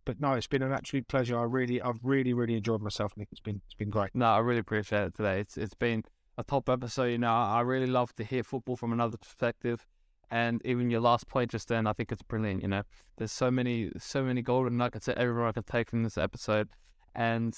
But 0.04 0.20
no, 0.20 0.34
it's 0.34 0.46
been 0.46 0.62
an 0.62 0.72
absolute 0.72 1.08
pleasure. 1.08 1.36
I 1.36 1.42
really, 1.42 1.82
I've 1.82 1.98
really, 2.04 2.32
really 2.32 2.54
enjoyed 2.54 2.82
myself, 2.82 3.12
Nick. 3.16 3.28
It's 3.32 3.40
been, 3.40 3.60
it's 3.66 3.74
been 3.74 3.90
great. 3.90 4.14
No, 4.14 4.26
I 4.26 4.38
really 4.38 4.60
appreciate 4.60 5.02
it 5.02 5.16
today. 5.16 5.40
It's, 5.40 5.56
it's 5.56 5.74
been 5.74 6.04
a 6.38 6.44
top 6.44 6.68
episode. 6.68 7.06
You 7.06 7.18
know, 7.18 7.32
I 7.32 7.62
really 7.62 7.88
love 7.88 8.14
to 8.16 8.24
hear 8.24 8.44
football 8.44 8.76
from 8.76 8.92
another 8.92 9.18
perspective. 9.18 9.84
And 10.30 10.60
even 10.64 10.90
your 10.90 11.00
last 11.00 11.26
point 11.26 11.50
just 11.50 11.68
then, 11.68 11.86
I 11.86 11.92
think 11.92 12.12
it's 12.12 12.22
brilliant. 12.22 12.62
You 12.62 12.68
know, 12.68 12.82
there's 13.16 13.32
so 13.32 13.50
many, 13.50 13.90
so 13.98 14.22
many 14.22 14.42
golden 14.42 14.76
nuggets 14.76 15.06
that 15.06 15.18
everyone 15.18 15.52
can 15.52 15.64
take 15.64 15.90
from 15.90 16.04
this 16.04 16.16
episode, 16.16 16.68
and 17.14 17.56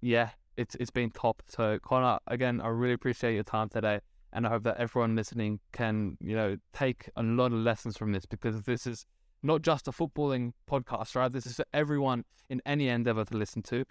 yeah, 0.00 0.30
it's 0.56 0.74
it's 0.80 0.90
been 0.90 1.10
top. 1.10 1.42
So 1.48 1.78
Conner, 1.78 2.18
again, 2.26 2.60
I 2.60 2.68
really 2.68 2.94
appreciate 2.94 3.34
your 3.34 3.44
time 3.44 3.68
today, 3.68 4.00
and 4.32 4.46
I 4.46 4.50
hope 4.50 4.64
that 4.64 4.78
everyone 4.78 5.14
listening 5.14 5.60
can, 5.72 6.18
you 6.20 6.34
know, 6.34 6.56
take 6.72 7.08
a 7.16 7.22
lot 7.22 7.52
of 7.52 7.58
lessons 7.58 7.96
from 7.96 8.12
this 8.12 8.26
because 8.26 8.62
this 8.62 8.86
is 8.86 9.06
not 9.42 9.62
just 9.62 9.86
a 9.86 9.92
footballing 9.92 10.52
podcast, 10.68 11.14
right? 11.14 11.30
This 11.30 11.46
is 11.46 11.54
for 11.54 11.64
everyone 11.72 12.24
in 12.50 12.60
any 12.66 12.88
endeavor 12.88 13.24
to 13.26 13.36
listen 13.36 13.62
to. 13.62 13.84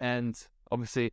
And 0.00 0.34
obviously, 0.72 1.12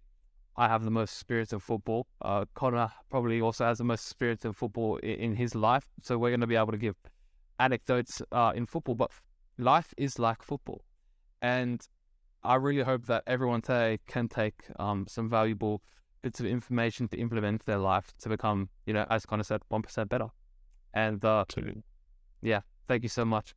I 0.58 0.68
have 0.68 0.84
the 0.84 0.92
most 0.92 1.14
experience 1.14 1.54
in 1.54 1.60
football. 1.60 2.08
Uh, 2.22 2.46
Conner 2.54 2.92
probably 3.10 3.42
also 3.42 3.66
has 3.66 3.78
the 3.78 3.84
most 3.84 4.06
experience 4.06 4.46
in 4.46 4.54
football 4.54 4.98
in, 4.98 5.10
in 5.12 5.36
his 5.36 5.56
life. 5.56 5.86
So 6.02 6.18
we're 6.18 6.30
going 6.30 6.42
to 6.42 6.48
be 6.48 6.56
able 6.56 6.72
to 6.72 6.78
give 6.78 6.96
anecdotes 7.60 8.22
uh, 8.32 8.52
in 8.56 8.66
football. 8.66 8.96
But 8.96 9.12
life 9.58 9.94
is 9.98 10.20
like 10.20 10.44
football. 10.44 10.84
And 11.42 11.86
I 12.44 12.56
really 12.56 12.84
hope 12.84 13.06
that 13.06 13.24
everyone 13.28 13.62
today 13.62 14.00
can 14.08 14.28
take 14.28 14.56
um, 14.78 15.06
some 15.08 15.30
valuable 15.30 15.82
bits 16.22 16.40
of 16.40 16.46
information 16.46 17.08
to 17.10 17.18
implement 17.18 17.66
their 17.66 17.78
life 17.78 18.14
to 18.22 18.30
become, 18.30 18.70
you 18.86 18.94
know, 18.94 19.06
as 19.10 19.26
Conner 19.26 19.44
said, 19.44 19.62
1% 19.72 20.10
better. 20.10 20.28
And 20.94 21.24
uh, 21.24 21.46
yeah, 22.42 22.62
thank 22.88 23.04
you 23.04 23.10
so 23.10 23.26
much. 23.26 23.56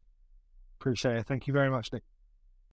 Appreciate 0.80 1.16
it. 1.16 1.26
Thank 1.26 1.46
you 1.46 1.52
very 1.52 1.70
much, 1.70 1.92
Nick. 1.92 2.02